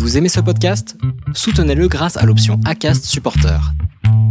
Vous 0.00 0.16
aimez 0.16 0.30
ce 0.30 0.40
podcast? 0.40 0.96
Soutenez-le 1.34 1.86
grâce 1.86 2.16
à 2.16 2.24
l'option 2.24 2.58
ACAST 2.64 3.04
Supporter. 3.04 3.60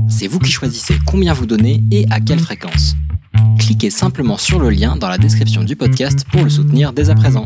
C'est 0.10 0.26
vous 0.26 0.40
qui 0.40 0.52
choisissez 0.52 0.96
combien 1.06 1.32
vous 1.32 1.46
donnez 1.46 1.84
et 1.92 2.08
à 2.10 2.20
quelle 2.20 2.40
fréquence. 2.40 2.96
Cliquez 3.60 3.92
simplement 3.92 4.38
sur 4.38 4.60
le 4.60 4.71
lien 4.71 4.96
dans 4.96 5.08
la 5.08 5.20
description 5.20 5.63
du 5.63 5.76
podcast 5.76 6.26
pour 6.32 6.44
le 6.44 6.50
soutenir 6.50 6.92
dès 6.92 7.12
à 7.12 7.16
présent. 7.16 7.44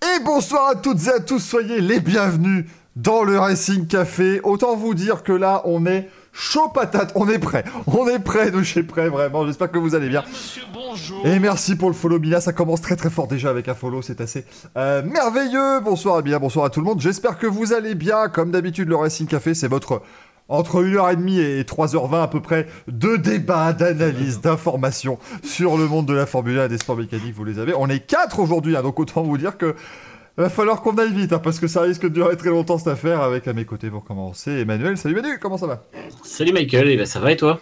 Et 0.00 0.24
bonsoir 0.24 0.68
à 0.68 0.76
toutes 0.76 1.04
et 1.08 1.10
à 1.10 1.18
tous, 1.18 1.40
soyez 1.40 1.80
les 1.80 1.98
bienvenus 1.98 2.66
dans 2.94 3.24
le 3.24 3.36
Racing 3.36 3.88
Café. 3.88 4.40
Autant 4.44 4.76
vous 4.76 4.94
dire 4.94 5.24
que 5.24 5.32
là, 5.32 5.62
on 5.64 5.84
est 5.84 6.08
chaud 6.38 6.68
patate, 6.68 7.12
on 7.16 7.28
est 7.28 7.38
prêt. 7.38 7.64
On 7.86 8.08
est 8.08 8.20
prêt, 8.20 8.50
nous, 8.50 8.62
chez 8.62 8.82
prêt, 8.82 9.08
vraiment. 9.08 9.44
J'espère 9.44 9.70
que 9.70 9.78
vous 9.78 9.94
allez 9.94 10.08
bien. 10.08 10.22
Monsieur, 10.28 10.62
bonjour. 10.72 11.26
Et 11.26 11.38
merci 11.38 11.74
pour 11.74 11.88
le 11.88 11.94
follow 11.94 12.18
Mila, 12.18 12.40
ça 12.40 12.52
commence 12.52 12.80
très 12.80 12.96
très 12.96 13.10
fort 13.10 13.26
déjà 13.26 13.50
avec 13.50 13.68
un 13.68 13.74
follow, 13.74 14.02
c'est 14.02 14.20
assez 14.20 14.44
euh, 14.76 15.02
merveilleux. 15.02 15.80
Bonsoir 15.80 16.22
Mila, 16.22 16.38
bonsoir 16.38 16.64
à 16.64 16.70
tout 16.70 16.80
le 16.80 16.86
monde. 16.86 17.00
J'espère 17.00 17.38
que 17.38 17.46
vous 17.46 17.72
allez 17.72 17.94
bien. 17.94 18.28
Comme 18.28 18.52
d'habitude, 18.52 18.88
le 18.88 18.96
Racing 18.96 19.26
Café, 19.26 19.54
c'est 19.54 19.68
votre 19.68 20.02
entre 20.48 20.82
1h30 20.82 21.40
et 21.40 21.62
3h20 21.62 22.22
à 22.22 22.28
peu 22.28 22.40
près 22.40 22.66
de 22.86 23.16
débats, 23.16 23.72
d'analyses, 23.72 24.40
d'informations 24.40 25.18
sur 25.42 25.76
le 25.76 25.86
monde 25.86 26.06
de 26.06 26.14
la 26.14 26.24
Formule 26.24 26.58
1 26.58 26.64
et 26.64 26.68
des 26.68 26.78
sports 26.78 26.96
mécaniques, 26.96 27.34
vous 27.34 27.44
les 27.44 27.58
avez. 27.58 27.74
On 27.74 27.88
est 27.88 28.00
quatre 28.00 28.38
aujourd'hui, 28.38 28.76
hein, 28.76 28.82
donc 28.82 28.98
autant 28.98 29.22
vous 29.22 29.36
dire 29.36 29.58
que 29.58 29.74
va 30.42 30.50
falloir 30.50 30.82
qu'on 30.82 30.96
aille 30.98 31.12
vite, 31.12 31.32
hein, 31.32 31.40
parce 31.40 31.58
que 31.58 31.66
ça 31.66 31.80
risque 31.80 32.02
de 32.02 32.08
durer 32.08 32.36
très 32.36 32.50
longtemps 32.50 32.78
cette 32.78 32.88
affaire. 32.88 33.22
Avec 33.22 33.48
à 33.48 33.52
mes 33.52 33.64
côtés 33.64 33.90
pour 33.90 34.04
commencer, 34.04 34.50
Emmanuel. 34.52 34.96
Salut 34.96 35.14
Manu, 35.16 35.38
comment 35.40 35.58
ça 35.58 35.66
va? 35.66 35.82
Salut 36.22 36.52
Michael, 36.52 36.88
et 36.90 36.96
ben 36.96 37.06
ça 37.06 37.18
va 37.20 37.32
et 37.32 37.36
toi? 37.36 37.60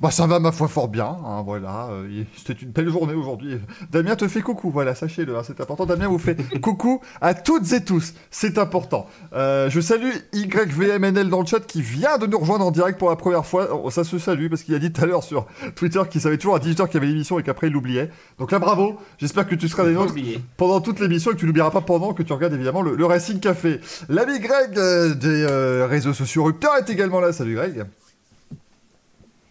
Bah 0.00 0.10
ça 0.10 0.26
va 0.26 0.38
ma 0.38 0.52
foi 0.52 0.68
fort 0.68 0.88
bien, 0.88 1.06
hein, 1.24 1.42
voilà. 1.44 1.88
euh, 1.90 2.24
C'était 2.36 2.60
une 2.64 2.70
belle 2.70 2.90
journée 2.90 3.14
aujourd'hui. 3.14 3.58
Damien 3.90 4.14
te 4.16 4.28
fait 4.28 4.42
coucou, 4.42 4.70
voilà, 4.70 4.94
sachez-le, 4.94 5.36
hein, 5.36 5.42
c'est 5.44 5.60
important. 5.60 5.86
Damien 5.86 6.08
vous 6.08 6.18
fait 6.18 6.36
coucou 6.60 7.00
à 7.20 7.34
toutes 7.34 7.72
et 7.72 7.82
tous, 7.84 8.14
c'est 8.30 8.58
important. 8.58 9.06
Euh, 9.32 9.70
je 9.70 9.80
salue 9.80 10.10
YVMNL 10.34 11.28
dans 11.30 11.40
le 11.40 11.46
chat 11.46 11.60
qui 11.60 11.82
vient 11.82 12.18
de 12.18 12.26
nous 12.26 12.38
rejoindre 12.38 12.66
en 12.66 12.70
direct 12.70 12.98
pour 12.98 13.08
la 13.10 13.16
première 13.16 13.46
fois. 13.46 13.68
Oh, 13.72 13.90
ça 13.90 14.04
se 14.04 14.18
salue 14.18 14.48
parce 14.48 14.62
qu'il 14.62 14.74
a 14.74 14.78
dit 14.78 14.92
tout 14.92 15.02
à 15.02 15.06
l'heure 15.06 15.22
sur 15.24 15.46
Twitter 15.74 16.00
qu'il 16.10 16.20
savait 16.20 16.36
toujours 16.38 16.56
à 16.56 16.58
18h 16.58 16.86
qu'il 16.86 16.94
y 16.94 16.96
avait 16.98 17.06
l'émission 17.06 17.38
et 17.38 17.42
qu'après 17.42 17.68
il 17.68 17.72
l'oubliait. 17.72 18.10
Donc 18.38 18.52
là 18.52 18.58
bravo, 18.58 18.98
j'espère 19.18 19.46
que 19.48 19.54
tu 19.54 19.68
seras 19.68 19.84
des 19.84 19.92
nôtres 19.94 20.14
pendant 20.56 20.80
toute 20.80 21.00
l'émission 21.00 21.30
et 21.30 21.34
que 21.34 21.40
tu 21.40 21.46
n'oublieras 21.46 21.70
pas 21.70 21.80
pendant 21.80 22.12
que 22.18 22.22
tu 22.24 22.32
regardes 22.32 22.54
évidemment 22.54 22.82
le, 22.82 23.04
Racing 23.06 23.40
Café. 23.40 23.80
L'ami 24.08 24.40
Greg 24.40 24.76
euh, 24.76 25.14
des 25.14 25.44
euh, 25.44 25.86
réseaux 25.86 26.12
sociaux 26.12 26.44
Rupteur 26.44 26.76
est 26.76 26.90
également 26.90 27.20
là. 27.20 27.32
Salut 27.32 27.54
Greg. 27.54 27.84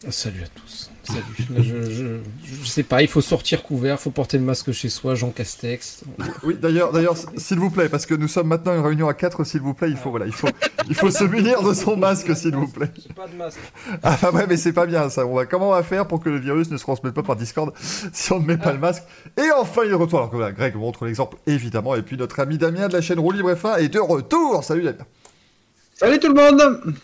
Salut 0.09 0.44
à 0.44 0.48
tous. 0.48 0.92
Salut. 1.08 1.22
Là, 1.55 1.61
je, 1.61 1.89
je, 1.89 2.05
je 2.61 2.66
sais 2.67 2.83
pas, 2.83 3.02
il 3.02 3.08
faut 3.08 3.22
sortir 3.22 3.63
couvert, 3.63 3.97
faut 3.97 4.11
porter 4.11 4.38
le 4.38 4.44
masque 4.44 4.73
chez 4.73 4.89
soi, 4.89 5.16
Jean 5.16 5.30
Castex. 5.30 6.03
Oui, 6.44 6.58
d'ailleurs, 6.61 6.91
d'ailleurs, 6.91 7.16
s'il 7.38 7.59
vous 7.59 7.69
plaît, 7.69 7.88
parce 7.88 8.05
que 8.05 8.13
nous 8.13 8.27
sommes 8.27 8.47
maintenant 8.47 8.73
une 8.75 8.81
réunion 8.81 9.08
à 9.08 9.13
4, 9.13 9.45
s'il 9.45 9.61
vous 9.61 9.73
plaît, 9.73 9.89
il 9.89 9.95
faut, 9.95 10.09
voilà, 10.09 10.25
il 10.25 10.33
faut, 10.33 10.50
il 10.89 10.95
faut 10.95 11.09
se 11.09 11.23
munir 11.23 11.63
de 11.63 11.73
son 11.73 11.95
masque, 11.95 12.35
s'il 12.35 12.55
vous 12.55 12.67
plaît. 12.67 12.91
J'ai 13.02 13.13
pas 13.13 13.28
de 13.28 13.35
masque. 13.35 13.59
Ah 14.03 14.17
bah 14.22 14.31
ouais, 14.31 14.47
mais 14.47 14.58
c'est 14.58 14.73
pas 14.73 14.85
bien 14.85 15.09
ça. 15.09 15.25
On 15.25 15.35
va, 15.35 15.45
comment 15.45 15.69
on 15.69 15.73
va 15.73 15.83
faire 15.83 16.08
pour 16.08 16.19
que 16.19 16.30
le 16.30 16.39
virus 16.39 16.69
ne 16.69 16.78
se 16.78 16.83
transmette 16.83 17.13
pas 17.13 17.23
par 17.23 17.38
Discord 17.38 17.73
si 18.11 18.33
on 18.33 18.39
ne 18.39 18.45
met 18.45 18.58
pas 18.58 18.73
le 18.73 18.80
masque? 18.80 19.03
Et 19.38 19.50
enfin, 19.58 19.83
il 19.85 19.95
retourne. 19.95 20.23
Alors 20.23 20.31
que 20.31 20.35
voilà, 20.35 20.52
Greg 20.52 20.75
montre 20.75 21.05
l'exemple, 21.05 21.38
évidemment. 21.47 21.95
Et 21.95 22.02
puis 22.02 22.17
notre 22.17 22.39
ami 22.41 22.58
Damien 22.58 22.89
de 22.89 22.94
la 22.94 23.02
chaîne 23.02 23.19
Roue 23.19 23.31
Libre 23.31 23.53
F1 23.53 23.80
est 23.80 23.89
de 23.89 24.00
retour. 24.00 24.63
Salut 24.63 24.83
Damien. 24.83 25.05
Salut 25.94 26.19
tout 26.19 26.28
le 26.28 26.35
monde 26.35 26.95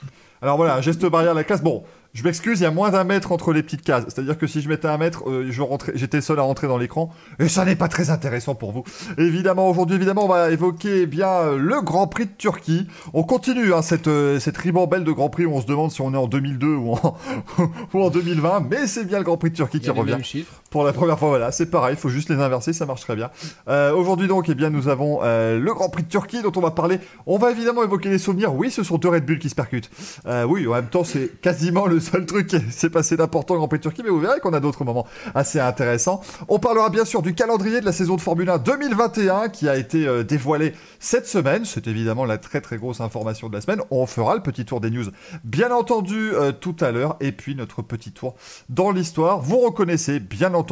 Alors 0.42 0.58
voilà, 0.58 0.82
geste 0.82 1.06
barrière 1.06 1.34
la 1.34 1.44
classe. 1.44 1.64
Bon, 1.64 1.84
je 2.14 2.24
m'excuse, 2.24 2.60
il 2.60 2.64
y 2.64 2.66
a 2.68 2.72
moins 2.72 2.92
d'un 2.92 3.04
mètre 3.04 3.32
entre 3.32 3.54
les 3.54 3.64
petites 3.64 3.82
cases. 3.82 4.04
C'est-à-dire 4.08 4.38
que 4.38 4.46
si 4.48 4.62
je 4.62 4.70
mettais 4.70 4.88
un 4.88 4.98
mètre, 4.98 5.30
euh, 5.30 5.48
je 5.50 5.62
rentrais, 5.62 5.94
j'étais 5.96 6.22
seul 6.22 6.40
à 6.40 6.44
rentrer 6.44 6.68
dans 6.68 6.78
l'écran. 6.78 7.10
Et 7.40 7.50
ça 7.50 7.66
n'est 7.66 7.76
pas 7.76 7.88
très 7.88 8.10
intéressant 8.10 8.56
pour 8.56 8.72
vous. 8.72 8.84
Évidemment, 9.18 9.70
aujourd'hui, 9.70 9.96
évidemment, 9.96 10.26
on 10.26 10.30
va 10.30 10.52
évoquer 10.52 11.02
eh 11.02 11.06
bien 11.08 11.30
euh, 11.30 11.58
le 11.58 11.82
Grand 11.82 12.08
Prix 12.08 12.26
de 12.26 12.32
Turquie. 12.38 12.88
On 13.14 13.24
continue 13.24 13.74
hein, 13.74 13.82
cette, 13.82 14.08
euh, 14.08 14.40
cette 14.40 14.58
ribambelle 14.58 15.04
de 15.04 15.12
Grand 15.12 15.30
Prix 15.30 15.46
où 15.46 15.54
on 15.54 15.62
se 15.62 15.68
demande 15.68 15.92
si 15.92 16.02
on 16.02 16.14
est 16.14 16.18
en 16.18 16.28
2002 16.28 16.68
ou 16.76 16.94
en, 16.94 17.18
ou 17.94 18.02
en 18.02 18.10
2020. 18.10 18.68
Mais 18.70 18.88
c'est 18.88 19.06
bien 19.06 19.18
le 19.18 19.24
Grand 19.24 19.38
Prix 19.38 19.50
de 19.52 19.56
Turquie 19.56 19.78
Il 19.78 19.82
y 19.82 19.84
qui 19.86 19.90
a 19.90 19.94
les 19.94 20.00
revient. 20.00 20.12
mêmes 20.14 20.24
chiffres. 20.24 20.62
Pour 20.74 20.84
la 20.84 20.92
première 20.92 21.20
fois, 21.20 21.28
voilà, 21.28 21.52
c'est 21.52 21.68
pareil, 21.68 21.94
il 21.94 22.00
faut 22.00 22.10
juste 22.10 22.30
les 22.30 22.38
inverser, 22.38 22.74
ça 22.74 22.88
marche 22.88 23.02
très 23.02 23.16
bien. 23.16 23.30
Euh, 23.68 23.94
Aujourd'hui 23.94 24.28
donc, 24.28 24.50
eh 24.50 24.56
bien, 24.56 24.72
nous 24.72 24.88
avons 24.88 25.20
euh, 25.22 25.60
le 25.60 25.72
Grand 25.72 25.88
Prix 25.88 26.02
de 26.02 26.08
Turquie 26.08 26.42
dont 26.42 26.52
on 26.56 26.62
va 26.62 26.72
parler. 26.72 26.98
On 27.28 27.38
va 27.38 27.52
évidemment 27.52 27.84
évoquer 27.84 28.10
les 28.10 28.18
souvenirs. 28.18 28.56
Oui, 28.56 28.72
ce 28.72 28.82
sont 28.82 28.98
deux 28.98 29.10
Red 29.10 29.24
Bull 29.24 29.38
qui 29.38 29.52
se 29.52 29.54
percutent. 29.54 29.92
Euh, 30.26 30.46
oui, 30.46 30.66
en 30.66 30.72
même 30.72 30.88
temps, 30.88 31.04
c'est 31.04 31.40
quasiment 31.42 31.86
le 31.86 32.00
seul 32.00 32.26
truc 32.26 32.48
qui 32.48 32.60
s'est 32.72 32.90
passé 32.90 33.16
d'important 33.16 33.54
au 33.54 33.58
Grand 33.58 33.68
Prix 33.68 33.78
de 33.78 33.84
Turquie, 33.84 34.02
mais 34.04 34.10
vous 34.10 34.20
verrez 34.20 34.40
qu'on 34.40 34.54
a 34.54 34.60
d'autres 34.60 34.84
moments 34.84 35.06
assez 35.36 35.60
intéressants. 35.60 36.22
On 36.48 36.58
parlera 36.58 36.90
bien 36.90 37.06
sûr 37.06 37.22
du 37.22 37.36
calendrier 37.36 37.80
de 37.80 37.86
la 37.86 37.94
saison 37.94 38.16
de 38.16 38.22
Formule 38.22 38.50
1 38.50 38.58
2021 38.58 39.50
qui 39.50 39.70
a 39.70 39.78
été 39.78 40.24
dévoilé 40.24 40.74
cette 41.00 41.28
semaine. 41.28 41.66
C'est 41.66 41.86
évidemment 41.86 42.26
la 42.26 42.40
très 42.40 42.62
très 42.62 42.78
grosse 42.78 43.00
information 43.00 43.48
de 43.48 43.54
la 43.54 43.62
semaine. 43.62 43.82
On 43.92 44.08
fera 44.08 44.34
le 44.34 44.42
petit 44.42 44.66
tour 44.66 44.82
des 44.82 44.90
news, 44.90 45.06
bien 45.44 45.70
entendu, 45.70 46.32
tout 46.62 46.76
à 46.80 46.90
l'heure. 46.90 47.16
Et 47.20 47.32
puis 47.32 47.54
notre 47.54 47.84
petit 47.84 48.12
tour 48.12 48.34
dans 48.70 48.90
l'histoire. 48.90 49.40
Vous 49.40 49.60
reconnaissez, 49.60 50.20
bien 50.20 50.56
entendu, 50.56 50.63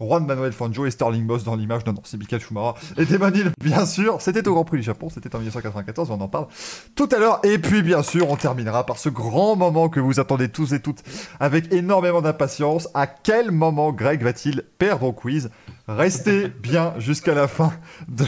Juan 0.00 0.24
Manuel 0.24 0.52
Fangio 0.52 0.86
et 0.86 0.90
Sterling 0.90 1.24
Moss 1.24 1.44
dans 1.44 1.56
l'image. 1.56 1.84
Non, 1.84 1.92
non, 1.92 2.02
c'est 2.04 2.16
Michael 2.16 2.40
Schumacher 2.40 2.78
et 2.96 3.04
Demanil, 3.04 3.50
bien 3.60 3.84
sûr. 3.84 4.20
C'était 4.20 4.46
au 4.46 4.54
Grand 4.54 4.64
Prix 4.64 4.78
du 4.78 4.84
Japon, 4.84 5.08
c'était 5.10 5.34
en 5.34 5.38
1994, 5.38 6.10
on 6.10 6.20
en 6.20 6.28
parle 6.28 6.46
tout 6.94 7.08
à 7.12 7.18
l'heure. 7.18 7.40
Et 7.42 7.58
puis, 7.58 7.82
bien 7.82 8.02
sûr, 8.02 8.30
on 8.30 8.36
terminera 8.36 8.86
par 8.86 8.98
ce 8.98 9.08
grand 9.08 9.56
moment 9.56 9.88
que 9.88 10.00
vous 10.00 10.20
attendez 10.20 10.48
tous 10.48 10.72
et 10.72 10.80
toutes 10.80 11.02
avec 11.40 11.72
énormément 11.72 12.22
d'impatience. 12.22 12.88
À 12.94 13.06
quel 13.06 13.50
moment 13.50 13.92
Greg 13.92 14.22
va-t-il 14.22 14.62
perdre 14.78 15.06
au 15.06 15.12
quiz? 15.12 15.50
Restez 15.88 16.48
bien 16.62 16.92
jusqu'à 16.98 17.34
la 17.34 17.48
fin 17.48 17.72
de, 18.08 18.24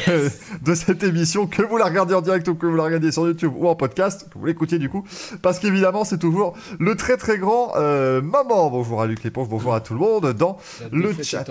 de 0.64 0.74
cette 0.74 1.02
émission, 1.02 1.46
que 1.46 1.62
vous 1.62 1.76
la 1.76 1.84
regardiez 1.84 2.16
en 2.16 2.22
direct 2.22 2.48
ou 2.48 2.54
que 2.54 2.66
vous 2.66 2.76
la 2.76 2.84
regardiez 2.84 3.12
sur 3.12 3.26
YouTube 3.26 3.52
ou 3.54 3.68
en 3.68 3.74
podcast, 3.74 4.26
que 4.30 4.38
vous 4.38 4.46
l'écoutiez 4.46 4.78
du 4.78 4.88
coup, 4.88 5.04
parce 5.42 5.58
qu'évidemment 5.58 6.04
c'est 6.04 6.18
toujours 6.18 6.56
le 6.78 6.96
très 6.96 7.18
très 7.18 7.38
grand 7.38 7.72
euh, 7.76 8.22
moment. 8.22 8.70
Bonjour 8.70 9.02
à 9.02 9.06
Luc 9.06 9.22
Léponge, 9.22 9.48
bonjour 9.48 9.74
à 9.74 9.80
tout 9.80 9.92
le 9.92 10.00
monde 10.00 10.32
dans 10.32 10.58
La 10.80 10.88
le 10.90 11.12
chat. 11.22 11.44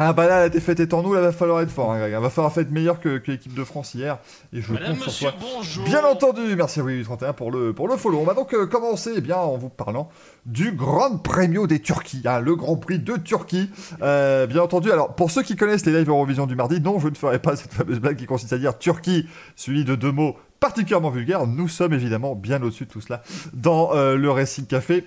Ah 0.00 0.12
bah 0.12 0.28
là 0.28 0.38
la 0.38 0.48
défaite 0.48 0.78
est 0.78 0.94
en 0.94 1.02
nous, 1.02 1.12
là 1.12 1.20
va 1.20 1.32
falloir 1.32 1.60
être 1.60 1.72
fort, 1.72 1.90
hein, 1.92 1.98
Greg. 1.98 2.14
va 2.14 2.30
falloir 2.30 2.52
faire 2.52 2.64
meilleur 2.70 3.00
que, 3.00 3.18
que 3.18 3.32
l'équipe 3.32 3.52
de 3.52 3.64
France 3.64 3.94
hier, 3.94 4.18
et 4.52 4.62
je 4.62 4.72
Madame, 4.72 4.90
compte 4.96 5.10
sur 5.10 5.26
monsieur, 5.26 5.30
toi. 5.30 5.38
bonjour. 5.56 5.84
Bien 5.84 6.04
entendu, 6.04 6.54
merci 6.54 6.78
à 6.78 6.84
Willy 6.84 7.02
31 7.02 7.32
pour 7.32 7.50
le, 7.50 7.72
pour 7.72 7.88
le 7.88 7.96
follow. 7.96 8.18
On 8.20 8.24
va 8.24 8.34
donc 8.34 8.54
euh, 8.54 8.66
commencer 8.66 9.10
eh 9.16 9.20
bien, 9.20 9.36
en 9.36 9.56
vous 9.56 9.70
parlant 9.70 10.08
du 10.46 10.70
Grand 10.70 11.18
Premio 11.18 11.66
des 11.66 11.80
Turquies, 11.80 12.22
hein, 12.26 12.38
le 12.38 12.54
Grand 12.54 12.76
Prix 12.76 13.00
de 13.00 13.16
Turquie. 13.16 13.70
Euh, 14.00 14.46
bien 14.46 14.62
entendu, 14.62 14.92
alors 14.92 15.16
pour 15.16 15.32
ceux 15.32 15.42
qui 15.42 15.56
connaissent 15.56 15.84
les 15.84 15.92
lives 15.92 16.08
Eurovision 16.08 16.46
du 16.46 16.54
mardi, 16.54 16.80
non, 16.80 17.00
je 17.00 17.08
ne 17.08 17.16
ferai 17.16 17.40
pas 17.40 17.56
cette 17.56 17.72
fameuse 17.72 17.98
blague 17.98 18.16
qui 18.16 18.26
consiste 18.26 18.52
à 18.52 18.58
dire 18.58 18.78
Turquie, 18.78 19.26
suivi 19.56 19.84
de 19.84 19.96
deux 19.96 20.12
mots 20.12 20.36
particulièrement 20.60 21.10
vulgaires. 21.10 21.46
Nous 21.46 21.68
sommes 21.68 21.92
évidemment 21.92 22.34
bien 22.34 22.62
au-dessus 22.62 22.84
de 22.84 22.90
tout 22.90 23.00
cela 23.00 23.22
dans 23.52 23.94
euh, 23.94 24.16
le 24.16 24.30
Racing 24.30 24.66
Café. 24.66 25.04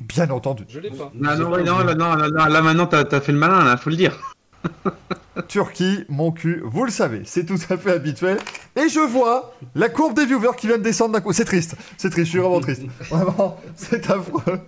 Bien 0.00 0.30
entendu. 0.30 0.64
Je 0.68 0.80
l'ai 0.80 0.90
pas. 0.90 1.10
Non, 1.14 1.36
non, 1.36 1.50
non, 1.64 1.78
là, 1.78 1.94
non, 1.94 2.14
là, 2.14 2.28
là, 2.28 2.48
là, 2.48 2.62
maintenant 2.62 2.86
t'as 2.86 3.04
t'as 3.04 3.20
fait 3.20 3.32
le 3.32 3.38
malin, 3.38 3.64
là, 3.64 3.76
faut 3.76 3.90
le 3.90 3.96
dire. 3.96 4.18
Turquie, 5.48 6.04
mon 6.08 6.32
cul, 6.32 6.62
vous 6.64 6.84
le 6.84 6.90
savez, 6.90 7.22
c'est 7.24 7.44
tout 7.44 7.58
à 7.70 7.76
fait 7.76 7.92
habituel. 7.92 8.38
Et 8.74 8.88
je 8.88 9.00
vois 9.00 9.54
la 9.74 9.88
courbe 9.88 10.14
des 10.14 10.26
viewers 10.26 10.56
qui 10.56 10.66
vient 10.66 10.78
de 10.78 10.82
descendre 10.82 11.12
d'un 11.12 11.20
coup. 11.20 11.32
C'est 11.32 11.44
triste, 11.44 11.76
c'est 11.96 12.10
triste, 12.10 12.26
je 12.26 12.30
suis 12.30 12.38
vraiment 12.38 12.60
triste. 12.60 12.82
Vraiment, 13.10 13.58
c'est 13.74 14.10
affreux. 14.10 14.60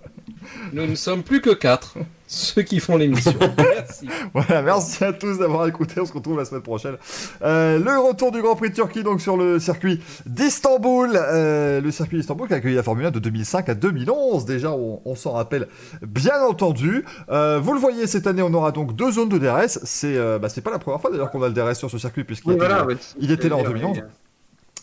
Nous 0.73 0.85
ne 0.85 0.95
sommes 0.95 1.23
plus 1.23 1.41
que 1.41 1.49
4, 1.51 1.95
ceux 2.27 2.61
qui 2.61 2.79
font 2.79 2.97
l'émission. 2.97 3.33
Merci. 3.57 4.07
Voilà, 4.33 4.61
merci 4.61 5.03
à 5.03 5.13
tous 5.13 5.39
d'avoir 5.39 5.67
écouté. 5.67 5.99
On 5.99 6.05
se 6.05 6.13
retrouve 6.13 6.37
la 6.37 6.45
semaine 6.45 6.61
prochaine. 6.61 6.95
Euh, 7.41 7.79
le 7.79 7.97
retour 7.99 8.31
du 8.31 8.41
Grand 8.41 8.55
Prix 8.55 8.69
de 8.69 8.75
Turquie, 8.75 9.01
donc 9.03 9.19
sur 9.19 9.35
le 9.35 9.59
circuit 9.59 10.01
d'Istanbul. 10.25 11.11
Euh, 11.15 11.81
le 11.81 11.91
circuit 11.91 12.17
d'Istanbul 12.17 12.47
qui 12.47 12.53
a 12.53 12.57
accueilli 12.57 12.75
la 12.75 12.83
Formule 12.83 13.07
1 13.07 13.11
de 13.11 13.19
2005 13.19 13.69
à 13.69 13.73
2011. 13.73 14.45
Déjà, 14.45 14.71
on, 14.71 15.01
on 15.05 15.15
s'en 15.15 15.31
rappelle 15.31 15.67
bien 16.01 16.41
entendu. 16.43 17.03
Euh, 17.29 17.59
vous 17.59 17.73
le 17.73 17.79
voyez, 17.79 18.05
cette 18.07 18.27
année, 18.27 18.41
on 18.43 18.53
aura 18.53 18.71
donc 18.71 18.95
deux 18.95 19.11
zones 19.11 19.29
de 19.29 19.37
DRS. 19.39 19.79
C'est 19.83 20.15
euh, 20.15 20.37
bah, 20.39 20.47
pas 20.63 20.71
la 20.71 20.79
première 20.79 21.01
fois 21.01 21.09
d'ailleurs 21.11 21.31
qu'on 21.31 21.41
a 21.43 21.47
le 21.47 21.53
DRS 21.53 21.75
sur 21.75 21.89
ce 21.89 21.97
circuit, 21.97 22.23
puisqu'il 22.23 22.49
Oui, 22.49 22.55
était, 22.55 22.65
voilà, 22.65 22.81
là- 22.81 22.85
ouais. 22.87 22.97
il 23.19 23.31
était 23.31 23.49
là 23.49 23.55
en 23.55 23.59
Ouais, 23.63 23.67
2011. 23.69 23.97
ouais. 23.97 24.03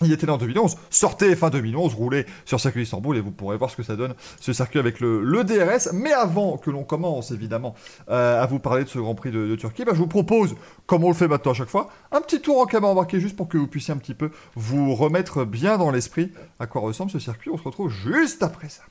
Il 0.03 0.13
était 0.13 0.27
là 0.27 0.35
en 0.35 0.39
2011. 0.39 0.77
Sortez 0.91 1.35
fin 1.37 1.49
2011, 1.49 1.95
roulez 1.95 2.27
sur 2.45 2.61
circuit 2.61 2.83
d'Istanbul 2.83 3.17
et 3.17 3.21
vous 3.21 3.31
pourrez 3.31 3.57
voir 3.57 3.71
ce 3.71 3.77
que 3.77 3.83
ça 3.83 3.97
donne, 3.97 4.15
ce 4.41 4.53
circuit 4.53 4.79
avec 4.79 5.01
le, 5.01 5.45
DRS. 5.45 5.93
Mais 5.95 6.13
avant 6.13 6.59
que 6.59 6.71
l'on 6.71 6.85
commence, 6.85 7.31
évidemment, 7.31 7.75
euh, 8.11 8.43
à 8.43 8.47
vous 8.47 8.59
parler 8.59 8.85
de 8.85 8.89
ce 8.89 8.99
Grand 8.99 9.15
Prix 9.15 9.31
de, 9.31 9.57
Turquie, 9.57 9.85
bah, 9.85 9.93
je 9.95 9.99
vous 9.99 10.07
propose, 10.07 10.55
comme 10.87 11.05
on 11.05 11.09
le 11.09 11.15
fait 11.15 11.29
maintenant 11.29 11.53
à 11.53 11.55
chaque 11.55 11.69
fois, 11.69 11.89
un 12.13 12.21
petit 12.21 12.41
tour 12.41 12.61
en 12.61 12.67
caméra 12.67 12.93
embarqué 12.93 13.21
juste 13.21 13.37
pour 13.37 13.49
que 13.49 13.57
vous 13.57 13.67
puissiez 13.67 13.95
un 13.95 13.99
petit 13.99 14.15
peu 14.15 14.31
vous 14.55 14.95
remettre 14.95 15.45
bien 15.45 15.79
dans 15.79 15.91
l'esprit 15.91 16.31
à 16.61 16.67
quoi 16.67 16.83
ressemble 16.83 17.11
ce 17.11 17.19
circuit. 17.19 17.51
On 17.51 17.57
se 17.57 17.63
retrouve 17.63 17.91
juste 17.91 18.43
après 18.43 18.69
ça. 18.69 18.83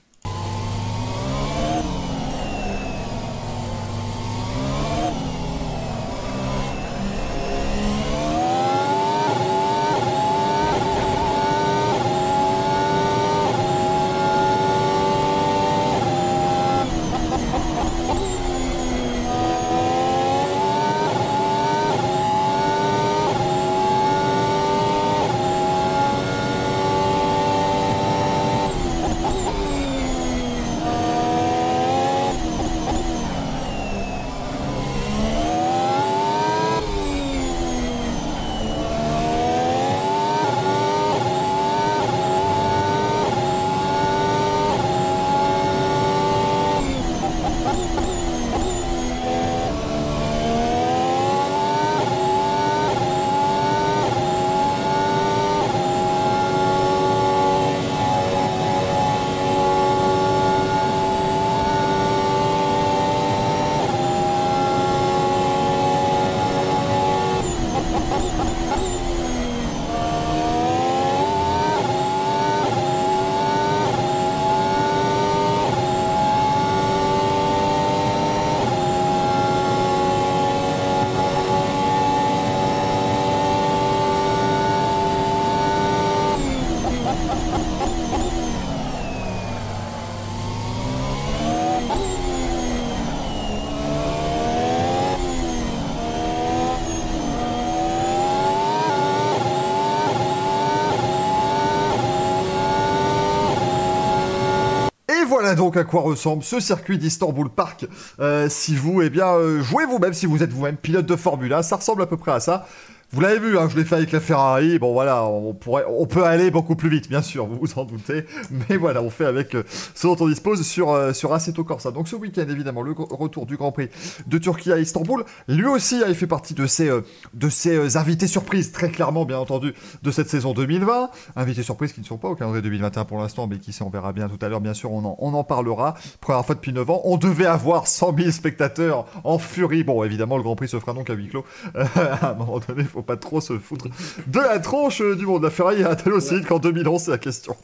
Donc 105.56 105.78
à 105.78 105.84
quoi 105.84 106.02
ressemble 106.02 106.44
ce 106.44 106.60
circuit 106.60 106.98
d'Istanbul 106.98 107.50
Park. 107.50 107.88
Euh, 108.20 108.48
si 108.50 108.76
vous, 108.76 109.02
eh 109.02 109.10
bien, 109.10 109.28
euh, 109.28 109.62
jouez 109.62 109.86
vous-même, 109.86 110.14
si 110.14 110.26
vous 110.26 110.44
êtes 110.44 110.52
vous-même 110.52 110.78
pilote 110.78 111.06
de 111.06 111.16
Formule 111.16 111.54
1, 111.54 111.64
ça 111.64 111.78
ressemble 111.78 112.02
à 112.02 112.06
peu 112.06 112.18
près 112.18 112.32
à 112.32 112.40
ça. 112.40 112.68
Vous 113.12 113.22
l'avez 113.22 113.40
vu, 113.40 113.58
hein, 113.58 113.70
je 113.70 113.78
l'ai 113.78 113.86
fait 113.86 113.96
avec 113.96 114.12
la 114.12 114.20
Ferrari. 114.20 114.80
Bon 114.80 114.94
voilà, 114.94 115.26
on, 115.26 115.54
pourrait, 115.54 115.86
on 115.88 116.06
peut 116.06 116.24
aller 116.24 116.52
beaucoup 116.52 116.76
plus 116.76 116.90
vite, 116.90 117.10
bien 117.10 117.22
sûr, 117.22 117.46
vous 117.46 117.58
vous 117.62 117.80
en 117.80 117.86
doutez. 117.86 118.26
Mais 118.70 118.78
voilà, 118.78 119.02
on 119.02 119.10
fait 119.10 119.26
avec 119.26 119.56
euh, 119.56 119.64
ce 119.94 120.08
dont 120.08 120.18
on 120.20 120.28
dispose 120.28 120.66
sur, 120.66 120.92
euh, 120.92 121.14
sur 121.14 121.32
Corsa. 121.66 121.92
Donc 121.92 122.08
ce 122.08 122.16
week-end, 122.16 122.46
évidemment, 122.50 122.82
le 122.82 122.92
retour 122.92 123.46
du 123.46 123.58
Grand 123.58 123.72
Prix 123.72 123.90
de 124.28 124.38
Turquie 124.38 124.72
à 124.72 124.80
Istanbul. 124.80 125.24
Lui 125.48 125.66
aussi 125.66 126.04
a 126.04 126.14
fait 126.14 126.28
partie 126.28 126.54
de 126.54 126.66
ces, 126.66 126.90
euh, 126.90 127.02
de 127.34 127.50
euh, 127.68 127.90
invités 127.96 128.28
surprises, 128.28 128.72
très 128.72 128.90
clairement, 128.90 129.26
bien 129.26 129.38
entendu, 129.38 129.74
de 130.04 130.12
cette 130.12 130.30
saison 130.30 130.54
2020. 130.54 131.10
Invités 131.36 131.64
surprises 131.64 131.94
qui 131.94 132.02
ne 132.02 132.06
sont 132.06 132.18
pas 132.18 132.30
au 132.30 132.36
calendrier 132.36 132.62
2021 132.62 133.06
pour 133.06 133.20
l'instant, 133.20 133.48
mais 133.48 133.58
qui 133.60 133.76
on 133.82 133.90
verra 133.90 134.14
bien 134.14 134.30
tout 134.30 134.44
à 134.44 134.50
l'heure, 134.50 134.62
bien 134.62 134.74
sûr, 134.74 134.92
on 134.92 135.04
en, 135.06 135.16
on 135.20 135.34
en 135.34 135.44
parlera. 135.44 135.96
Première 136.22 136.46
fois 136.46 136.56
depuis 136.56 136.74
9 136.74 136.90
ans, 136.90 137.02
on 137.04 137.18
devait 137.18 137.46
avoir 137.46 137.88
100 137.88 138.16
000 138.18 138.32
spectateurs 138.32 139.06
en 139.24 139.38
furie. 139.38 139.84
Bon, 139.84 140.04
évidemment, 140.04 140.38
le 140.38 140.44
Grand 140.44 140.56
Prix 140.56 140.70
se 140.70 140.80
fera 140.80 140.94
donc 140.94 141.10
à 141.10 141.14
huis 141.14 141.28
clos. 141.28 141.46
À 141.96 142.32
un 142.32 142.34
moment 142.36 142.60
donné, 142.60 142.84
pas 143.06 143.18
trop 143.18 143.42
se 143.42 143.58
foutre 143.58 143.86
de 144.28 144.40
la 144.40 144.60
tronche 144.60 145.02
euh, 145.02 145.16
du 145.16 145.26
monde. 145.26 145.44
La 145.44 145.50
Ferrari 145.50 145.84
a-t-elle 145.84 146.14
aussi 146.14 146.42
qu'en 146.42 146.60
2011, 146.60 147.02
c'est 147.02 147.12
la 147.12 147.18
question. 147.18 147.56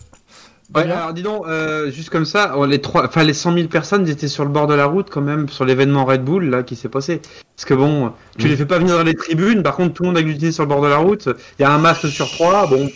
Ouais, 0.73 0.83
alors 0.83 1.11
dis 1.11 1.21
donc, 1.21 1.45
euh, 1.47 1.91
juste 1.91 2.09
comme 2.09 2.23
ça, 2.23 2.53
oh, 2.57 2.65
les 2.65 2.79
trois, 2.79 3.05
enfin 3.05 3.23
les 3.23 3.33
100 3.33 3.55
000 3.55 3.67
personnes 3.67 4.07
étaient 4.07 4.29
sur 4.29 4.45
le 4.45 4.51
bord 4.51 4.67
de 4.67 4.73
la 4.73 4.85
route 4.85 5.09
quand 5.09 5.19
même 5.21 5.49
sur 5.49 5.65
l'événement 5.65 6.05
Red 6.05 6.23
Bull 6.23 6.49
là 6.49 6.63
qui 6.63 6.77
s'est 6.77 6.87
passé. 6.87 7.21
Parce 7.57 7.65
que 7.65 7.73
bon, 7.73 8.13
tu 8.37 8.47
les 8.47 8.55
fais 8.55 8.65
pas 8.65 8.79
venir 8.79 8.95
dans 8.95 9.03
les 9.03 9.15
tribunes, 9.15 9.63
par 9.63 9.75
contre 9.75 9.95
tout 9.95 10.03
le 10.03 10.09
monde 10.09 10.17
a 10.17 10.23
glutiné 10.23 10.53
sur 10.53 10.63
le 10.63 10.69
bord 10.69 10.81
de 10.81 10.87
la 10.87 10.97
route. 10.97 11.27
Il 11.59 11.63
y 11.63 11.65
a 11.65 11.73
un 11.73 11.77
match 11.77 12.05
sur 12.05 12.29
trois, 12.31 12.67
bon. 12.67 12.89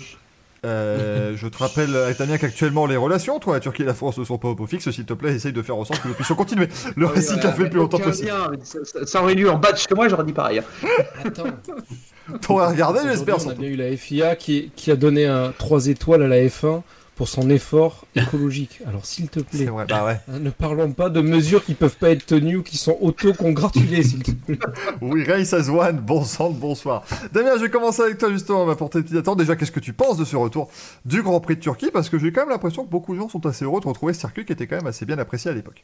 Euh, 0.65 1.33
je 1.35 1.47
te 1.47 1.57
rappelle, 1.57 1.95
Damien, 2.17 2.37
qu'actuellement 2.37 2.85
les 2.85 2.95
relations, 2.97 3.39
toi, 3.39 3.53
la 3.53 3.59
Turquie 3.59 3.83
et 3.83 3.85
la 3.85 3.93
France 3.93 4.17
ne 4.17 4.23
sont 4.25 4.37
pas 4.37 4.47
au 4.49 4.55
pot 4.55 4.65
fixe. 4.67 4.89
S'il 4.89 5.05
te 5.05 5.13
plaît, 5.13 5.33
essaye 5.35 5.53
de 5.53 5.61
faire 5.61 5.75
en 5.77 5.85
sorte 5.85 6.01
que 6.01 6.07
nous 6.07 6.13
puissions 6.13 6.35
continuer 6.35 6.67
le 6.95 7.05
récit 7.05 7.39
qu'a 7.39 7.51
fait 7.53 7.63
le 7.63 7.69
plus 7.69 7.79
longtemps 7.79 7.99
possible. 7.99 8.31
ça, 8.63 8.79
ça- 8.83 9.05
ça 9.05 9.21
aurait 9.21 9.35
lieu 9.35 9.49
en 9.49 9.57
bas 9.57 9.71
de 9.71 9.77
chez 9.77 9.93
moi, 9.95 10.07
j'aurais 10.09 10.23
dit 10.25 10.33
pareil. 10.33 10.59
hein. 10.59 10.87
Attends, 11.23 11.43
T'aurais 12.41 12.67
regardé, 12.67 12.99
j'espère. 13.03 13.35
on 13.45 13.49
a 13.49 13.53
bien 13.53 13.69
eu 13.69 13.75
la 13.75 13.95
FIA 13.95 14.35
qui, 14.35 14.71
qui 14.75 14.89
a 14.89 14.95
donné 14.95 15.27
un 15.27 15.53
3 15.57 15.87
étoiles 15.87 16.23
à 16.23 16.27
la 16.27 16.37
F1 16.37 16.81
pour 17.15 17.27
son 17.29 17.49
effort 17.49 18.05
écologique. 18.15 18.81
Alors 18.87 19.05
s'il 19.05 19.29
te 19.29 19.39
plaît, 19.39 19.65
vrai, 19.65 19.85
bah 19.87 20.05
ouais. 20.05 20.19
hein, 20.31 20.39
ne 20.39 20.49
parlons 20.49 20.91
pas 20.91 21.09
de 21.09 21.21
mesures 21.21 21.63
qui 21.63 21.73
peuvent 21.73 21.97
pas 21.97 22.09
être 22.09 22.25
tenues 22.25 22.57
ou 22.57 22.63
qui 22.63 22.77
sont 22.77 22.97
auto-congratulées, 23.01 24.03
s'il 24.03 24.23
te 24.23 24.31
plaît. 24.31 24.59
Oui, 25.01 25.23
Race 25.23 25.53
as 25.53 25.69
one, 25.69 25.97
bon 25.97 26.23
sang, 26.23 26.49
bonsoir. 26.51 27.03
Damien, 27.33 27.51
je 27.57 27.63
vais 27.63 27.69
commencer 27.69 28.01
avec 28.01 28.17
toi 28.17 28.31
justement, 28.31 28.63
on 28.63 28.65
va 28.65 28.75
porter 28.75 28.99
le 28.99 29.03
petit 29.05 29.17
attendre. 29.17 29.37
Déjà, 29.37 29.55
qu'est-ce 29.55 29.71
que 29.71 29.79
tu 29.79 29.93
penses 29.93 30.17
de 30.17 30.25
ce 30.25 30.35
retour 30.35 30.69
du 31.05 31.21
Grand 31.21 31.39
Prix 31.39 31.55
de 31.55 31.61
Turquie? 31.61 31.89
Parce 31.91 32.09
que 32.09 32.19
j'ai 32.19 32.31
quand 32.31 32.41
même 32.41 32.49
l'impression 32.49 32.85
que 32.85 32.89
beaucoup 32.91 33.13
de 33.13 33.19
gens 33.19 33.29
sont 33.29 33.45
assez 33.45 33.65
heureux 33.65 33.81
de 33.81 33.87
retrouver 33.87 34.13
ce 34.13 34.19
circuit 34.19 34.45
qui 34.45 34.53
était 34.53 34.67
quand 34.67 34.75
même 34.77 34.87
assez 34.87 35.05
bien 35.05 35.17
apprécié 35.17 35.49
à 35.51 35.53
l'époque. 35.53 35.83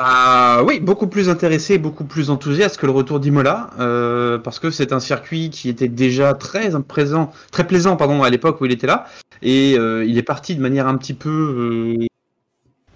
Ah 0.00 0.62
oui, 0.64 0.78
beaucoup 0.78 1.08
plus 1.08 1.28
intéressé, 1.28 1.76
beaucoup 1.76 2.04
plus 2.04 2.30
enthousiaste 2.30 2.76
que 2.76 2.86
le 2.86 2.92
retour 2.92 3.18
d'Imola, 3.18 3.70
euh, 3.80 4.38
parce 4.38 4.60
que 4.60 4.70
c'est 4.70 4.92
un 4.92 5.00
circuit 5.00 5.50
qui 5.50 5.68
était 5.68 5.88
déjà 5.88 6.34
très 6.34 6.70
présent, 6.82 7.32
très 7.50 7.66
plaisant 7.66 7.96
pardon 7.96 8.22
à 8.22 8.30
l'époque 8.30 8.60
où 8.60 8.66
il 8.66 8.70
était 8.70 8.86
là, 8.86 9.06
et 9.42 9.76
euh, 9.76 10.04
il 10.04 10.16
est 10.16 10.22
parti 10.22 10.54
de 10.54 10.60
manière 10.60 10.86
un 10.86 10.96
petit 10.96 11.14
peu, 11.14 11.96
euh, 11.98 12.06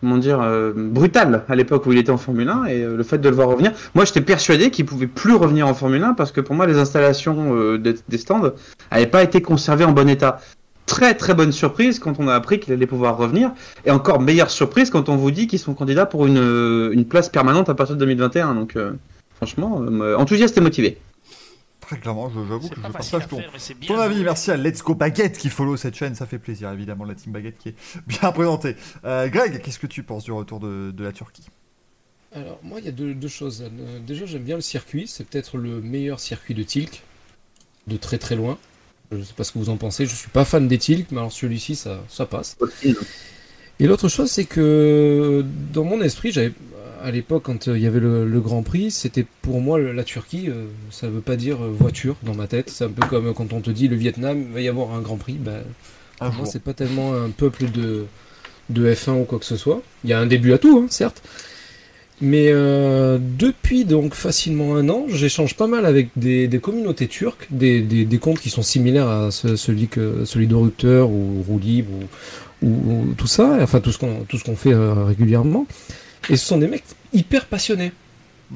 comment 0.00 0.16
dire, 0.16 0.49
brutale 0.76 1.43
à 1.49 1.56
l'époque 1.56 1.87
où 1.87 1.93
il 1.93 1.99
était 1.99 2.12
en 2.12 2.19
Formule 2.19 2.49
1, 2.49 2.64
et 2.66 2.84
le 2.84 3.02
fait 3.02 3.19
de 3.19 3.28
le 3.28 3.34
voir 3.34 3.49
revenir, 3.49 3.72
moi 3.96 4.04
j'étais 4.04 4.20
persuadé 4.20 4.70
qu'il 4.70 4.87
pouvait 4.87 5.08
plus 5.08 5.34
revenir 5.34 5.66
en 5.66 5.75
Formule 5.75 6.04
1 6.04 6.14
parce 6.14 6.31
que 6.31 6.40
pour 6.40 6.54
moi 6.54 6.69
les 6.69 6.78
installations 6.78 7.78
des 7.78 8.19
stands 8.19 8.52
n'avaient 8.93 9.06
pas 9.08 9.25
été 9.25 9.43
conservées 9.43 9.84
en 9.84 9.93
bon 9.93 10.08
état. 10.08 10.38
Très 10.93 11.15
très 11.15 11.33
bonne 11.35 11.53
surprise 11.53 11.99
quand 11.99 12.21
on 12.21 12.29
a 12.29 12.35
appris 12.35 12.61
qu'il 12.61 12.73
allait 12.75 12.87
pouvoir 12.87 13.17
revenir. 13.17 13.53
Et 13.87 13.91
encore 13.91 14.21
meilleure 14.21 14.50
surprise 14.50 14.91
quand 14.91 15.09
on 15.09 15.17
vous 15.17 15.31
dit 15.31 15.47
qu'ils 15.47 15.59
sont 15.59 15.73
candidats 15.73 16.05
pour 16.05 16.27
une, 16.27 16.37
euh, 16.39 16.93
une 16.93 17.06
place 17.06 17.31
permanente 17.31 17.71
à 17.71 17.75
partir 17.75 17.97
de 17.97 18.00
2021. 18.00 18.55
Donc, 18.55 18.77
euh, 18.77 18.93
franchement, 19.37 19.81
euh, 19.81 20.17
enthousiaste 20.17 20.59
et 20.59 20.61
motivé. 20.61 20.99
Très 21.81 21.99
clairement, 21.99 22.29
je- 22.31 22.47
j'avoue 22.47 22.69
que 22.69 22.77
je 22.77 22.81
partage 22.81 23.27
ton, 23.29 23.41
ton 23.87 23.99
avis. 23.99 24.23
Merci 24.23 24.50
à 24.50 24.56
Let's 24.59 24.83
Go 24.83 24.94
Baguette 24.94 25.39
qui 25.39 25.49
follow 25.49 25.77
cette 25.79 25.94
chaîne, 25.94 26.15
ça 26.15 26.27
fait 26.27 26.39
plaisir 26.39 26.71
évidemment, 26.71 27.05
la 27.05 27.14
team 27.14 27.33
Baguette 27.33 27.57
qui 27.59 27.71
est 27.71 27.75
bien 28.07 28.31
présentée. 28.31 28.76
Euh, 29.05 29.28
Greg, 29.28 29.62
qu'est-ce 29.62 29.78
que 29.78 29.87
tu 29.87 30.02
penses 30.02 30.25
du 30.25 30.33
retour 30.33 30.61
de, 30.61 30.90
de 30.90 31.05
la 31.05 31.12
Turquie? 31.12 31.47
Alors, 32.35 32.59
moi, 32.62 32.81
il 32.81 32.85
y 32.85 32.88
a 32.88 32.93
deux, 32.93 33.14
deux 33.14 33.28
choses. 33.28 33.64
Déjà, 34.07 34.26
j'aime 34.26 34.43
bien 34.45 34.57
le 34.57 34.62
circuit. 34.62 35.07
C'est 35.07 35.26
peut-être 35.26 35.57
le 35.57 35.81
meilleur 35.81 36.21
circuit 36.21 36.55
de 36.55 36.62
Tilk. 36.62 37.02
De 37.87 37.97
très 37.97 38.19
très 38.19 38.37
loin. 38.37 38.59
Je 39.12 39.23
sais 39.23 39.35
pas 39.37 39.45
ce 39.45 39.52
que 39.52 39.59
vous 39.59 39.71
en 39.71 39.76
pensez. 39.76 40.07
Je 40.07 40.14
suis 40.14 40.31
pas 40.31 40.45
fan 40.45 40.69
des 40.69 40.78
Tilk, 40.78 41.07
mais 41.11 41.19
alors 41.19 41.33
celui-ci, 41.33 41.76
ça, 41.76 42.02
ça 42.09 42.26
passe. 42.26 42.57
Et 43.81 43.87
l'autre 43.87 44.09
chose, 44.09 44.31
c'est 44.31 44.45
que 44.45 45.45
dans 45.73 45.85
mon 45.85 46.00
esprit, 46.02 46.33
j'avais 46.33 46.52
à 47.02 47.11
l'époque, 47.11 47.42
quand 47.45 47.69
euh, 47.69 47.76
il 47.76 47.83
y 47.83 47.87
avait 47.87 48.00
le, 48.00 48.26
le 48.26 48.40
Grand 48.40 48.62
Prix, 48.62 48.90
c'était 48.90 49.26
pour 49.42 49.61
moi 49.61 49.81
la 49.81 50.04
Turquie, 50.04 50.49
euh, 50.49 50.66
ça 50.90 51.09
veut 51.09 51.21
pas 51.21 51.37
dire 51.37 51.62
euh, 51.62 51.69
voiture 51.69 52.16
dans 52.23 52.35
ma 52.35 52.47
tête. 52.47 52.71
C'est 52.71 52.85
un 52.85 52.90
peu 52.90 53.07
comme 53.07 53.35
quand 53.35 53.52
on 53.52 53.61
te 53.61 53.71
dit 53.71 53.88
le 53.88 53.97
Vietnam, 53.97 54.40
il 54.49 54.52
va 54.52 54.61
y 54.61 54.69
avoir 54.69 54.92
un 54.92 55.00
Grand 55.00 55.16
Prix. 55.16 55.35
Ben, 55.35 55.62
Un 56.21 56.26
pour 56.26 56.35
moi, 56.35 56.45
jour. 56.45 56.52
c'est 56.52 56.62
pas 56.62 56.75
tellement 56.75 57.14
un 57.14 57.31
peuple 57.31 57.71
de, 57.71 58.04
de 58.71 58.95
F1 58.95 59.23
ou 59.23 59.25
quoi 59.25 59.38
que 59.38 59.45
ce 59.45 59.57
soit. 59.57 59.83
Il 60.04 60.11
y 60.11 60.12
a 60.12 60.21
un 60.21 60.26
début 60.26 60.52
à 60.52 60.59
tout, 60.59 60.78
hein, 60.78 60.87
certes. 60.90 61.23
Mais 62.25 62.50
euh, 62.50 63.19
depuis 63.21 63.85
donc 63.85 64.14
facilement 64.14 64.76
un 64.76 64.88
an, 64.88 65.07
j'échange 65.09 65.57
pas 65.57 65.67
mal 65.67 65.85
avec 65.85 66.11
des, 66.14 66.47
des 66.47 66.61
communautés 66.61 67.09
turques, 67.09 67.49
des, 67.50 67.81
des, 67.83 68.05
des 68.05 68.19
comptes 68.19 68.38
qui 68.38 68.49
sont 68.49 68.62
similaires 68.62 69.09
à 69.09 69.31
ce- 69.33 69.57
celui 69.57 69.88
que 69.88 70.25
celui 70.25 70.47
de 70.47 70.55
Rupteur 70.55 71.11
ou 71.11 71.43
Roue 71.49 71.59
Libre 71.59 71.91
ou, 72.62 72.67
ou, 72.69 72.93
ou 73.11 73.14
tout 73.17 73.26
ça, 73.26 73.59
enfin 73.61 73.81
tout 73.81 73.91
ce 73.91 73.99
qu'on 73.99 74.21
tout 74.29 74.38
ce 74.38 74.45
qu'on 74.45 74.55
fait 74.55 74.73
euh, 74.73 75.02
régulièrement. 75.05 75.67
Et 76.31 76.37
ce 76.37 76.47
sont 76.47 76.59
des 76.59 76.69
mecs 76.69 76.85
hyper 77.12 77.47
passionnés, 77.47 77.91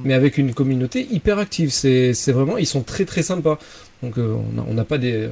mais 0.04 0.14
avec 0.14 0.38
une 0.38 0.54
communauté 0.54 1.08
hyper 1.11 1.40
active. 1.40 1.70
C'est 1.70 2.14
c'est 2.14 2.30
vraiment, 2.30 2.58
ils 2.58 2.66
sont 2.68 2.82
très 2.82 3.04
très 3.04 3.25
sympas. 3.25 3.58
Donc 4.00 4.16
euh, 4.16 4.37
on 4.49 4.52
n'a 4.54 4.64
on 4.70 4.75
n'a 4.75 4.85
pas 4.85 4.99
des, 4.99 5.28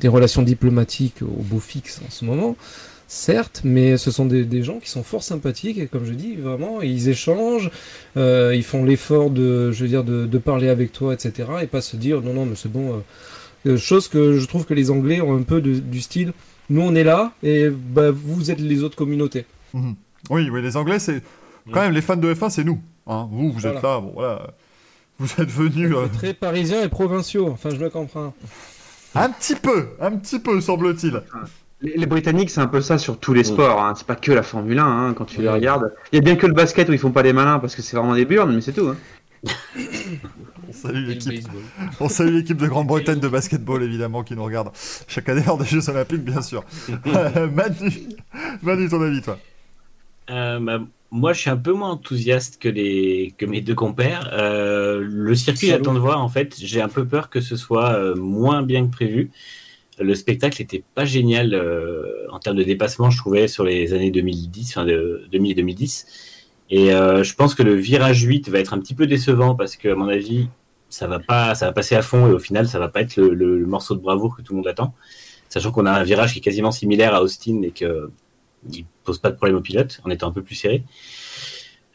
des 0.00 0.08
relations 0.08 0.42
diplomatiques 0.42 1.22
au 1.22 1.42
beau 1.42 1.60
fixe 1.60 2.00
en 2.04 2.10
ce 2.10 2.24
moment, 2.24 2.56
certes, 3.08 3.60
mais 3.64 3.96
ce 3.96 4.10
sont 4.10 4.26
des, 4.26 4.44
des 4.44 4.62
gens 4.62 4.78
qui 4.80 4.90
sont 4.90 5.02
fort 5.02 5.22
sympathiques 5.22 5.78
et 5.78 5.86
comme 5.86 6.04
je 6.04 6.12
dis, 6.12 6.34
vraiment, 6.36 6.82
ils 6.82 7.08
échangent, 7.08 7.70
euh, 8.16 8.52
ils 8.54 8.64
font 8.64 8.84
l'effort 8.84 9.30
de, 9.30 9.70
je 9.72 9.82
veux 9.82 9.88
dire, 9.88 10.04
de, 10.04 10.26
de 10.26 10.38
parler 10.38 10.68
avec 10.68 10.92
toi, 10.92 11.14
etc. 11.14 11.48
Et 11.62 11.66
pas 11.66 11.80
se 11.80 11.96
dire 11.96 12.20
non 12.22 12.32
non 12.34 12.46
mais 12.46 12.56
c'est 12.56 12.70
bon. 12.70 12.94
euh, 12.94 13.70
euh, 13.72 13.76
chose 13.76 14.08
que 14.08 14.38
je 14.38 14.46
trouve 14.46 14.64
que 14.66 14.74
les 14.74 14.90
Anglais 14.90 15.20
ont 15.20 15.36
un 15.36 15.42
peu 15.42 15.60
de- 15.60 15.78
du 15.80 16.00
style. 16.00 16.32
Nous 16.68 16.80
on 16.82 16.94
est 16.96 17.04
là 17.04 17.32
et 17.42 17.68
bah, 17.70 18.10
vous 18.10 18.50
êtes 18.50 18.60
les 18.60 18.82
autres 18.82 18.96
communautés. 18.96 19.44
Mhm. 19.74 19.94
Oui, 20.30 20.48
oui, 20.50 20.62
les 20.62 20.76
Anglais, 20.76 20.98
c'est 20.98 21.22
quand 21.72 21.80
même 21.80 21.92
les 21.92 22.00
fans 22.02 22.16
de 22.16 22.32
F1, 22.34 22.50
c'est 22.50 22.64
nous. 22.64 22.80
hein. 23.06 23.28
Vous, 23.30 23.52
vous 23.52 23.66
êtes 23.66 23.82
là, 23.82 24.00
bon 24.00 24.12
voilà. 24.14 24.48
Vous 25.18 25.28
êtes 25.38 25.48
venus 25.50 25.92
euh, 25.94 26.06
Très 26.12 26.34
parisiens 26.34 26.82
et 26.82 26.88
provinciaux. 26.88 27.48
Enfin 27.48 27.70
je 27.70 27.76
le 27.76 27.88
comprends. 27.90 28.34
un 29.14 29.30
petit 29.30 29.54
peu, 29.54 29.88
un 30.00 30.10
petit 30.16 30.38
peu, 30.40 30.60
semble-t-il. 30.60 31.22
Les, 31.82 31.94
les 31.96 32.06
Britanniques, 32.06 32.50
c'est 32.50 32.60
un 32.60 32.66
peu 32.68 32.80
ça 32.80 32.96
sur 32.98 33.18
tous 33.18 33.34
les 33.34 33.44
sports. 33.44 33.82
Hein. 33.82 33.94
C'est 33.96 34.06
pas 34.06 34.16
que 34.16 34.32
la 34.32 34.42
Formule 34.42 34.78
1 34.78 34.84
hein, 34.84 35.14
quand 35.14 35.26
tu 35.26 35.40
les 35.40 35.46
Ouais. 35.48 35.52
regardes. 35.54 35.92
Il 36.12 36.16
y 36.16 36.18
a 36.18 36.22
bien 36.22 36.36
que 36.36 36.46
le 36.46 36.54
basket 36.54 36.88
où 36.88 36.92
ils 36.92 36.98
font 36.98 37.10
pas 37.12 37.22
les 37.22 37.32
malins 37.34 37.58
parce 37.58 37.74
que 37.76 37.82
c'est 37.82 37.96
vraiment 37.96 38.14
des 38.14 38.24
burnes, 38.24 38.54
mais 38.54 38.60
c'est 38.62 38.72
tout. 38.72 38.88
Hein. 38.88 38.96
On 40.68 40.72
salue 40.72 41.06
l'équipe. 41.06 41.32
baseball. 41.32 41.62
On 42.00 42.08
salue 42.08 42.34
l'équipe 42.34 42.56
de 42.56 42.66
Grande-Bretagne 42.66 43.20
de 43.20 43.28
basketball, 43.28 43.82
évidemment, 43.82 44.22
qui 44.24 44.34
nous 44.34 44.42
regarde 44.44 44.70
chaque 45.06 45.28
année 45.28 45.42
lors 45.46 45.58
des 45.58 45.64
Jeux 45.66 45.88
Olympiques, 45.88 46.24
bien 46.24 46.42
sûr. 46.42 46.64
Euh, 47.06 47.48
Manu, 47.48 47.92
Manu, 48.62 48.88
ton 48.88 49.02
avis, 49.02 49.22
toi? 49.22 49.38
Euh, 50.30 50.58
bah, 50.58 50.80
moi, 51.12 51.32
je 51.32 51.40
suis 51.40 51.50
un 51.50 51.56
peu 51.56 51.72
moins 51.72 51.90
enthousiaste 51.90 52.60
que, 52.60 52.68
les, 52.68 53.34
que 53.38 53.46
mes 53.46 53.60
deux 53.60 53.74
compères. 53.74 54.30
Euh, 54.32 55.00
le 55.06 55.34
circuit, 55.36 55.68
j'attends 55.68 55.94
de 55.94 55.98
voir. 56.00 56.20
En 56.22 56.28
fait, 56.28 56.56
j'ai 56.58 56.80
un 56.80 56.88
peu 56.88 57.04
peur 57.04 57.30
que 57.30 57.40
ce 57.40 57.56
soit 57.56 57.92
euh, 57.92 58.14
moins 58.16 58.62
bien 58.62 58.86
que 58.86 58.90
prévu. 58.90 59.30
Le 59.98 60.14
spectacle 60.14 60.60
n'était 60.60 60.84
pas 60.94 61.04
génial 61.04 61.54
euh, 61.54 62.26
en 62.30 62.38
termes 62.38 62.56
de 62.56 62.62
dépassement, 62.62 63.10
je 63.10 63.18
trouvais, 63.18 63.48
sur 63.48 63.64
les 63.64 63.94
années 63.94 64.10
2010, 64.10 64.70
enfin 64.70 64.84
de 64.84 65.26
2000 65.32 65.52
et 65.52 65.54
2010. 65.54 66.06
Et 66.68 66.92
euh, 66.92 67.22
je 67.22 67.34
pense 67.34 67.54
que 67.54 67.62
le 67.62 67.74
virage 67.74 68.22
8 68.22 68.48
va 68.50 68.58
être 68.58 68.74
un 68.74 68.78
petit 68.78 68.94
peu 68.94 69.06
décevant 69.06 69.54
parce 69.54 69.76
que, 69.76 69.88
à 69.88 69.94
mon 69.94 70.08
avis, 70.08 70.48
ça 70.90 71.06
va 71.06 71.18
pas, 71.18 71.54
ça 71.54 71.66
va 71.66 71.72
passer 71.72 71.94
à 71.94 72.02
fond 72.02 72.28
et 72.28 72.32
au 72.32 72.38
final, 72.38 72.68
ça 72.68 72.78
va 72.78 72.88
pas 72.88 73.00
être 73.00 73.16
le, 73.16 73.66
morceau 73.66 73.94
de 73.94 74.00
bravoure 74.00 74.36
que 74.36 74.42
tout 74.42 74.52
le 74.52 74.58
monde 74.58 74.68
attend. 74.68 74.94
Sachant 75.48 75.70
qu'on 75.70 75.86
a 75.86 75.92
un 75.92 76.02
virage 76.02 76.32
qui 76.32 76.40
est 76.40 76.42
quasiment 76.42 76.72
similaire 76.72 77.14
à 77.14 77.22
Austin 77.22 77.62
et 77.62 77.70
que 77.70 78.10
il 78.72 78.84
pose 79.04 79.18
pas 79.18 79.30
de 79.30 79.36
problème 79.36 79.56
au 79.56 79.60
pilote 79.60 80.00
en 80.04 80.10
étant 80.10 80.28
un 80.28 80.32
peu 80.32 80.42
plus 80.42 80.56
serré. 80.56 80.82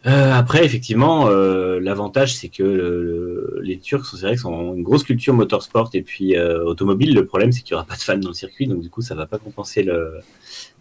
Euh, 0.07 0.33
après, 0.33 0.65
effectivement, 0.65 1.27
euh, 1.27 1.79
l'avantage 1.79 2.35
c'est 2.35 2.49
que 2.49 2.63
le- 2.63 3.03
le- 3.03 3.59
les 3.61 3.77
Turcs 3.79 4.05
c'est 4.07 4.25
vrai 4.25 4.35
sont 4.35 4.73
une 4.73 4.81
grosse 4.81 5.03
culture 5.03 5.33
motorsport 5.35 5.91
et 5.93 6.01
puis 6.01 6.35
euh, 6.35 6.63
automobile. 6.63 7.13
Le 7.13 7.25
problème 7.27 7.51
c'est 7.51 7.61
qu'il 7.61 7.71
y 7.71 7.75
aura 7.75 7.85
pas 7.85 7.95
de 7.95 8.01
fans 8.01 8.17
dans 8.17 8.29
le 8.29 8.33
circuit, 8.33 8.65
donc 8.67 8.81
du 8.81 8.89
coup 8.89 9.01
ça 9.03 9.13
va 9.13 9.27
pas 9.27 9.37
compenser 9.37 9.83
le, 9.83 10.15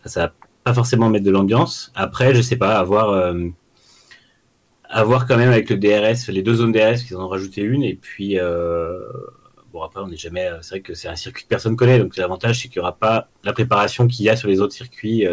ça 0.06 0.20
va 0.28 0.32
pas 0.64 0.74
forcément 0.74 1.10
mettre 1.10 1.24
de 1.26 1.30
l'ambiance. 1.32 1.92
Après, 1.94 2.34
je 2.34 2.42
sais 2.42 2.56
pas, 2.56 2.78
avoir 2.78 3.10
euh, 3.10 3.34
avoir 4.88 5.26
quand 5.26 5.36
même 5.36 5.50
avec 5.50 5.70
le 5.70 5.76
DRS, 5.76 6.28
les 6.28 6.42
deux 6.42 6.54
zones 6.54 6.72
DRS, 6.72 7.04
qu'ils 7.04 7.16
en 7.16 7.24
ont 7.24 7.28
rajouté 7.28 7.62
une 7.62 7.82
et 7.84 7.94
puis 7.94 8.38
euh, 8.38 8.98
bon 9.72 9.82
après 9.82 10.00
on 10.00 10.08
n'est 10.08 10.16
jamais, 10.16 10.48
c'est 10.62 10.70
vrai 10.70 10.80
que 10.80 10.94
c'est 10.94 11.08
un 11.08 11.16
circuit 11.16 11.44
que 11.44 11.48
personne 11.48 11.76
connaît, 11.76 11.98
donc 11.98 12.16
l'avantage 12.16 12.60
c'est 12.60 12.68
qu'il 12.68 12.78
y 12.78 12.80
aura 12.80 12.96
pas 12.96 13.28
la 13.44 13.52
préparation 13.52 14.06
qu'il 14.08 14.24
y 14.24 14.28
a 14.30 14.36
sur 14.36 14.48
les 14.48 14.60
autres 14.60 14.74
circuits. 14.74 15.26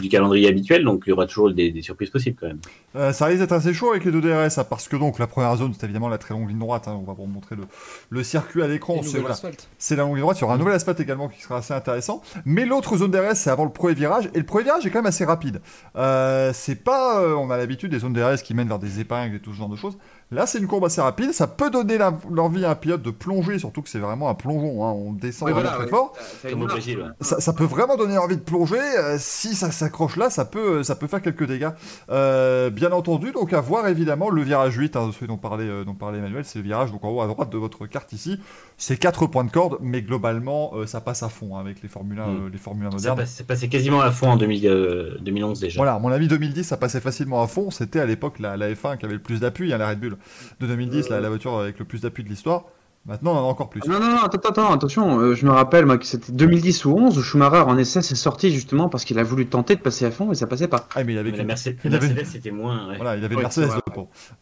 Du 0.00 0.08
calendrier 0.08 0.48
habituel, 0.48 0.84
donc 0.84 1.02
il 1.06 1.10
y 1.10 1.12
aura 1.12 1.26
toujours 1.26 1.52
des, 1.52 1.70
des 1.70 1.82
surprises 1.82 2.10
possibles 2.10 2.36
quand 2.40 2.46
même. 2.48 2.60
Euh, 2.96 3.12
ça 3.12 3.26
risque 3.26 3.40
d'être 3.40 3.52
assez 3.52 3.72
chaud 3.72 3.90
avec 3.90 4.04
les 4.04 4.10
deux 4.12 4.20
DRS, 4.20 4.58
hein, 4.58 4.64
parce 4.68 4.88
que 4.88 4.96
donc 4.96 5.18
la 5.18 5.26
première 5.26 5.54
zone, 5.56 5.72
c'est 5.78 5.84
évidemment 5.84 6.08
la 6.08 6.18
très 6.18 6.34
longue 6.34 6.48
ligne 6.48 6.58
droite. 6.58 6.88
hein, 6.88 6.98
on 7.00 7.04
va 7.04 7.12
vous 7.12 7.26
montrer 7.26 7.56
le, 7.56 7.62
le 8.10 8.22
circuit 8.24 8.62
à 8.62 8.66
l'écran. 8.68 9.00
Voilà, 9.20 9.36
c'est 9.78 9.96
la 9.96 10.02
longue 10.02 10.14
ligne 10.16 10.22
droite. 10.22 10.38
Il 10.38 10.42
y 10.42 10.44
aura 10.44 10.54
un 10.54 10.58
nouvel 10.58 10.74
asphalte 10.74 11.00
également 11.00 11.28
qui 11.28 11.40
sera 11.42 11.58
assez 11.58 11.74
intéressant. 11.74 12.22
Mais 12.44 12.64
l'autre 12.64 12.96
zone 12.96 13.10
DRS, 13.10 13.34
c'est 13.36 13.50
avant 13.50 13.64
le 13.64 13.70
premier 13.72 13.94
virage. 13.94 14.28
Et 14.34 14.38
le 14.38 14.46
premier 14.46 14.64
virage 14.64 14.86
est 14.86 14.90
quand 14.90 14.98
même 14.98 15.06
assez 15.06 15.24
rapide. 15.24 15.60
Euh, 15.96 16.50
c'est 16.54 16.76
pas, 16.82 17.20
euh, 17.22 17.34
on 17.34 17.50
a 17.50 17.56
l'habitude 17.56 17.90
des 17.90 17.98
zones 18.00 18.12
DRS 18.12 18.42
qui 18.42 18.54
mènent 18.54 18.68
vers 18.68 18.78
des 18.78 19.00
épingles 19.00 19.36
et 19.36 19.40
tout 19.40 19.52
ce 19.52 19.56
genre 19.58 19.68
de 19.68 19.76
choses. 19.76 19.96
Là, 20.32 20.46
c'est 20.46 20.58
une 20.58 20.68
courbe 20.68 20.84
assez 20.84 21.00
rapide. 21.00 21.32
Ça 21.32 21.48
peut 21.48 21.70
donner 21.70 21.98
l'envie 22.30 22.64
à 22.64 22.70
un 22.70 22.74
pilote 22.76 23.02
de 23.02 23.10
plonger, 23.10 23.58
surtout 23.58 23.82
que 23.82 23.88
c'est 23.88 23.98
vraiment 23.98 24.28
un 24.28 24.34
plongeon. 24.34 24.84
hein, 24.86 24.92
On 24.92 25.12
descend 25.12 25.48
Oui, 25.48 25.52
vraiment 25.54 25.70
voilà, 25.70 25.84
très 25.84 25.84
ouais. 25.86 25.90
fort. 25.90 26.12
Ça- 26.16 26.22
ça 26.22 26.48
a 26.48 26.50
Comme 26.50 26.58
une 26.58 26.64
au 26.64 26.66
marge. 26.68 26.72
Brésil, 26.80 26.98
ouais. 27.00 27.08
Ça, 27.20 27.40
ça 27.40 27.52
peut 27.52 27.64
vraiment 27.64 27.96
donner 27.96 28.16
envie 28.16 28.36
de 28.36 28.42
plonger. 28.42 28.78
euh, 28.78 29.16
si 29.18 29.54
ça 29.56 29.70
s'accroche 29.72 30.16
là, 30.16 30.30
ça 30.30 30.44
peut, 30.44 30.82
ça 30.84 30.94
peut 30.94 31.08
faire 31.08 31.20
quelques 31.20 31.46
dégâts. 31.46 31.70
Euh, 32.10 32.70
bien 32.70 32.92
entendu, 32.92 33.32
donc 33.32 33.52
à 33.52 33.60
voir 33.60 33.88
évidemment 33.88 34.30
le 34.30 34.42
virage 34.42 34.76
8, 34.76 34.94
hein, 34.96 35.10
celui 35.12 35.26
dont 35.26 35.36
parlait, 35.36 35.64
euh, 35.68 35.84
dont 35.84 35.94
parlait 35.94 36.18
Emmanuel, 36.18 36.44
c'est 36.44 36.58
le 36.60 36.64
virage 36.64 36.92
donc 36.92 37.04
en 37.04 37.08
haut 37.10 37.20
à 37.22 37.26
droite 37.26 37.50
de 37.50 37.58
votre 37.58 37.86
carte 37.86 38.12
ici. 38.12 38.38
C'est 38.82 38.96
4 38.96 39.26
points 39.26 39.44
de 39.44 39.50
corde, 39.50 39.76
mais 39.82 40.00
globalement 40.00 40.70
euh, 40.74 40.86
ça 40.86 41.02
passe 41.02 41.22
à 41.22 41.28
fond 41.28 41.54
hein, 41.54 41.60
avec 41.60 41.82
les 41.82 41.88
Formule 41.88 42.18
1, 42.18 42.26
Mm. 42.26 42.46
euh, 42.46 42.48
les 42.50 42.56
Formule 42.56 42.86
1 42.86 42.90
Ça 42.92 42.96
modernes. 42.96 43.16
passe- 43.18 43.34
c'est 43.36 43.46
passé 43.46 43.68
quasiment 43.68 44.00
à 44.00 44.10
fond 44.10 44.30
en 44.30 44.36
2000, 44.38 44.66
euh, 44.66 45.18
2011 45.20 45.60
déjà. 45.60 45.76
Voilà, 45.78 45.94
à 45.94 45.98
mon 45.98 46.08
avis 46.10 46.28
2010 46.28 46.64
ça 46.64 46.78
passait 46.78 47.00
facilement 47.02 47.42
à 47.42 47.46
fond. 47.46 47.70
C'était 47.70 48.00
à 48.00 48.06
l'époque 48.06 48.38
la, 48.38 48.56
la 48.56 48.70
F1 48.72 48.96
qui 48.96 49.04
avait 49.04 49.14
le 49.14 49.20
plus 49.20 49.38
d'appui, 49.40 49.72
hein, 49.74 49.76
la 49.78 49.90
Red 49.90 50.00
Bull 50.00 50.16
de 50.60 50.66
2010, 50.66 51.10
la, 51.10 51.20
la 51.20 51.28
voiture 51.28 51.58
avec 51.58 51.78
le 51.78 51.84
plus 51.84 52.00
d'appui 52.00 52.24
de 52.24 52.30
l'histoire. 52.30 52.64
Maintenant 53.06 53.32
on 53.32 53.36
en 53.36 53.40
a 53.40 53.42
encore 53.50 53.70
plus. 53.70 53.80
Non, 53.88 53.98
non, 53.98 54.10
non, 54.10 54.16
attends, 54.22 54.48
attends, 54.50 54.72
attention, 54.72 55.18
euh, 55.20 55.34
je 55.34 55.46
me 55.46 55.50
rappelle 55.50 55.86
moi, 55.86 55.96
que 55.96 56.04
c'était 56.04 56.32
2010 56.32 56.84
ou 56.84 56.92
11 56.96 57.16
où 57.18 57.22
Schumacher 57.22 57.60
en 57.66 57.78
essai 57.78 58.02
s'est 58.02 58.14
sorti 58.14 58.50
justement 58.52 58.90
parce 58.90 59.04
qu'il 59.04 59.18
a 59.18 59.22
voulu 59.22 59.46
tenter 59.46 59.74
de 59.74 59.80
passer 59.80 60.04
à 60.04 60.10
fond 60.10 60.30
et 60.30 60.34
ça 60.34 60.46
passait 60.46 60.68
pas. 60.68 60.86
Ah 60.94 61.02
mais 61.02 61.14
il 61.14 61.18
avait 61.18 61.30
Mais 61.30 61.38
la 61.38 61.44
Mercedes, 61.44 61.78
il 61.82 61.94
avait- 61.94 62.08
Mercedes, 62.08 62.26
c'était 62.30 62.50
moins. 62.50 62.88
ouais. 62.90 62.96
voilà, 62.96 63.16
il 63.16 63.24
avait 63.24 63.34
Ouais, 63.36 63.42
Mercedes. 63.42 63.68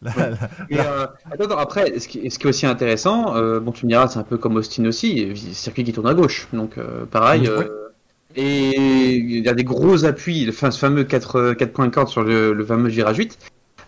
La- 0.01 0.11
Ouais. 0.11 0.31
la- 0.71 0.81
euh, 0.91 1.07
attends, 1.31 1.43
attends, 1.45 1.57
après, 1.57 1.99
ce 1.99 2.07
qui, 2.09 2.29
ce 2.29 2.37
qui 2.37 2.45
est 2.47 2.49
aussi 2.49 2.65
intéressant, 2.65 3.33
euh, 3.37 3.61
bon, 3.61 3.71
tu 3.71 3.85
me 3.85 3.91
diras, 3.91 4.09
c'est 4.09 4.19
un 4.19 4.23
peu 4.23 4.37
comme 4.37 4.57
Austin 4.57 4.85
aussi, 4.85 5.31
circuit 5.53 5.85
qui 5.85 5.93
tourne 5.93 6.07
à 6.07 6.13
gauche, 6.13 6.47
donc 6.51 6.77
euh, 6.77 7.05
pareil. 7.05 7.49
Oui. 7.49 7.63
et 8.35 9.15
il 9.17 9.43
y 9.43 9.49
a 9.49 9.53
des 9.53 9.63
gros 9.63 10.05
appuis, 10.05 10.45
enfin, 10.49 10.69
ce 10.69 10.77
fameux 10.79 11.03
4, 11.05 11.53
4 11.53 11.71
points 11.73 11.87
de 11.87 11.93
corde 11.93 12.09
sur 12.09 12.23
le, 12.23 12.53
le 12.53 12.65
fameux 12.65 12.89
virage 12.89 13.17
8. 13.17 13.37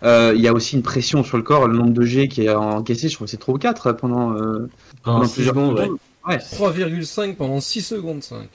Euh, 0.04 0.32
il 0.34 0.40
y 0.42 0.48
a 0.48 0.52
aussi 0.52 0.76
une 0.76 0.82
pression 0.82 1.22
sur 1.22 1.36
le 1.36 1.42
corps, 1.42 1.68
le 1.68 1.76
nombre 1.76 1.92
de 1.92 2.02
G 2.02 2.26
qui 2.28 2.44
est 2.46 2.50
encaissé, 2.54 3.08
je 3.08 3.14
crois 3.14 3.26
que 3.26 3.30
c'est 3.30 3.36
3 3.36 3.54
ou 3.54 3.58
4 3.58 3.92
pendant, 3.92 4.32
euh, 4.32 4.68
Pendant 5.02 5.18
pendant 5.20 5.24
6 5.26 5.44
secondes, 5.46 5.78
ouais. 5.78 5.88
Ouais. 6.28 6.38
3,5 6.38 7.34
pendant 7.36 7.60
6 7.60 7.82
secondes 7.82 8.22
5. 8.22 8.48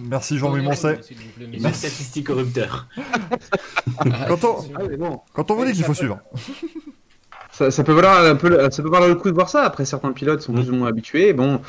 Merci 0.00 0.38
Jean-Louis 0.38 0.62
Moncet. 0.62 1.00
Une 1.40 1.72
statistique 1.72 2.26
corrupteur. 2.26 2.86
Quand 4.28 4.44
on- 4.44 4.56
Ah, 4.76 4.82
mais 4.88 4.96
bon. 4.96 5.20
Quand 5.32 5.50
on 5.50 5.54
vous 5.54 5.64
dit 5.64 5.72
qu'il 5.72 5.84
faut 5.84 5.94
suivre. 5.94 6.18
Ça, 7.54 7.70
ça 7.70 7.84
peut 7.84 7.92
valoir 7.92 8.24
un 8.24 8.34
peu, 8.34 8.48
le- 8.48 8.70
ça 8.70 8.82
peut 8.82 8.88
valoir 8.88 9.10
le 9.10 9.14
coup 9.14 9.28
de 9.28 9.34
voir 9.34 9.46
ça. 9.50 9.64
Après, 9.64 9.84
certains 9.84 10.12
pilotes 10.12 10.40
sont 10.40 10.52
Mm. 10.52 10.56
plus 10.62 10.70
ou 10.70 10.74
moins 10.74 10.88
habitués. 10.88 11.34
Bon, 11.34 11.60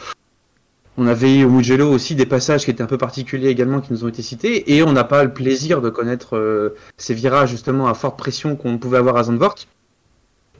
on 0.98 1.08
avait 1.08 1.40
eu 1.40 1.44
au 1.46 1.50
Mugello 1.50 1.90
aussi 1.92 2.16
des 2.16 2.26
passages 2.26 2.66
qui 2.66 2.72
étaient 2.72 2.84
un 2.84 2.88
peu 2.88 2.98
particuliers 2.98 3.50
également 3.50 3.82
qui 3.82 3.92
nous 3.94 4.06
ont 4.06 4.10
été 4.10 4.22
cités, 4.22 4.74
et 4.76 4.84
on 4.84 4.92
n'a 4.94 5.04
pas 5.04 5.24
le 5.24 5.34
plaisir 5.34 5.82
de 5.82 5.90
connaître 5.90 6.38
euh, 6.38 6.76
ces 6.98 7.14
virages 7.14 7.50
justement 7.50 7.88
à 7.88 7.94
forte 7.96 8.18
pression 8.18 8.56
qu'on 8.56 8.78
pouvait 8.78 8.98
avoir 9.00 9.18
à 9.18 9.24
Zandvoort. 9.24 9.56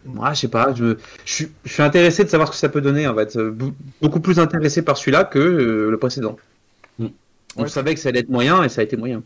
Moi, 0.06 0.34
je 0.34 0.42
sais 0.42 0.48
pas, 0.50 0.74
je, 0.76 0.98
je, 1.26 1.34
suis, 1.34 1.48
je 1.64 1.72
suis 1.74 1.82
intéressé 1.84 2.24
de 2.26 2.30
savoir 2.30 2.50
ce 2.50 2.54
que 2.54 2.58
ça 2.60 2.68
peut 2.70 2.82
donner. 2.82 3.08
En 3.08 3.16
fait, 3.16 3.38
Euh, 3.38 3.56
beaucoup 4.02 4.20
plus 4.20 4.38
intéressé 4.40 4.82
par 4.82 4.98
celui-là 4.98 5.24
que 5.24 5.40
euh, 5.40 5.90
le 5.92 5.98
précédent. 5.98 6.36
Mm. 7.00 7.08
On 7.56 7.62
Ouais. 7.64 7.70
savait 7.70 7.94
que 7.94 8.00
ça 8.02 8.10
allait 8.10 8.20
être 8.20 8.30
moyen 8.30 8.64
et 8.64 8.70
ça 8.70 8.82
a 8.82 8.84
été 8.84 8.98
moyen. 8.98 9.24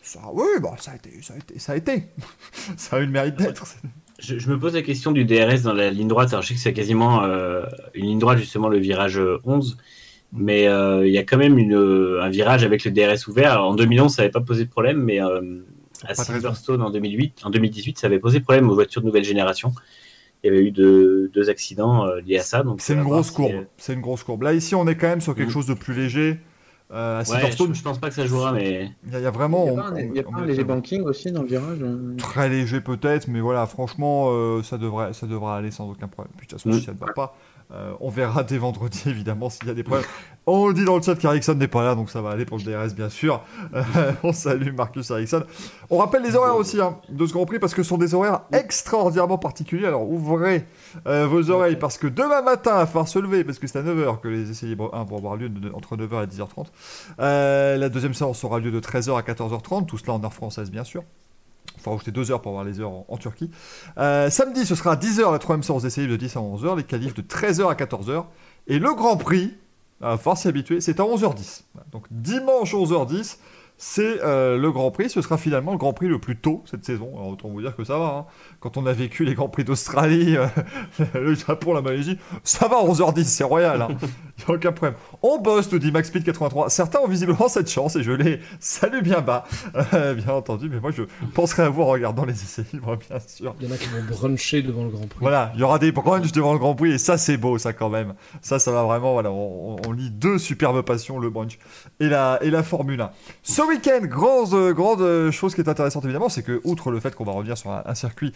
Ça, 0.00 0.20
oui, 0.32 0.44
bah, 0.62 0.74
ça 0.78 0.92
a 0.92 0.96
été, 0.96 1.10
ça 1.22 1.34
a 1.34 1.36
été, 1.36 1.58
ça 1.58 1.72
a 1.72 1.76
été. 1.76 2.04
ça 2.76 2.96
a 2.96 3.00
eu 3.00 3.06
le 3.06 3.10
mérite 3.12 3.36
d'être. 3.36 3.64
Je, 4.20 4.38
je 4.38 4.48
me 4.48 4.58
pose 4.58 4.74
la 4.74 4.82
question 4.82 5.12
du 5.12 5.24
DRS 5.26 5.62
dans 5.64 5.72
la 5.74 5.90
ligne 5.90 6.08
droite. 6.08 6.28
Alors, 6.30 6.42
je 6.42 6.48
sais 6.48 6.54
que 6.54 6.60
c'est 6.60 6.72
quasiment 6.72 7.22
euh, 7.24 7.64
une 7.94 8.06
ligne 8.06 8.18
droite, 8.18 8.38
justement, 8.38 8.68
le 8.68 8.78
virage 8.78 9.20
11. 9.44 9.76
Mais 10.36 10.66
euh, 10.66 11.06
il 11.06 11.12
y 11.12 11.18
a 11.18 11.22
quand 11.22 11.36
même 11.38 11.58
une, 11.58 11.74
un 12.20 12.28
virage 12.28 12.64
avec 12.64 12.84
le 12.84 12.90
DRS 12.90 13.28
ouvert. 13.28 13.52
Alors, 13.52 13.70
en 13.70 13.74
2011, 13.76 14.12
ça 14.12 14.22
n'avait 14.22 14.32
pas 14.32 14.40
posé 14.40 14.64
de 14.64 14.70
problème, 14.70 14.98
mais 14.98 15.22
euh, 15.22 15.60
à 16.06 16.14
Silverstone 16.14 16.82
en 16.82 16.90
2008, 16.90 17.42
en 17.44 17.50
2018, 17.50 17.98
ça 17.98 18.08
avait 18.08 18.18
posé 18.18 18.40
problème 18.40 18.68
aux 18.68 18.74
voitures 18.74 19.00
de 19.00 19.06
nouvelle 19.06 19.24
génération. 19.24 19.72
Il 20.42 20.48
y 20.48 20.50
avait 20.54 20.62
eu 20.64 20.72
deux, 20.72 21.30
deux 21.32 21.48
accidents 21.50 22.04
euh, 22.06 22.20
liés 22.20 22.38
à 22.38 22.42
ça. 22.42 22.62
Donc, 22.64 22.80
C'est 22.80 22.94
une 22.94 23.04
grosse 23.04 23.30
courbe. 23.30 23.52
euh, 23.54 23.62
C'est 23.76 23.94
une 23.94 24.00
grosse 24.00 24.24
courbe. 24.24 24.42
Là, 24.42 24.52
ici, 24.54 24.74
on 24.74 24.86
est 24.88 24.96
quand 24.96 25.06
même 25.08 25.20
sur 25.20 25.34
quelque 25.36 25.48
Mm. 25.48 25.52
chose 25.52 25.66
de 25.66 25.74
plus 25.74 25.94
léger. 25.94 26.38
Euh, 26.92 27.16
à 27.16 27.18
Ouais, 27.20 27.24
Silverstone, 27.24 27.72
je, 27.72 27.78
je 27.78 27.82
pense 27.82 27.98
pas 27.98 28.08
que 28.08 28.14
ça 28.14 28.26
jouera, 28.26 28.52
mais 28.52 28.90
il 29.06 29.12
y, 29.12 29.16
a- 29.16 29.20
il 29.20 29.22
y 29.22 29.26
a 29.26 29.30
vraiment. 29.30 29.66
Il 29.66 29.72
y 29.72 29.78
a 29.78 29.82
pas 29.82 29.88
un, 29.88 29.98
il 30.00 30.14
y 30.14 30.18
a 30.18 30.22
on- 30.26 30.30
pas 30.32 30.38
on 30.38 30.40
un 30.40 30.44
est- 30.44 30.48
léger 30.48 30.64
banking 30.64 31.02
aussi 31.02 31.32
dans 31.32 31.40
le 31.42 31.48
virage 31.48 31.78
euh 31.80 32.14
Très 32.18 32.48
léger 32.50 32.80
peut-être, 32.82 33.26
mais 33.28 33.40
voilà, 33.40 33.66
franchement, 33.66 34.28
euh, 34.32 34.62
ça, 34.62 34.76
devrait, 34.76 35.12
ça 35.14 35.26
devrait 35.26 35.54
aller 35.54 35.70
sans 35.70 35.88
aucun 35.90 36.08
problème. 36.08 36.32
Puis 36.36 36.46
de 36.46 36.50
toute 36.52 36.60
façon, 36.60 36.68
Mm. 36.76 36.78
si 36.80 36.84
ça 36.86 36.92
ne 36.92 36.98
va 36.98 37.12
pas, 37.14 37.36
euh, 37.74 37.92
on 38.00 38.08
verra 38.08 38.44
dès 38.44 38.58
vendredi, 38.58 39.02
évidemment, 39.06 39.50
s'il 39.50 39.66
y 39.66 39.70
a 39.70 39.74
des 39.74 39.82
problèmes. 39.82 40.06
on 40.46 40.68
le 40.68 40.74
dit 40.74 40.84
dans 40.84 40.96
le 40.96 41.02
chat 41.02 41.16
qu'Ericsson 41.16 41.54
n'est 41.54 41.68
pas 41.68 41.82
là, 41.82 41.94
donc 41.94 42.10
ça 42.10 42.22
va 42.22 42.30
aller 42.30 42.44
pour 42.44 42.58
le 42.58 42.62
DRS, 42.62 42.94
bien 42.94 43.08
sûr. 43.08 43.42
Euh, 43.74 43.82
on 44.22 44.32
salue 44.32 44.72
Marcus 44.72 45.10
Ericsson. 45.10 45.44
On 45.90 45.98
rappelle 45.98 46.22
les 46.22 46.36
horaires 46.36 46.56
aussi 46.56 46.80
hein, 46.80 46.98
de 47.08 47.26
ce 47.26 47.32
Grand 47.32 47.46
Prix, 47.46 47.58
parce 47.58 47.74
que 47.74 47.82
ce 47.82 47.88
sont 47.88 47.98
des 47.98 48.14
horaires 48.14 48.42
extraordinairement 48.52 49.38
particuliers. 49.38 49.86
Alors 49.86 50.08
ouvrez 50.08 50.66
euh, 51.06 51.26
vos 51.26 51.50
oreilles, 51.50 51.76
parce 51.76 51.98
que 51.98 52.06
demain 52.06 52.42
matin, 52.42 52.72
il 52.74 52.78
va 52.78 52.86
falloir 52.86 53.08
se 53.08 53.18
lever, 53.18 53.44
parce 53.44 53.58
que 53.58 53.66
c'est 53.66 53.78
à 53.78 53.82
9h 53.82 54.20
que 54.20 54.28
les 54.28 54.50
essais 54.50 54.66
libres 54.66 54.90
1 54.94 55.04
vont 55.04 55.18
avoir 55.18 55.36
lieu, 55.36 55.50
entre 55.72 55.96
9h 55.96 56.24
et 56.24 56.26
10h30. 56.26 56.66
Euh, 57.18 57.76
la 57.76 57.88
deuxième 57.88 58.14
séance 58.14 58.44
aura 58.44 58.60
lieu 58.60 58.70
de 58.70 58.80
13h 58.80 59.18
à 59.18 59.22
14h30, 59.22 59.86
tout 59.86 59.98
cela 59.98 60.12
en 60.12 60.22
heure 60.22 60.32
française, 60.32 60.70
bien 60.70 60.84
sûr. 60.84 61.02
Faut 61.84 61.90
rajouter 61.90 62.10
2 62.12 62.30
heures 62.30 62.40
pour 62.40 62.52
avoir 62.52 62.64
les 62.64 62.80
heures 62.80 62.90
en, 63.08 63.16
Turquie. 63.18 63.50
Euh, 63.98 64.30
samedi, 64.30 64.64
ce 64.64 64.74
sera 64.74 64.92
à 64.92 64.96
10h 64.96 65.30
la 65.30 65.38
troisième 65.38 65.62
séance 65.62 65.82
d'essai 65.82 66.00
libre 66.00 66.12
de 66.12 66.16
10 66.16 66.36
à 66.36 66.40
11h, 66.40 66.76
les 66.78 66.82
qualifs 66.82 67.14
de 67.14 67.22
13h 67.22 67.68
à 67.68 67.74
14h. 67.74 68.24
Et 68.66 68.78
le 68.78 68.94
Grand 68.94 69.18
Prix, 69.18 69.54
à 70.00 70.16
force 70.16 70.42
s'y 70.42 70.48
habituer, 70.48 70.80
c'est 70.80 70.98
à 70.98 71.02
11h10. 71.02 71.64
Voilà. 71.74 71.86
Donc 71.92 72.06
dimanche 72.10 72.74
11h10, 72.74 73.36
c'est 73.76 74.22
euh, 74.22 74.56
le 74.56 74.72
Grand 74.72 74.90
Prix. 74.90 75.10
Ce 75.10 75.20
sera 75.20 75.36
finalement 75.36 75.72
le 75.72 75.78
Grand 75.78 75.92
Prix 75.92 76.08
le 76.08 76.18
plus 76.18 76.36
tôt 76.36 76.62
cette 76.64 76.84
saison. 76.84 77.10
Autant 77.30 77.48
vous 77.48 77.60
dire 77.60 77.76
que 77.76 77.84
ça 77.84 77.98
va. 77.98 78.06
hein. 78.06 78.26
Quand 78.64 78.78
on 78.78 78.86
a 78.86 78.94
vécu 78.94 79.26
les 79.26 79.34
Grands 79.34 79.50
Prix 79.50 79.62
d'Australie, 79.62 80.38
euh, 80.38 80.46
le 81.14 81.34
Japon, 81.34 81.74
la 81.74 81.82
Malaisie, 81.82 82.16
ça 82.44 82.66
va 82.66 82.76
11h10, 82.76 83.24
c'est 83.24 83.44
royal. 83.44 83.82
hein. 83.82 83.88
Il 84.38 84.44
n'y 84.48 84.52
a 84.52 84.56
aucun 84.56 84.72
problème. 84.72 84.98
On 85.22 85.38
bosse, 85.38 85.70
nous 85.70 85.78
dit 85.78 85.92
MaxSpeed83. 85.92 86.70
Certains 86.70 86.98
ont 87.00 87.06
visiblement 87.06 87.46
cette 87.48 87.70
chance 87.70 87.94
et 87.94 88.02
je 88.02 88.10
les 88.10 88.40
salue 88.60 89.02
bien 89.02 89.20
bas, 89.20 89.44
Euh, 89.92 90.14
bien 90.14 90.32
entendu. 90.32 90.70
Mais 90.70 90.80
moi, 90.80 90.92
je 90.92 91.02
penserai 91.34 91.64
à 91.64 91.68
vous 91.68 91.82
en 91.82 91.86
regardant 91.86 92.24
les 92.24 92.32
essais 92.32 92.64
libres, 92.72 92.96
bien 92.96 93.18
sûr. 93.26 93.54
Il 93.60 93.68
y 93.68 93.70
en 93.70 93.74
a 93.74 93.76
qui 93.76 93.86
vont 93.88 94.02
bruncher 94.08 94.62
devant 94.62 94.84
le 94.84 94.88
Grand 94.88 95.06
Prix. 95.06 95.18
Voilà, 95.20 95.52
il 95.54 95.60
y 95.60 95.62
aura 95.62 95.78
des 95.78 95.92
brunchs 95.92 96.32
devant 96.32 96.54
le 96.54 96.58
Grand 96.58 96.74
Prix 96.74 96.92
et 96.92 96.98
ça 96.98 97.18
c'est 97.18 97.36
beau 97.36 97.58
ça 97.58 97.74
quand 97.74 97.90
même. 97.90 98.14
Ça 98.40 98.58
ça 98.58 98.72
va 98.72 98.82
vraiment 98.84 99.12
voilà, 99.12 99.30
on, 99.30 99.76
lit 99.92 100.10
deux 100.10 100.38
superbes 100.38 100.80
passions 100.82 101.18
le 101.18 101.28
brunch 101.28 101.58
et 102.00 102.08
la 102.08 102.38
et 102.42 102.50
la 102.50 102.62
Formule 102.62 103.00
1. 103.02 103.10
Ce 103.42 103.60
week-end, 103.62 104.00
grande 104.04 104.72
grande 104.72 105.30
chose 105.30 105.54
qui 105.54 105.60
est 105.60 105.68
intéressante 105.68 106.04
évidemment, 106.04 106.30
c'est 106.30 106.42
que 106.42 106.60
outre 106.64 106.90
le 106.90 106.98
fait 106.98 107.14
qu'on 107.14 107.24
va 107.24 107.32
revenir 107.32 107.58
sur 107.58 107.70
un, 107.70 107.82
un 107.84 107.94
circuit 107.94 108.32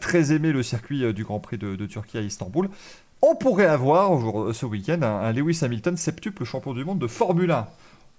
très 0.00 0.32
aimé, 0.32 0.52
le 0.52 0.62
circuit 0.62 1.04
euh, 1.04 1.12
du 1.12 1.24
Grand 1.24 1.40
Prix 1.40 1.58
de, 1.58 1.86
Turquie 1.86 2.18
à 2.18 2.20
Istanbul, 2.22 2.68
on 3.22 3.34
pourrait 3.34 3.66
avoir 3.66 4.12
aujourd'hui- 4.12 4.54
ce 4.54 4.66
week-end 4.66 5.02
un, 5.02 5.32
Lewis 5.32 5.60
Hamilton 5.62 5.96
septuple 5.96 6.44
champion 6.44 6.72
du 6.72 6.84
monde 6.84 6.98
de 6.98 7.06
Formule 7.06 7.50
1. 7.50 7.66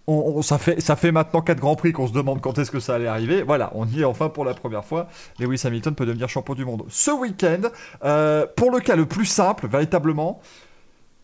On- 0.08 0.42
ça, 0.42 0.58
fait, 0.58 1.12
maintenant 1.12 1.42
4 1.42 1.60
grands 1.60 1.76
prix 1.76 1.92
qu'on 1.94 2.08
se 2.08 2.12
demande 2.14 2.42
quand 2.42 2.58
est-ce 2.58 2.72
que 2.72 2.80
ça 2.80 2.96
allait 2.96 3.08
arriver. 3.08 3.44
Voilà, 3.44 3.72
on 3.76 3.88
y 3.88 4.02
est 4.02 4.04
enfin 4.04 4.30
pour 4.30 4.46
la 4.46 4.54
première 4.54 4.84
fois. 4.84 5.08
Lewis 5.40 5.62
Hamilton 5.64 5.94
peut 5.96 6.06
devenir 6.06 6.28
champion 6.28 6.56
du 6.56 6.66
monde 6.66 6.84
ce 6.90 7.12
week-end. 7.12 7.70
Euh, 8.04 8.46
pour 8.56 8.72
le 8.72 8.80
cas 8.80 8.96
le 8.96 9.06
plus 9.06 9.26
simple, 9.26 9.68
véritablement, 9.68 10.42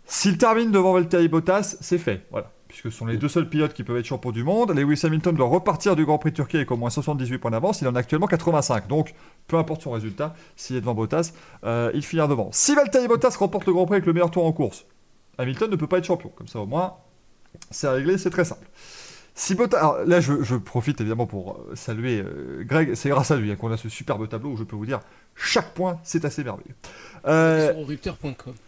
s'il 0.05 0.37
termine 0.37 0.71
devant 0.71 0.93
Valtteri 0.93 1.27
Bottas, 1.27 1.75
c'est 1.81 1.97
fait. 1.97 2.21
Voilà. 2.31 2.51
Puisque 2.67 2.91
ce 2.91 2.97
sont 2.97 3.05
les 3.05 3.17
deux 3.17 3.29
seuls 3.29 3.47
pilotes 3.47 3.73
qui 3.73 3.83
peuvent 3.83 3.97
être 3.97 4.05
champions 4.05 4.31
du 4.31 4.43
monde. 4.43 4.71
Lewis 4.71 4.99
Hamilton 5.03 5.35
doit 5.35 5.47
repartir 5.47 5.95
du 5.95 6.05
Grand 6.05 6.17
Prix 6.17 6.31
de 6.31 6.35
Turquie 6.35 6.57
avec 6.57 6.71
au 6.71 6.77
moins 6.77 6.89
78 6.89 7.37
points 7.37 7.51
d'avance. 7.51 7.81
Il 7.81 7.87
en 7.87 7.95
a 7.95 7.99
actuellement 7.99 8.27
85. 8.27 8.87
Donc, 8.87 9.13
peu 9.47 9.57
importe 9.57 9.81
son 9.81 9.91
résultat, 9.91 10.35
s'il 10.55 10.75
est 10.75 10.81
devant 10.81 10.93
Bottas, 10.93 11.31
euh, 11.63 11.91
il 11.93 12.03
finira 12.03 12.27
devant. 12.27 12.49
Si 12.51 12.75
Valtteri 12.75 13.07
Bottas 13.07 13.37
remporte 13.39 13.67
le 13.67 13.73
Grand 13.73 13.85
Prix 13.85 13.95
avec 13.95 14.05
le 14.05 14.13
meilleur 14.13 14.31
tour 14.31 14.45
en 14.45 14.51
course, 14.51 14.85
Hamilton 15.37 15.71
ne 15.71 15.75
peut 15.75 15.87
pas 15.87 15.99
être 15.99 16.05
champion. 16.05 16.29
Comme 16.35 16.47
ça, 16.47 16.59
au 16.59 16.65
moins, 16.65 16.95
c'est 17.71 17.87
réglé, 17.87 18.17
c'est 18.17 18.29
très 18.29 18.45
simple. 18.45 18.67
Si 19.39 19.53
Bottas, 19.53 19.77
alors 19.77 19.97
là, 20.05 20.19
je, 20.19 20.41
je 20.41 20.55
profite 20.55 20.99
évidemment 20.99 21.27
pour 21.27 21.53
euh, 21.53 21.75
saluer 21.75 22.21
euh, 22.21 22.63
Greg. 22.65 22.95
C'est 22.95 23.09
grâce 23.09 23.29
à 23.29 23.35
lui 23.35 23.51
hein, 23.51 23.55
qu'on 23.55 23.71
a 23.71 23.77
ce 23.77 23.87
superbe 23.87 24.27
tableau 24.27 24.49
où 24.49 24.57
je 24.57 24.63
peux 24.63 24.75
vous 24.75 24.87
dire 24.87 24.99
chaque 25.35 25.75
point, 25.75 25.99
c'est 26.03 26.25
assez 26.25 26.43
merveilleux. 26.43 26.73
Euh, 27.27 27.71
Sur. 27.71 27.85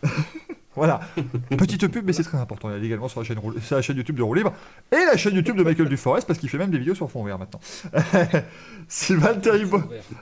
voilà, 0.80 1.00
petite 1.58 1.88
pub, 1.88 2.06
mais 2.06 2.14
c'est 2.14 2.24
très 2.24 2.38
important. 2.40 2.70
Il 2.76 2.84
est 2.84 2.86
également 2.88 3.08
sur 3.08 3.20
la 3.22 3.26
chaîne, 3.26 3.38
Roule- 3.40 3.62
sur 3.62 3.76
la 3.76 3.82
chaîne 3.82 3.98
YouTube 3.98 4.16
de 4.18 4.24
Roue 4.24 4.34
Libre 4.34 4.54
et 4.92 5.06
la 5.06 5.16
chaîne 5.16 5.36
YouTube 5.36 5.56
de 5.56 5.64
Michael 5.64 5.88
Duforest 5.88 6.26
parce 6.28 6.40
qu'il 6.40 6.50
fait 6.50 6.58
même 6.58 6.72
des 6.72 6.80
vidéos 6.80 6.96
sur 6.96 7.10
fond 7.12 7.24
vert 7.24 7.38
maintenant. 7.38 7.60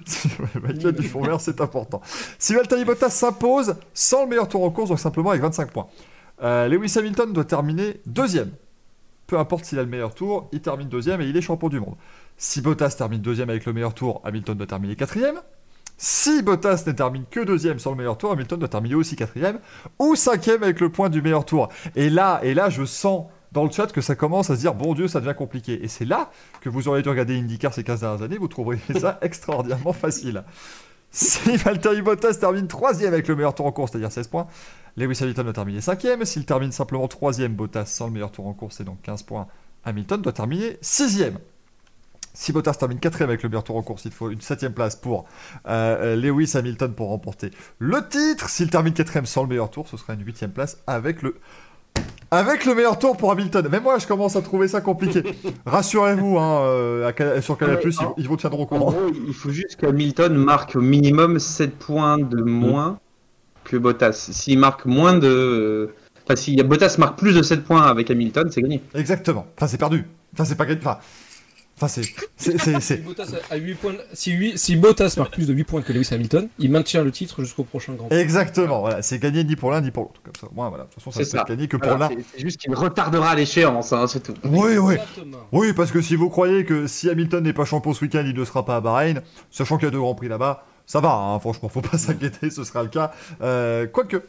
si- 0.05 0.27
ouais, 0.39 0.61
Michael 0.61 0.95
c'est 1.39 1.61
important. 1.61 2.01
S'impose 3.09 3.75
sans 3.93 4.23
le 4.23 4.29
meilleur 4.29 4.47
tour 4.49 4.63
en 4.63 4.69
course, 4.69 4.89
donc 4.89 4.99
simplement 4.99 5.29
avec 5.29 5.41
25 5.41 5.71
points, 5.71 5.87
euh, 6.43 6.67
Lewis 6.67 6.93
Hamilton 6.97 7.31
doit 7.33 7.45
terminer 7.45 8.01
deuxième. 8.05 8.51
peu 9.27 9.37
importe 9.39 9.65
s'il 9.65 9.79
a 9.79 9.83
le 9.83 9.89
meilleur 9.89 10.13
tour, 10.13 10.49
il 10.51 10.61
termine 10.61 10.87
deuxième 10.89 11.21
et 11.21 11.25
il 11.27 11.35
est 11.37 11.41
champion 11.41 11.69
du 11.69 11.79
monde. 11.79 11.95
Si 12.37 12.61
Bottas 12.61 12.95
termine 12.97 13.21
deuxième 13.21 13.49
avec 13.49 13.65
le 13.65 13.73
meilleur 13.73 13.93
tour, 13.93 14.21
Hamilton 14.23 14.57
doit 14.57 14.67
terminer 14.67 14.95
quatrième. 14.95 15.35
Si 15.98 16.44
Bottas 16.44 16.84
ne 16.86 16.92
termine 16.92 17.25
que 17.30 17.39
deuxième 17.39 17.80
sans 17.80 17.89
le 17.89 17.98
meilleur 17.98 18.20
tour, 18.20 18.32
Hamilton 18.32 18.60
doit 18.60 18.70
terminer 18.70 18.94
aussi 18.94 19.16
quatrième 19.16 19.60
ou 19.98 20.16
cinquième 20.16 20.62
avec 20.62 20.80
le 20.80 20.92
point 20.92 21.10
du 21.10 21.24
meilleur 21.24 21.44
tour. 21.44 21.70
Et 21.96 22.12
là, 22.12 22.39
et 22.44 22.54
là, 22.54 22.70
je 22.70 22.86
sens 22.86 23.25
dans 23.51 23.63
le 23.63 23.72
chat 23.72 23.92
que 23.92 24.01
ça 24.01 24.13
commence 24.13 24.51
à 24.51 24.56
se 24.56 24.60
dire 24.60 24.75
bon 24.75 24.94
Dieu, 24.94 25.08
ça 25.08 25.20
devient 25.20 25.36
compliqué. 25.36 25.84
Et 25.84 25.88
c'est 25.88 26.06
là 26.06 26.30
que 26.62 26.70
vous 26.70 26.88
auriez 26.88 27.01
dû 27.01 27.10
regarder 27.10 27.36
IndyCar 27.39 27.74
ces 27.74 27.84
15 27.84 28.01
dernières 28.01 28.22
années, 28.22 28.38
vous 28.38 28.48
trouverez 28.48 28.77
ça 29.00 29.18
extraordinairement 29.22 29.94
facile. 29.94 30.44
Si 31.10 31.56
Valtteri 31.58 32.04
Bottas 32.04 32.36
termine 32.36 32.68
troisième 32.68 33.13
avec 33.13 33.27
le 33.27 33.36
meilleur 33.36 33.56
tour 33.56 33.66
en 33.66 33.72
course, 33.72 33.92
c'est-à-dire 33.92 34.12
16 34.12 34.27
points, 34.27 34.46
Lewis 34.98 35.18
Hamilton 35.22 35.46
doit 35.46 35.54
terminer 35.54 35.82
cinquième. 35.82 36.24
S'il 36.25 36.46
termine 36.46 36.72
simplement 36.72 37.08
troisième, 37.08 37.56
Bottas 37.56 37.86
sans 37.86 38.06
le 38.08 38.13
meilleur 38.13 38.32
tour 38.32 38.46
en 38.46 38.54
course, 38.54 38.75
c'est 38.77 38.84
donc 38.84 39.01
15 39.01 39.24
points. 39.24 39.48
Hamilton 39.84 40.22
doit 40.22 40.34
terminer 40.34 40.77
sixième. 40.82 41.39
Si 42.39 42.51
Bottas 42.51 42.75
termine 42.75 43.00
quatrième 43.00 43.32
avec 43.32 43.41
le 43.41 43.50
meilleur 43.50 43.63
tour 43.63 43.77
en 43.77 43.82
course, 43.82 44.06
il 44.06 44.12
faut 44.12 44.29
une 44.29 44.41
septième 44.41 44.72
place 44.72 44.96
pour 44.96 45.25
euh, 45.67 46.15
Lewis 46.15 46.51
Hamilton 46.53 46.94
pour 46.94 47.10
remporter 47.10 47.50
le 47.79 48.08
titre. 48.08 48.48
S'il 48.48 48.70
termine 48.70 48.94
quatrième 48.94 49.25
sans 49.25 49.41
le 49.41 49.50
meilleur 49.50 49.72
tour, 49.72 49.88
ce 49.88 49.98
sera 49.98 50.13
une 50.13 50.24
huitième 50.24 50.51
place 50.51 50.77
avec 50.86 51.24
le 51.24 51.38
avec 52.29 52.65
le 52.65 52.75
meilleur 52.75 53.00
tour 53.00 53.17
pour 53.17 53.32
Hamilton. 53.32 53.67
Mais 53.72 53.79
moi, 53.79 53.98
je 53.98 54.06
commence 54.06 54.36
à 54.36 54.44
trouver 54.44 54.67
ça 54.67 54.82
compliqué. 54.82 55.24
Rassurez-vous, 55.65 56.38
hein, 56.38 56.62
euh, 56.62 57.41
sur 57.41 57.58
Canal+, 57.58 57.79
ils, 57.84 57.91
ils, 58.17 58.27
vous 58.27 58.38
tiendront 58.38 58.64
au 58.64 58.66
courant. 58.68 58.90
En 58.90 58.92
gros, 58.92 59.11
il 59.27 59.33
faut 59.33 59.50
juste 59.50 59.77
qu'Hamilton 59.77 60.35
marque 60.35 60.75
au 60.75 60.81
minimum 60.81 61.40
7 61.40 61.75
points 61.75 62.20
de 62.20 62.44
moins 62.44 63.00
que 63.64 63.77
Bottas. 63.77 64.29
S'il 64.31 64.59
marque 64.59 64.85
moins 64.85 65.18
de... 65.18 65.90
Enfin, 66.24 66.35
si 66.35 66.55
Bottas 66.61 66.98
marque 67.00 67.18
plus 67.18 67.33
de 67.33 67.42
7 67.42 67.64
points 67.64 67.88
avec 67.88 68.11
Hamilton, 68.11 68.48
c'est 68.51 68.61
gagné. 68.61 68.83
Exactement. 68.94 69.48
Enfin, 69.57 69.66
c'est 69.66 69.79
perdu. 69.79 70.05
Enfin, 70.33 70.46
c'est 70.46 70.55
pas 70.55 70.68
gagné. 70.68 70.81
Enfin, 70.81 71.00
Enfin, 71.79 71.87
c'est. 71.87 72.81
si, 72.81 72.98
Bottas 72.98 73.33
a 73.51 73.55
8 73.55 73.75
points, 73.75 73.94
si, 74.11 74.31
8, 74.31 74.57
si 74.57 74.75
Bottas 74.75 75.13
marque 75.18 75.33
plus 75.33 75.46
de 75.46 75.53
8 75.53 75.63
points 75.63 75.81
que 75.83 75.94
Lewis 75.94 76.09
Hamilton, 76.11 76.50
il 76.57 76.72
maintient 76.72 77.03
le 77.03 77.11
titre 77.11 77.44
jusqu'au 77.44 77.63
prochain 77.63 77.94
Grand 77.94 78.07
Prix. 78.07 78.18
Exactement, 78.18 78.79
voilà. 78.81 79.03
C'est 79.03 79.20
gagné 79.20 79.44
ni 79.44 79.55
pour 79.55 79.70
l'un 79.70 79.81
ni 79.81 79.92
pour 79.92 80.03
l'autre. 80.03 80.20
Comme 80.24 80.33
ça, 80.40 80.48
moi, 80.55 80.70
voilà. 80.70 80.85
De 80.85 80.90
toute 80.90 81.03
façon, 81.03 81.11
ça 81.11 81.20
peut 81.20 81.37
être 81.37 81.48
gagné 81.48 81.68
que 81.68 81.77
pour 81.77 81.96
l'un. 81.96 82.09
C'est 82.33 82.42
juste 82.42 82.59
qu'il 82.59 82.74
retardera 82.74 83.35
l'échéance, 83.35 83.94
hein, 83.94 84.07
c'est 84.07 84.22
tout. 84.22 84.33
Oui, 84.44 84.77
oui. 84.77 84.96
Oui, 85.51 85.74
parce 85.74 85.92
que 85.92 86.01
si 86.01 86.16
vous 86.16 86.29
croyez 86.29 86.66
que 86.66 86.87
si 86.87 87.11
Hamilton 87.11 87.44
n'est 87.44 87.53
pas 87.53 87.66
champion 87.66 87.94
ce 87.94 88.03
week-end, 88.03 88.24
il 88.25 88.33
ne 88.33 88.46
sera 88.46 88.66
pas 88.66 88.77
à 88.77 88.81
Bahreïn, 88.81 89.22
sachant 89.51 89.77
qu'il 89.77 89.85
y 89.85 89.90
a 89.90 89.92
deux 89.92 90.00
Grands 90.00 90.16
Prix 90.16 90.29
là-bas, 90.29 90.66
ça 90.87 91.01
va, 91.01 91.13
hein, 91.13 91.40
franchement, 91.40 91.70
faut 91.70 91.81
pas 91.81 91.98
s'inquiéter, 91.98 92.50
ce 92.50 92.63
sera 92.63 92.81
le 92.81 92.90
cas. 92.90 93.11
Euh, 93.42 93.85
quoique. 93.85 94.24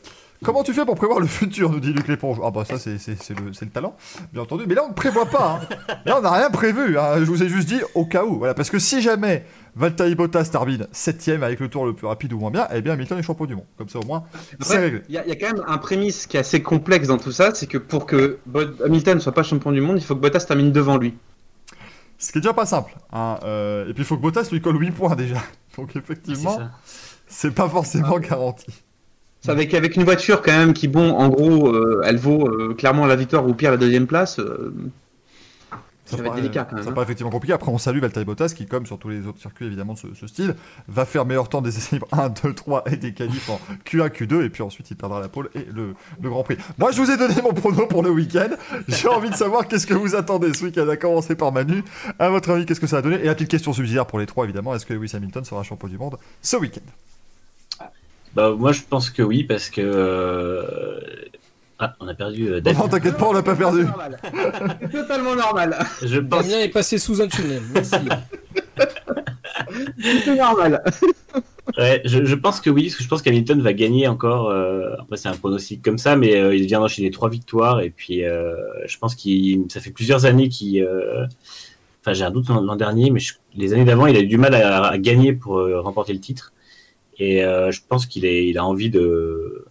Comment 0.44 0.62
tu 0.62 0.72
fais 0.72 0.85
pour 0.85 0.94
prévoir 0.94 1.18
le 1.18 1.27
futur 1.27 1.70
nous 1.70 1.81
dit 1.81 1.92
Luc 1.92 2.07
Léponge. 2.07 2.38
Ah 2.44 2.51
bah 2.51 2.64
ça 2.64 2.79
c'est, 2.79 2.96
le, 3.31 3.46
le, 3.46 3.66
talent, 3.70 3.96
bien 4.33 4.42
entendu. 4.42 4.64
Mais 4.68 4.74
là 4.74 4.85
on 4.85 4.90
ne 4.90 4.94
prévoit 4.94 5.27
pas. 5.27 5.61
Hein. 5.61 5.96
Là 6.07 6.18
on 6.18 6.22
n'a 6.22 6.31
rien 6.31 6.51
prévu. 6.51 6.96
Hein. 6.96 7.16
Je 7.18 7.24
vous 7.24 7.42
ai 7.42 7.48
juste 7.48 7.68
dit 7.68 7.81
au 7.94 8.07
cas 8.07 8.24
où. 8.24 8.38
Voilà, 8.38 8.55
parce 8.55 8.70
que 8.70 8.79
si 8.79 9.03
jamais 9.03 9.44
Valtteri 9.74 10.14
Bottas 10.14 10.44
termine 10.44 10.87
7 10.92 11.29
avec 11.42 11.59
le 11.59 11.68
tour 11.68 11.87
le 11.87 11.92
plus 11.92 12.07
rapide 12.07 12.33
ou 12.33 12.38
moins 12.38 12.53
bien, 12.53 12.68
eh 12.72 12.81
bien 12.81 12.92
Hamilton 12.92 13.18
est 13.18 13.22
champion 13.22 13.46
du 13.46 13.57
monde. 13.57 13.66
Comme 13.77 13.88
ça 13.88 13.98
au 13.98 14.05
moins 14.05 14.24
c'est 14.61 14.79
réglé. 14.79 15.03
Il 15.09 15.14
y, 15.14 15.18
a 15.18 15.35
quand 15.35 15.55
même 15.55 15.64
un 15.66 15.79
prémisse 15.79 16.27
qui 16.27 16.37
est 16.37 16.40
assez 16.40 16.62
complexe 16.62 17.09
dans 17.09 17.18
tout 17.18 17.33
ça, 17.33 17.53
c'est 17.55 17.66
que 17.66 17.79
pour 17.79 18.07
que 18.07 18.38
Hamilton 18.85 19.16
ne 19.16 19.20
soit 19.20 19.33
pas 19.33 19.42
champion 19.42 19.72
du 19.72 19.81
monde, 19.81 19.98
il 19.98 20.05
faut 20.05 20.14
que 20.14 20.20
Bottas 20.20 20.44
termine 20.46 20.70
devant 20.70 20.98
lui. 20.98 21.14
Ce 22.18 22.33
qui 22.33 22.38
est 22.38 22.40
déjà 22.40 22.53
pas 22.53 22.66
simple. 22.66 22.96
Hein. 23.12 23.38
Euh, 23.44 23.88
et 23.88 23.92
puis 23.92 24.03
il 24.03 24.07
faut 24.07 24.16
que 24.16 24.22
Bottas 24.22 24.48
lui 24.53 24.61
colle 24.61 24.81
8 24.81 24.90
points 24.92 25.16
déjà. 25.16 25.42
Donc 25.77 25.96
effectivement, 25.96 26.59
c'est 27.27 27.53
pas 27.53 27.68
forcément 27.68 28.18
garanti. 28.18 28.66
C'est 29.40 29.51
avec, 29.51 29.72
avec 29.74 29.96
une 29.96 30.05
voiture 30.05 30.42
quand 30.42 30.57
même 30.57 30.72
qui, 30.72 30.88
bon, 30.88 31.12
en 31.12 31.29
gros, 31.29 31.68
euh, 31.68 32.03
elle 32.05 32.16
vaut 32.16 32.48
euh, 32.48 32.74
clairement 32.74 33.07
la 33.07 33.16
victoire 33.16 33.46
ou 33.46 33.55
pire 33.55 33.70
la 33.70 33.77
deuxième 33.77 34.07
place. 34.07 34.40
Euh, 34.40 34.74
ça, 36.07 36.16
va 36.16 36.29
être 36.29 36.37
délicat 36.37 36.64
quand 36.64 36.74
même. 36.74 36.85
Ça 36.85 36.90
hein. 36.90 36.92
paraît 36.94 37.05
effectivement 37.05 37.31
compliqué. 37.31 37.53
Après, 37.53 37.70
on 37.70 37.79
salue 37.79 38.01
Valtteri 38.01 38.24
Bottas 38.24 38.53
qui, 38.57 38.66
comme 38.66 38.87
sur 38.87 38.98
tous 38.98 39.11
les 39.11 39.27
autres 39.27 39.40
circuits 39.40 39.66
évidemment 39.66 39.92
de 39.92 40.14
ce, 40.14 40.27
style, 40.27 40.55
va 40.88 41.05
faire 41.05 41.27
meilleur 41.27 41.48
temps 41.48 41.61
des 41.61 41.77
essais 41.77 41.96
libres 41.96 42.09
1, 42.12 42.31
2, 42.31 42.55
3 42.55 42.85
et 42.90 42.96
des 42.96 43.12
qualifs 43.12 43.51
en 43.51 43.61
Q1, 43.87 44.09
Q2 44.09 44.42
et 44.44 44.48
puis 44.48 44.62
ensuite 44.62 44.90
il 44.90 44.96
perdra 44.96 45.20
la 45.20 45.29
pole 45.29 45.51
et 45.55 45.66
le, 45.72 45.94
le 46.20 46.31
Grand 46.31 46.42
Prix. 46.44 46.57
Moi, 46.79 46.92
je 46.92 47.01
vous 47.01 47.11
ai 47.11 47.18
donné 47.18 47.35
mon 47.42 47.53
prono 47.53 47.87
pour 47.87 48.03
le 48.03 48.11
week-end. 48.11 48.48
J'ai 48.88 49.09
envie 49.09 49.31
de 49.31 49.37
savoir 49.37 49.68
qu'est-ce 49.68 49.87
que 49.87 49.94
vous 49.94 50.14
attendez 50.14 50.55
ce 50.55 50.64
week-end. 50.64 50.88
À 50.88 50.96
commencer 50.96 51.37
par 51.37 51.53
Manu. 51.53 51.85
À 52.18 52.31
votre 52.31 52.51
avis, 52.51 52.64
qu'est-ce 52.64 52.81
que 52.81 52.87
ça 52.87 52.98
a 52.98 53.03
donné 53.03 53.16
Et 53.16 53.27
la 53.27 53.35
petite 53.35 53.51
question 53.51 53.72
subsidiaire 53.72 54.07
pour 54.07 54.18
les 54.18 54.27
trois 54.27 54.44
évidemment 54.44 54.74
est-ce 54.74 54.87
que 54.87 54.94
Lewis 54.94 55.12
Hamilton 55.14 55.44
sera 55.44 55.62
champion 55.62 55.88
du 55.88 55.98
monde 55.98 56.16
ce 56.40 56.57
week-end? 56.57 56.90
Bah, 58.34 58.54
moi, 58.56 58.72
je 58.72 58.82
pense 58.88 59.10
que 59.10 59.22
oui, 59.22 59.44
parce 59.44 59.70
que. 59.70 59.80
Euh, 59.82 61.10
ah, 61.78 61.94
on 62.00 62.08
a 62.08 62.14
perdu 62.14 62.48
euh, 62.48 62.60
Non, 62.60 62.88
t'inquiète 62.88 63.16
pas, 63.16 63.28
on 63.28 63.32
l'a 63.32 63.42
pas 63.42 63.54
perdu. 63.54 63.86
C'est 64.80 64.90
totalement 64.92 65.36
normal. 65.36 65.78
Je 66.02 66.18
pense... 66.18 66.44
Damien 66.44 66.60
est 66.60 66.68
passé 66.68 66.98
sous 66.98 67.22
un 67.22 67.28
tunnel. 67.28 67.62
Merci. 67.72 67.96
C'est 70.24 70.36
normal. 70.36 70.82
Ouais, 71.76 72.00
je, 72.06 72.34
pense 72.34 72.62
que 72.62 72.70
oui, 72.70 72.84
parce 72.84 72.96
que 72.96 73.04
je 73.04 73.08
pense 73.08 73.20
qu'Hamilton 73.20 73.60
va 73.60 73.74
gagner 73.74 74.08
encore. 74.08 74.48
Euh, 74.48 74.94
après, 74.98 75.18
c'est 75.18 75.28
un 75.28 75.36
pronostic 75.36 75.82
comme 75.82 75.98
ça, 75.98 76.16
mais 76.16 76.56
il 76.56 76.64
vient 76.64 76.80
d'enchaîner 76.80 77.10
trois 77.10 77.28
victoires. 77.28 77.82
Et 77.82 77.90
puis, 77.90 78.22
je 78.22 78.98
pense 78.98 79.14
qu'il 79.14 79.66
ça 79.68 79.78
fait 79.78 79.90
plusieurs 79.90 80.24
années 80.24 80.48
qu'il. 80.48 80.82
Enfin, 82.00 82.14
j'ai 82.14 82.24
un 82.24 82.30
doute 82.30 82.48
l'an 82.48 82.74
dernier, 82.74 83.10
mais 83.10 83.20
les 83.54 83.74
années 83.74 83.84
d'avant, 83.84 84.06
il 84.06 84.16
a 84.16 84.20
eu 84.20 84.26
du 84.26 84.38
mal 84.38 84.54
à 84.54 84.96
gagner 84.96 85.34
pour 85.34 85.60
remporter 85.82 86.14
le 86.14 86.20
titre. 86.20 86.54
Et 87.18 87.44
euh, 87.44 87.70
je 87.70 87.81
pense 87.87 88.07
qu'il 88.07 88.24
il 88.24 88.59
a 88.59 88.64
envie 88.64 88.90
de, 88.90 89.64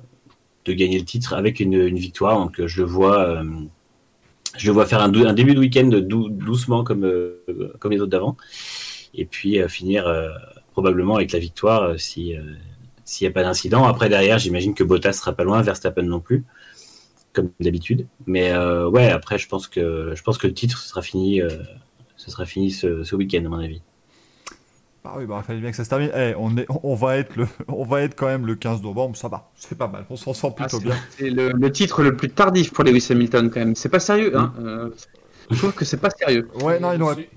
gagner 0.67 0.99
le 0.99 1.05
titre 1.05 1.33
avec 1.33 1.59
une, 1.59 1.95
victoire. 1.95 2.37
Donc 2.37 2.65
je 2.65 2.81
le 2.81 2.87
vois, 2.87 3.19
euh, 3.21 3.43
je 4.57 4.67
le 4.67 4.73
vois 4.73 4.85
faire 4.85 5.01
un, 5.01 5.09
début 5.09 5.53
de 5.53 5.59
week-end 5.59 5.87
doucement 5.87 6.83
comme, 6.83 7.05
euh, 7.05 7.73
comme 7.79 7.91
les 7.91 8.01
autres 8.01 8.11
d'avant. 8.11 8.35
Et 9.13 9.25
puis 9.25 9.59
finir 9.69 10.13
probablement 10.73 11.15
avec 11.15 11.31
la 11.31 11.39
victoire 11.39 11.99
si 11.99 12.35
s'il 13.05 13.25
n'y 13.25 13.31
a 13.31 13.33
pas 13.33 13.41
d'incident. 13.41 13.85
Après, 13.85 14.09
derrière, 14.09 14.37
j'imagine 14.37 14.73
que 14.73 14.83
Bottas 14.83 15.13
sera 15.13 15.31
pas 15.31 15.45
loin, 15.45 15.61
Verstappen 15.61 16.03
non 16.03 16.19
plus, 16.19 16.43
comme 17.31 17.49
d'habitude. 17.61 18.05
Mais 18.27 18.55
ouais, 18.55 19.09
après, 19.09 19.39
je 19.39 19.47
pense 19.47 19.67
que 19.67 20.13
le 20.13 20.53
titre 20.53 20.77
sera 20.79 21.01
fini, 21.01 21.41
sera 22.17 22.45
fini 22.45 22.69
ce 22.69 23.15
week-end 23.15 23.43
à 23.45 23.49
mon 23.49 23.59
avis. 23.59 23.81
Ah 25.09 25.17
oui, 25.17 25.25
bah, 25.25 25.39
il 25.41 25.45
fallait 25.45 25.59
bien 25.59 25.71
que 25.71 25.77
ça 25.77 25.85
se 25.85 25.89
termine. 25.89 26.11
Eh, 26.15 26.33
on, 26.37 26.57
est, 26.57 26.65
on, 26.83 26.95
va 26.95 27.17
être 27.17 27.35
le, 27.35 27.47
on 27.67 27.85
va 27.85 28.01
être 28.01 28.15
quand 28.15 28.27
même 28.27 28.45
le 28.45 28.55
15 28.55 28.81
novembre, 28.81 29.15
ça 29.15 29.27
va, 29.27 29.49
c'est 29.55 29.77
pas 29.77 29.87
mal, 29.87 30.05
on 30.09 30.17
s'en 30.17 30.33
sent 30.33 30.51
plutôt 30.55 30.77
ah, 30.81 30.83
bien. 30.83 30.95
C'est 31.17 31.29
le, 31.29 31.71
titre 31.71 32.03
le 32.03 32.15
plus 32.15 32.29
tardif 32.29 32.73
pour 32.73 32.83
Lewis 32.83 33.07
Hamilton 33.09 33.49
quand 33.49 33.59
même. 33.59 33.75
C'est 33.75 33.89
pas 33.89 33.99
sérieux, 33.99 34.37
hein. 34.37 34.53
Euh, 34.59 34.89
je 35.49 35.57
trouve 35.57 35.73
que 35.73 35.85
c'est 35.85 35.97
pas 35.97 36.09
sérieux. 36.09 36.49
Ouais, 36.61 36.79
non, 36.79 36.91
il 36.91 37.01
aurait, 37.01 37.29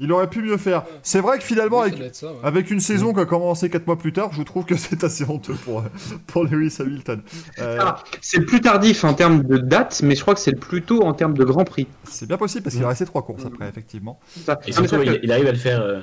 il 0.00 0.10
aurait 0.12 0.28
pu 0.28 0.42
mieux 0.42 0.56
faire. 0.56 0.84
C'est 1.02 1.20
vrai 1.20 1.38
que 1.38 1.44
finalement, 1.44 1.82
avec, 1.82 1.94
avec 2.42 2.70
une 2.70 2.80
saison 2.80 3.12
qui 3.12 3.20
a 3.20 3.24
commencé 3.24 3.70
4 3.70 3.86
mois 3.86 3.96
plus 3.96 4.12
tard, 4.12 4.30
je 4.32 4.42
trouve 4.42 4.64
que 4.64 4.76
c'est 4.76 5.04
assez 5.04 5.24
honteux 5.24 5.54
pour, 5.64 5.84
pour 6.26 6.44
Lewis 6.44 6.76
Hamilton. 6.80 7.22
Euh, 7.60 7.78
ah, 7.80 8.02
c'est 8.20 8.38
le 8.38 8.46
plus 8.46 8.60
tardif 8.60 9.04
en 9.04 9.14
termes 9.14 9.42
de 9.42 9.58
date, 9.58 10.00
mais 10.02 10.16
je 10.16 10.22
crois 10.22 10.34
que 10.34 10.40
c'est 10.40 10.50
le 10.50 10.58
plus 10.58 10.82
tôt 10.82 11.04
en 11.04 11.14
termes 11.14 11.34
de 11.34 11.44
Grand 11.44 11.64
Prix. 11.64 11.86
C'est 12.04 12.26
bien 12.26 12.36
possible 12.36 12.64
parce 12.64 12.74
qu'il 12.74 12.84
a 12.84 12.88
resté 12.88 13.04
3 13.04 13.22
courses 13.22 13.44
après, 13.46 13.68
effectivement. 13.68 14.18
Et 14.66 14.72
surtout, 14.72 14.96
il, 15.22 15.30
arrive 15.30 15.46
à 15.46 15.52
le 15.52 15.58
faire. 15.58 15.80
Euh, 15.80 16.00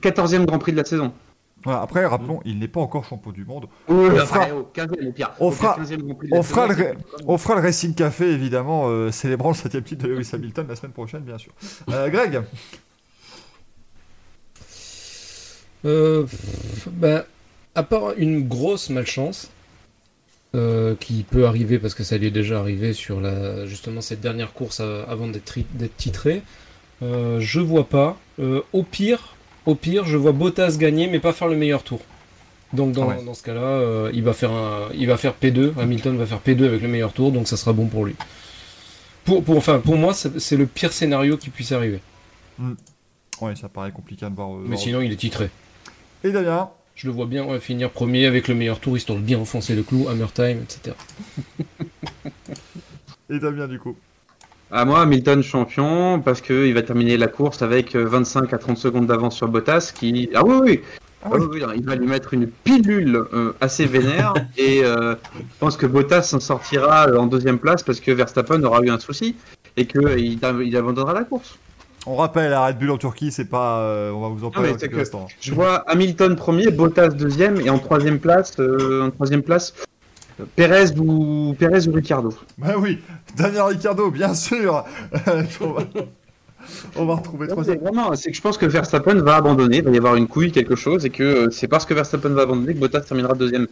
14e 0.00 0.46
Grand 0.46 0.58
Prix 0.58 0.72
de 0.72 0.78
la 0.78 0.84
saison. 0.84 1.12
après, 1.66 2.04
rappelons, 2.06 2.40
il 2.44 2.58
n'est 2.58 2.68
pas 2.68 2.80
encore 2.80 3.04
champion 3.04 3.30
du 3.30 3.44
monde. 3.44 3.66
on, 3.88 4.10
fera, 4.10 4.48
on, 5.40 5.52
fera, 5.52 5.76
on, 7.26 7.38
fera, 7.38 7.54
le, 7.54 7.60
Racing 7.60 7.94
Café, 7.94 8.30
évidemment, 8.30 8.88
euh, 8.88 9.10
célébrant 9.10 9.50
le 9.50 9.54
7 9.54 9.84
titre 9.84 10.04
de 10.04 10.12
Lewis 10.12 10.30
Hamilton 10.32 10.66
la 10.68 10.76
semaine 10.76 10.92
prochaine, 10.92 11.22
bien 11.22 11.38
sûr. 11.38 11.52
Euh, 11.90 12.08
Greg 12.08 12.40
euh, 15.84 16.26
bah, 16.90 17.26
À 17.74 17.82
part 17.82 18.12
une 18.16 18.48
grosse 18.48 18.90
malchance, 18.90 19.50
qui 21.00 21.22
peut 21.22 21.46
arriver 21.46 21.78
parce 21.78 21.94
que 21.94 22.04
ça 22.04 22.18
lui 22.18 22.26
est 22.26 22.30
déjà 22.30 22.58
arrivé 22.58 22.92
sur 22.92 23.22
la, 23.22 23.64
justement 23.66 24.02
cette 24.02 24.20
dernière 24.20 24.52
course 24.52 24.80
avant 24.80 25.26
d'être 25.28 25.58
titré, 25.96 26.42
je 27.00 27.60
vois 27.60 27.88
pas. 27.88 28.18
au 28.72 28.82
pire, 28.82 29.34
au 29.66 29.74
pire, 29.74 30.04
je 30.04 30.16
vois 30.16 30.32
Bottas 30.32 30.76
gagner, 30.78 31.06
mais 31.06 31.20
pas 31.20 31.32
faire 31.32 31.48
le 31.48 31.56
meilleur 31.56 31.82
tour. 31.82 32.00
Donc 32.72 32.92
dans, 32.92 33.22
dans 33.22 33.34
ce 33.34 33.42
cas-là, 33.42 33.60
euh, 33.60 34.10
il, 34.14 34.22
va 34.22 34.32
faire 34.32 34.50
un, 34.50 34.88
il 34.94 35.06
va 35.06 35.16
faire 35.16 35.34
P2. 35.40 35.78
Hamilton 35.78 36.16
va 36.16 36.26
faire 36.26 36.40
P2 36.40 36.64
avec 36.64 36.82
le 36.82 36.88
meilleur 36.88 37.12
tour, 37.12 37.30
donc 37.30 37.46
ça 37.46 37.56
sera 37.56 37.72
bon 37.72 37.86
pour 37.86 38.06
lui. 38.06 38.14
Pour, 39.24 39.44
pour, 39.44 39.56
enfin, 39.56 39.78
pour 39.78 39.96
moi, 39.96 40.14
c'est 40.14 40.56
le 40.56 40.66
pire 40.66 40.92
scénario 40.92 41.36
qui 41.36 41.50
puisse 41.50 41.72
arriver. 41.72 42.00
Mm. 42.58 42.72
Ouais, 43.40 43.56
ça 43.56 43.68
paraît 43.68 43.92
compliqué 43.92 44.28
de 44.28 44.34
voir. 44.34 44.54
Euh, 44.54 44.64
mais 44.66 44.76
sinon, 44.76 45.00
il 45.00 45.12
est 45.12 45.16
titré. 45.16 45.50
Et 46.24 46.30
Damien 46.30 46.70
Je 46.94 47.08
le 47.08 47.12
vois 47.12 47.26
bien 47.26 47.58
finir 47.60 47.90
premier 47.90 48.26
avec 48.26 48.48
le 48.48 48.54
meilleur 48.54 48.80
tour, 48.80 48.96
histoire 48.96 49.18
de 49.18 49.24
bien 49.24 49.38
enfoncer 49.38 49.74
le 49.74 49.82
clou, 49.82 50.08
hammer 50.08 50.26
time, 50.32 50.62
etc. 50.62 50.96
Et 53.30 53.38
Damien, 53.38 53.68
du 53.68 53.78
coup 53.78 53.96
à 54.72 54.84
moi, 54.84 55.00
Hamilton 55.02 55.42
champion, 55.42 56.20
parce 56.20 56.40
qu'il 56.40 56.72
va 56.74 56.82
terminer 56.82 57.16
la 57.16 57.28
course 57.28 57.62
avec 57.62 57.94
25 57.94 58.52
euh, 58.52 58.56
à 58.56 58.58
30 58.58 58.78
secondes 58.78 59.06
d'avance 59.06 59.36
sur 59.36 59.48
Bottas. 59.48 59.92
Qui... 59.94 60.30
Ah 60.34 60.44
oui, 60.44 60.56
oui, 60.62 60.80
Ah 61.22 61.26
Ah 61.26 61.28
oui. 61.34 61.40
oui, 61.50 61.62
oui, 61.64 61.74
il 61.76 61.84
va 61.84 61.94
lui 61.94 62.06
mettre 62.06 62.34
une 62.34 62.48
pilule 62.48 63.24
euh, 63.32 63.52
assez 63.60 63.86
vénère 63.86 64.34
et 64.56 64.82
euh, 64.84 65.14
je 65.36 65.58
pense 65.60 65.76
que 65.76 65.86
Bottas 65.86 66.22
s'en 66.22 66.40
sortira 66.40 67.06
en 67.16 67.26
deuxième 67.26 67.58
place 67.58 67.82
parce 67.82 68.00
que 68.00 68.10
Verstappen 68.10 68.62
aura 68.64 68.80
eu 68.82 68.90
un 68.90 68.98
souci 68.98 69.36
et 69.76 69.86
qu'il 69.86 70.38
il 70.62 70.76
abandonnera 70.76 71.14
la 71.14 71.24
course. 71.24 71.58
On 72.04 72.16
rappelle, 72.16 72.50
la 72.50 72.66
Red 72.66 72.78
Bull 72.78 72.90
en 72.90 72.98
Turquie, 72.98 73.30
c'est 73.30 73.44
pas. 73.44 73.78
euh, 73.80 74.10
on 74.10 74.20
va 74.20 74.28
vous 74.28 74.44
en 74.44 74.50
parler 74.50 74.74
mais 74.80 75.04
dans. 75.12 75.28
Je 75.40 75.54
vois 75.54 75.84
Hamilton 75.88 76.34
premier, 76.34 76.70
Bottas 76.70 77.10
deuxième 77.10 77.60
et 77.60 77.70
en 77.70 77.78
troisième 77.78 78.18
place, 78.18 78.54
euh, 78.58 79.06
en 79.06 79.10
troisième 79.10 79.42
place, 79.42 79.72
Perez 80.56 80.98
ou 80.98 81.54
Perez 81.58 81.88
ou 81.88 81.92
Ricardo. 81.92 82.34
Bah 82.58 82.74
oui, 82.78 82.98
Daniel 83.36 83.62
Ricciardo, 83.62 84.10
bien 84.10 84.34
sûr. 84.34 84.84
on, 86.96 87.04
va... 87.06 87.14
retrouver 87.16 87.48
c'est 87.64 87.80
vraiment, 87.80 88.14
c'est 88.14 88.30
que 88.30 88.36
je 88.36 88.42
pense 88.42 88.58
que 88.58 88.66
Verstappen 88.66 89.14
va 89.16 89.36
abandonner, 89.36 89.78
il 89.78 89.84
va 89.84 89.90
y 89.90 89.96
avoir 89.96 90.16
une 90.16 90.28
couille, 90.28 90.52
quelque 90.52 90.76
chose, 90.76 91.04
et 91.04 91.10
que 91.10 91.22
euh, 91.22 91.50
c'est 91.50 91.68
parce 91.68 91.86
que 91.86 91.94
Verstappen 91.94 92.30
va 92.30 92.42
abandonner 92.42 92.74
que 92.74 92.78
Bottas 92.78 93.00
terminera 93.00 93.34
deuxième. 93.34 93.66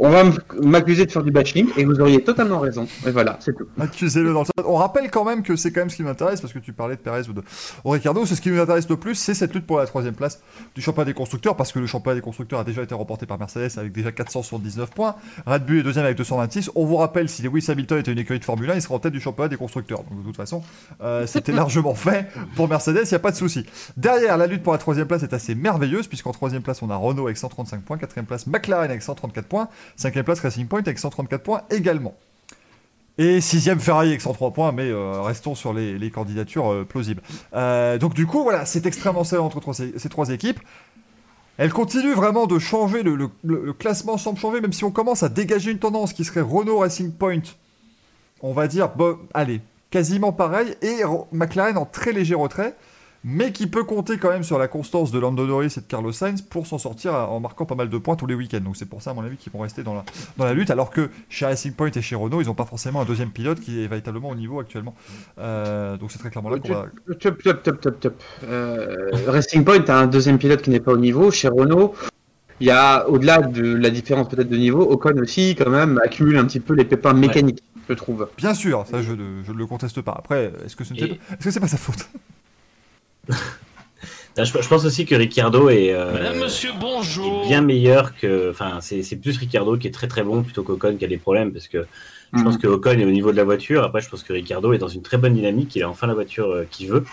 On 0.00 0.10
va 0.10 0.24
m'accuser 0.62 1.06
de 1.06 1.10
faire 1.10 1.22
du 1.22 1.30
bashing, 1.30 1.68
et 1.76 1.84
vous 1.84 2.00
auriez 2.00 2.22
totalement 2.22 2.60
raison. 2.60 2.86
Et 3.06 3.10
voilà, 3.10 3.36
c'est 3.40 3.56
tout. 3.56 3.66
Accusez-le 3.80 4.32
dans 4.32 4.40
le 4.40 4.44
chat. 4.46 4.52
On 4.64 4.76
rappelle 4.76 5.10
quand 5.10 5.24
même 5.24 5.42
que 5.42 5.56
c'est 5.56 5.72
quand 5.72 5.80
même 5.80 5.90
ce 5.90 5.96
qui 5.96 6.02
m'intéresse, 6.02 6.40
parce 6.40 6.52
que 6.52 6.58
tu 6.58 6.72
parlais 6.72 6.96
de 6.96 7.00
Perez 7.00 7.28
ou 7.28 7.32
de 7.32 7.42
ou 7.84 7.90
Ricardo. 7.90 8.24
C'est 8.26 8.34
ce 8.34 8.40
qui 8.40 8.50
nous 8.50 8.60
intéresse 8.60 8.88
le 8.88 8.96
plus, 8.96 9.14
c'est 9.14 9.34
cette 9.34 9.54
lutte 9.54 9.66
pour 9.66 9.78
la 9.78 9.86
troisième 9.86 10.14
place 10.14 10.40
du 10.74 10.82
championnat 10.82 11.06
des 11.06 11.14
constructeurs, 11.14 11.56
parce 11.56 11.72
que 11.72 11.78
le 11.78 11.86
championnat 11.86 12.16
des 12.16 12.22
constructeurs 12.22 12.60
a 12.60 12.64
déjà 12.64 12.82
été 12.82 12.94
remporté 12.94 13.26
par 13.26 13.38
Mercedes 13.38 13.70
avec 13.76 13.92
déjà 13.92 14.12
479 14.12 14.90
points. 14.90 15.16
Red 15.46 15.64
Bull 15.66 15.78
est 15.78 15.82
deuxième 15.82 16.04
avec 16.04 16.16
226. 16.16 16.70
On 16.74 16.84
vous 16.84 16.96
rappelle, 16.96 17.28
si 17.28 17.42
Lewis 17.42 17.64
Hamilton 17.68 17.98
était 17.98 18.12
une 18.12 18.18
écurie 18.18 18.38
de 18.38 18.44
Formule 18.44 18.70
1, 18.70 18.74
il 18.74 18.82
serait 18.82 18.94
en 18.94 18.98
tête 18.98 19.12
du 19.12 19.20
championnat 19.20 19.48
des 19.48 19.56
constructeurs. 19.56 20.02
Donc 20.04 20.20
de 20.20 20.24
toute 20.24 20.36
façon, 20.36 20.62
euh, 21.02 21.26
c'était 21.26 21.52
largement 21.52 21.94
fait 21.94 22.28
pour 22.54 22.68
Mercedes, 22.68 23.02
il 23.04 23.08
n'y 23.08 23.14
a 23.14 23.20
pas 23.20 23.30
de 23.30 23.36
souci. 23.36 23.66
Derrière, 23.96 24.36
la 24.36 24.46
lutte 24.46 24.62
pour 24.62 24.72
la 24.72 24.78
troisième 24.78 25.06
place 25.06 25.22
est 25.22 25.32
assez 25.32 25.54
merveilleuse, 25.54 26.06
puisqu'en 26.06 26.32
troisième 26.32 26.62
place, 26.62 26.82
on 26.82 26.90
a 26.90 26.96
Renault 26.96 27.26
avec 27.26 27.36
135 27.36 27.82
points, 27.82 27.98
quatrième 27.98 28.26
place, 28.26 28.46
McLaren 28.46 28.90
avec 28.90 29.02
134 29.02 29.46
points, 29.46 29.68
cinquième 29.96 30.24
place, 30.24 30.40
Racing 30.40 30.66
Point 30.66 30.80
avec 30.80 30.98
134 30.98 31.42
points 31.42 31.62
également. 31.70 32.14
Et 33.18 33.40
sixième 33.40 33.80
Ferrari 33.80 34.08
avec 34.08 34.20
103 34.20 34.52
points, 34.52 34.70
mais 34.70 34.88
euh, 34.90 35.20
restons 35.22 35.56
sur 35.56 35.72
les, 35.72 36.10
candidatures 36.10 36.72
euh, 36.72 36.84
plausibles. 36.84 37.20
Euh, 37.52 37.98
donc 37.98 38.14
du 38.14 38.26
coup, 38.26 38.44
voilà, 38.44 38.64
c'est 38.64 38.86
extrêmement 38.86 39.24
serré 39.24 39.42
entre 39.42 39.72
ces 39.72 40.08
trois 40.08 40.30
équipes. 40.30 40.60
Elle 41.56 41.72
continue 41.72 42.12
vraiment 42.12 42.46
de 42.46 42.60
changer, 42.60 43.02
le, 43.02 43.72
classement 43.72 44.16
semble 44.16 44.38
changer, 44.38 44.60
même 44.60 44.72
si 44.72 44.84
on 44.84 44.92
commence 44.92 45.24
à 45.24 45.28
dégager 45.28 45.72
une 45.72 45.80
tendance 45.80 46.12
qui 46.12 46.24
serait 46.24 46.40
Renault 46.40 46.78
Racing 46.78 47.10
Point. 47.10 47.42
On 48.40 48.52
va 48.52 48.68
dire, 48.68 48.90
bon, 48.90 49.18
allez, 49.34 49.60
quasiment 49.90 50.32
pareil, 50.32 50.76
et 50.82 51.00
McLaren 51.32 51.76
en 51.76 51.84
très 51.84 52.12
léger 52.12 52.36
retrait, 52.36 52.76
mais 53.24 53.52
qui 53.52 53.66
peut 53.66 53.84
compter 53.84 54.16
quand 54.18 54.30
même 54.30 54.44
sur 54.44 54.58
la 54.58 54.68
constance 54.68 55.10
de 55.10 55.18
Lando 55.18 55.46
Norris 55.46 55.74
et 55.76 55.80
de 55.80 55.86
Carlos 55.86 56.12
Sainz 56.12 56.40
pour 56.40 56.66
s'en 56.66 56.78
sortir 56.78 57.14
en 57.14 57.40
marquant 57.40 57.66
pas 57.66 57.74
mal 57.74 57.88
de 57.88 57.98
points 57.98 58.14
tous 58.16 58.26
les 58.26 58.34
week-ends. 58.34 58.60
Donc 58.60 58.76
c'est 58.76 58.86
pour 58.88 59.02
ça, 59.02 59.10
à 59.10 59.14
mon 59.14 59.22
avis, 59.22 59.36
qu'ils 59.36 59.52
vont 59.52 59.58
rester 59.60 59.82
dans 59.82 59.94
la, 59.94 60.04
dans 60.36 60.44
la 60.44 60.54
lutte, 60.54 60.70
alors 60.70 60.90
que 60.90 61.10
chez 61.28 61.44
Racing 61.44 61.72
Point 61.72 61.90
et 61.96 62.00
chez 62.02 62.14
Renault, 62.14 62.40
ils 62.40 62.46
n'ont 62.46 62.54
pas 62.54 62.64
forcément 62.64 63.00
un 63.00 63.04
deuxième 63.04 63.30
pilote 63.30 63.60
qui 63.60 63.82
est 63.82 63.88
véritablement 63.88 64.28
au 64.30 64.34
niveau 64.36 64.60
actuellement. 64.60 64.94
Euh, 65.38 65.96
donc 65.96 66.12
c'est 66.12 66.18
très 66.18 66.30
clairement 66.30 66.50
là 66.50 66.58
qu'on 66.58 66.72
va... 66.72 66.86
Top, 67.18 67.42
top, 67.42 67.62
top, 67.62 67.80
top, 67.80 68.00
top. 68.00 68.22
Euh, 68.44 69.10
Racing 69.26 69.64
Point 69.64 69.84
a 69.88 69.98
un 69.98 70.06
deuxième 70.06 70.38
pilote 70.38 70.62
qui 70.62 70.70
n'est 70.70 70.80
pas 70.80 70.92
au 70.92 70.98
niveau. 70.98 71.30
Chez 71.30 71.48
Renault, 71.48 71.94
il 72.60 72.66
y 72.68 72.70
a, 72.70 73.08
au-delà 73.08 73.38
de 73.40 73.74
la 73.74 73.90
différence 73.90 74.28
peut-être 74.28 74.48
de 74.48 74.56
niveau, 74.56 74.82
Ocon 74.82 75.16
aussi, 75.18 75.54
quand 75.56 75.70
même, 75.70 76.00
accumule 76.04 76.36
un 76.38 76.44
petit 76.44 76.60
peu 76.60 76.74
les 76.74 76.84
pépins 76.84 77.12
mécaniques, 77.12 77.62
je 77.88 77.94
trouve. 77.94 78.28
Bien 78.36 78.54
sûr, 78.54 78.84
ça 78.90 79.02
je, 79.02 79.12
ne- 79.12 79.42
je 79.44 79.52
ne 79.52 79.56
le 79.58 79.66
conteste 79.66 80.00
pas. 80.02 80.14
Après, 80.18 80.52
est-ce 80.64 80.76
que 80.76 80.84
ce 80.84 80.94
n'est 80.94 81.00
Et- 81.00 81.08
pas, 81.08 81.34
est-ce 81.34 81.44
que 81.44 81.50
c'est 81.50 81.60
pas 81.60 81.68
sa 81.68 81.76
faute? 81.76 82.08
Je, 84.36 84.44
je 84.44 84.68
pense 84.68 84.84
aussi 84.84 85.04
que 85.04 85.14
Ricciardo 85.16 85.68
est, 85.68 85.92
euh, 85.92 86.12
Madame, 86.12 86.38
monsieur, 86.38 86.70
bonjour. 86.78 87.42
est 87.44 87.48
bien 87.48 87.60
meilleur 87.60 88.16
que. 88.16 88.50
Enfin, 88.50 88.78
c'est 88.80 89.16
plus 89.16 89.36
Ricciardo 89.36 89.76
qui 89.76 89.88
est 89.88 89.90
très 89.92 90.06
très 90.06 90.22
bon 90.22 90.42
plutôt 90.42 90.62
qu'Ocon 90.62 90.96
qui 90.96 91.04
a 91.04 91.08
des 91.08 91.16
problèmes 91.16 91.52
parce 91.52 91.66
que 91.66 91.86
je 92.32 92.42
pense 92.42 92.58
que 92.58 92.66
Ocon 92.66 92.98
est 92.98 93.04
au 93.04 93.10
niveau 93.10 93.32
de 93.32 93.36
la 93.36 93.44
voiture. 93.44 93.82
Après, 93.82 94.00
je 94.00 94.08
pense 94.08 94.22
que 94.22 94.32
Ricciardo 94.32 94.72
est 94.72 94.78
dans 94.78 94.88
une 94.88 95.02
très 95.02 95.16
bonne 95.16 95.34
dynamique. 95.34 95.74
Il 95.76 95.82
a 95.82 95.88
enfin 95.88 96.06
la 96.06 96.14
voiture 96.14 96.50
euh, 96.50 96.68
qu'il 96.70 96.88
veut. 96.88 97.04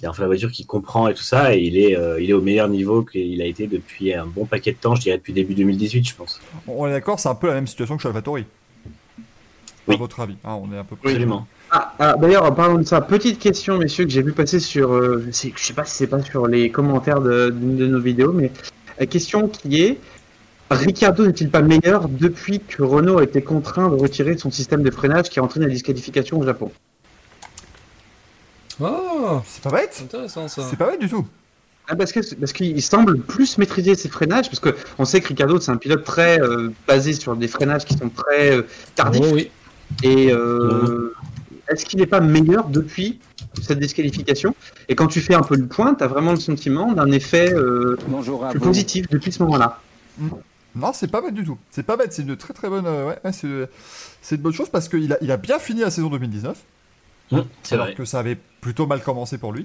Il 0.00 0.06
a 0.06 0.10
enfin 0.10 0.22
la 0.22 0.26
voiture 0.26 0.50
qu'il 0.50 0.66
comprend 0.66 1.08
et 1.08 1.14
tout 1.14 1.22
ça. 1.22 1.54
Et 1.54 1.60
il 1.60 1.78
est, 1.78 1.96
euh, 1.96 2.20
il 2.20 2.28
est 2.28 2.34
au 2.34 2.40
meilleur 2.42 2.68
niveau 2.68 3.02
qu'il 3.02 3.40
a 3.40 3.46
été 3.46 3.66
depuis 3.66 4.12
un 4.12 4.26
bon 4.26 4.44
paquet 4.44 4.72
de 4.72 4.76
temps, 4.76 4.94
je 4.94 5.02
dirais 5.02 5.16
depuis 5.16 5.32
début 5.32 5.54
2018, 5.54 6.08
je 6.08 6.14
pense. 6.14 6.40
On 6.66 6.86
est 6.86 6.92
d'accord, 6.92 7.20
c'est 7.20 7.28
un 7.28 7.34
peu 7.34 7.46
la 7.46 7.54
même 7.54 7.66
situation 7.66 7.96
que 7.96 8.02
chez. 8.02 8.08
Oui. 8.26 8.44
À 9.88 9.96
votre 9.96 10.20
avis 10.20 10.36
hein, 10.44 10.60
On 10.62 10.72
est 10.72 10.78
un 10.78 10.84
peu 10.84 10.96
près. 10.96 11.10
Absolument. 11.10 11.46
Ah, 11.74 11.94
ah, 11.98 12.16
D'ailleurs, 12.20 12.44
en 12.44 12.52
parlant 12.52 12.76
de 12.76 12.82
ça, 12.84 13.00
petite 13.00 13.38
question, 13.38 13.78
messieurs, 13.78 14.04
que 14.04 14.10
j'ai 14.10 14.20
vu 14.22 14.32
passer 14.32 14.60
sur. 14.60 14.92
euh, 14.92 15.24
je 15.32 15.50
sais 15.56 15.72
pas 15.72 15.86
si 15.86 15.96
c'est 15.96 16.06
pas 16.06 16.22
sur 16.22 16.46
les 16.46 16.70
commentaires 16.70 17.20
de- 17.22 17.48
d'une 17.48 17.76
de, 17.78 17.86
nos 17.86 17.98
vidéos, 17.98 18.32
mais 18.32 18.52
la 19.00 19.06
question 19.06 19.48
qui 19.48 19.82
est 19.82 19.98
Ricardo 20.70 21.24
n'est-il 21.26 21.50
pas 21.50 21.62
meilleur 21.62 22.08
depuis 22.08 22.60
que 22.60 22.82
Renault 22.82 23.18
a 23.18 23.24
été 23.24 23.42
contraint 23.42 23.88
de 23.88 23.94
retirer 23.94 24.36
son 24.36 24.50
système 24.50 24.82
de 24.82 24.90
freinage 24.90 25.30
qui 25.30 25.38
a 25.38 25.42
entraîné 25.42 25.66
la 25.66 25.72
disqualification 25.72 26.38
au 26.40 26.44
Japon? 26.44 26.70
Ah, 28.82 29.42
C'est 29.46 29.62
pas 29.62 29.70
bête 29.70 29.90
c'est 29.92 30.04
intéressant 30.04 30.48
ça. 30.48 30.62
C'est 30.68 30.76
pas 30.76 30.90
bête 30.90 31.00
du 31.00 31.08
tout. 31.08 31.26
Ah, 31.88 31.96
parce 31.96 32.12
que 32.12 32.20
parce 32.36 32.52
qu'il 32.52 32.80
semble 32.82 33.18
plus 33.18 33.56
maîtriser 33.58 33.94
ses 33.94 34.08
freinages, 34.08 34.48
parce 34.48 34.60
que 34.60 34.74
on 34.98 35.04
sait 35.06 35.20
que 35.20 35.28
Ricardo 35.28 35.58
c'est 35.58 35.70
un 35.72 35.76
pilote 35.76 36.04
très 36.04 36.40
euh, 36.40 36.70
basé 36.86 37.12
sur 37.14 37.34
des 37.34 37.48
freinages 37.48 37.84
qui 37.86 37.96
sont 37.96 38.08
très 38.10 38.56
euh, 38.58 38.62
tardifs. 38.94 39.22
Oh 39.24 39.34
oui. 39.34 39.50
Et 40.02 40.32
euh, 40.32 41.12
est-ce 41.68 41.84
qu'il 41.86 41.98
n'est 42.00 42.06
pas 42.06 42.20
meilleur 42.20 42.68
depuis 42.68 43.20
cette 43.60 43.78
disqualification? 43.78 44.54
Et 44.88 44.94
quand 44.94 45.06
tu 45.08 45.20
fais 45.20 45.34
un 45.34 45.42
peu 45.42 45.56
le 45.56 45.66
point, 45.66 45.94
tu 45.94 46.04
as 46.04 46.06
vraiment 46.08 46.32
le 46.32 46.38
sentiment 46.40 46.92
d'un 46.92 47.10
effet 47.12 47.52
euh, 47.52 47.96
Bonjour 48.08 48.44
à 48.44 48.50
plus 48.50 48.58
vous. 48.58 48.66
positif 48.66 49.08
depuis 49.08 49.32
ce 49.32 49.42
moment-là. 49.42 49.80
Non, 50.74 50.92
c'est 50.92 51.10
pas 51.10 51.20
bête 51.20 51.34
du 51.34 51.44
tout. 51.44 51.58
C'est 51.70 51.82
pas 51.82 51.96
bête, 51.96 52.12
c'est 52.12 52.22
une 52.22 52.36
très 52.36 52.54
très 52.54 52.68
bonne. 52.68 52.86
euh, 52.86 53.06
ouais, 53.08 53.18
ouais, 53.24 53.32
c'est 53.32 53.68
c'est 54.22 54.36
une 54.36 54.42
bonne 54.42 54.52
chose 54.54 54.68
parce 54.70 54.88
qu'il 54.88 55.12
a, 55.12 55.18
il 55.20 55.30
a 55.30 55.36
bien 55.36 55.58
fini 55.58 55.80
la 55.80 55.90
saison 55.90 56.08
2019. 56.08 56.58
Hum, 57.32 57.44
c'est 57.62 57.74
alors 57.74 57.86
vrai. 57.86 57.94
que 57.94 58.04
ça 58.04 58.18
avait 58.20 58.38
plutôt 58.60 58.86
mal 58.86 59.02
commencé 59.02 59.38
pour 59.38 59.52
lui. 59.52 59.64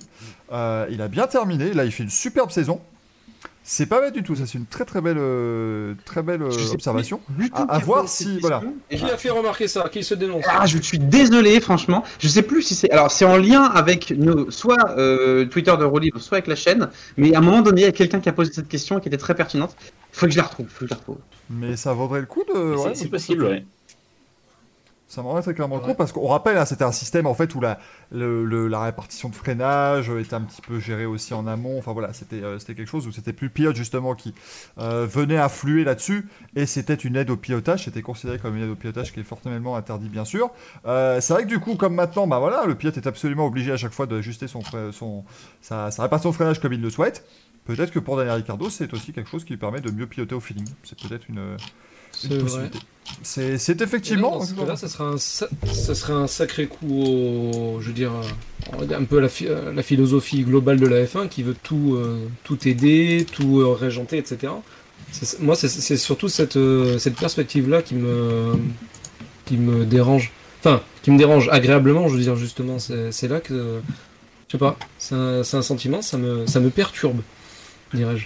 Euh, 0.51 0.85
il 0.89 1.01
a 1.01 1.07
bien 1.07 1.27
terminé. 1.27 1.73
Là, 1.73 1.85
il 1.85 1.91
fait 1.91 2.03
une 2.03 2.09
superbe 2.09 2.51
saison. 2.51 2.81
C'est 3.69 3.85
pas 3.85 3.99
bête 3.99 4.13
du 4.13 4.23
tout. 4.23 4.33
Ça, 4.33 4.45
c'est 4.45 4.57
une 4.57 4.65
très 4.65 4.85
très 4.85 5.01
belle, 5.01 5.17
euh, 5.19 5.93
très 6.05 6.23
belle 6.23 6.41
euh, 6.41 6.71
observation. 6.71 7.19
À- 7.51 7.79
voir 7.79 8.07
si- 8.07 8.39
voilà. 8.39 8.61
Et 8.89 8.95
Qui 8.97 9.03
a 9.03 9.17
fait 9.17 9.29
remarquer 9.29 9.67
ça 9.67 9.89
Qui 9.91 10.05
se 10.05 10.13
dénonce 10.13 10.45
Ah, 10.47 10.65
je 10.65 10.77
suis 10.77 10.99
désolé, 10.99 11.59
franchement. 11.59 12.01
Je 12.19 12.29
sais 12.29 12.43
plus 12.43 12.61
si 12.61 12.75
c'est. 12.75 12.89
Alors, 12.91 13.11
c'est 13.11 13.25
en 13.25 13.35
lien 13.35 13.63
avec 13.63 14.11
nos... 14.11 14.49
soit 14.51 14.91
euh, 14.97 15.43
Twitter 15.47 15.75
de 15.77 15.83
Rolly, 15.83 16.11
soit 16.17 16.37
avec 16.37 16.47
la 16.47 16.55
chaîne. 16.55 16.87
Mais 17.17 17.35
à 17.35 17.39
un 17.39 17.41
moment 17.41 17.61
donné, 17.61 17.81
il 17.81 17.83
y 17.83 17.87
a 17.87 17.91
quelqu'un 17.91 18.21
qui 18.21 18.29
a 18.29 18.33
posé 18.33 18.53
cette 18.53 18.69
question 18.69 19.01
qui 19.01 19.09
était 19.09 19.17
très 19.17 19.35
pertinente. 19.35 19.75
Faut 20.13 20.27
que 20.27 20.31
je 20.31 20.37
la 20.37 20.43
retrouve. 20.43 20.67
Faut 20.69 20.79
que 20.79 20.85
je 20.85 20.91
la 20.91 20.97
retrouve. 20.97 21.17
Mais 21.49 21.75
ça 21.75 21.91
vaudrait 21.91 22.21
le 22.21 22.25
coup 22.25 22.43
de. 22.47 22.53
C'est- 22.77 22.83
ouais, 22.85 22.95
c'est 22.95 23.09
possible, 23.09 23.43
ouais. 23.43 23.65
Ça 25.09 25.21
m'en 25.21 25.39
très 25.41 25.53
clairement 25.53 25.77
le 25.77 25.81
coup 25.81 25.93
parce 25.93 26.11
qu'on 26.11 26.27
rappelle, 26.27 26.57
hein, 26.57 26.65
c'était 26.65 26.83
un 26.83 26.91
système 26.91 27.27
en 27.27 27.33
fait 27.33 27.55
où 27.55 27.61
la, 27.61 27.79
le- 28.11 28.43
le- 28.43 28.67
la 28.67 28.81
répartition 28.81 29.29
de 29.29 29.35
freinage 29.35 30.09
était 30.09 30.33
un 30.33 30.41
petit 30.41 30.61
peu 30.61 30.81
gérée 30.81 31.05
aussi 31.05 31.33
en 31.33 31.47
amont. 31.47 31.77
Enfin 31.79 31.93
voilà, 31.93 32.11
c'était 32.11 32.43
euh, 32.43 32.59
c'était 32.59 32.75
quelque 32.75 32.89
chose 32.89 33.07
où 33.07 33.13
c'était 33.13 33.31
plus 33.31 33.45
le 33.47 33.53
pilote 33.53 33.75
justement 33.77 34.15
qui 34.15 34.33
euh, 34.79 35.07
venait 35.09 35.37
affluer 35.37 35.85
là-dessus 35.85 36.27
et 36.57 36.65
c'était 36.65 36.93
une 36.93 37.15
aide 37.15 37.29
au 37.29 37.37
pilotage. 37.37 37.85
C'était 37.85 38.01
considéré 38.01 38.37
comme 38.37 38.57
une 38.57 38.63
aide 38.63 38.69
au 38.69 38.75
pilotage 38.75 39.13
qui 39.13 39.21
est 39.21 39.23
fortement 39.23 39.77
interdit 39.77 40.09
bien 40.09 40.25
sûr. 40.25 40.49
Euh, 40.85 41.21
c'est 41.21 41.31
vrai 41.31 41.43
que 41.43 41.47
du 41.49 41.59
coup, 41.59 41.75
comme 41.75 41.95
maintenant, 41.95 42.27
bah 42.27 42.39
voilà, 42.39 42.65
le 42.65 42.75
pilote 42.75 42.97
est 42.97 43.07
absolument 43.07 43.45
obligé 43.45 43.71
à 43.71 43.77
chaque 43.77 43.93
fois 43.93 44.07
d'ajuster 44.07 44.47
son, 44.49 44.59
son 44.91 45.23
sa, 45.61 45.89
sa 45.89 46.03
répartition 46.03 46.31
de 46.31 46.35
freinage 46.35 46.59
comme 46.59 46.73
il 46.73 46.81
le 46.81 46.89
souhaite. 46.89 47.25
Peut-être 47.63 47.91
que 47.91 47.99
pour 47.99 48.17
Daniel 48.17 48.35
Ricciardo, 48.35 48.69
c'est 48.69 48.93
aussi 48.93 49.13
quelque 49.13 49.29
chose 49.29 49.45
qui 49.45 49.53
lui 49.53 49.57
permet 49.57 49.79
de 49.79 49.89
mieux 49.91 50.05
piloter 50.07 50.35
au 50.35 50.41
feeling. 50.41 50.67
C'est 50.83 50.99
peut-être 50.99 51.29
une, 51.29 51.55
C'est 52.19 52.37
vrai. 52.37 52.69
C'est 53.23 53.57
là, 53.57 53.81
effectivement. 53.81 54.31
dans 54.39 54.45
ce 54.45 54.53
cas-là, 54.53 54.75
ça 54.75 54.87
serait 54.87 55.03
un, 55.05 55.17
sa- 55.17 55.47
ça 55.71 55.95
serait 55.95 56.13
un 56.13 56.27
sacré 56.27 56.67
coup 56.67 56.87
au, 57.03 57.77
je 57.81 57.87
veux 57.87 57.93
dire, 57.93 58.11
euh, 58.13 58.85
un 58.97 59.03
peu 59.05 59.19
la, 59.19 59.29
euh, 59.43 59.73
la 59.73 59.81
philosophie 59.83 60.43
globale 60.43 60.79
de 60.79 60.87
la 60.87 61.03
F1 61.05 61.27
qui 61.29 61.41
veut 61.43 61.55
tout, 61.63 61.95
euh, 61.95 62.27
tout 62.43 62.67
aider, 62.67 63.25
tout 63.31 63.61
euh, 63.61 63.73
régenter, 63.73 64.17
etc. 64.17 64.51
Moi, 65.39 65.55
c'est- 65.55 65.97
surtout 65.97 66.27
cette, 66.27 66.57
euh, 66.57 66.97
cette 66.99 67.15
perspective-là 67.15 67.81
qui 67.81 67.95
me, 67.95 68.53
qui 69.45 69.55
me 69.57 69.85
dérange. 69.85 70.31
Enfin, 70.59 70.81
qui 71.01 71.11
me 71.11 71.17
dérange 71.17 71.47
agréablement, 71.49 72.09
je 72.09 72.15
veux 72.15 72.21
dire, 72.21 72.35
justement. 72.35 72.77
C'est 72.79 73.27
là 73.29 73.39
que, 73.39 73.79
je 74.47 74.51
sais 74.51 74.57
pas, 74.57 74.77
c'est 74.99 75.15
un, 75.15 75.43
c'est 75.43 75.55
un 75.57 75.61
sentiment, 75.61 76.01
ça 76.01 76.17
me, 76.17 76.45
ça 76.45 76.59
me 76.59 76.69
perturbe, 76.69 77.21
dirais-je. 77.93 78.25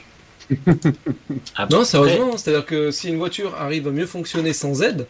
Après- 1.56 1.76
Non, 1.76 1.84
sérieusement, 1.84 2.38
c'est-à-dire 2.38 2.66
que 2.66 2.92
si 2.92 3.10
une 3.10 3.18
voiture 3.18 3.56
arrive 3.56 3.88
à 3.88 3.92
mieux 3.92 4.06
fonctionner 4.06 4.54
sans 4.54 4.82
aide, 4.82 5.08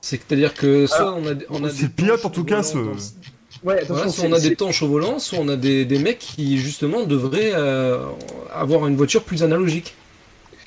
c'est-à-dire 0.00 0.54
que 0.54 0.86
soit 0.86 1.14
on 1.14 1.26
a, 1.26 1.34
on 1.50 1.64
a 1.64 1.70
c'est 1.70 1.76
des 1.76 1.82
le 1.84 1.88
pilote, 1.90 2.16
tanches 2.22 2.26
en 2.26 2.30
tout 2.30 2.40
au 2.42 2.44
cas, 2.44 2.62
volant 2.62 2.94
ce- 2.98 3.14
dans- 3.14 3.70
Ouais, 3.70 3.82
Voilà, 3.88 4.08
soit 4.10 4.24
on 4.28 4.32
a 4.34 4.40
des 4.40 4.56
tanches 4.56 4.82
au 4.82 4.88
volant, 4.88 5.18
soit 5.18 5.38
on 5.40 5.48
a 5.48 5.56
des, 5.56 5.86
des 5.86 5.98
mecs 5.98 6.18
qui 6.18 6.58
justement 6.58 7.04
devraient 7.04 7.52
euh, 7.54 7.98
avoir 8.52 8.86
une 8.86 8.94
voiture 8.96 9.22
plus 9.24 9.42
analogique. 9.42 9.94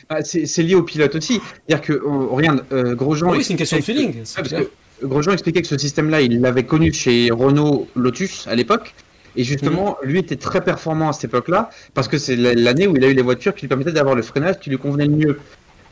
Ah, 0.09 0.23
c'est 0.23 0.63
lié 0.63 0.73
au 0.73 0.81
pilote 0.83 1.13
aussi. 1.15 1.39
C'est-à-dire 1.67 1.85
que, 1.85 2.01
oh, 2.03 2.29
regarde, 2.31 2.63
euh, 2.71 2.95
Grosjean. 2.95 3.29
oui, 3.29 3.43
c'est 3.43 3.51
une 3.53 3.57
question 3.59 3.77
de 3.77 3.81
expliquait 3.81 4.01
feeling. 4.01 4.23
que- 4.23 4.35
parce 4.35 4.49
que 4.63 5.05
Grosjean 5.05 5.33
expliquait 5.33 5.61
que 5.61 5.67
ce 5.67 5.77
système-là, 5.77 6.21
il 6.21 6.41
l'avait 6.41 6.63
connu 6.65 6.91
chez 6.91 7.29
Renault 7.29 7.87
Lotus 7.95 8.47
à 8.47 8.55
l'époque. 8.55 8.95
Et 9.37 9.43
justement, 9.43 9.97
lui 10.03 10.19
était 10.19 10.35
très 10.35 10.61
performant 10.61 11.09
à 11.09 11.13
cette 11.13 11.25
époque-là, 11.25 11.69
parce 11.93 12.07
que 12.07 12.17
c'est 12.17 12.35
l'année 12.35 12.87
où 12.87 12.97
il 12.97 13.05
a 13.05 13.07
eu 13.07 13.13
les 13.13 13.21
voitures 13.21 13.53
qui 13.53 13.61
lui 13.61 13.67
permettaient 13.67 13.91
d'avoir 13.91 14.15
le 14.15 14.23
freinage 14.23 14.59
qui 14.59 14.69
lui 14.69 14.77
convenait 14.77 15.05
le 15.05 15.15
mieux. 15.15 15.39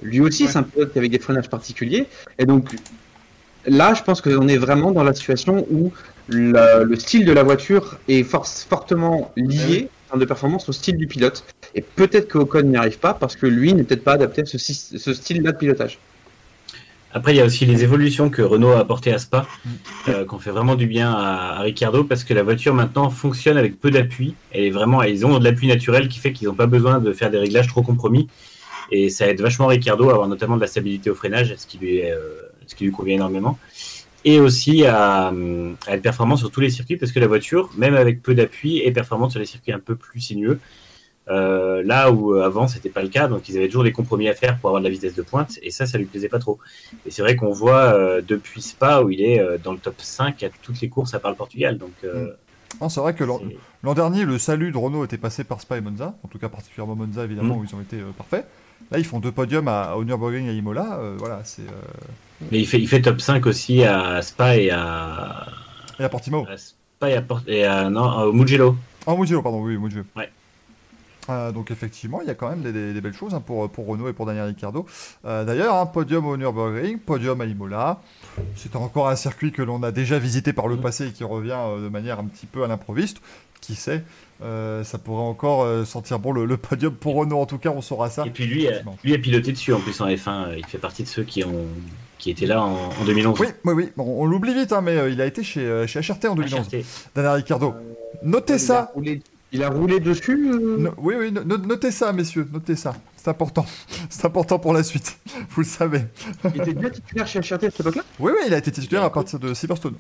Lui 0.02 0.20
aussi, 0.20 0.48
c'est 0.48 0.58
un 0.58 0.64
pilote 0.64 0.98
avec 0.98 1.12
des 1.12 1.20
freinages 1.20 1.50
particuliers. 1.50 2.08
Et 2.40 2.46
donc, 2.46 2.76
là, 3.66 3.94
je 3.94 4.02
pense 4.02 4.20
qu'on 4.20 4.48
est 4.48 4.58
vraiment 4.58 4.92
dans 4.92 5.04
la 5.04 5.14
situation 5.14 5.66
où 5.72 5.94
le 6.28 6.96
style 6.96 7.26
de 7.26 7.32
la 7.32 7.44
voiture 7.44 8.00
est 8.08 8.24
fortement 8.24 9.32
lié 9.38 9.90
en 10.12 10.18
de 10.18 10.26
performance 10.26 10.68
au 10.70 10.72
style 10.72 10.98
du 10.98 11.08
pilote. 11.08 11.44
Et 11.76 11.82
peut-être 11.82 12.28
que 12.28 12.38
Ocon 12.40 12.64
n'y 12.64 12.78
arrive 12.78 13.00
pas 13.00 13.14
parce 13.14 13.36
que 13.36 13.46
lui 13.46 13.74
n'est 13.74 13.84
peut-être 13.84 14.04
pas 14.04 14.14
adapté 14.14 14.42
à 14.42 14.46
ce, 14.46 14.58
ce 14.58 15.14
style-là 15.14 15.52
de 15.52 15.58
pilotage. 15.58 16.00
Après, 17.16 17.34
il 17.34 17.38
y 17.38 17.42
a 17.42 17.46
aussi 17.46 17.66
les 17.66 17.82
évolutions 17.82 18.30
que 18.30 18.42
Renault 18.42 18.72
a 18.72 18.80
apportées 18.80 19.14
à 19.14 19.20
Spa, 19.20 19.48
mm. 19.64 19.70
euh, 20.10 20.26
qu'on 20.26 20.38
fait 20.38 20.52
vraiment 20.52 20.76
du 20.76 20.86
bien 20.86 21.14
à, 21.14 21.62
Ricardo, 21.62 22.04
parce 22.04 22.26
que 22.26 22.34
la 22.34 22.44
voiture 22.44 22.74
maintenant 22.74 23.10
fonctionne 23.10 23.56
avec 23.58 23.80
peu 23.80 23.90
d'appui. 23.90 24.36
Et 24.54 24.70
vraiment, 24.70 25.02
ils 25.02 25.26
ont 25.26 25.40
de 25.40 25.44
l'appui 25.46 25.68
naturel 25.68 26.10
qui 26.10 26.20
fait 26.20 26.34
qu'ils 26.34 26.50
n'ont 26.50 26.56
pas 26.56 26.68
besoin 26.68 27.00
de 27.00 27.14
faire 27.14 27.32
des 27.32 27.38
réglages 27.38 27.68
trop 27.68 27.82
compromis. 27.82 28.28
Et 28.92 29.10
ça 29.10 29.30
aide 29.30 29.40
vachement 29.40 29.68
Ricardo 29.68 30.10
à 30.10 30.12
avoir 30.12 30.28
notamment 30.28 30.58
de 30.58 30.62
la 30.62 30.68
stabilité 30.68 31.10
au 31.10 31.16
freinage, 31.16 31.56
ce 31.58 31.66
qui 31.66 31.78
lui, 31.78 32.02
euh, 32.04 32.18
ce 32.68 32.76
qui 32.76 32.84
lui 32.84 32.92
convient 32.92 33.16
énormément. 33.16 33.58
Et 34.26 34.42
aussi 34.42 34.86
à, 34.86 35.30
à, 35.30 35.34
être 35.94 36.02
performant 36.02 36.36
sur 36.36 36.52
tous 36.52 36.60
les 36.60 36.70
circuits, 36.70 36.98
parce 36.98 37.14
que 37.14 37.22
la 37.22 37.28
voiture, 37.28 37.70
même 37.78 37.96
avec 37.96 38.24
peu 38.24 38.36
d'appui, 38.36 38.80
est 38.80 38.92
performante 38.92 39.32
sur 39.32 39.40
les 39.40 39.46
circuits 39.46 39.72
un 39.72 39.80
peu 39.80 39.96
plus 39.96 40.20
sinueux. 40.20 40.60
Euh, 41.28 41.82
là 41.84 42.12
où 42.12 42.36
euh, 42.36 42.46
avant 42.46 42.68
c'était 42.68 42.90
pas 42.90 43.02
le 43.02 43.10
cas, 43.10 43.28
donc 43.28 43.50
ils 43.50 43.58
avaient 43.58 43.66
toujours 43.66 43.84
des 43.84 43.92
compromis 43.92 44.30
à 44.30 44.36
faire 44.36 44.60
pour 44.60 44.70
avoir 44.70 44.82
de 44.82 44.88
la 44.88 44.92
vitesse 44.92 45.16
de 45.16 45.24
pointe, 45.24 45.58
et 45.64 45.72
ça, 45.72 45.86
ça 45.88 45.98
lui 45.98 46.06
plaisait 46.06 46.30
pas 46.30 46.40
trop. 46.40 46.60
Et 47.06 47.12
c'est 47.12 47.24
vrai 47.24 47.36
qu'on 47.36 47.52
voit 47.52 47.94
euh, 47.94 48.22
depuis 48.26 48.62
Spa 48.62 49.02
où 49.02 49.10
il 49.10 49.22
est 49.22 49.42
dans 49.64 49.72
le 49.72 49.80
top 49.80 49.96
5 49.98 50.44
à 50.44 50.50
toutes 50.62 50.80
les 50.82 50.90
courses 50.90 51.14
à 51.14 51.20
part 51.20 51.32
le 51.32 51.38
Portugal. 51.38 51.78
Donc, 51.78 51.94
mm. 52.04 52.90
c'est 52.90 53.00
vrai 53.00 53.16
que 53.16 53.24
l'an 53.24 53.94
dernier, 53.94 54.26
le 54.26 54.38
salut 54.38 54.72
de 54.72 54.78
Renault 54.78 55.04
était 55.04 55.18
passé 55.18 55.44
par 55.44 55.62
Spa 55.62 55.78
et 55.78 55.82
Monza, 55.82 56.16
en 56.24 56.28
tout 56.28 56.38
cas 56.38 56.50
particulièrement 56.50 56.96
Monza 56.96 57.24
évidemment, 57.24 57.56
mm. 57.56 57.60
où 57.60 57.64
ils 57.64 57.76
ont 57.76 57.82
été 57.82 57.98
parfaits. 58.18 58.46
Là, 58.92 59.00
ils 59.00 59.06
font 59.06 59.20
deux 59.20 59.32
podiums 59.32 59.68
à, 59.68 59.96
au 59.96 60.04
Nürburgring 60.04 60.46
et 60.46 60.50
à 60.50 60.54
Imola. 60.54 61.00
voilà, 61.18 61.42
c'est. 61.44 61.64
Mais 62.52 62.60
il 62.60 62.68
fait, 62.68 62.80
il 62.80 62.88
fait 62.88 63.02
top 63.02 63.20
5 63.20 63.46
aussi 63.48 63.84
à 63.84 64.22
Spa 64.22 64.58
et 64.58 64.70
à. 64.70 65.48
Et 66.00 66.04
à 66.04 66.10
Portimao. 66.10 66.46
Spa 66.58 67.10
et 67.10 67.16
à, 67.16 67.24
et 67.48 67.64
à 67.64 67.90
non, 67.90 68.26
au 68.26 68.34
Mugello. 68.34 68.76
Ah, 69.08 69.16
Mugello, 69.16 69.42
pardon, 69.42 69.62
oui, 69.64 69.78
Mugello. 69.78 70.04
Ouais. 70.16 70.30
Euh, 71.30 71.52
donc 71.52 71.72
effectivement, 71.72 72.22
il 72.22 72.28
y 72.28 72.32
a 72.32 72.36
quand 72.36 72.50
même 72.50 72.62
des, 72.62 73.02
belles 73.02 73.14
choses 73.14 73.34
hein, 73.34 73.42
pour, 73.42 73.70
pour 73.70 73.88
Renault 73.88 74.08
et 74.08 74.14
pour 74.14 74.26
Daniel 74.26 74.46
Ricciardo. 74.46 74.86
Euh, 75.26 75.44
d'ailleurs, 75.44 75.76
un 75.76 75.82
hein, 75.82 75.86
podium 75.86 76.26
au 76.26 76.38
Nürburgring, 76.38 77.00
podium 77.00 77.40
à 77.42 77.46
Imola. 77.46 78.02
C'est 78.56 78.76
encore 78.76 79.10
un 79.10 79.16
circuit 79.16 79.52
que 79.52 79.62
l'on 79.62 79.82
a 79.84 79.92
déjà 79.92 80.20
visité 80.20 80.54
par 80.54 80.68
le 80.68 80.76
mm. 80.76 80.82
passé 80.82 81.08
et 81.08 81.12
qui 81.12 81.24
revient 81.24 81.58
euh, 81.58 81.84
de 81.84 81.90
manière 81.90 82.20
un 82.20 82.26
petit 82.26 82.46
peu 82.46 82.64
à 82.64 82.68
l'improviste. 82.68 83.22
Qui 83.62 83.74
sait 83.74 84.04
ça 84.42 84.98
pourrait 85.04 85.24
encore 85.24 85.88
sentir 85.88 86.20
bon 86.20 86.34
le, 86.34 86.58
podium 86.58 86.94
pour 86.94 87.16
Renault 87.16 87.40
en 87.40 87.46
tout 87.48 87.58
cas 87.58 87.70
on 87.70 87.82
saura 87.82 88.12
ça. 88.12 88.24
Et 88.28 88.30
puis 88.30 88.46
lui, 88.46 88.68
lui 89.04 89.14
a 89.14 89.18
piloté 89.18 89.54
dessus 89.54 89.74
en 89.74 89.80
plus 89.80 90.00
en 90.02 90.08
F1, 90.08 90.56
il 90.58 90.66
fait 90.66 90.78
partie 90.78 91.02
de 91.02 91.08
ceux 91.08 91.24
qui 91.24 91.44
ont 91.44 91.66
qui 92.20 92.30
étaient 92.30 92.46
là 92.46 92.62
en, 92.62 92.92
2011. 93.06 93.40
Oui, 93.40 93.48
oui, 93.64 93.74
oui. 93.74 93.90
on 93.98 94.26
l'oublie 94.26 94.54
vite, 94.54 94.72
hein, 94.72 94.82
mais 94.82 95.12
il 95.12 95.20
a 95.20 95.26
été 95.26 95.42
chez, 95.42 95.88
chez 95.88 96.02
HRT 96.02 96.26
en 96.26 96.36
2011. 96.36 96.68
Daniel 97.16 97.32
Ricciardo. 97.32 97.74
Notez 98.24 98.60
ça. 98.60 98.92
Il 99.52 99.64
a 99.64 99.70
roulé 99.70 100.00
dessus 100.00 100.52
euh 100.52 100.92
Oui, 100.98 101.16
oui, 101.18 101.32
notez 101.32 101.92
ça, 101.92 102.12
messieurs, 102.12 102.48
notez 102.52 102.76
ça. 102.76 102.96
C'est 103.16 103.30
important. 103.30 103.66
C'est 104.10 104.26
important 104.26 104.60
pour 104.60 104.74
la 104.74 104.84
suite. 104.84 105.18
Vous 105.50 105.62
le 105.62 105.68
savez. 105.68 106.02
Il 106.54 106.62
était 106.62 106.74
bien 106.74 106.90
titulaire 106.90 107.28
chez 107.28 107.40
HRT 107.40 107.52
à 107.52 107.60
cette 107.72 107.80
époque-là? 107.80 108.04
Oui, 108.20 108.32
oui, 108.36 108.42
il 108.48 108.54
a 108.54 108.58
été 108.58 108.72
titulaire 108.72 109.04
à 109.04 109.12
partir 109.12 109.40
de 109.40 109.54
Silverstone. 109.54 109.96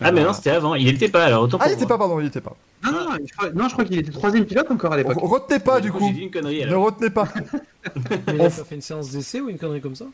Ah, 0.00 0.12
mais 0.12 0.22
non, 0.22 0.32
c'était 0.32 0.50
avant. 0.50 0.74
Il 0.74 0.86
n'était 0.86 1.08
pas 1.08 1.24
alors. 1.24 1.44
Autant 1.44 1.58
ah, 1.60 1.68
il 1.68 1.72
n'était 1.72 1.86
pas, 1.86 1.96
pardon, 1.96 2.20
il 2.20 2.24
n'était 2.24 2.40
pas. 2.40 2.54
Non, 2.84 2.92
non, 2.92 3.16
je 3.24 3.32
crois, 3.34 3.50
non, 3.50 3.68
je 3.68 3.72
crois 3.72 3.84
qu'il 3.84 3.98
était 3.98 4.10
troisième 4.10 4.44
pilote 4.44 4.70
encore 4.70 4.92
à 4.92 4.96
l'époque. 4.98 5.16
Retenez 5.20 5.58
pas, 5.60 5.80
du 5.80 5.90
coup. 5.90 6.06
Une 6.08 6.30
connerie, 6.30 6.64
ne 6.66 6.74
retenez 6.74 7.10
pas. 7.10 7.28
il 8.28 8.40
a 8.40 8.44
pas 8.44 8.50
fait 8.50 8.74
une 8.74 8.82
séance 8.82 9.10
d'essai 9.10 9.40
ou 9.40 9.48
une 9.48 9.58
connerie 9.58 9.80
comme 9.80 9.96
ça? 9.96 10.04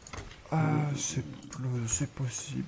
Ah, 0.52 0.60
c'est 0.94 2.10
possible. 2.10 2.64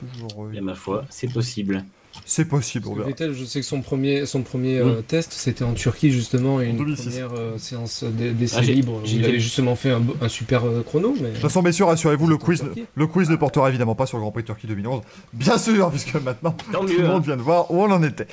Et 0.53 0.61
ma 0.61 0.75
foi, 0.75 1.05
c'est 1.09 1.33
possible. 1.33 1.85
C'est 2.25 2.47
possible. 2.47 2.89
Vettel, 3.05 3.35
je 3.35 3.45
sais 3.45 3.61
que 3.61 3.67
son 3.67 3.81
premier, 3.81 4.27
son 4.27 4.43
premier 4.43 4.79
euh, 4.79 5.03
test, 5.03 5.33
c'était 5.33 5.65
en 5.65 5.73
Turquie 5.73 6.11
justement, 6.11 6.61
une 6.61 6.77
première 6.77 7.33
euh, 7.37 7.59
séance 7.59 8.05
d'essai 8.05 8.57
ah, 8.59 8.63
libre. 8.63 9.01
Il 9.07 9.25
avait 9.25 9.41
justement 9.41 9.77
fait 9.77 9.91
un, 9.91 10.29
super 10.29 10.65
euh, 10.65 10.83
chrono. 10.83 11.15
Mais... 11.21 11.29
De 11.29 11.33
toute 11.33 11.43
façon, 11.43 11.63
messieurs, 11.63 11.85
rassurez-vous, 11.85 12.27
le 12.27 12.37
quiz, 12.37 12.65
le 12.95 13.07
quiz 13.07 13.29
ne 13.31 13.37
portera 13.37 13.69
évidemment 13.69 13.95
pas 13.95 14.07
sur 14.07 14.17
le 14.19 14.23
Grand 14.23 14.33
Prix 14.33 14.43
de 14.43 14.47
Turquie 14.47 14.67
2011. 14.67 15.03
Bien 15.33 15.59
sûr, 15.59 15.91
puisque 15.91 16.15
maintenant, 16.15 16.53
tout 16.73 16.73
le 16.73 17.07
monde 17.07 17.17
hein. 17.17 17.21
vient 17.21 17.37
de 17.37 17.43
voir 17.43 17.71
où 17.71 17.83
on 17.83 17.91
en 17.91 18.03
était. 18.03 18.27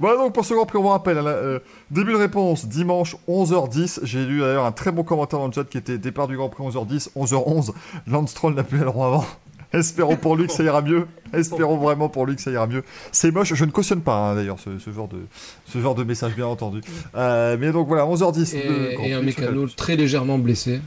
Voilà 0.00 0.16
donc 0.16 0.32
pour 0.32 0.44
ce 0.44 0.54
Grand 0.54 0.64
Prix, 0.64 0.78
on 0.78 0.82
vous 0.82 0.88
rappelle, 0.88 1.18
hein, 1.18 1.58
début 1.90 2.12
de 2.12 2.18
réponse, 2.18 2.66
dimanche 2.66 3.16
11h10. 3.28 4.00
J'ai 4.04 4.24
lu 4.24 4.40
d'ailleurs 4.40 4.64
un 4.64 4.70
très 4.70 4.92
bon 4.92 5.02
commentaire 5.02 5.40
dans 5.40 5.48
le 5.48 5.52
chat 5.52 5.64
qui 5.64 5.76
était 5.76 5.98
départ 5.98 6.28
du 6.28 6.36
Grand 6.36 6.48
Prix 6.48 6.62
11h10, 6.62 7.08
11h11. 7.16 7.72
Lance 8.06 8.30
Stroll 8.30 8.54
n'a 8.54 8.62
plus 8.62 8.78
le 8.78 8.84
droit 8.84 9.08
avant. 9.08 9.24
Espérons 9.72 10.16
pour 10.16 10.36
lui 10.36 10.46
que 10.46 10.52
ça 10.52 10.62
ira 10.62 10.80
mieux. 10.80 11.06
Espérons 11.32 11.76
vraiment 11.76 12.08
pour 12.08 12.26
lui 12.26 12.36
que 12.36 12.42
ça 12.42 12.50
ira 12.50 12.66
mieux. 12.66 12.82
C'est 13.12 13.30
moche, 13.30 13.52
je 13.54 13.64
ne 13.64 13.70
cautionne 13.70 14.00
pas 14.00 14.30
hein, 14.30 14.34
d'ailleurs 14.34 14.58
ce, 14.58 14.90
genre 14.90 15.08
de, 15.08 15.18
ce 15.66 15.78
genre 15.78 15.94
de 15.94 16.04
message, 16.04 16.34
bien 16.34 16.46
entendu. 16.46 16.80
Euh, 17.14 17.56
mais 17.60 17.70
donc 17.70 17.88
voilà, 17.88 18.04
11h10. 18.04 18.56
Et, 18.56 19.12
un 19.12 19.22
mécano 19.22 19.66
très 19.68 19.96
légèrement 19.96 20.38
blessé. 20.38 20.80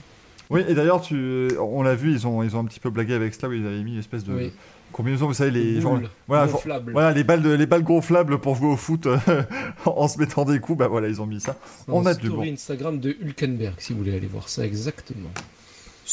Oui, 0.50 0.64
et 0.68 0.74
d'ailleurs, 0.74 1.02
tu, 1.02 1.50
on 1.60 1.82
l'a 1.82 1.96
vu, 1.96 2.12
ils 2.12 2.28
ont, 2.28 2.44
ils 2.44 2.56
ont 2.56 2.60
un 2.60 2.66
petit 2.66 2.80
peu 2.80 2.90
blagué 2.90 3.14
avec 3.14 3.34
cela, 3.34 3.50
où 3.50 3.54
ils 3.54 3.66
avaient 3.66 3.84
mis 3.84 3.94
une 3.94 4.00
espèce 4.00 4.24
de. 4.24 4.34
Oui. 4.34 4.52
Combinaison, 4.92 5.28
vous 5.28 5.34
savez, 5.34 5.52
les, 5.52 5.80
voilà, 5.80 6.48
voilà, 6.92 7.12
les 7.14 7.24
balles, 7.24 7.42
de, 7.42 7.52
les 7.52 7.66
balles 7.66 7.84
gonflables 7.84 8.40
pour 8.40 8.56
jouer 8.56 8.68
au 8.68 8.76
foot 8.76 9.08
en 9.86 10.08
se 10.10 10.20
mettant 10.20 10.44
des 10.44 10.60
coups, 10.60 10.80
bah 10.80 10.90
voilà, 10.90 11.08
ils 11.08 11.22
ont 11.22 11.26
mis 11.26 11.40
ça. 11.40 11.56
On 11.88 12.06
a 12.06 12.14
du 12.14 12.30
bon. 12.30 12.44
Instagram 12.44 13.00
de 13.00 13.16
Hulkenberg, 13.22 13.76
si 13.78 13.94
vous 13.94 14.00
voulez 14.00 14.14
aller 14.14 14.28
voir 14.28 14.50
ça 14.50 14.66
exactement. 14.66 15.30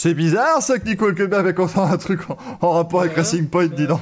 C'est 0.00 0.14
bizarre 0.14 0.62
ça 0.62 0.78
que 0.78 0.88
Nicole 0.88 1.10
Hülkenberg 1.10 1.40
avait 1.48 1.66
fait 1.66 1.80
un 1.80 1.96
truc 1.96 2.20
en, 2.60 2.70
rapport 2.70 3.00
avec 3.00 3.16
Racing 3.16 3.48
Point, 3.48 3.66
dis 3.66 3.88
donc. 3.88 3.98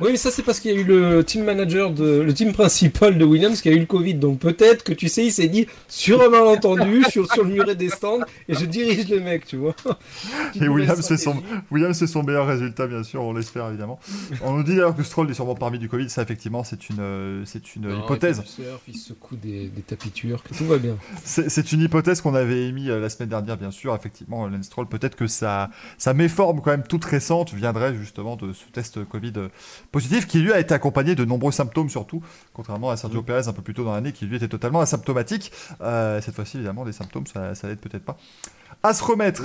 Oui, 0.00 0.08
mais 0.12 0.16
ça 0.16 0.30
c'est 0.30 0.42
parce 0.42 0.60
qu'il 0.60 0.72
y 0.72 0.76
a 0.76 0.80
eu 0.80 0.84
le 0.84 1.22
team 1.24 1.44
manager, 1.44 1.92
de, 1.92 2.20
le 2.20 2.34
team 2.34 2.52
principal 2.52 3.18
de 3.18 3.24
Williams 3.24 3.60
qui 3.60 3.68
a 3.68 3.72
eu 3.72 3.78
le 3.78 3.86
Covid. 3.86 4.14
Donc 4.14 4.38
peut-être 4.38 4.84
que 4.84 4.92
tu 4.92 5.08
sais, 5.08 5.26
il 5.26 5.32
s'est 5.32 5.48
dit 5.48 5.66
sur 5.88 6.22
un 6.22 6.28
malentendu, 6.28 7.04
sur, 7.10 7.30
sur 7.32 7.44
le 7.44 7.50
muret 7.50 7.76
des 7.76 7.88
stands, 7.88 8.20
et 8.48 8.54
je 8.54 8.64
dirige 8.64 9.08
les 9.08 9.20
mecs, 9.20 9.46
tu 9.46 9.56
vois. 9.56 9.74
et 10.60 10.68
Williams 10.68 11.00
c'est 11.00 11.16
son, 11.16 11.42
Williams 11.70 11.96
c'est 11.96 12.06
son 12.06 12.22
meilleur 12.22 12.46
résultat, 12.46 12.86
bien 12.86 13.02
sûr, 13.02 13.22
on 13.22 13.32
l'espère 13.32 13.68
évidemment. 13.68 13.98
On 14.42 14.52
nous 14.52 14.62
dit 14.62 14.70
d'ailleurs 14.70 14.96
que 14.96 15.02
Stroll 15.02 15.30
est 15.30 15.34
sûrement 15.34 15.54
parmi 15.54 15.78
du 15.78 15.88
Covid. 15.88 16.08
Ça 16.08 16.22
effectivement, 16.22 16.64
c'est 16.64 16.88
une, 16.88 17.00
euh, 17.00 17.42
c'est 17.44 17.76
une 17.76 17.90
hypothèse. 17.90 18.42
Il, 18.44 18.48
surf, 18.48 18.82
il 18.88 18.96
secoue 18.96 19.36
des, 19.36 19.68
des 19.68 19.82
tapis 19.82 20.10
turcs, 20.10 20.44
tout 20.56 20.66
va 20.66 20.78
bien. 20.78 20.96
C'est 21.24 21.72
une 21.72 21.80
hypothèse 21.80 22.20
qu'on 22.20 22.34
avait 22.34 22.68
émise 22.68 22.90
euh, 22.90 23.00
la 23.00 23.10
semaine 23.10 23.28
dernière, 23.28 23.56
bien 23.56 23.70
sûr. 23.70 23.94
Effectivement, 23.94 24.46
Lance 24.46 24.66
Stroll, 24.66 24.88
peut-être 24.88 25.16
que 25.16 25.26
sa, 25.26 25.70
sa 25.98 26.14
méforme 26.14 26.60
quand 26.60 26.70
même 26.70 26.84
toute 26.84 27.04
récente 27.04 27.52
viendrait 27.54 27.94
justement 27.94 28.36
de 28.36 28.52
ce 28.52 28.64
test 28.72 29.04
Covid 29.04 29.32
euh, 29.36 29.48
positif, 29.92 30.26
qui 30.26 30.40
lui 30.40 30.52
a 30.52 30.58
été 30.58 30.74
accompagné 30.74 31.14
de 31.14 31.24
nombreux 31.24 31.52
symptômes 31.52 31.90
surtout, 31.90 32.22
contrairement 32.52 32.90
à 32.90 32.96
Sergio 32.96 33.22
Perez 33.22 33.46
un 33.46 33.52
peu 33.52 33.62
plus 33.62 33.74
tôt 33.74 33.84
dans 33.84 33.92
l'année, 33.92 34.12
qui 34.12 34.26
lui 34.26 34.36
était 34.36 34.48
totalement 34.48 34.80
asymptomatique. 34.80 35.52
Euh, 35.80 36.20
cette 36.20 36.34
fois-ci, 36.34 36.56
évidemment, 36.56 36.84
des 36.84 36.92
symptômes, 36.92 37.26
ça, 37.26 37.54
ça 37.54 37.68
l'aide 37.68 37.78
peut-être 37.78 38.04
pas. 38.04 38.16
À 38.82 38.94
se 38.94 39.04
remettre. 39.04 39.42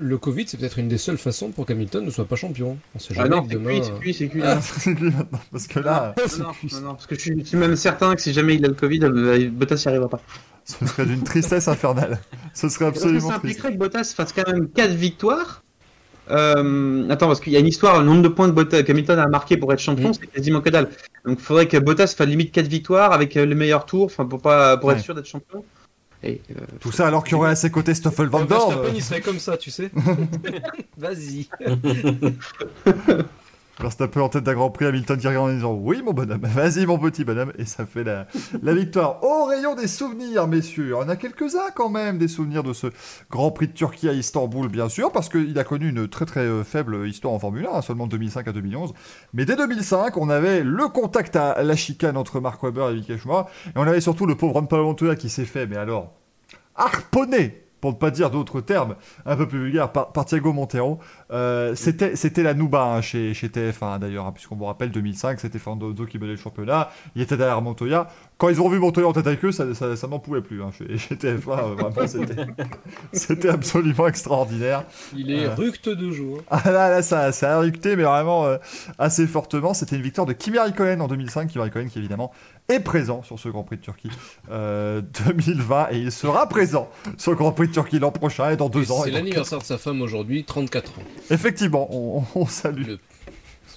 Le 0.00 0.18
Covid, 0.18 0.48
c'est 0.48 0.56
peut-être 0.56 0.80
une 0.80 0.88
des 0.88 0.98
seules 0.98 1.18
façons 1.18 1.50
pour 1.50 1.66
qu'Hamilton 1.66 2.04
ne 2.04 2.10
soit 2.10 2.24
pas 2.24 2.34
champion. 2.34 2.78
On 2.96 2.98
sait 2.98 3.10
ah 3.12 3.22
jamais 3.22 3.28
ah 3.32 3.36
non, 3.36 3.46
c'est 3.48 3.54
demain... 3.54 3.80
c'est 3.80 4.00
cuit, 4.00 4.12
c'est 4.12 4.28
cuit. 4.28 4.42
Ah, 4.42 4.60
c'est 4.78 4.92
cuit 4.92 5.04
maintenant, 5.04 5.38
parce 5.52 5.68
que 5.68 5.78
là... 5.78 6.16
Non, 6.18 6.46
non, 6.72 6.80
non, 6.80 6.94
parce 6.94 7.06
que 7.06 7.14
je 7.14 7.20
suis 7.44 7.56
même 7.56 7.76
certain 7.76 8.16
que 8.16 8.20
si 8.20 8.32
jamais 8.32 8.56
il 8.56 8.64
a 8.64 8.68
le 8.68 8.74
Covid, 8.74 9.04
euh, 9.04 9.48
Bottas 9.50 9.76
n'y 9.86 9.88
arrivera 9.90 10.08
pas. 10.08 10.20
Ce 10.64 10.84
serait 10.84 11.06
d'une 11.06 11.22
tristesse 11.22 11.68
infernale. 11.68 12.18
Ce 12.54 12.68
serait 12.68 12.86
absolument 12.86 13.28
Ça 13.28 13.36
impliquerait 13.36 13.72
que 13.72 13.78
Bottas 13.78 14.12
fasse 14.16 14.32
quand 14.32 14.50
même 14.50 14.68
4 14.68 14.90
victoires 14.94 15.63
euh, 16.30 17.08
attends, 17.10 17.26
parce 17.26 17.40
qu'il 17.40 17.52
y 17.52 17.56
a 17.56 17.58
une 17.58 17.66
histoire, 17.66 18.00
le 18.00 18.06
nombre 18.06 18.22
de 18.22 18.28
points 18.28 18.50
que 18.52 18.90
Hamilton 18.90 19.18
a 19.18 19.28
marqué 19.28 19.56
pour 19.56 19.72
être 19.72 19.78
champion, 19.80 20.12
c'est 20.12 20.26
quasiment 20.26 20.60
que 20.60 20.70
dalle. 20.70 20.88
Donc 21.24 21.38
il 21.38 21.44
faudrait 21.44 21.68
que 21.68 21.76
Bottas 21.76 22.14
fasse 22.16 22.26
limite 22.26 22.52
4 22.52 22.66
victoires 22.66 23.12
avec 23.12 23.36
euh, 23.36 23.44
les 23.44 23.54
meilleurs 23.54 23.86
tours, 23.86 24.06
enfin 24.06 24.24
pour 24.24 24.40
pas 24.40 24.76
pour 24.76 24.92
être 24.92 25.00
sûr 25.00 25.14
d'être 25.14 25.26
champion. 25.26 25.64
Et, 26.22 26.40
euh, 26.50 26.60
Tout 26.80 26.90
ça 26.90 27.06
alors 27.06 27.22
qu'il 27.22 27.32
y 27.32 27.34
aurait 27.34 27.50
à 27.50 27.54
ses 27.54 27.70
côtés 27.70 27.92
Stoffel 27.92 28.28
Van 28.28 28.46
Dorn. 28.46 28.86
il 28.94 29.02
serait 29.02 29.20
comme 29.20 29.38
ça, 29.38 29.58
tu 29.58 29.70
sais. 29.70 29.90
Vas-y. 30.96 31.48
peu 33.76 34.22
en 34.22 34.28
tête 34.28 34.44
d'un 34.44 34.54
Grand 34.54 34.70
Prix, 34.70 34.86
Hamilton 34.86 35.18
qui 35.18 35.28
en 35.28 35.48
disant 35.48 35.72
Oui, 35.72 36.02
mon 36.02 36.12
bonhomme, 36.12 36.40
vas-y, 36.44 36.86
mon 36.86 36.98
petit 36.98 37.24
bonhomme. 37.24 37.52
Et 37.58 37.64
ça 37.64 37.86
fait 37.86 38.04
la, 38.04 38.26
victoire. 38.74 39.22
Au 39.22 39.46
rayon 39.46 39.74
des 39.74 39.88
souvenirs, 39.88 40.46
messieurs. 40.46 40.96
On 40.96 41.08
a 41.08 41.16
quelques-uns 41.16 41.70
quand 41.74 41.88
même, 41.88 42.18
des 42.18 42.28
souvenirs 42.28 42.62
de 42.62 42.72
ce 42.72 42.88
Grand 43.30 43.50
Prix 43.50 43.68
de 43.68 43.72
Turquie 43.72 44.08
à 44.08 44.12
Istanbul, 44.12 44.68
bien 44.68 44.88
sûr, 44.88 45.12
parce 45.12 45.28
qu'il 45.28 45.58
a 45.58 45.64
connu 45.64 45.88
une 45.88 46.08
très 46.08 46.24
très 46.24 46.40
euh, 46.40 46.64
faible 46.64 47.06
histoire 47.06 47.34
en 47.34 47.38
Formule 47.38 47.66
1, 47.66 47.76
hein, 47.76 47.82
seulement 47.82 48.06
de 48.06 48.12
2005 48.12 48.48
à 48.48 48.52
2011. 48.52 48.94
Mais 49.32 49.44
dès 49.44 49.56
2005, 49.56 50.16
on 50.16 50.28
avait 50.30 50.62
le 50.62 50.88
contact 50.88 51.36
à 51.36 51.62
la 51.62 51.76
chicane 51.76 52.16
entre 52.16 52.40
Mark 52.40 52.62
Webber 52.62 52.88
et 52.90 52.94
Michael 52.94 53.18
Schumacher. 53.18 53.48
Et 53.68 53.78
on 53.78 53.82
avait 53.82 54.00
surtout 54.00 54.26
le 54.26 54.36
pauvre 54.36 54.60
Ron 54.60 54.94
qui 55.16 55.28
s'est 55.28 55.44
fait, 55.44 55.66
mais 55.66 55.76
alors, 55.76 56.12
harponné 56.76 57.63
pour 57.84 57.92
ne 57.92 57.98
pas 57.98 58.10
dire 58.10 58.30
d'autres 58.30 58.62
termes 58.62 58.94
un 59.26 59.36
peu 59.36 59.46
plus 59.46 59.58
vulgaires, 59.58 59.92
par, 59.92 60.24
Thiago 60.24 60.54
Montero. 60.54 61.00
Euh, 61.30 61.74
c'était, 61.74 62.42
la 62.42 62.54
Nouba 62.54 62.82
hein, 62.82 63.02
chez, 63.02 63.34
chez 63.34 63.48
TF1 63.48 63.98
d'ailleurs, 63.98 64.24
hein, 64.24 64.32
puisqu'on 64.32 64.56
vous 64.56 64.64
rappelle 64.64 64.90
2005, 64.90 65.38
c'était 65.38 65.58
Fernando 65.58 66.06
qui 66.06 66.18
menait 66.18 66.30
le 66.32 66.38
championnat, 66.38 66.88
il 67.14 67.20
était 67.20 67.36
derrière 67.36 67.60
Montoya. 67.60 68.08
Quand 68.36 68.48
ils 68.48 68.60
ont 68.60 68.68
vu 68.68 68.78
Montoya 68.80 69.06
en 69.06 69.12
tête 69.12 69.26
avec 69.28 69.44
eux, 69.44 69.52
ça, 69.52 69.64
ça, 69.74 70.08
pouvait 70.08 70.40
plus 70.42 70.60
hein, 70.62 70.70
chez, 70.76 70.98
chez 70.98 71.14
TF1. 71.14 71.76
euh, 72.16 72.46
c'était, 73.12 73.48
absolument 73.48 74.08
extraordinaire. 74.08 74.84
Il 75.14 75.30
est 75.30 75.46
Euh. 75.46 75.54
ructe 75.54 75.88
de 75.88 76.10
jour. 76.10 76.42
Ah 76.50 76.62
là, 76.70 76.90
là, 76.90 77.02
ça, 77.02 77.30
ça 77.32 77.56
a 77.56 77.60
ructé, 77.60 77.94
mais 77.96 78.02
vraiment 78.02 78.44
euh, 78.46 78.56
assez 78.98 79.26
fortement. 79.26 79.72
C'était 79.72 79.96
une 79.96 80.02
victoire 80.02 80.26
de 80.26 80.32
Kimi 80.32 80.58
Raikkonen 80.58 81.00
en 81.00 81.06
2005. 81.08 81.48
Kimi 81.48 81.62
Raikkonen 81.62 81.88
qui 81.88 81.98
évidemment 81.98 82.32
est 82.68 82.80
présent 82.80 83.22
sur 83.22 83.38
ce 83.38 83.48
Grand 83.48 83.62
Prix 83.62 83.76
de 83.76 83.82
Turquie 83.82 84.10
euh, 84.50 85.00
2020 85.26 85.88
et 85.92 85.98
il 85.98 86.12
sera 86.12 86.48
présent 86.48 86.88
sur 87.18 87.30
le 87.30 87.36
Grand 87.36 87.52
Prix 87.52 87.68
de 87.68 87.72
Turquie 87.72 87.98
l'an 87.98 88.10
prochain 88.10 88.50
et 88.50 88.56
dans 88.56 88.68
deux 88.68 88.90
ans. 88.90 89.02
C'est 89.04 89.10
l'anniversaire 89.10 89.58
de 89.58 89.64
sa 89.64 89.78
femme 89.78 90.02
aujourd'hui, 90.02 90.44
34 90.44 90.98
ans. 90.98 91.02
Effectivement, 91.30 91.88
on, 91.90 92.24
on 92.34 92.46
salue. 92.46 92.86
Le 92.86 92.98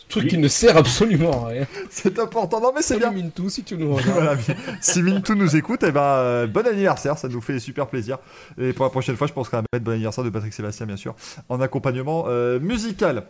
truc 0.10 0.28
qui 0.28 0.38
ne 0.38 0.48
sert 0.48 0.78
absolument 0.78 1.46
à 1.46 1.50
rien. 1.50 1.68
C'est 1.90 2.18
important. 2.20 2.60
Non 2.62 2.72
mais 2.76 2.82
c'est 2.82 2.98
bien. 2.98 3.12
Mintou 3.12 3.50
si 3.50 3.64
tu 3.64 3.78
nous 3.78 3.96
regardes. 3.96 4.12
Voilà, 4.12 4.36
mais 4.48 4.56
si 4.82 5.02
Mintou 5.04 5.36
nous 5.36 5.56
écoute, 5.56 5.82
eh 5.86 5.92
ben, 5.92 6.02
euh, 6.02 6.48
bon 6.48 6.66
anniversaire, 6.68 7.18
ça 7.18 7.28
nous 7.28 7.42
fait 7.42 7.60
super 7.60 7.88
plaisir. 7.88 8.18
Et 8.58 8.74
pour 8.74 8.86
la 8.86 8.90
prochaine 8.92 9.16
fois, 9.18 9.28
je 9.28 9.34
penserai 9.34 9.58
à 9.58 9.62
mettre 9.74 9.84
bon 9.86 9.92
anniversaire 9.92 10.24
de 10.24 10.30
Patrick 10.30 10.54
Sébastien, 10.54 10.86
bien 10.86 10.98
sûr, 10.98 11.16
en 11.50 11.60
accompagnement 11.62 12.26
euh, 12.28 12.60
musical. 12.60 13.24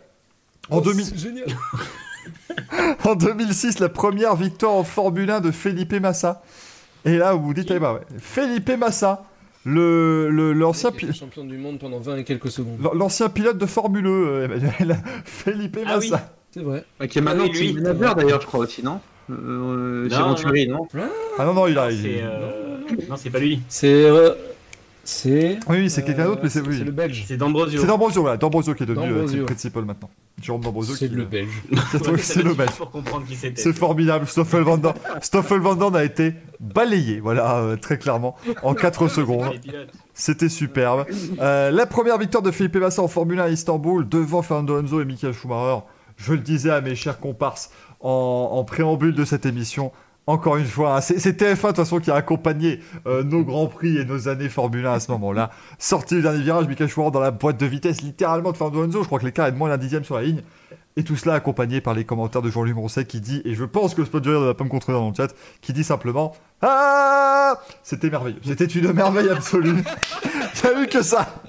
En, 0.70 0.78
Oh, 0.78 0.80
2000 0.80 1.04
c'est 1.04 1.18
génial. 1.18 1.46
en 3.04 3.14
2006, 3.14 3.78
la 3.78 3.88
première 3.88 4.36
victoire 4.36 4.72
en 4.74 4.84
Formule 4.84 5.30
1 5.30 5.40
de 5.40 5.50
Felipe 5.50 5.94
Massa. 5.94 6.42
Et 7.04 7.16
là, 7.16 7.32
vous 7.32 7.42
vous 7.44 7.54
dites, 7.54 7.70
eh 7.70 7.78
ben 7.78 7.94
ouais, 7.94 8.00
Felipe 8.18 8.70
Massa, 8.78 9.24
le, 9.64 10.28
le- 10.30 10.52
l'ancien, 10.52 10.90
Il 10.92 10.96
pi- 10.96 11.04
était 11.06 11.14
champion 11.14 11.44
du 11.44 11.56
monde 11.56 11.78
pendant 11.78 12.00
20 12.00 12.16
et 12.18 12.24
quelques 12.24 12.50
secondes. 12.50 12.78
l'ancien 12.94 13.28
pilote 13.28 13.56
de 13.56 13.66
Formule 13.66 14.06
1, 14.06 14.08
euh, 14.10 14.44
Emmanuel. 14.44 14.98
Felipe 15.24 15.78
Ah 15.86 15.98
oui. 15.98 16.12
C'est 16.52 16.62
vrai. 16.62 16.84
Qui 17.08 17.18
est 17.18 17.22
maintenant 17.22 17.44
Ah 17.46 17.50
oui, 17.52 17.72
lui. 17.72 17.72
manager 17.74 18.14
d'ailleurs, 18.14 18.40
je 18.40 18.46
crois 18.46 18.60
aussi, 18.60 18.82
non 18.82 19.00
euh, 19.30 20.08
Chez 20.08 20.16
Non, 20.18 20.28
Venturi, 20.28 20.68
non 20.68 20.88
Ah 21.38 21.44
non, 21.44 21.54
non, 21.54 21.66
il 21.66 21.78
a. 21.78 21.90
il- 21.90 22.00
C'est, 22.02 22.22
euh, 22.22 22.78
Non, 23.08 23.16
c'est 23.16 23.30
pas 23.30 23.38
lui. 23.38 23.60
C'est. 23.68 24.04
euh, 24.08 24.32
C'est. 25.04 25.58
Oui, 25.68 25.76
oui, 25.80 25.90
c'est 25.90 26.02
quelqu'un 26.04 26.24
d'autre, 26.26 26.40
mais 26.42 26.48
c'est 26.48 26.60
oui. 26.60 26.76
C'est 26.78 26.84
le 26.84 26.90
belge. 26.92 27.24
C'est 27.26 27.36
D'Ambrosio. 27.36 27.80
C'est 27.80 27.86
D'Ambrosio, 27.86 28.22
voilà, 28.22 28.36
D'Ambrosio 28.38 28.74
qui 28.74 28.82
est 28.82 28.86
devenu 28.86 29.40
euh, 29.40 29.44
principal 29.44 29.84
maintenant. 29.84 30.08
Jérôme 30.42 30.62
D'Ambrosio 30.62 30.94
C'est 30.94 31.08
qui 31.08 31.14
le 31.14 31.24
belge. 31.26 31.48
C'est 31.90 32.06
Ouais, 32.06 32.42
le 32.44 32.54
belge. 32.54 32.70
Pour 32.76 32.90
comprendre 32.90 33.26
qui 33.26 33.34
c'était. 33.34 33.60
C'est 33.60 33.72
formidable. 33.74 34.26
Stoffel 34.26 34.62
Van 34.62 34.78
Dorn, 34.78 34.94
Stoffel 35.20 35.60
Van 35.60 35.74
Dorn 35.76 35.94
a 35.96 36.04
été 36.04 36.32
balayé, 36.60 37.20
voilà, 37.20 37.56
euh, 37.58 37.76
très 37.76 37.98
clairement, 37.98 38.36
en 38.62 38.74
4 38.74 39.08
C'est 39.08 39.14
secondes. 39.16 39.54
C'était 40.14 40.48
superbe. 40.48 41.04
Euh, 41.40 41.70
la 41.70 41.86
première 41.86 42.18
victoire 42.18 42.42
de 42.42 42.50
Felipe 42.50 42.76
Massa 42.76 43.02
en 43.02 43.08
Formule 43.08 43.40
1 43.40 43.44
à 43.44 43.48
Istanbul 43.50 44.08
devant 44.08 44.42
Fernando 44.42 44.76
Alonso 44.76 45.00
et 45.00 45.04
Michael 45.04 45.32
Schumacher. 45.34 45.82
Je 46.18 46.32
le 46.32 46.40
disais 46.40 46.70
à 46.70 46.80
mes 46.80 46.94
chers 46.94 47.20
comparses 47.20 47.70
en, 48.00 48.62
préambule 48.64 49.14
de 49.14 49.24
cette 49.24 49.46
émission. 49.46 49.92
Encore 50.26 50.56
une 50.56 50.66
fois, 50.66 50.96
hein, 50.96 51.00
c'est 51.00 51.18
c'est 51.18 51.40
TF1 51.40 51.54
de 51.54 51.66
toute 51.68 51.76
façon 51.76 52.00
qui 52.00 52.10
a 52.10 52.16
accompagné 52.16 52.80
euh, 53.06 53.22
nos 53.22 53.42
grands 53.44 53.66
prix 53.66 53.96
et 53.96 54.04
nos 54.04 54.28
années 54.28 54.50
Formule 54.50 54.84
1 54.84 54.92
à 54.92 55.00
ce 55.00 55.10
moment-là. 55.12 55.50
Sorti 55.78 56.16
du 56.16 56.22
dernier 56.22 56.42
virage, 56.42 56.68
Michael 56.68 56.88
Schumacher 56.88 57.12
dans 57.12 57.20
la 57.20 57.30
boîte 57.30 57.56
de 57.56 57.64
vitesse 57.64 58.02
littéralement 58.02 58.52
de 58.52 58.56
Fernando 58.58 58.82
Alonso. 58.82 59.02
Je 59.02 59.06
crois 59.06 59.20
que 59.20 59.24
l'écart 59.24 59.46
est 59.46 59.52
de 59.52 59.56
moins 59.56 59.70
d'un 59.70 59.78
dixième 59.78 60.04
sur 60.04 60.16
la 60.16 60.22
ligne. 60.22 60.42
Et 60.98 61.04
tout 61.04 61.16
cela 61.16 61.34
accompagné 61.34 61.80
par 61.80 61.94
les 61.94 62.04
commentaires 62.04 62.42
de 62.42 62.50
Jean-Louis 62.50 62.74
Moncet 62.74 63.04
qui 63.04 63.20
dit, 63.20 63.40
et 63.44 63.54
je 63.54 63.64
pense 63.64 63.94
que 63.94 64.00
le 64.00 64.06
spot 64.06 64.22
de 64.22 64.30
rire 64.30 64.40
ne 64.40 64.46
va 64.46 64.54
pas 64.54 64.64
me 64.64 64.68
contredire 64.68 65.00
dans 65.00 65.08
le 65.08 65.14
chat, 65.14 65.32
qui 65.62 65.72
dit 65.72 65.84
simplement 65.84 66.34
Ah 66.60 67.60
C'était 67.84 68.10
merveilleux. 68.10 68.40
C'était 68.44 68.66
une 68.66 68.92
merveille 68.92 69.30
absolue. 69.30 69.76
A 70.64 70.82
eu 70.82 70.88
que 70.88 71.02
ça. 71.02 71.40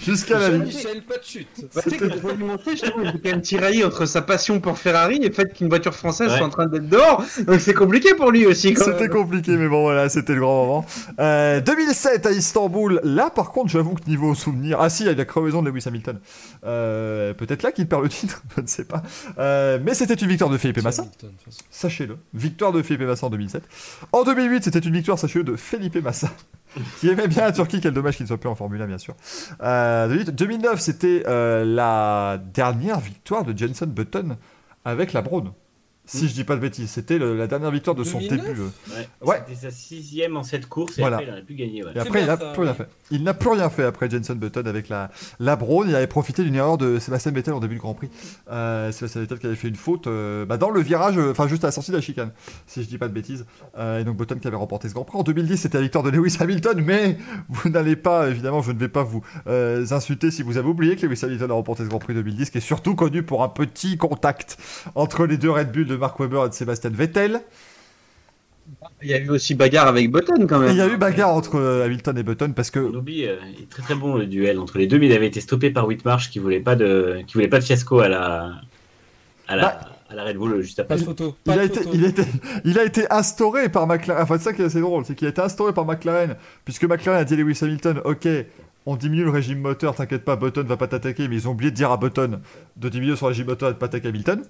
Jusqu'à 0.00 0.38
la 0.38 0.50
ligne. 0.50 0.64
Michel, 0.64 1.02
pas 1.02 1.18
de 1.18 1.24
chute. 1.24 1.48
Bah, 1.74 1.80
tu 1.82 1.90
sais 1.90 1.96
que 1.96 2.08
faut 2.18 2.30
lui 2.32 2.44
montrer, 2.44 2.76
je 2.76 2.86
trouve, 2.86 3.02
il 3.04 3.08
est 3.08 3.12
quand 3.12 3.30
même 3.30 3.40
tiraillé 3.42 3.84
entre 3.84 4.06
sa 4.06 4.22
passion 4.22 4.60
pour 4.60 4.78
Ferrari 4.78 5.16
et 5.22 5.28
le 5.28 5.34
fait 5.34 5.52
qu'une 5.52 5.68
voiture 5.68 5.94
française 5.94 6.30
Ouais. 6.30 6.36
soit 6.38 6.46
en 6.46 6.50
train 6.50 6.66
d'être 6.66 6.88
dehors. 6.88 7.24
Donc 7.46 7.60
c'est 7.60 7.74
compliqué 7.74 8.14
pour 8.14 8.30
lui 8.30 8.46
aussi. 8.46 8.74
Quand 8.74 8.84
C'était 8.84 9.08
compliqué, 9.08 9.52
mais 9.56 9.68
bon, 9.68 9.82
voilà, 9.82 10.08
c'était 10.08 10.34
le 10.34 10.40
grand 10.40 10.64
moment. 10.66 10.86
Euh, 11.20 11.60
2007 11.60 12.26
à 12.26 12.32
Istanbul. 12.32 13.00
Là, 13.04 13.30
par 13.30 13.50
contre, 13.52 13.70
j'avoue 13.70 13.94
que 13.94 14.08
niveau 14.08 14.34
souvenir. 14.34 14.78
Ah, 14.80 14.90
si, 14.90 15.02
il 15.04 15.06
y 15.06 15.08
a 15.08 15.14
la 15.14 15.24
crevaison 15.24 15.62
de 15.62 15.70
Lewis 15.70 15.84
Hamilton. 15.86 16.18
Euh, 16.64 17.34
Peut-être 17.34 17.62
là 17.62 17.72
qu'il 17.72 17.86
perd 17.86 18.02
le 18.02 18.08
titre, 18.08 18.42
je 18.56 18.62
ne 18.62 18.66
sais 18.66 18.84
pas. 18.84 19.02
Euh, 19.38 19.78
mais 19.82 19.94
c'était 19.94 20.14
une 20.14 20.28
victoire 20.28 20.50
de 20.50 20.58
Felipe 20.58 20.82
Massa. 20.82 21.04
Sachez-le. 21.70 22.16
Victoire 22.34 22.72
de 22.72 22.82
Felipe 22.82 23.02
Massa 23.02 23.26
en 23.26 23.30
2007. 23.30 23.62
En 24.12 24.24
2008, 24.24 24.64
c'était 24.64 24.78
une 24.80 24.92
victoire, 24.94 25.18
sachez-le, 25.18 25.44
de 25.44 25.56
Felipe 25.56 25.96
Massa. 26.02 26.28
Qui 27.00 27.08
aimait 27.08 27.28
bien 27.28 27.42
la 27.42 27.52
Turquie, 27.52 27.80
quel 27.80 27.92
dommage 27.92 28.16
qu'il 28.16 28.24
ne 28.24 28.28
soit 28.28 28.38
plus 28.38 28.48
en 28.48 28.54
Formule 28.54 28.80
1, 28.82 28.86
bien 28.86 28.98
sûr. 28.98 29.14
Euh, 29.62 30.08
2008. 30.08 30.30
2009, 30.34 30.80
c'était 30.80 31.22
euh, 31.26 31.64
la 31.64 32.38
dernière 32.52 33.00
victoire 33.00 33.44
de 33.44 33.56
Jenson 33.56 33.86
Button 33.86 34.36
avec 34.84 35.12
la 35.12 35.22
Braun. 35.22 35.52
Si 36.08 36.26
je 36.28 36.32
dis 36.34 36.44
pas 36.44 36.56
de 36.56 36.60
bêtises, 36.60 36.90
c'était 36.90 37.18
la 37.18 37.46
dernière 37.46 37.70
victoire 37.70 37.94
de 37.94 38.02
son 38.02 38.18
2009? 38.18 38.46
début. 38.46 38.60
euh. 38.60 38.64
Ouais. 38.96 39.08
Ouais. 39.28 39.42
C'était 39.46 39.60
sa 39.60 39.70
sixième 39.70 40.36
en 40.36 40.42
cette 40.42 40.66
course 40.66 40.98
et 40.98 41.02
Voilà. 41.02 41.16
après 41.16 41.26
il 41.26 41.30
n'aurait 41.30 41.42
plus 41.42 41.54
gagné. 41.54 41.84
ouais. 41.84 41.90
Et 41.94 41.98
après, 41.98 42.20
il 42.22 42.26
n'a 42.26 42.36
plus 42.36 42.62
rien 42.62 42.74
fait. 42.74 42.88
Il 43.10 43.22
n'a 43.24 43.34
plus 43.34 43.50
rien 43.50 43.68
fait 43.70 43.84
après 43.84 44.08
Jenson 44.10 44.34
Button 44.34 44.62
avec 44.66 44.88
la, 44.88 45.10
la 45.38 45.56
Braun. 45.56 45.86
Il 45.88 45.94
avait 45.94 46.06
profité 46.06 46.42
d'une 46.44 46.54
erreur 46.54 46.78
de 46.78 46.98
Sébastien 46.98 47.32
Vettel 47.32 47.54
en 47.54 47.60
début 47.60 47.74
de 47.76 47.80
Grand 47.80 47.94
Prix. 47.94 48.08
Euh, 48.50 48.90
Sébastien 48.92 49.20
Vettel 49.22 49.38
qui 49.38 49.46
avait 49.46 49.54
fait 49.56 49.68
une 49.68 49.76
faute 49.76 50.06
euh, 50.06 50.44
bah, 50.46 50.56
dans 50.56 50.70
le 50.70 50.80
virage, 50.80 51.18
euh, 51.18 51.30
enfin 51.30 51.46
juste 51.46 51.64
à 51.64 51.68
la 51.68 51.72
sortie 51.72 51.90
de 51.90 51.96
la 51.96 52.02
chicane, 52.02 52.30
si 52.66 52.82
je 52.82 52.88
dis 52.88 52.98
pas 52.98 53.08
de 53.08 53.12
bêtises. 53.14 53.44
Euh, 53.78 54.00
et 54.00 54.04
donc 54.04 54.16
Button 54.16 54.38
qui 54.38 54.46
avait 54.48 54.56
remporté 54.56 54.88
ce 54.88 54.94
Grand 54.94 55.04
Prix. 55.04 55.18
En 55.18 55.22
2010, 55.22 55.56
c'était 55.58 55.78
la 55.78 55.82
victoire 55.82 56.04
de 56.04 56.10
Lewis 56.10 56.36
Hamilton, 56.40 56.82
mais 56.84 57.18
vous 57.48 57.68
n'allez 57.68 57.96
pas, 57.96 58.28
évidemment, 58.28 58.62
je 58.62 58.72
ne 58.72 58.78
vais 58.78 58.88
pas 58.88 59.02
vous 59.02 59.22
euh, 59.46 59.84
insulter 59.90 60.30
si 60.30 60.42
vous 60.42 60.56
avez 60.56 60.68
oublié 60.68 60.96
que 60.96 61.06
Lewis 61.06 61.20
Hamilton 61.22 61.50
a 61.50 61.54
remporté 61.54 61.84
ce 61.84 61.88
Grand 61.88 61.98
Prix 61.98 62.14
2010, 62.14 62.50
qui 62.50 62.58
est 62.58 62.62
surtout 62.62 62.94
connu 62.94 63.22
pour 63.22 63.42
un 63.42 63.48
petit 63.48 63.96
contact 63.98 64.56
entre 64.94 65.26
les 65.26 65.36
deux 65.36 65.50
Red 65.50 65.70
Bull 65.72 65.86
de 65.86 65.97
Mark 65.98 66.18
Webber 66.20 66.42
et 66.46 66.48
de 66.48 66.54
Sébastien 66.54 66.90
Vettel. 66.90 67.42
Il 69.02 69.08
y 69.08 69.14
a 69.14 69.18
eu 69.18 69.30
aussi 69.30 69.54
bagarre 69.54 69.86
avec 69.88 70.10
Button 70.10 70.46
quand 70.46 70.58
Et 70.62 70.66
même. 70.66 70.72
il 70.72 70.76
y 70.76 70.80
a 70.82 70.86
eu 70.88 70.98
bagarre 70.98 71.30
entre 71.30 71.56
euh, 71.56 71.84
Hamilton 71.86 72.18
et 72.18 72.22
Button 72.22 72.52
parce 72.54 72.70
que 72.70 72.80
oublie, 72.80 73.26
euh, 73.26 73.36
il 73.56 73.62
est 73.62 73.68
très 73.70 73.82
très 73.82 73.94
bon 73.94 74.16
le 74.16 74.26
duel 74.26 74.58
entre 74.58 74.76
les 74.76 74.86
deux, 74.86 74.98
mais 74.98 75.06
il 75.06 75.12
avait 75.12 75.26
été 75.26 75.40
stoppé 75.40 75.70
par 75.70 75.86
Whitmarsh 75.86 76.28
qui 76.30 76.38
voulait 76.38 76.60
pas 76.60 76.76
de, 76.76 77.20
qui 77.26 77.32
voulait 77.34 77.48
pas 77.48 77.60
de 77.60 77.64
fiasco 77.64 78.00
à 78.00 78.08
la, 78.08 78.50
à 79.46 79.56
la, 79.56 79.62
Bah. 79.62 79.80
à 80.10 80.14
la 80.14 80.24
Red 80.24 80.36
Bull 80.36 80.60
juste 80.60 80.76
Pas 80.82 80.82
après. 80.82 80.96
de 80.98 81.02
photo. 81.02 81.34
Il 81.38 81.44
Pas 81.44 81.52
a, 81.54 81.56
de 81.58 81.64
été, 81.64 81.80
photo. 81.80 81.90
il, 81.94 82.04
a 82.04 82.08
été, 82.08 82.22
il 82.66 82.78
a 82.78 82.84
été 82.84 83.06
instauré 83.10 83.70
par 83.70 83.86
McLaren. 83.86 84.22
Enfin, 84.22 84.36
c'est 84.36 84.44
ça 84.44 84.52
qui 84.52 84.60
est 84.60 84.66
assez 84.66 84.80
drôle, 84.82 85.04
c'est 85.06 85.14
qu'il 85.14 85.26
a 85.26 85.30
été 85.30 85.40
instauré 85.40 85.72
par 85.72 85.86
McLaren, 85.86 86.36
puisque 86.66 86.84
McLaren 86.84 87.22
a 87.22 87.24
dit 87.24 87.32
à 87.34 87.36
Lewis 87.38 87.58
Hamilton 87.62 88.02
Ok, 88.04 88.28
on 88.88 88.96
diminue 88.96 89.24
le 89.24 89.30
régime 89.30 89.60
moteur, 89.60 89.94
t'inquiète 89.94 90.24
pas, 90.24 90.36
Button 90.36 90.62
va 90.62 90.78
pas 90.78 90.88
t'attaquer, 90.88 91.28
mais 91.28 91.36
ils 91.36 91.46
ont 91.46 91.50
oublié 91.50 91.70
de 91.70 91.76
dire 91.76 91.90
à 91.92 91.98
Button 91.98 92.40
de 92.76 92.88
diminuer 92.88 93.16
son 93.16 93.26
régime 93.26 93.46
moteur 93.46 93.68
et 93.68 93.74
de 93.74 93.78
pas 93.78 93.84
attaquer 93.84 94.08
Hamilton. 94.08 94.42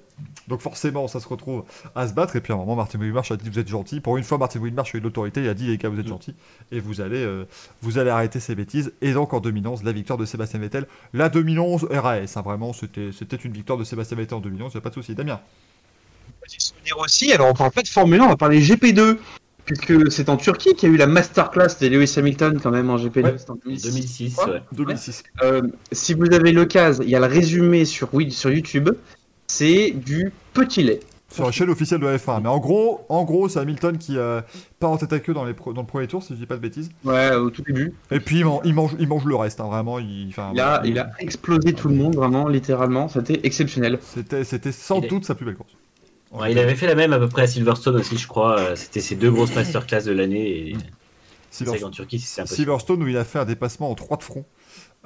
Donc, 0.47 0.61
forcément, 0.61 1.09
ça 1.09 1.18
se 1.18 1.26
retrouve 1.26 1.64
à 1.97 2.07
se 2.07 2.14
battre. 2.14 2.36
Et 2.36 2.41
puis, 2.41 2.53
à 2.53 2.57
un 2.57 2.59
moment, 2.61 2.76
Martin 2.76 3.01
Whitmarsh 3.01 3.32
a 3.32 3.36
dit 3.36 3.51
Vous 3.51 3.59
êtes 3.59 3.68
gentil. 3.68 3.99
Pour 4.01 4.16
une 4.16 4.22
fois, 4.22 4.39
Martin 4.39 4.61
Whitmarsh 4.61 4.95
a 4.95 4.99
eu 4.99 5.01
de 5.01 5.07
l'autorité, 5.07 5.43
il 5.43 5.49
a 5.49 5.55
dit 5.55 5.66
Les 5.66 5.76
gars, 5.76 5.89
vous 5.89 5.99
êtes 5.99 6.07
Mm. 6.07 6.11
gentils, 6.11 6.34
et 6.70 6.78
vous 6.78 7.01
allez, 7.01 7.18
euh, 7.22 7.47
vous 7.82 7.99
allez 7.99 8.11
arrêter 8.11 8.39
ces 8.39 8.55
bêtises. 8.55 8.93
Et 9.03 9.12
donc, 9.12 9.34
en 9.34 9.41
2011, 9.41 9.82
la 9.82 9.91
victoire 9.93 10.18
de 10.18 10.24
Sébastien 10.24 10.61
Vettel. 10.61 10.86
La 11.14 11.28
2011 11.28 11.89
RAS, 11.91 12.36
hein, 12.36 12.43
vraiment, 12.43 12.72
c'était 12.72 13.11
c'était 13.12 13.36
une 13.36 13.53
victoire 13.53 13.76
de 13.76 13.82
Sébastien 13.84 14.16
Vettel 14.16 14.39
en 14.39 14.41
2011, 14.41 14.72
y 14.72 14.78
a 14.78 14.80
pas 14.80 14.91
de 14.91 14.95
souci. 14.95 15.16
Damien 15.16 15.41
Petit 16.43 16.61
souvenir 16.61 16.97
aussi, 16.99 17.32
alors 17.32 17.49
on 17.51 17.55
parle 17.55 17.72
pas 17.72 17.82
de 17.82 17.89
Formule 17.89 18.20
1, 18.20 18.24
on 18.24 18.28
va 18.28 18.36
parler 18.36 18.61
GP2. 18.61 19.18
Puisque 19.68 20.10
c'est 20.10 20.28
en 20.30 20.36
Turquie 20.36 20.74
qu'il 20.74 20.88
y 20.88 20.92
a 20.92 20.94
eu 20.94 20.98
la 20.98 21.06
masterclass 21.06 21.78
de 21.80 21.86
Lewis 21.88 22.14
Hamilton 22.16 22.58
quand 22.60 22.70
même 22.70 22.88
en 22.90 22.96
GP2. 22.96 23.22
Ouais. 23.22 23.34
c'était 23.38 23.50
en 23.50 23.58
2006, 23.64 24.34
quoi. 24.34 24.48
ouais. 24.50 24.62
2006. 24.72 25.22
Euh, 25.42 25.62
si 25.92 26.14
vous 26.14 26.26
avez 26.32 26.52
l'occasion, 26.52 27.02
il 27.04 27.10
y 27.10 27.14
a 27.14 27.20
le 27.20 27.26
résumé 27.26 27.84
sur, 27.84 28.08
oui, 28.14 28.30
sur 28.32 28.50
YouTube. 28.50 28.88
C'est 29.46 29.90
du 29.90 30.32
petit 30.54 30.82
lait. 30.82 31.00
Sur 31.30 31.44
la 31.44 31.52
chaîne 31.52 31.68
officielle 31.68 32.00
de 32.00 32.06
la 32.06 32.16
F1. 32.16 32.40
Mais 32.42 32.48
en 32.48 32.58
gros, 32.58 33.04
en 33.10 33.22
gros 33.24 33.50
c'est 33.50 33.58
Hamilton 33.58 33.98
qui 33.98 34.16
euh, 34.16 34.40
part 34.80 34.90
en 34.90 34.96
tête 34.96 35.12
à 35.12 35.18
queue 35.20 35.34
dans, 35.34 35.44
les 35.44 35.52
pro- 35.52 35.74
dans 35.74 35.82
le 35.82 35.86
premier 35.86 36.06
tour, 36.06 36.22
si 36.22 36.32
je 36.32 36.38
dis 36.38 36.46
pas 36.46 36.56
de 36.56 36.62
bêtises. 36.62 36.88
Ouais, 37.04 37.34
au 37.34 37.50
tout 37.50 37.60
début. 37.60 37.92
Et 38.10 38.18
puis 38.20 38.38
il, 38.38 38.46
man- 38.46 38.60
il 38.64 38.72
mange, 38.72 38.92
il 38.98 39.06
mange 39.06 39.26
le 39.26 39.36
reste, 39.36 39.60
hein, 39.60 39.66
vraiment. 39.68 39.98
Il, 39.98 40.30
Il 40.54 40.60
a, 40.60 40.80
il 40.86 40.98
a 40.98 41.10
explosé 41.18 41.74
tout 41.74 41.88
le 41.88 41.94
monde, 41.96 42.16
vraiment, 42.16 42.48
littéralement. 42.48 43.08
C'était 43.08 43.40
exceptionnel. 43.42 43.98
C'était, 44.02 44.72
sans 44.72 45.00
Il 45.00 45.04
est- 45.04 45.08
doute 45.08 45.26
sa 45.26 45.34
plus 45.34 45.44
belle 45.44 45.56
course. 45.56 45.76
Ouais, 46.32 46.52
il 46.52 46.58
avait 46.58 46.74
fait 46.74 46.86
la 46.86 46.94
même 46.94 47.12
à 47.12 47.18
peu 47.18 47.28
près 47.28 47.42
à 47.42 47.46
Silverstone 47.46 47.96
aussi, 47.96 48.18
je 48.18 48.28
crois. 48.28 48.58
Euh, 48.58 48.76
C'était 48.76 49.00
ses 49.00 49.14
deux 49.16 49.30
grosses 49.30 49.54
masterclass 49.54 50.02
de 50.04 50.12
l'année. 50.12 50.70
Et 50.70 50.76
Turquie. 51.90 52.18
Silverstone 52.20 53.02
où 53.02 53.08
il 53.08 53.16
a 53.16 53.24
fait 53.24 53.38
un 53.38 53.44
dépassement 53.44 53.90
en 53.90 53.94
3 53.94 54.18
de 54.18 54.22
front. 54.22 54.44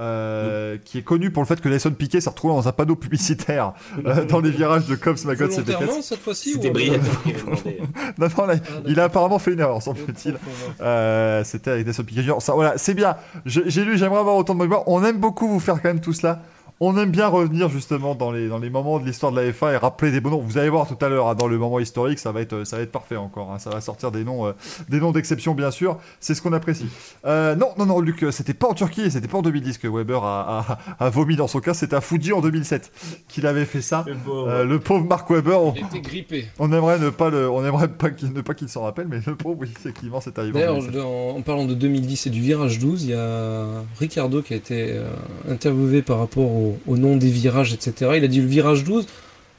euh, 0.00 0.78
qui 0.84 0.98
est 0.98 1.02
connu 1.02 1.30
pour 1.30 1.42
le 1.42 1.46
fait 1.46 1.60
que 1.60 1.68
Nelson 1.68 1.92
Piquet 1.92 2.20
s'est 2.20 2.30
retrouvé 2.30 2.54
dans 2.54 2.66
un 2.66 2.72
panneau 2.72 2.96
publicitaire 2.96 3.74
euh, 4.06 4.24
dans 4.24 4.40
les 4.40 4.50
virages 4.50 4.86
de 4.86 4.94
Cobbs, 4.96 5.24
Magott, 5.26 5.52
c'était 5.52 5.72
Volontairement 5.72 6.02
cette 6.02 6.18
fois-ci 6.20 6.52
C'était 6.54 6.70
avait 6.70 6.86
demandé. 7.44 7.78
Non, 8.18 8.26
non, 8.36 8.46
là, 8.46 8.54
Ah, 8.58 8.80
il 8.86 8.98
a 8.98 9.04
apparemment 9.04 9.38
fait 9.38 9.52
une 9.52 9.60
erreur, 9.60 9.80
semble-t-il. 9.82 10.36
Euh, 10.80 11.44
c'était 11.44 11.70
avec 11.70 11.86
Nelson 11.86 12.04
Piquet. 12.04 12.24
Ça, 12.40 12.54
voilà, 12.54 12.78
c'est 12.78 12.94
bien. 12.94 13.16
J'ai 13.46 13.62
j'ai 13.66 13.84
lu, 13.84 13.96
j'aimerais 13.96 14.20
avoir 14.20 14.36
autant 14.36 14.54
de 14.54 14.58
moments. 14.58 14.82
On 14.86 15.04
aime 15.04 15.18
beaucoup 15.18 15.46
vous 15.46 15.60
faire 15.60 15.74
quand 15.80 15.88
même 15.88 16.00
tout 16.00 16.14
cela. 16.14 16.42
On 16.84 16.96
aime 16.98 17.12
bien 17.12 17.28
revenir 17.28 17.68
justement 17.68 18.16
dans 18.16 18.32
les, 18.32 18.48
dans 18.48 18.58
les 18.58 18.68
moments 18.68 18.98
de 18.98 19.06
l'histoire 19.06 19.30
de 19.30 19.40
la 19.40 19.48
F1 19.52 19.74
et 19.74 19.76
rappeler 19.76 20.10
des 20.10 20.20
bons 20.20 20.30
noms. 20.30 20.40
Vous 20.40 20.58
allez 20.58 20.68
voir 20.68 20.88
tout 20.88 20.96
à 21.04 21.08
l'heure, 21.08 21.28
hein, 21.28 21.36
dans 21.36 21.46
le 21.46 21.56
moment 21.56 21.78
historique, 21.78 22.18
ça 22.18 22.32
va 22.32 22.40
être, 22.40 22.64
ça 22.64 22.76
va 22.76 22.82
être 22.82 22.90
parfait 22.90 23.14
encore. 23.14 23.52
hein. 23.52 23.60
Ça 23.60 23.70
va 23.70 23.80
sortir 23.80 24.10
des 24.10 24.24
noms, 24.24 24.46
euh, 24.48 24.52
des 24.88 24.98
noms 24.98 25.12
d'exception, 25.12 25.54
bien 25.54 25.70
sûr. 25.70 25.98
C'est 26.18 26.34
ce 26.34 26.42
qu'on 26.42 26.52
apprécie. 26.52 26.88
Euh, 27.24 27.54
non, 27.54 27.68
non, 27.78 27.86
non, 27.86 28.00
Luc, 28.00 28.26
c'était 28.32 28.52
pas 28.52 28.66
en 28.66 28.74
Turquie 28.74 29.02
et 29.02 29.10
c'était 29.10 29.28
pas 29.28 29.38
en 29.38 29.42
2010 29.42 29.78
que 29.78 29.86
Weber 29.86 30.24
a, 30.24 30.78
a- 30.98 31.04
a 31.04 31.08
vomi 31.10 31.36
dans 31.36 31.46
son 31.46 31.60
cas. 31.60 31.72
C'était 31.72 31.94
à 31.94 32.00
Fuji 32.00 32.32
en 32.32 32.40
2007 32.40 32.90
qu'il 33.28 33.46
avait 33.46 33.64
fait 33.64 33.80
ça. 33.80 34.04
Le 34.08 34.14
pauvre. 34.16 34.48
Euh, 34.48 34.64
le 34.64 34.80
pauvre 34.80 35.04
Mark 35.04 35.30
Weber, 35.30 35.62
on, 35.62 35.74
Il 35.76 35.84
était 35.86 36.00
grippé. 36.00 36.46
on 36.58 36.72
aimerait 36.72 36.98
ne 36.98 37.10
pas 37.10 37.30
le, 37.30 37.48
on 37.48 37.64
aimerait 37.64 37.86
pas 37.92 38.10
qu'il, 38.10 38.32
ne 38.32 38.40
pas 38.40 38.54
qu'il 38.54 38.68
s'en 38.68 38.82
rappelle, 38.82 39.06
mais 39.08 39.20
le 39.24 39.36
pauvre, 39.36 39.56
oui, 39.60 39.68
effectivement, 39.70 40.20
c'est 40.20 40.36
arrivé. 40.36 40.56
en 40.56 40.58
D'ailleurs, 40.58 40.74
2007. 40.80 40.96
dans- 41.00 41.36
en 41.36 41.42
parlant 41.42 41.64
de 41.64 41.74
2010 41.74 42.26
et 42.26 42.30
du 42.30 42.40
virage 42.40 42.80
12, 42.80 43.04
il 43.04 43.10
y 43.10 43.14
a 43.14 43.66
Ricardo 44.00 44.42
qui 44.42 44.52
a 44.54 44.56
été 44.56 44.88
euh, 44.90 45.04
interviewé 45.48 46.02
par 46.02 46.18
rapport 46.18 46.42
au, 46.50 46.71
au 46.86 46.96
nom 46.96 47.16
des 47.16 47.28
virages, 47.30 47.72
etc. 47.72 48.12
Il 48.16 48.24
a 48.24 48.28
dit 48.28 48.40
le 48.40 48.46
virage 48.46 48.84
12. 48.84 49.06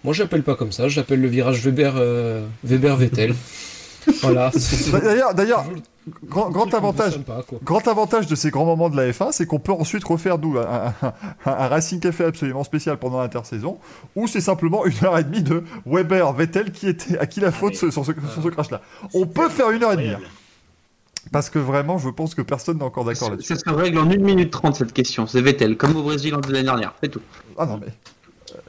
Moi, 0.03 0.13
je 0.13 0.21
l'appelle 0.23 0.43
pas 0.43 0.55
comme 0.55 0.71
ça. 0.71 0.87
Je 0.89 0.99
l'appelle 0.99 1.21
le 1.21 1.27
virage 1.27 1.61
Weber, 1.63 1.93
euh, 1.97 2.45
Weber 2.63 2.95
Vettel. 2.97 3.33
voilà. 4.21 4.51
Bah, 4.91 4.99
D'ailleurs, 4.99 5.33
d'ailleurs, 5.33 5.65
grand, 6.27 6.73
avantage, 6.73 7.13
sympa. 7.13 7.41
Grand 7.63 7.87
avantage 7.87 8.27
de 8.27 8.35
ces 8.35 8.49
grands 8.49 8.65
moments 8.65 8.89
de 8.89 8.97
la 8.97 9.09
F1, 9.11 9.31
c'est 9.31 9.45
qu'on 9.45 9.59
peut 9.59 9.71
ensuite 9.71 10.03
refaire 10.03 10.37
nous 10.37 10.57
un, 10.57 10.61
un- 10.61 10.93
un- 11.01 11.13
un 11.45 11.67
Racing 11.69 12.01
Café 12.01 12.25
absolument 12.25 12.65
spécial 12.65 12.97
pendant 12.97 13.21
l'intersaison, 13.21 13.77
ou 14.17 14.27
c'est 14.27 14.41
simplement 14.41 14.85
une 14.85 14.93
heure 15.05 15.17
et 15.17 15.23
demie 15.23 15.41
de 15.41 15.63
Weber 15.85 16.33
Vettel 16.33 16.71
qui 16.73 16.89
était 16.89 17.17
à 17.17 17.25
qui 17.25 17.39
la 17.39 17.51
faute 17.53 17.71
mais- 17.81 17.91
sur 17.91 18.05
ce, 18.05 18.11
sur 18.33 18.43
ce 18.43 18.47
crash-là. 18.49 18.81
On 19.13 19.25
peut 19.25 19.47
faire 19.47 19.71
une 19.71 19.83
heure 19.83 19.93
et 19.93 19.97
demie, 19.97 20.09
hein, 20.09 20.19
parce 21.33 21.49
que 21.49 21.59
vraiment, 21.59 21.97
je 21.97 22.09
pense 22.09 22.35
que 22.35 22.41
personne 22.41 22.77
n'est 22.77 22.83
encore 22.83 23.03
d'accord 23.03 23.31
là-dessus. 23.31 23.55
Ça 23.55 23.59
se 23.59 23.69
règle 23.69 23.97
en 23.97 24.09
1 24.09 24.17
minute 24.17 24.51
30 24.51 24.75
cette 24.77 24.93
question. 24.93 25.27
C'est 25.27 25.41
Vettel, 25.41 25.75
comme 25.75 25.95
au 25.97 26.03
Brésil 26.03 26.33
en 26.35 26.39
l'année 26.39 26.63
dernière. 26.63 26.93
C'est 27.03 27.09
tout. 27.09 27.21
Ah 27.57 27.65
non 27.65 27.79
mais 27.83 27.91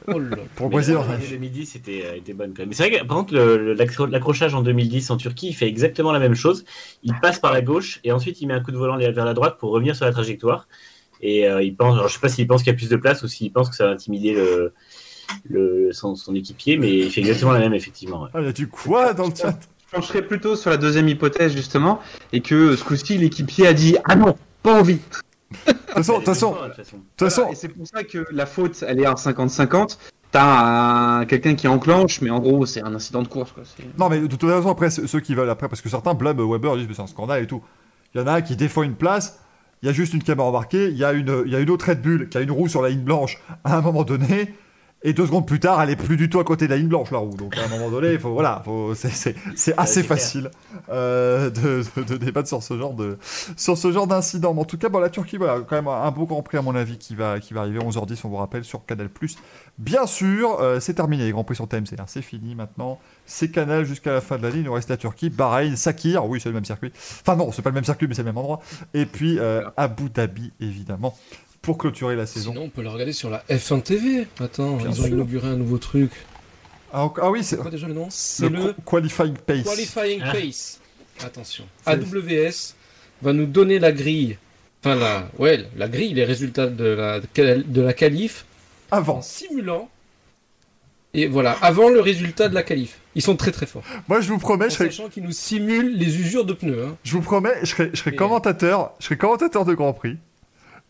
Oh 0.07 0.19
là 0.19 0.37
pour 0.55 0.65
le 0.67 0.69
Mais 0.69 0.75
Brésil, 0.77 0.97
l'année 1.07 1.27
2010 1.29 1.75
était, 1.75 2.17
était 2.17 2.33
bonne 2.33 2.53
quand 2.53 2.63
même. 2.63 2.69
Mais 2.69 2.75
c'est 2.75 2.89
vrai 2.89 2.99
que 2.99 3.05
par 3.05 3.17
contre, 3.17 3.35
l'accrochage 3.35 4.55
en 4.55 4.61
2010 4.61 5.11
en 5.11 5.17
Turquie, 5.17 5.49
il 5.49 5.53
fait 5.53 5.67
exactement 5.67 6.11
la 6.11 6.19
même 6.19 6.33
chose. 6.33 6.65
Il 7.03 7.13
passe 7.21 7.39
par 7.39 7.53
la 7.53 7.61
gauche 7.61 7.99
et 8.03 8.11
ensuite 8.11 8.41
il 8.41 8.47
met 8.47 8.55
un 8.55 8.61
coup 8.61 8.71
de 8.71 8.77
volant 8.77 8.97
vers 8.97 9.25
la 9.25 9.33
droite 9.33 9.57
pour 9.59 9.71
revenir 9.71 9.95
sur 9.95 10.05
la 10.05 10.11
trajectoire. 10.11 10.67
Et 11.21 11.47
euh, 11.47 11.61
il 11.61 11.75
pense, 11.75 11.93
alors 11.93 12.07
je 12.07 12.13
sais 12.15 12.19
pas 12.19 12.29
s'il 12.29 12.47
pense 12.47 12.63
qu'il 12.63 12.71
y 12.71 12.75
a 12.75 12.77
plus 12.77 12.89
de 12.89 12.95
place 12.97 13.21
ou 13.23 13.27
s'il 13.27 13.51
pense 13.51 13.69
que 13.69 13.75
ça 13.75 13.85
va 13.85 13.91
intimider 13.91 14.33
le, 14.33 14.73
le, 15.47 15.91
son, 15.93 16.15
son 16.15 16.33
équipier, 16.33 16.77
mais 16.77 16.91
il 16.91 17.11
fait 17.11 17.21
exactement 17.21 17.51
la 17.51 17.59
même 17.59 17.73
effectivement. 17.73 18.23
ouais. 18.23 18.29
Ah, 18.33 18.41
il 18.41 18.45
y 18.45 18.49
a 18.49 18.53
du 18.53 18.67
quoi 18.67 19.13
dans 19.13 19.27
le 19.27 19.35
chat? 19.35 19.57
Pencherais 19.91 20.21
plutôt 20.21 20.55
sur 20.55 20.69
la 20.69 20.77
deuxième 20.77 21.07
hypothèse, 21.07 21.53
justement, 21.53 21.99
et 22.33 22.41
que 22.41 22.75
ce 22.75 22.83
coup-ci, 22.83 23.17
l'équipier 23.17 23.67
a 23.67 23.73
dit 23.73 23.97
Ah 24.05 24.15
non, 24.15 24.35
pas 24.63 24.79
envie. 24.79 24.99
De 25.67 25.71
toute 25.71 25.85
façon, 25.93 26.19
de 26.19 26.25
toute 26.25 27.29
façon, 27.29 27.49
c'est 27.53 27.69
pour 27.69 27.87
ça 27.87 28.03
que 28.03 28.25
la 28.31 28.45
faute, 28.45 28.83
elle 28.87 28.99
est 28.99 29.05
à 29.05 29.13
50-50. 29.13 29.97
T'as 30.31 31.19
un- 31.21 31.25
quelqu'un 31.25 31.55
qui 31.55 31.67
enclenche, 31.69 32.19
mais 32.19 32.29
en 32.29 32.39
gros, 32.39 32.65
c'est 32.65 32.81
un 32.81 32.93
incident 32.93 33.21
de 33.21 33.27
course. 33.29 33.53
Quoi. 33.53 33.63
Non 33.97 34.09
mais 34.09 34.19
de 34.19 34.27
toute 34.27 34.41
façon 34.41 34.69
après 34.69 34.89
ceux 34.89 35.19
qui 35.21 35.33
veulent 35.33 35.49
après, 35.49 35.69
parce 35.69 35.81
que 35.81 35.87
certains 35.87 36.13
blâment 36.13 36.45
Weber, 36.51 36.73
ils 36.73 36.79
disent 36.79 36.87
mais 36.89 36.93
c'est 36.95 37.01
un 37.03 37.07
scandale 37.07 37.43
et 37.43 37.47
tout. 37.47 37.63
Il 38.13 38.19
y 38.19 38.23
en 38.23 38.27
a 38.27 38.33
un 38.33 38.41
qui 38.41 38.55
défend 38.57 38.83
une 38.83 38.95
place. 38.95 39.39
Il 39.81 39.85
y 39.85 39.89
a 39.89 39.93
juste 39.93 40.13
une 40.13 40.23
caméra 40.23 40.47
embarquée, 40.47 40.87
il 40.89 40.97
y, 40.97 41.05
a 41.05 41.13
une, 41.13 41.43
il 41.45 41.51
y 41.53 41.55
a 41.55 41.59
une 41.59 41.69
autre 41.69 41.87
Red 41.89 42.01
Bull 42.01 42.27
qui 42.27 42.37
a 42.37 42.41
une 42.41 42.51
roue 42.51 42.67
sur 42.67 42.81
la 42.81 42.89
ligne 42.89 43.03
blanche 43.03 43.37
à 43.63 43.77
un 43.77 43.81
moment 43.81 44.03
donné, 44.03 44.53
et 45.05 45.13
deux 45.13 45.25
secondes 45.25 45.47
plus 45.47 45.59
tard, 45.61 45.81
elle 45.81 45.89
est 45.91 45.95
plus 45.95 46.17
du 46.17 46.29
tout 46.29 46.39
à 46.39 46.43
côté 46.43 46.65
de 46.65 46.71
la 46.71 46.77
ligne 46.77 46.87
blanche, 46.89 47.11
la 47.11 47.19
roue. 47.19 47.35
Donc 47.37 47.55
à 47.57 47.63
un 47.63 47.67
moment 47.69 47.89
donné, 47.89 48.11
il 48.13 48.19
faut, 48.19 48.33
voilà, 48.33 48.61
c'est- 48.95 49.35
assez 49.77 50.03
facile 50.03 50.51
euh, 50.89 51.49
de, 51.49 51.83
de- 51.95 52.03
de 52.03 52.17
débattre 52.17 52.47
sur 52.47 52.61
ce 52.63 52.77
genre 52.77 52.93
de 52.93 53.17
sur 53.55 53.77
ce 53.77 53.91
genre 53.91 54.07
d'incident. 54.07 54.53
Mais 54.53 54.61
en 54.61 54.65
tout 54.65 54.77
cas, 54.77 54.89
bon, 54.89 54.99
la 54.99 55.09
Turquie, 55.09 55.37
voilà, 55.37 55.61
quand 55.61 55.75
même 55.75 55.87
un 55.87 56.11
beau 56.11 56.25
Grand 56.25 56.41
Prix 56.41 56.57
à 56.57 56.61
mon 56.61 56.75
avis 56.75 56.97
qui 56.97 57.15
va, 57.15 57.39
qui 57.39 57.53
va 57.53 57.61
arriver 57.61 57.79
11h10, 57.79 58.19
on 58.25 58.29
vous 58.29 58.35
rappelle, 58.37 58.63
sur 58.63 58.85
Canal+. 58.85 59.09
Bien 59.77 60.05
sûr, 60.07 60.59
euh, 60.61 60.79
c'est 60.79 60.93
terminé 60.93 61.25
les 61.25 61.31
Grands 61.31 61.43
Prix 61.43 61.55
sur 61.55 61.67
TMC, 61.67 61.95
hein, 61.99 62.05
c'est 62.07 62.21
fini 62.21 62.55
maintenant. 62.55 62.99
C'est 63.25 63.51
Canal 63.51 63.85
jusqu'à 63.85 64.13
la 64.13 64.21
fin 64.21 64.37
de 64.37 64.43
l'année, 64.43 64.57
il 64.59 64.63
nous 64.63 64.73
reste 64.73 64.89
la 64.89 64.97
Turquie, 64.97 65.29
Bahreïn, 65.29 65.75
Sakir, 65.75 66.25
oui 66.25 66.39
c'est 66.41 66.49
le 66.49 66.55
même 66.55 66.65
circuit. 66.65 66.91
Enfin 67.21 67.35
non, 67.35 67.51
c'est 67.51 67.61
pas 67.61 67.69
le 67.69 67.75
même 67.75 67.83
circuit, 67.83 68.07
mais 68.07 68.13
c'est 68.15 68.21
le 68.21 68.27
même 68.27 68.37
endroit. 68.37 68.61
Et 68.93 69.05
puis 69.05 69.37
euh, 69.39 69.63
Abu 69.77 70.09
Dhabi, 70.09 70.51
évidemment, 70.61 71.15
pour 71.65 71.77
clôturer 71.77 72.15
la 72.15 72.25
saison. 72.25 72.51
Sinon, 72.51 72.65
on 72.65 72.69
peut 72.69 72.81
le 72.83 72.89
regarder 72.89 73.11
sur 73.13 73.29
la 73.29 73.43
F1 73.49 73.81
TV. 73.81 74.27
Attends, 74.39 74.77
Bien 74.77 74.89
ils 74.91 75.01
ont 75.01 75.07
inauguré 75.07 75.47
un 75.47 75.55
nouveau 75.57 75.77
truc. 75.77 76.11
Ah, 76.93 77.11
ah 77.21 77.29
oui, 77.31 77.43
c'est 77.43 77.55
C'est 77.55 77.61
quoi 77.61 77.71
déjà 77.71 77.87
le 77.87 77.93
nom? 77.93 78.07
C'est 78.09 78.47
le, 78.49 78.57
le 78.67 78.75
Qualifying 78.85 79.33
Pace. 79.45 79.63
Qualifying 79.63 80.21
Ah. 80.23 80.31
Pace. 80.31 80.79
Attention. 81.23 81.65
AWS 81.85 82.75
va 83.21 83.33
nous 83.33 83.45
donner 83.47 83.79
la 83.79 83.91
grille. 83.91 84.37
Enfin, 84.83 84.95
la, 84.95 85.27
ouais, 85.39 85.65
la 85.75 85.87
grille, 85.87 86.13
les 86.13 86.23
résultats 86.25 86.67
de 86.67 86.85
la, 86.85 87.19
de 87.19 87.81
la 87.81 87.93
qualif 87.93 88.45
en 88.91 88.97
Avant. 88.97 89.21
simulant. 89.21 89.89
Et 91.13 91.27
voilà, 91.27 91.53
avant 91.61 91.87
le 91.89 92.01
résultat 92.01 92.49
de 92.49 92.53
la 92.53 92.61
qualif. 92.61 92.99
Ils 93.15 93.21
sont 93.21 93.37
très 93.37 93.51
très 93.51 93.65
forts. 93.65 93.83
Moi, 94.09 94.19
je 94.19 94.27
vous 94.27 94.37
promets, 94.37 94.65
En 94.65 94.69
je 94.69 94.73
serai, 94.75 94.85
sachant 94.85 95.07
qu'ils 95.07 95.23
nous 95.23 95.31
simulent 95.31 95.97
les 95.97 96.19
usures 96.19 96.43
de 96.45 96.51
pneus. 96.53 96.83
hein. 96.85 96.97
je 97.03 97.13
vous 97.13 97.21
promets, 97.21 97.53
je 97.61 97.67
serai, 97.67 97.89
je 97.93 97.99
serai 97.99 98.11
Et- 98.11 98.15
commentateur, 98.15 98.91
je 98.99 99.05
serai 99.05 99.17
commentateur 99.17 99.63
de 99.65 99.73
Grand 99.73 99.93
Prix. 99.93 100.17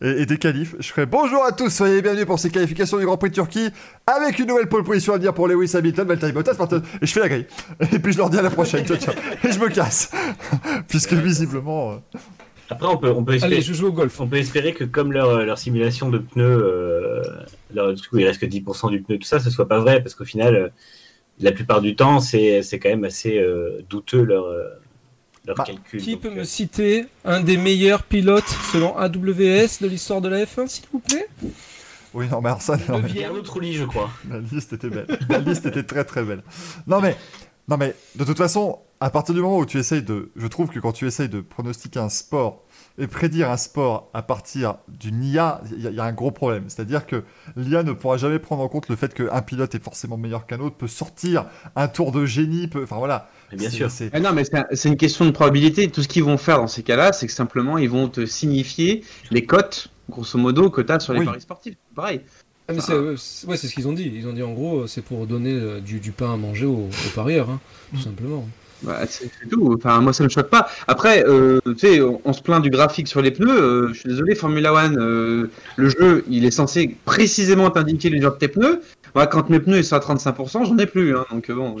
Et, 0.02 0.22
et 0.22 0.26
des 0.26 0.36
qualifs. 0.36 0.74
Je 0.78 0.86
serai 0.88 1.06
bonjour 1.06 1.42
à 1.44 1.52
tous, 1.52 1.70
soyez 1.70 2.02
bienvenus 2.02 2.26
pour 2.26 2.38
ces 2.38 2.50
qualifications 2.50 2.98
du 2.98 3.06
Grand 3.06 3.16
Prix 3.16 3.30
de 3.30 3.34
Turquie, 3.34 3.70
avec 4.06 4.38
une 4.38 4.46
nouvelle 4.48 4.68
pole 4.68 4.84
position 4.84 5.14
à 5.14 5.18
dire 5.18 5.32
pour 5.32 5.48
Lewis 5.48 5.74
Hamilton, 5.74 6.06
Valtteri 6.06 6.32
Bottas, 6.32 6.54
Martin- 6.58 6.82
et 7.00 7.06
je 7.06 7.12
fais 7.12 7.20
la 7.20 7.28
grille. 7.30 7.46
Et 7.92 7.98
puis 7.98 8.12
je 8.12 8.18
leur 8.18 8.28
dis 8.28 8.38
à 8.38 8.42
la 8.42 8.50
prochaine, 8.50 8.84
ciao 8.84 8.98
ciao. 8.98 9.14
Et 9.42 9.50
je 9.52 9.58
me 9.58 9.68
casse. 9.68 10.10
Puisque 10.88 11.14
visiblement. 11.14 11.92
euh, 11.92 12.18
Après, 12.68 12.86
on 12.88 12.98
peut, 12.98 13.10
on 13.10 13.24
peut 13.24 13.34
espérer. 13.34 13.54
Allez, 13.54 13.62
je 13.62 13.72
joue 13.72 13.86
au 13.86 13.92
golf. 13.92 14.20
On 14.20 14.26
peut 14.26 14.36
espérer 14.36 14.74
que 14.74 14.84
comme 14.84 15.12
leur, 15.12 15.44
leur 15.46 15.56
simulation 15.56 16.10
de 16.10 16.18
pneus, 16.18 16.44
euh, 16.44 17.22
leur, 17.74 17.94
du 17.94 18.06
coup, 18.06 18.18
il 18.18 18.26
reste 18.26 18.40
que 18.42 18.46
10% 18.46 18.90
du 18.90 19.00
pneu, 19.00 19.16
tout 19.18 19.26
ça, 19.26 19.40
ce 19.40 19.48
soit 19.48 19.66
pas 19.66 19.78
vrai, 19.78 20.02
parce 20.02 20.14
qu'au 20.14 20.26
final, 20.26 20.54
euh, 20.56 20.68
la 21.40 21.52
plupart 21.52 21.80
du 21.80 21.96
temps, 21.96 22.20
c'est 22.20 22.62
c'est 22.62 22.78
quand 22.78 22.88
même 22.90 23.04
assez 23.04 23.38
euh, 23.38 23.80
douteux 23.88 24.22
leur, 24.24 24.44
euh, 25.46 25.48
leur 25.48 25.56
Bah, 25.56 25.64
calcul. 25.64 26.00
Qui 26.00 26.12
Donc, 26.12 26.20
peut 26.22 26.28
euh, 26.28 26.34
me 26.36 26.44
citer 26.44 27.06
un 27.24 27.40
des 27.40 27.56
meilleurs 27.56 28.02
pilotes 28.02 28.48
selon 28.72 28.96
AWS 28.96 29.80
de 29.80 29.86
l'histoire 29.86 30.20
de 30.20 30.28
la 30.28 30.44
F1, 30.44 30.66
s'il 30.68 30.84
vous 30.92 31.00
plaît? 31.00 31.28
Oui, 32.14 32.26
non, 32.30 32.40
mais 32.40 32.48
alors 32.48 32.62
ça, 32.62 32.76
non, 32.88 33.00
mais- 33.02 33.42
Trulli, 33.42 33.74
je 33.74 33.84
crois. 33.84 34.10
La 34.30 34.38
liste 34.38 34.72
était 34.72 34.88
belle. 34.88 35.06
La 35.28 35.38
liste 35.38 35.66
était 35.66 35.82
très 35.82 36.04
très 36.04 36.22
belle. 36.22 36.42
Non 36.86 37.00
mais, 37.00 37.16
non 37.68 37.76
mais, 37.76 37.94
de 38.14 38.24
toute 38.24 38.38
façon, 38.38 38.78
à 39.00 39.10
partir 39.10 39.34
du 39.34 39.40
moment 39.42 39.58
où 39.58 39.66
tu 39.66 39.78
essayes 39.78 40.02
de, 40.02 40.30
je 40.36 40.46
trouve 40.46 40.70
que 40.70 40.78
quand 40.78 40.92
tu 40.92 41.06
essayes 41.06 41.28
de 41.28 41.40
pronostiquer 41.40 41.98
un 41.98 42.08
sport 42.08 42.62
et 42.98 43.06
prédire 43.06 43.50
un 43.50 43.56
sport 43.56 44.10
à 44.14 44.22
partir 44.22 44.76
d'une 44.88 45.22
IA, 45.22 45.60
il 45.76 45.82
y, 45.82 45.86
a- 45.86 45.90
il 45.90 45.96
y 45.96 46.00
a 46.00 46.04
un 46.04 46.12
gros 46.12 46.30
problème. 46.30 46.64
C'est-à-dire 46.68 47.06
que 47.06 47.24
l'IA 47.56 47.82
ne 47.82 47.92
pourra 47.92 48.16
jamais 48.16 48.38
prendre 48.38 48.62
en 48.62 48.68
compte 48.68 48.88
le 48.88 48.96
fait 48.96 49.12
qu'un 49.14 49.42
pilote 49.42 49.74
est 49.74 49.82
forcément 49.82 50.16
meilleur 50.16 50.46
qu'un 50.46 50.60
autre, 50.60 50.76
peut 50.76 50.88
sortir 50.88 51.46
un 51.74 51.88
tour 51.88 52.12
de 52.12 52.24
génie, 52.26 52.68
peut, 52.68 52.82
enfin 52.82 52.96
voilà. 52.96 53.28
Mais 53.52 53.58
bien 53.58 53.70
sûr. 53.70 53.88
Ah 54.12 54.20
non, 54.20 54.32
mais 54.32 54.44
c'est 54.44 54.56
un- 54.56 54.66
c'est 54.72 54.88
une 54.88 54.96
question 54.96 55.24
de 55.26 55.30
probabilité. 55.30 55.88
Tout 55.90 56.02
ce 56.02 56.08
qu'ils 56.08 56.24
vont 56.24 56.38
faire 56.38 56.56
dans 56.58 56.66
ces 56.66 56.82
cas-là, 56.82 57.12
c'est 57.12 57.26
que 57.26 57.32
simplement, 57.32 57.78
ils 57.78 57.90
vont 57.90 58.08
te 58.08 58.24
signifier 58.26 59.04
les 59.30 59.44
cotes, 59.44 59.88
grosso 60.10 60.38
modo, 60.38 60.70
que 60.70 60.80
tu 60.80 60.92
as 60.92 60.98
sur 61.00 61.12
les 61.12 61.20
Oui. 61.20 61.26
paris 61.26 61.40
sportifs. 61.40 61.76
Pareil. 61.94 62.22
Ah, 62.68 62.72
mais 62.72 62.80
c'est 62.80 62.92
euh, 62.94 63.16
c'est- 63.16 63.46
ouais, 63.46 63.56
c'est 63.56 63.68
ce 63.68 63.74
qu'ils 63.74 63.86
ont 63.86 63.92
dit. 63.92 64.10
Ils 64.12 64.26
ont 64.26 64.32
dit 64.32 64.42
en 64.42 64.52
gros, 64.52 64.88
c'est 64.88 65.02
pour 65.02 65.24
donner 65.28 65.52
euh, 65.52 65.80
du, 65.80 66.00
du 66.00 66.10
pain 66.10 66.32
à 66.32 66.36
manger 66.36 66.66
aux, 66.66 66.88
aux 66.88 67.10
parieurs, 67.14 67.48
hein, 67.50 67.60
tout 67.94 68.00
simplement. 68.00 68.44
Bah, 68.82 69.00
c'est 69.08 69.30
tout. 69.50 69.74
Enfin, 69.76 70.00
moi, 70.00 70.12
ça 70.12 70.22
me 70.24 70.28
choque 70.28 70.50
pas. 70.50 70.68
Après, 70.86 71.24
euh, 71.26 71.60
tu 71.64 71.78
sais, 71.78 72.00
on, 72.00 72.32
se 72.32 72.42
plaint 72.42 72.62
du 72.62 72.70
graphique 72.70 73.08
sur 73.08 73.22
les 73.22 73.30
pneus. 73.30 73.48
Euh, 73.48 73.88
je 73.92 74.00
suis 74.00 74.08
désolé, 74.08 74.34
Formula 74.34 74.72
One, 74.72 74.96
euh, 74.98 75.50
le 75.76 75.88
jeu, 75.88 76.24
il 76.28 76.44
est 76.44 76.50
censé 76.50 76.96
précisément 77.04 77.70
t'indiquer 77.70 78.10
l'usure 78.10 78.32
de 78.32 78.38
tes 78.38 78.48
pneus. 78.48 78.82
Quand 79.24 79.48
mes 79.48 79.60
pneus 79.60 79.78
ils 79.78 79.84
sont 79.84 79.96
à 79.96 80.00
35%, 80.00 80.66
j'en 80.66 80.76
ai 80.76 80.84
plus. 80.86 81.16
Hein, 81.16 81.24
donc 81.30 81.48
euh, 81.48 81.54
bon. 81.54 81.76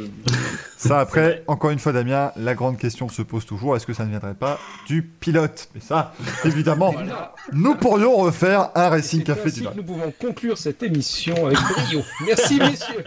Ça 0.78 1.00
après, 1.00 1.42
encore 1.46 1.70
une 1.70 1.78
fois 1.78 1.92
Damien, 1.92 2.32
la 2.36 2.54
grande 2.54 2.78
question 2.78 3.08
se 3.08 3.20
pose 3.22 3.44
toujours, 3.44 3.76
est-ce 3.76 3.86
que 3.86 3.92
ça 3.92 4.04
ne 4.04 4.10
viendrait 4.10 4.34
pas 4.34 4.58
du 4.86 5.02
pilote? 5.02 5.68
Mais 5.74 5.80
ça, 5.80 6.12
évidemment, 6.44 6.92
Voilà. 6.92 7.34
nous 7.52 7.74
pourrions 7.74 8.16
refaire 8.16 8.70
un 8.74 8.88
Racing 8.88 9.22
Café 9.24 9.50
du 9.50 9.62
nous 9.76 9.82
pouvons 9.82 10.12
conclure 10.20 10.56
cette 10.56 10.82
émission 10.82 11.34
avec 11.46 11.58
brio. 11.58 12.02
Merci 12.26 12.58
messieurs. 12.58 13.04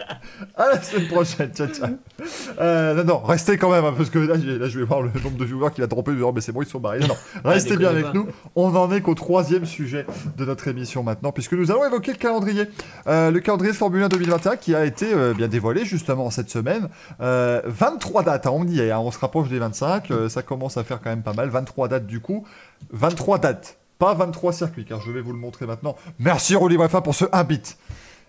À 0.56 0.66
la 0.68 0.82
semaine 0.82 1.08
prochaine, 1.08 1.50
ciao 1.54 1.68
ciao. 1.68 1.88
Euh, 2.60 2.94
non, 2.94 3.04
non, 3.04 3.18
restez 3.20 3.56
quand 3.56 3.70
même, 3.70 3.84
hein, 3.84 3.94
parce 3.96 4.10
que 4.10 4.18
là, 4.18 4.34
je 4.36 4.78
vais 4.78 4.84
voir 4.84 5.02
le 5.02 5.10
nombre 5.22 5.36
de 5.38 5.44
viewers 5.44 5.70
qu'il 5.74 5.82
a 5.84 5.86
droppé, 5.86 6.12
oh, 6.22 6.32
mais 6.34 6.40
c'est 6.40 6.52
bon, 6.52 6.62
ils 6.62 6.68
sont 6.68 6.80
barrés. 6.80 7.00
Non, 7.00 7.08
non, 7.08 7.50
restez 7.50 7.76
bien 7.76 7.88
avec 7.88 8.06
pas. 8.06 8.12
nous. 8.12 8.26
On 8.56 8.74
en 8.76 8.92
est 8.92 9.00
qu'au 9.00 9.14
troisième 9.14 9.64
sujet 9.64 10.06
de 10.36 10.44
notre 10.44 10.68
émission 10.68 11.02
maintenant, 11.02 11.32
puisque 11.32 11.52
nous 11.54 11.70
allons 11.70 11.84
évoquer 11.86 12.12
le 12.12 12.18
calendrier. 12.18 12.64
Euh, 13.06 13.30
le 13.30 13.40
calendrier 13.40 13.72
de 13.72 13.76
Formule 13.76 14.02
1 14.02 14.08
2021 14.20 14.56
qui 14.56 14.74
a 14.74 14.84
été 14.84 15.12
euh, 15.14 15.32
bien 15.32 15.48
dévoilé 15.48 15.84
justement 15.84 16.30
cette 16.30 16.50
semaine. 16.50 16.88
Euh, 17.20 17.62
23 17.64 18.22
dates, 18.22 18.46
hein, 18.46 18.52
on 18.52 18.66
y 18.66 18.80
est, 18.80 18.90
hein, 18.90 18.98
on 18.98 19.10
se 19.10 19.18
rapproche 19.18 19.48
des 19.48 19.58
25, 19.58 20.10
euh, 20.10 20.28
ça 20.28 20.42
commence 20.42 20.76
à 20.76 20.84
faire 20.84 21.00
quand 21.00 21.10
même 21.10 21.22
pas 21.22 21.32
mal. 21.32 21.48
23 21.48 21.88
dates 21.88 22.06
du 22.06 22.20
coup, 22.20 22.46
23 22.90 23.38
dates. 23.38 23.78
Pas 23.98 24.14
23 24.14 24.52
circuits, 24.52 24.86
car 24.86 25.00
je 25.00 25.10
vais 25.12 25.20
vous 25.20 25.32
le 25.32 25.38
montrer 25.38 25.66
maintenant. 25.66 25.96
Merci 26.18 26.54
Rolly 26.56 26.76
Brefa 26.76 27.02
pour 27.02 27.14
ce 27.14 27.26
1 27.32 27.44
bit. 27.44 27.76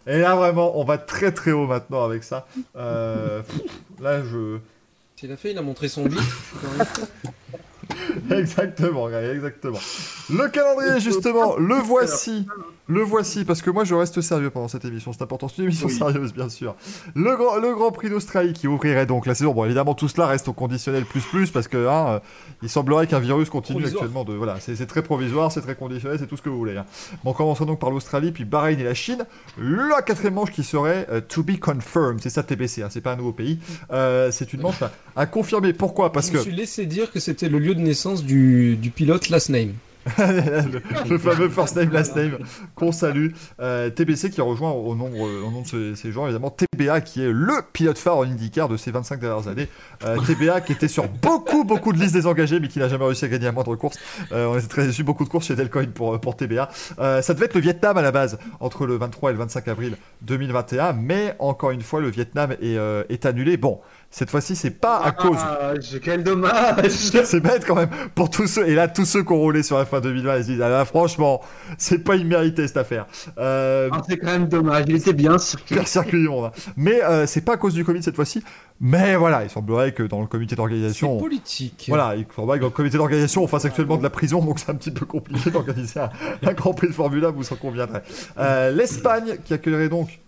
Et 0.07 0.19
là, 0.19 0.35
vraiment, 0.35 0.77
on 0.79 0.83
va 0.83 0.97
très 0.97 1.31
très 1.31 1.51
haut 1.51 1.67
maintenant 1.67 2.03
avec 2.03 2.23
ça. 2.23 2.47
Euh, 2.75 3.41
là, 4.01 4.21
je. 4.23 4.57
Il 5.23 5.31
a 5.31 5.37
fait, 5.37 5.51
il 5.51 5.57
a 5.57 5.61
montré 5.61 5.87
son 5.87 6.05
bit. 6.05 6.19
exactement, 8.31 9.09
exactement. 9.09 9.79
Le 10.29 10.47
calendrier, 10.49 10.99
justement, 10.99 11.57
le 11.57 11.75
voici. 11.75 12.45
Le 12.87 13.01
voici, 13.03 13.45
parce 13.45 13.61
que 13.61 13.69
moi 13.69 13.85
je 13.85 13.95
reste 13.95 14.19
sérieux 14.19 14.49
pendant 14.49 14.67
cette 14.67 14.83
émission, 14.83 15.13
c'est 15.13 15.21
important, 15.21 15.47
c'est 15.47 15.59
une 15.59 15.65
émission 15.65 15.87
Oui. 15.87 15.93
sérieuse 15.93 16.33
bien 16.33 16.49
sûr. 16.49 16.75
Le 17.15 17.37
grand, 17.37 17.55
le 17.57 17.73
grand 17.73 17.91
Prix 17.91 18.09
d'Australie 18.09 18.51
qui 18.51 18.67
ouvrirait 18.67 19.05
donc 19.05 19.27
la 19.27 19.33
saison. 19.35 19.53
Bon, 19.53 19.63
évidemment, 19.63 19.93
tout 19.93 20.09
cela 20.09 20.27
reste 20.27 20.49
au 20.49 20.53
conditionnel 20.53 21.05
plus 21.05 21.21
plus, 21.21 21.51
parce 21.51 21.69
que 21.69 21.87
hein, 21.87 22.07
euh, 22.15 22.19
il 22.63 22.67
semblerait 22.69 23.07
qu'un 23.07 23.19
virus 23.19 23.49
continue 23.49 23.79
Provisoire. 23.79 24.03
actuellement 24.03 24.25
de. 24.25 24.33
Voilà, 24.33 24.57
c'est 24.59 24.85
très 24.87 25.03
provisoire, 25.03 25.53
c'est 25.53 25.61
très 25.61 25.75
conditionnel, 25.75 26.17
c'est 26.19 26.27
tout 26.27 26.35
ce 26.35 26.41
que 26.41 26.49
vous 26.49 26.57
voulez. 26.57 26.75
hein. 26.75 26.85
Bon, 27.23 27.31
on 27.31 27.33
commencera 27.33 27.63
donc 27.65 27.79
par 27.79 27.91
l'Australie, 27.91 28.33
puis 28.33 28.43
Bahreïn 28.43 28.77
et 28.79 28.83
la 28.83 28.93
Chine. 28.95 29.25
La 29.57 30.01
quatrième 30.01 30.33
manche 30.33 30.51
qui 30.51 30.63
serait 30.63 31.07
euh, 31.11 31.21
to 31.21 31.43
be 31.43 31.57
confirmed, 31.59 32.19
c'est 32.21 32.29
ça 32.29 32.43
TBC, 32.43 32.81
hein, 32.83 32.87
c'est 32.89 32.99
pas 33.01 33.13
un 33.13 33.17
nouveau 33.17 33.31
pays. 33.31 33.59
Euh, 33.93 34.31
c'est 34.33 34.51
une 34.51 34.61
manche 34.61 34.81
à, 34.81 34.91
à 35.15 35.27
confirmer. 35.27 35.71
Pourquoi? 35.71 36.11
Parce 36.11 36.27
Je 36.27 36.31
que. 36.33 36.37
me 36.39 36.43
suis 36.43 36.51
laissé 36.51 36.85
dire 36.87 37.09
que 37.11 37.21
c'était 37.21 37.47
le 37.47 37.59
lieu 37.59 37.70
de 37.73 37.81
naissance 37.81 38.23
du, 38.23 38.77
pilote 38.95 39.29
Last 39.29 39.49
Name. 39.49 39.73
le, 41.09 41.17
fameux 41.19 41.49
first 41.49 41.75
name 41.75 41.91
last 41.91 42.15
name 42.15 42.39
qu'on 42.73 42.91
salue. 42.91 43.27
Euh, 43.59 43.91
TBC 43.91 44.31
qui 44.31 44.41
rejoint 44.41 44.71
au 44.71 44.95
nom, 44.95 45.11
euh, 45.13 45.61
de 45.71 45.95
ces, 45.95 46.11
gens 46.11 46.25
évidemment. 46.25 46.49
TBA 46.49 47.01
qui 47.01 47.21
est 47.21 47.31
le 47.31 47.53
pilote 47.71 47.99
phare 47.99 48.17
en 48.17 48.23
IndyCar 48.23 48.67
de 48.67 48.77
ces 48.77 48.89
25 48.89 49.19
dernières 49.19 49.47
années. 49.47 49.67
Euh, 50.03 50.17
TBA 50.25 50.61
qui 50.61 50.71
était 50.71 50.87
sur 50.87 51.07
beaucoup 51.07 51.63
beaucoup 51.65 51.93
de 51.93 51.99
listes 51.99 52.13
désengagées 52.13 52.59
mais 52.59 52.67
qui 52.67 52.79
n'a 52.79 52.87
jamais 52.87 53.05
réussi 53.05 53.25
à 53.25 53.27
gagner 53.27 53.45
à 53.45 53.51
moindre 53.51 53.75
course. 53.75 53.99
On 54.31 54.57
était 54.57 54.67
très 54.67 54.87
déçus 54.87 55.03
beaucoup 55.03 55.23
de 55.23 55.29
courses 55.29 55.45
chez 55.45 55.55
Delcoin 55.55 55.85
pour, 55.85 56.35
TBA 56.35 56.69
ça 56.71 57.33
devait 57.33 57.45
être 57.45 57.55
le 57.55 57.61
Vietnam 57.61 57.95
à 57.97 58.01
la 58.01 58.11
base 58.11 58.39
entre 58.59 58.87
le 58.87 58.95
23 58.95 59.29
et 59.29 59.33
le 59.33 59.39
25 59.39 59.67
avril 59.67 59.97
2021 60.23 60.93
mais 60.93 61.35
encore 61.37 61.71
une 61.71 61.81
fois 61.81 62.01
le 62.01 62.09
Vietnam 62.09 62.55
est 62.59 63.25
annulé. 63.25 63.57
Bon 63.57 63.79
cette 64.11 64.29
fois-ci 64.29 64.55
c'est 64.55 64.69
pas 64.79 64.99
à 65.01 65.11
cause. 65.11 65.37
Ah, 65.39 65.71
quel 66.03 66.23
dommage. 66.23 66.89
C'est 67.23 67.39
bête 67.39 67.65
quand 67.65 67.75
même. 67.75 67.89
Pour 68.13 68.29
tous 68.29 68.45
ceux 68.47 68.67
et 68.67 68.75
là 68.75 68.87
tous 68.87 69.05
ceux 69.05 69.23
qui 69.23 69.31
ont 69.31 69.37
roulé 69.39 69.63
sur 69.63 69.77
la 69.77 69.85
fin 69.85 70.01
2020 70.01 70.37
ils 70.37 70.43
se 70.43 70.47
disent 70.51 70.61
ah 70.61 70.69
là, 70.69 70.85
franchement 70.85 71.41
c'est 71.77 71.99
pas 72.03 72.15
immérité 72.17 72.67
cette 72.67 72.77
affaire. 72.77 73.05
Euh, 73.37 73.89
Ah, 73.91 74.01
C'est 74.07 74.17
quand 74.17 74.27
même 74.31 74.47
dommage, 74.47 74.83
il 74.87 74.95
était 74.97 75.13
bien 75.13 75.37
circuit. 75.37 75.75
pire 75.75 75.87
circuit 75.87 76.27
mais 76.75 77.01
euh, 77.03 77.25
c'est 77.25 77.41
pas 77.41 77.53
à 77.53 77.57
cause 77.57 77.73
du 77.73 77.83
Covid 77.85 78.03
cette 78.03 78.15
fois-ci. 78.15 78.43
Mais 78.81 79.15
voilà 79.15 79.43
il 79.43 79.49
semblerait 79.49 79.93
que 79.93 80.03
dans 80.03 80.19
le 80.21 80.27
comité 80.27 80.51
C'est 80.51 80.55
d'organisation 80.57 81.17
politique. 81.17 81.85
voilà, 81.87 82.15
il 82.15 82.25
semblerait 82.35 82.57
que 82.57 82.63
dans 82.63 82.67
le 82.69 82.73
comité 82.73 82.97
d'organisation 82.97 83.43
on 83.43 83.47
fasse 83.47 83.63
actuellement 83.65 83.97
de 83.97 84.03
la 84.03 84.09
prison, 84.09 84.43
donc 84.43 84.59
c'est 84.59 84.69
un 84.71 84.75
petit 84.75 84.91
peu 84.91 85.05
compliqué 85.05 85.51
d'organiser 85.51 85.99
un, 85.99 86.09
un 86.43 86.53
Grand 86.53 86.73
Prix 86.73 86.87
de 86.87 86.93
Formule 86.93 87.23
1, 87.23 87.31
vous 87.31 87.53
en 87.53 87.55
conviendrez. 87.55 87.99
Euh, 88.37 88.71
L'Espagne 88.71 89.37
qui 89.45 89.53
accueillerait 89.53 89.89
donc, 89.89 90.19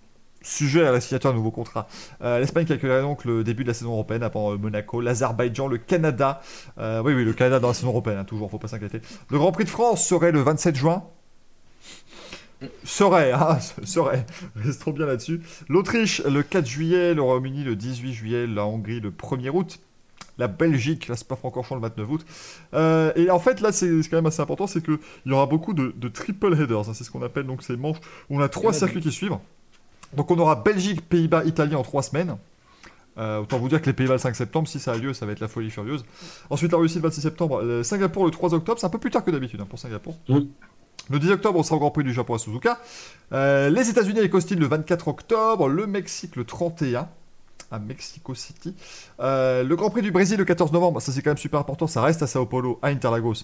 sujet 0.44 0.86
à 0.86 0.92
la 0.92 1.02
signature 1.02 1.32
d'un 1.32 1.36
nouveau 1.38 1.52
contrat, 1.52 1.88
euh, 2.22 2.40
l'Espagne 2.40 2.66
accueillerait 2.70 3.02
donc 3.02 3.26
le 3.26 3.44
début 3.44 3.64
de 3.64 3.70
la 3.70 3.74
saison 3.74 3.94
européenne 3.94 4.24
avant 4.24 4.54
euh, 4.54 4.58
Monaco, 4.58 5.02
l'Azerbaïdjan, 5.02 5.68
le 5.68 5.78
Canada, 5.78 6.42
euh, 6.78 7.02
oui 7.04 7.14
oui 7.14 7.26
le 7.26 7.34
Canada 7.34 7.60
dans 7.60 7.70
la 7.70 7.74
saison 7.74 7.90
européenne, 7.90 8.18
hein, 8.18 8.26
toujours, 8.26 8.52
faut 8.52 8.60
pas 8.60 8.68
s'inquiéter. 8.68 9.02
Le 9.30 9.38
Grand 9.38 9.52
Prix 9.52 9.66
de 9.66 9.70
France 9.70 10.06
serait 10.06 10.32
le 10.32 10.42
27 10.42 10.76
juin. 10.76 11.04
Serait, 12.84 13.34
hein, 13.34 13.58
serait, 13.84 14.26
restons 14.56 14.92
bien 14.92 15.06
là-dessus. 15.06 15.42
L'Autriche 15.68 16.22
le 16.24 16.44
4 16.44 16.66
juillet, 16.66 17.14
le 17.14 17.22
Royaume-Uni 17.22 17.64
le 17.64 17.76
18 17.76 18.14
juillet, 18.14 18.48
la 18.48 18.66
Hongrie 18.66 19.00
le 19.00 19.12
1er 19.12 19.50
août, 19.50 19.80
la 20.38 20.48
Belgique, 20.48 21.08
là 21.08 21.16
c'est 21.16 21.28
pas 21.28 21.36
Francorchamps 21.36 21.76
le 21.76 21.82
29 21.82 22.10
août. 22.10 22.26
Euh, 22.74 23.12
et 23.16 23.30
en 23.30 23.40
fait 23.40 23.62
là 23.62 23.72
c'est 23.72 23.90
quand 24.10 24.18
même 24.18 24.26
assez 24.26 24.42
important, 24.42 24.68
c'est 24.68 24.84
qu'il 24.84 24.98
y 25.26 25.32
aura 25.32 25.46
beaucoup 25.46 25.74
de, 25.74 25.94
de 25.96 26.08
triple 26.08 26.54
headers, 26.54 26.90
hein, 26.90 26.94
c'est 26.94 27.04
ce 27.04 27.12
qu'on 27.12 27.22
appelle 27.22 27.46
donc 27.46 27.64
ces 27.64 27.76
manches 27.76 27.98
où 28.30 28.38
on 28.38 28.42
a 28.42 28.50
trois 28.50 28.74
circuits 28.74 29.02
qui 29.02 29.12
suivent. 29.12 29.38
Donc 30.16 30.32
on 30.32 30.38
aura 30.38 30.56
Belgique, 30.56 31.08
Pays-Bas, 31.08 31.44
Italie 31.46 31.76
en 31.76 31.84
trois 31.84 32.04
semaines. 32.04 32.38
Euh, 33.18 33.42
autant 33.42 33.60
vous 33.60 33.70
dire 33.70 33.82
que 33.82 33.86
les 33.86 33.94
Pays-Bas 33.94 34.14
le 34.14 34.20
5 34.20 34.36
septembre, 34.36 34.68
si 34.68 34.80
ça 34.80 34.94
a 34.94 34.98
lieu, 34.98 35.14
ça 35.14 35.26
va 35.26 35.34
être 35.34 35.40
la 35.40 35.48
folie 35.48 35.70
furieuse. 35.70 36.04
Ensuite 36.50 36.72
la 36.72 36.80
Russie 36.80 36.96
le 36.96 37.04
26 37.04 37.22
septembre, 37.22 37.62
euh, 37.64 37.84
Singapour 37.84 38.26
le 38.26 38.32
3 38.32 38.54
octobre, 38.54 38.80
c'est 38.80 38.88
un 38.88 38.90
peu 38.90 38.98
plus 38.98 39.12
tard 39.12 39.24
que 39.24 39.32
d'habitude 39.32 39.62
hein, 39.62 39.68
pour 39.70 39.78
Singapour. 39.78 40.16
Oui. 40.30 40.50
Le 41.10 41.20
10 41.20 41.32
octobre, 41.32 41.60
on 41.60 41.64
sera 41.64 41.76
au 41.76 41.80
Grand 41.80 41.92
Prix 41.92 42.04
du 42.04 42.14
Japon 42.14 42.36
à 42.36 42.38
Suzuka. 42.40 42.80
Euh, 43.34 43.70
les 43.70 43.90
États-Unis 43.90 44.20
avec 44.20 44.34
Austin 44.34 44.56
le 44.56 44.68
24 44.68 45.08
octobre. 45.10 45.68
Le 45.68 45.86
Mexique 45.86 46.36
le 46.36 46.46
31 46.46 47.10
à 47.72 47.80
Mexico 47.80 48.34
City. 48.36 48.74
Euh, 49.20 49.64
le 49.64 49.76
Grand 49.76 49.90
Prix 49.90 50.02
du 50.02 50.12
Brésil 50.12 50.38
le 50.38 50.46
14 50.46 50.72
novembre. 50.72 51.02
Ça, 51.02 51.12
c'est 51.12 51.22
quand 51.22 51.32
même 51.32 51.38
super 51.38 51.60
important. 51.60 51.88
Ça 51.88 52.02
reste 52.02 52.24
à 52.24 52.28
Sao 52.28 52.46
Paulo, 52.46 52.80
à 52.82 52.88
Interlagos. 52.88 53.44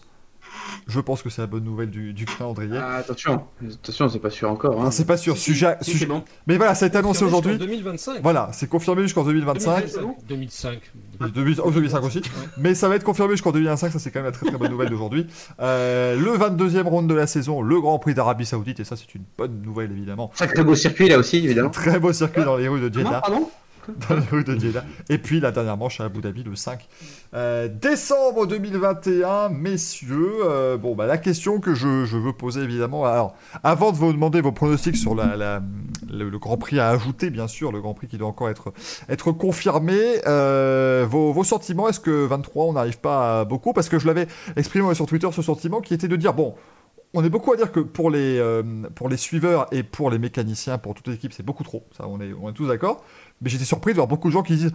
Je 0.87 0.99
pense 0.99 1.21
que 1.21 1.29
c'est 1.29 1.41
la 1.41 1.47
bonne 1.47 1.63
nouvelle 1.63 1.89
du, 1.89 2.13
du 2.13 2.25
calendrier. 2.25 2.77
Ah, 2.77 2.95
attention, 2.97 3.43
attention, 3.83 4.09
c'est 4.09 4.19
pas 4.19 4.29
sûr 4.29 4.49
encore. 4.51 4.79
Hein. 4.81 4.85
Ah, 4.87 4.91
c'est 4.91 5.05
pas 5.05 5.17
sûr. 5.17 5.37
Si, 5.37 5.43
Sujet, 5.51 5.77
Si, 5.81 5.91
sujet- 5.91 5.99
c'est 6.01 6.05
bon. 6.07 6.23
Mais 6.47 6.57
voilà, 6.57 6.75
ça 6.75 6.85
a 6.85 6.87
été 6.87 6.97
annoncé 6.97 7.25
Confirmé 7.25 7.29
aujourd'hui. 7.29 7.51
jusqu'en 7.53 7.65
2025. 7.65 8.19
Voilà, 8.23 8.49
c'est 8.53 8.67
confirmé 8.69 9.01
jusqu'en 9.03 9.23
2025. 9.23 9.85
2005. 10.27 10.79
2000 11.33 11.61
oh, 11.63 11.71
2005 11.71 12.03
aussi. 12.03 12.21
Mais 12.57 12.75
ça 12.75 12.87
va 12.89 12.95
être 12.95 13.03
confirmé 13.03 13.31
jusqu'en 13.33 13.51
2025, 13.51 13.91
ça 13.91 13.99
c'est 13.99 14.11
quand 14.11 14.19
même 14.19 14.25
la 14.27 14.31
très 14.31 14.45
très 14.47 14.57
bonne 14.57 14.71
nouvelle 14.71 14.89
d'aujourd'hui. 14.89 15.27
Euh, 15.59 16.15
le 16.15 16.31
22e 16.37 16.83
round 16.87 17.09
de 17.09 17.15
la 17.15 17.27
saison, 17.27 17.61
le 17.61 17.79
Grand 17.81 17.99
Prix 17.99 18.13
d'Arabie 18.13 18.45
Saoudite, 18.45 18.79
et 18.79 18.83
ça 18.83 18.95
c'est 18.95 19.13
une 19.15 19.23
bonne 19.37 19.61
nouvelle 19.61 19.91
évidemment. 19.91 20.31
Sacré 20.35 20.63
beau 20.63 20.75
circuit 20.75 21.09
là 21.09 21.17
aussi, 21.17 21.37
évidemment. 21.37 21.69
Très 21.69 21.99
beau 21.99 22.13
circuit 22.13 22.43
dans 22.43 22.55
les 22.57 22.67
rues 22.67 22.79
de 22.81 22.87
Non, 22.89 23.05
Jeddah. 23.05 23.21
pardon? 23.21 23.49
Dans 24.09 24.15
les 24.15 24.21
rues 24.31 24.43
de. 24.43 24.57
Et 25.09 25.17
puis 25.17 25.39
la 25.39 25.51
dernière 25.51 25.77
manche 25.77 25.99
à 26.01 26.05
Abu 26.05 26.21
Dhabi 26.21 26.43
le 26.43 26.55
5 26.55 26.87
euh, 27.35 27.67
décembre 27.67 28.47
2021, 28.47 29.49
messieurs. 29.49 30.31
euh, 30.43 30.77
bon, 30.77 30.95
bah, 30.95 31.05
la 31.05 31.17
question 31.17 31.59
que 31.59 31.75
je, 31.75 32.05
je 32.05 32.17
veux 32.17 32.33
poser 32.33 32.61
évidemment. 32.61 33.05
Alors, 33.05 33.35
avant 33.63 33.91
de 33.91 33.97
vous 33.97 34.11
demander 34.11 34.41
vos 34.41 34.51
pronostics 34.51 34.97
sur 34.97 35.13
la, 35.15 35.61
le 36.09 36.39
Grand 36.39 36.57
Prix 36.57 36.79
à 36.79 36.89
ajouter, 36.89 37.29
bien 37.29 37.47
sûr, 37.47 37.71
le 37.71 37.81
Grand 37.81 37.93
Prix 37.93 38.07
qui 38.07 38.17
doit 38.17 38.27
encore 38.27 38.49
être, 38.49 38.73
être 39.09 39.31
confirmé, 39.31 39.99
euh, 40.25 41.05
vos, 41.09 41.31
vos 41.31 41.43
sentiments, 41.43 41.87
est-ce 41.89 41.99
que 41.99 42.25
23, 42.25 42.65
on 42.65 42.73
n'arrive 42.73 42.99
pas 42.99 43.41
à 43.41 43.45
beaucoup? 43.45 43.73
Parce 43.73 43.89
que 43.89 43.99
je 43.99 44.07
l'avais 44.07 44.27
exprimé 44.55 44.93
sur 44.95 45.05
Twitter 45.05 45.27
ce 45.31 45.41
sentiment 45.41 45.81
qui 45.81 45.93
était 45.93 46.07
de 46.07 46.15
dire 46.15 46.33
bon. 46.33 46.55
On 47.15 47.23
est 47.23 47.29
beaucoup 47.29 47.51
à 47.51 47.55
dire 47.55 47.71
que 47.71 47.79
pour 47.79 48.11
les, 48.11 48.37
euh, 48.37 48.61
pour 48.93 49.09
les 49.09 49.17
suiveurs 49.17 49.65
et 49.71 49.81
pour 49.81 50.11
les 50.11 50.19
mécaniciens, 50.19 50.77
pour 50.77 50.93
toute 50.93 51.07
l'équipe, 51.07 51.33
c'est 51.33 51.41
beaucoup 51.41 51.63
trop. 51.63 51.83
Ça, 51.97 52.07
on 52.07 52.21
est, 52.21 52.33
on 52.39 52.49
est 52.49 52.53
tous 52.53 52.67
d'accord. 52.67 53.03
Mais 53.41 53.49
j'étais 53.49 53.65
surpris 53.65 53.91
de 53.91 53.95
voir 53.95 54.07
beaucoup 54.07 54.27
de 54.27 54.33
gens 54.33 54.43
qui 54.43 54.55
disent 54.55 54.73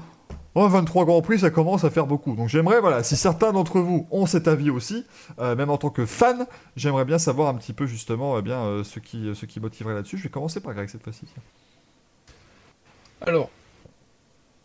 Oh, 0.56 0.68
23 0.68 1.04
Grands 1.04 1.20
Prix, 1.20 1.40
ça 1.40 1.50
commence 1.50 1.82
à 1.84 1.90
faire 1.90 2.06
beaucoup. 2.06 2.36
Donc 2.36 2.48
j'aimerais, 2.48 2.80
voilà, 2.80 3.02
si 3.02 3.16
certains 3.16 3.52
d'entre 3.52 3.80
vous 3.80 4.06
ont 4.12 4.24
cet 4.26 4.46
avis 4.46 4.70
aussi, 4.70 5.04
euh, 5.40 5.56
même 5.56 5.68
en 5.68 5.78
tant 5.78 5.90
que 5.90 6.06
fan, 6.06 6.46
j'aimerais 6.76 7.04
bien 7.04 7.18
savoir 7.18 7.48
un 7.48 7.54
petit 7.54 7.72
peu 7.72 7.86
justement 7.86 8.38
eh 8.38 8.42
bien, 8.42 8.60
euh, 8.62 8.84
ce, 8.84 9.00
qui, 9.00 9.30
ce 9.34 9.46
qui 9.46 9.58
motiverait 9.58 9.94
là-dessus. 9.94 10.16
Je 10.16 10.22
vais 10.22 10.28
commencer 10.28 10.60
par 10.60 10.72
Greg 10.74 10.88
cette 10.88 11.02
fois-ci. 11.02 11.24
Alors, 13.20 13.50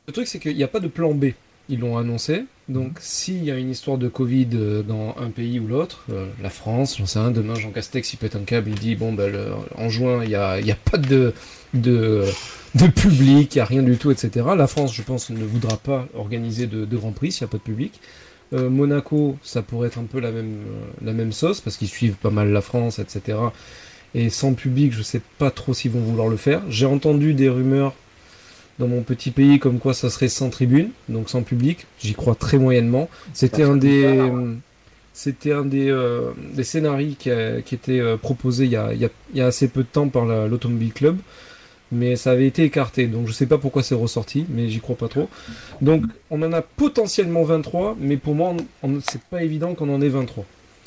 le 0.08 0.14
truc, 0.14 0.28
c'est 0.28 0.40
qu'il 0.40 0.56
n'y 0.56 0.64
a 0.64 0.68
pas 0.68 0.80
de 0.80 0.88
plan 0.88 1.14
B. 1.14 1.28
Ils 1.70 1.80
l'ont 1.80 1.98
annoncé. 1.98 2.46
Donc, 2.68 2.98
s'il 3.00 3.44
y 3.44 3.52
a 3.52 3.58
une 3.58 3.70
histoire 3.70 3.98
de 3.98 4.08
Covid 4.08 4.50
euh, 4.54 4.84
dans 4.84 5.16
un 5.18 5.30
pays 5.30 5.60
ou 5.60 5.68
l'autre, 5.68 6.06
euh, 6.12 6.28
la 6.42 6.50
France, 6.50 6.98
j'en 6.98 7.06
sais 7.06 7.20
rien, 7.20 7.32
demain, 7.32 7.56
Jean 7.56 7.72
Castex, 7.72 8.14
il 8.14 8.18
pète 8.18 8.36
un 8.36 8.44
câble, 8.44 8.70
il 8.70 8.76
dit 8.80 8.96
bon, 8.96 9.14
ben, 9.14 9.32
le- 9.32 9.54
en 9.76 9.90
juin, 9.90 10.24
il 10.24 10.30
n'y 10.30 10.36
a, 10.36 10.60
y 10.60 10.72
a 10.72 10.76
pas 10.76 10.98
de, 10.98 11.34
de, 11.74 12.26
de 12.76 12.88
public, 12.88 13.56
il 13.56 13.58
n'y 13.58 13.62
a 13.62 13.66
rien 13.66 13.84
du 13.84 13.98
tout, 13.98 14.12
etc. 14.12 14.46
La 14.58 14.68
France, 14.68 14.94
je 14.94 15.02
pense, 15.02 15.30
ne 15.30 15.44
voudra 15.44 15.78
pas 15.78 16.08
organiser 16.16 16.68
de, 16.68 16.86
de 16.86 16.98
Grand 16.98 17.12
Prix 17.12 17.32
s'il 17.32 17.44
n'y 17.46 17.50
a 17.50 17.52
pas 17.52 17.58
de 17.58 17.64
public. 17.64 18.00
Euh, 18.54 18.70
Monaco, 18.70 19.38
ça 19.44 19.62
pourrait 19.62 19.88
être 19.88 20.00
un 20.00 20.04
peu 20.06 20.20
la 20.20 20.32
même, 20.32 20.54
euh, 20.68 21.06
la 21.06 21.14
même 21.14 21.32
sauce, 21.32 21.62
parce 21.62 21.78
qu'ils 21.78 21.88
suivent 21.88 22.16
pas 22.16 22.30
mal 22.32 22.52
la 22.52 22.62
France, 22.62 23.00
etc. 23.00 23.38
Et 24.16 24.30
sans 24.30 24.54
public, 24.54 24.92
je 24.94 25.02
sais 25.04 25.22
pas 25.38 25.52
trop 25.52 25.74
s'ils 25.74 25.92
vont 25.92 26.00
vouloir 26.00 26.28
le 26.30 26.38
faire. 26.38 26.62
J'ai 26.70 26.86
entendu 26.88 27.34
des 27.34 27.50
rumeurs 27.50 27.94
dans 28.80 28.88
mon 28.88 29.02
petit 29.02 29.32
pays 29.32 29.60
comme 29.60 29.78
quoi 29.80 29.94
ça 29.94 30.10
serait 30.10 30.30
sans 30.30 30.50
tribune, 30.50 30.90
donc 31.10 31.30
sans 31.30 31.44
public. 31.44 31.86
J'y 32.02 32.14
crois 32.14 32.34
très 32.36 32.58
moyennement. 32.58 33.10
C'était 33.34 33.64
un 33.64 33.76
des, 33.78 34.30
c'était 35.14 35.52
un 35.52 35.66
des, 35.66 35.90
euh, 35.90 36.32
des 36.54 36.64
scénarios 36.64 37.14
qui, 37.20 37.30
a- 37.30 37.62
qui 37.62 37.76
était 37.76 38.02
proposé 38.22 38.66
il 38.66 38.72
y, 38.72 38.76
a, 38.78 38.94
il 38.94 39.00
y 39.02 39.06
a- 39.06 39.10
il 39.34 39.38
y 39.38 39.42
a 39.42 39.48
assez 39.48 39.68
peu 39.68 39.82
de 39.82 39.88
temps 39.92 40.08
par 40.08 40.26
la- 40.26 40.48
l'Automobile 40.48 40.94
Club, 40.94 41.18
mais 41.92 42.16
ça 42.16 42.32
avait 42.32 42.48
été 42.48 42.64
écarté. 42.64 43.08
Donc 43.08 43.28
je 43.28 43.32
sais 43.34 43.46
pas 43.46 43.58
pourquoi 43.58 43.84
c'est 43.84 43.96
ressorti, 43.96 44.46
mais 44.50 44.70
j'y 44.70 44.80
crois 44.80 44.96
pas 44.96 45.08
trop. 45.08 45.30
Donc 45.82 46.04
on 46.30 46.42
en 46.42 46.54
a 46.54 46.62
potentiellement 46.62 47.44
23, 47.44 47.96
mais 48.00 48.18
pour 48.18 48.36
moi, 48.36 48.54
c'est 49.10 49.22
pas 49.24 49.44
évident 49.44 49.74
qu'on 49.76 49.94
en 49.94 50.02
ait 50.02 50.10
23. 50.10 50.46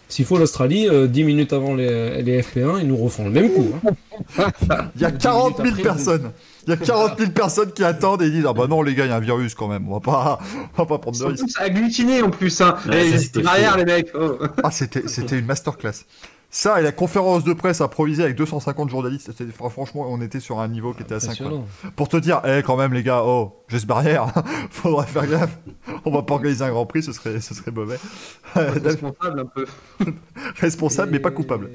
S'il 0.08 0.26
faut 0.26 0.36
l'Australie, 0.36 0.88
euh, 0.90 1.06
10 1.06 1.24
minutes 1.24 1.54
avant 1.54 1.74
les, 1.74 2.22
les 2.22 2.42
FP1, 2.42 2.80
ils 2.82 2.86
nous 2.86 2.98
refont 2.98 3.24
le 3.24 3.30
même 3.30 3.50
coup. 3.50 3.68
hein. 4.38 4.50
Il 4.96 5.00
y 5.00 5.06
a 5.06 5.10
Dix 5.10 5.22
40 5.24 5.56
000 5.56 5.62
minutes 5.62 5.78
après, 5.78 5.82
personnes. 5.82 6.32
Il 6.66 6.70
y 6.70 6.72
a 6.74 6.76
40 6.76 7.18
000 7.18 7.30
personnes 7.30 7.72
qui 7.72 7.82
attendent 7.82 8.20
et 8.20 8.26
ils 8.26 8.32
disent 8.32 8.44
Ah 8.46 8.52
bah 8.52 8.66
non, 8.68 8.82
les 8.82 8.94
gars, 8.94 9.06
il 9.06 9.08
y 9.08 9.12
a 9.12 9.16
un 9.16 9.20
virus 9.20 9.54
quand 9.54 9.68
même. 9.68 9.88
On 9.88 9.94
va 9.94 10.00
pas, 10.00 10.38
on 10.76 10.82
va 10.82 10.86
pas 10.86 10.98
prendre 10.98 11.16
de 11.18 11.24
Ils 11.24 11.28
risques. 11.28 11.38
sont 11.38 11.46
tous 11.46 11.58
agglutinés 11.64 12.20
en 12.20 12.28
plus. 12.28 12.60
Hein. 12.60 12.76
Ouais, 12.86 13.16
c'était 13.16 13.40
derrière 13.40 13.78
les 13.78 13.86
mecs. 13.86 14.08
oh. 14.14 14.36
Ah, 14.62 14.70
c'était, 14.70 15.08
c'était 15.08 15.38
une 15.38 15.46
masterclass. 15.46 16.04
Ça 16.54 16.78
et 16.78 16.82
la 16.82 16.92
conférence 16.92 17.44
de 17.44 17.54
presse 17.54 17.80
improvisée 17.80 18.22
avec 18.24 18.36
250 18.36 18.90
journalistes, 18.90 19.30
franchement, 19.70 20.04
on 20.06 20.20
était 20.20 20.38
sur 20.38 20.60
un 20.60 20.68
niveau 20.68 20.92
qui 20.92 21.02
était 21.02 21.14
assez 21.14 21.30
incroyable. 21.30 21.64
Pour 21.96 22.10
te 22.10 22.18
dire, 22.18 22.42
eh, 22.44 22.62
quand 22.62 22.76
même, 22.76 22.92
les 22.92 23.02
gars, 23.02 23.22
oh, 23.24 23.56
geste 23.68 23.86
barrière, 23.86 24.26
faudrait 24.70 25.06
faire 25.06 25.26
gaffe. 25.26 25.58
On 26.04 26.10
va 26.10 26.20
pas 26.20 26.34
organiser 26.34 26.62
un 26.62 26.68
grand 26.70 26.84
prix, 26.84 27.02
ce 27.02 27.12
serait, 27.12 27.40
ce 27.40 27.54
serait 27.54 27.70
mauvais. 27.70 27.96
Responsable 28.54 29.40
un 29.40 29.46
peu. 29.46 29.64
Responsable, 30.60 31.12
mais 31.12 31.20
pas 31.20 31.30
coupable. 31.30 31.70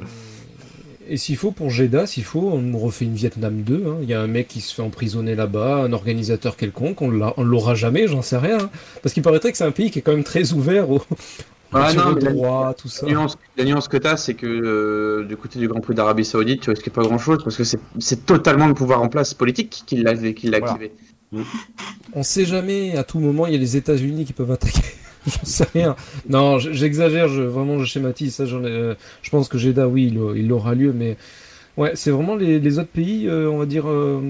Et 1.10 1.18
s'il 1.18 1.38
faut, 1.38 1.52
pour 1.52 1.72
Jeddah, 1.72 2.06
s'il 2.06 2.24
faut, 2.26 2.52
on 2.54 2.78
refait 2.78 3.06
une 3.06 3.16
Vietnam 3.16 3.62
2. 3.64 3.84
hein. 3.88 3.96
Il 4.04 4.10
y 4.10 4.14
a 4.14 4.22
un 4.22 4.28
mec 4.28 4.48
qui 4.48 4.62
se 4.62 4.76
fait 4.76 4.84
emprisonner 4.84 5.34
là-bas, 5.34 5.78
un 5.78 5.94
organisateur 5.94 6.56
quelconque, 6.56 7.02
on 7.02 7.10
l'aura 7.10 7.74
jamais, 7.74 8.08
j'en 8.08 8.22
sais 8.22 8.38
rien. 8.38 8.60
hein. 8.60 8.70
Parce 9.02 9.14
qu'il 9.14 9.24
paraîtrait 9.24 9.52
que 9.52 9.58
c'est 9.58 9.64
un 9.64 9.72
pays 9.72 9.90
qui 9.90 9.98
est 10.00 10.02
quand 10.04 10.12
même 10.12 10.24
très 10.24 10.54
ouvert 10.54 10.92
aux, 10.92 11.02
Ah, 11.74 11.94
non, 11.94 12.16
la- 12.16 12.32
droit, 12.32 12.74
tout 12.74 12.88
ça. 12.88 13.06
La 13.06 13.12
nuance, 13.12 13.38
la 13.58 13.64
nuance 13.66 13.88
que 13.88 13.98
tu 13.98 14.08
as, 14.08 14.18
c'est 14.18 14.34
que 14.36 14.48
euh, 14.48 15.26
du 15.26 15.36
côté 15.38 15.60
du 15.60 15.68
Grand 15.68 15.82
Prix 15.82 15.96
d'Arabie 15.96 16.24
Saoudite, 16.26 16.62
tu 16.62 16.70
risques 16.70 16.90
pas 16.90 17.02
grand 17.04 17.18
chose 17.18 17.44
parce 17.44 17.58
que 17.58 17.64
c'est 17.64 18.26
totalement 18.26 18.68
le 18.68 18.74
pouvoir 18.74 19.02
en 19.02 19.10
place 19.10 19.34
politique 19.34 19.84
qui 19.86 19.98
l'a 19.98 20.14
Voilà. 20.14 20.66
activé. 20.72 20.92
On 22.14 22.24
sait 22.24 22.46
jamais, 22.46 22.96
à 22.96 23.04
tout 23.04 23.20
moment, 23.20 23.48
il 23.48 23.54
y 23.54 23.56
a 23.56 23.60
les 23.60 23.76
États-Unis 23.76 24.26
qui 24.26 24.34
peuvent 24.34 24.52
attaquer. 24.52 24.82
J'en 25.28 25.44
sais 25.44 25.66
rien. 25.74 25.96
Non, 26.30 26.58
j'exagère, 26.58 27.28
je, 27.28 27.42
vraiment, 27.42 27.80
je 27.80 27.86
schématise. 27.86 28.36
Ça, 28.36 28.46
ai, 28.46 28.48
euh, 28.54 28.96
je 29.22 29.30
pense 29.30 29.50
que 29.50 29.58
Jeddah, 29.58 29.88
oui, 29.90 30.08
il, 30.14 30.40
il 30.42 30.52
aura 30.54 30.74
lieu, 30.74 30.94
mais 30.94 31.18
ouais, 31.78 31.92
c'est 31.96 32.12
vraiment 32.12 32.36
les, 32.36 32.80
autres 32.80 32.90
pays, 32.90 33.28
euh, 33.28 33.50
on 33.50 33.60
va 33.60 33.66
dire, 33.66 33.88
euh, 33.88 34.22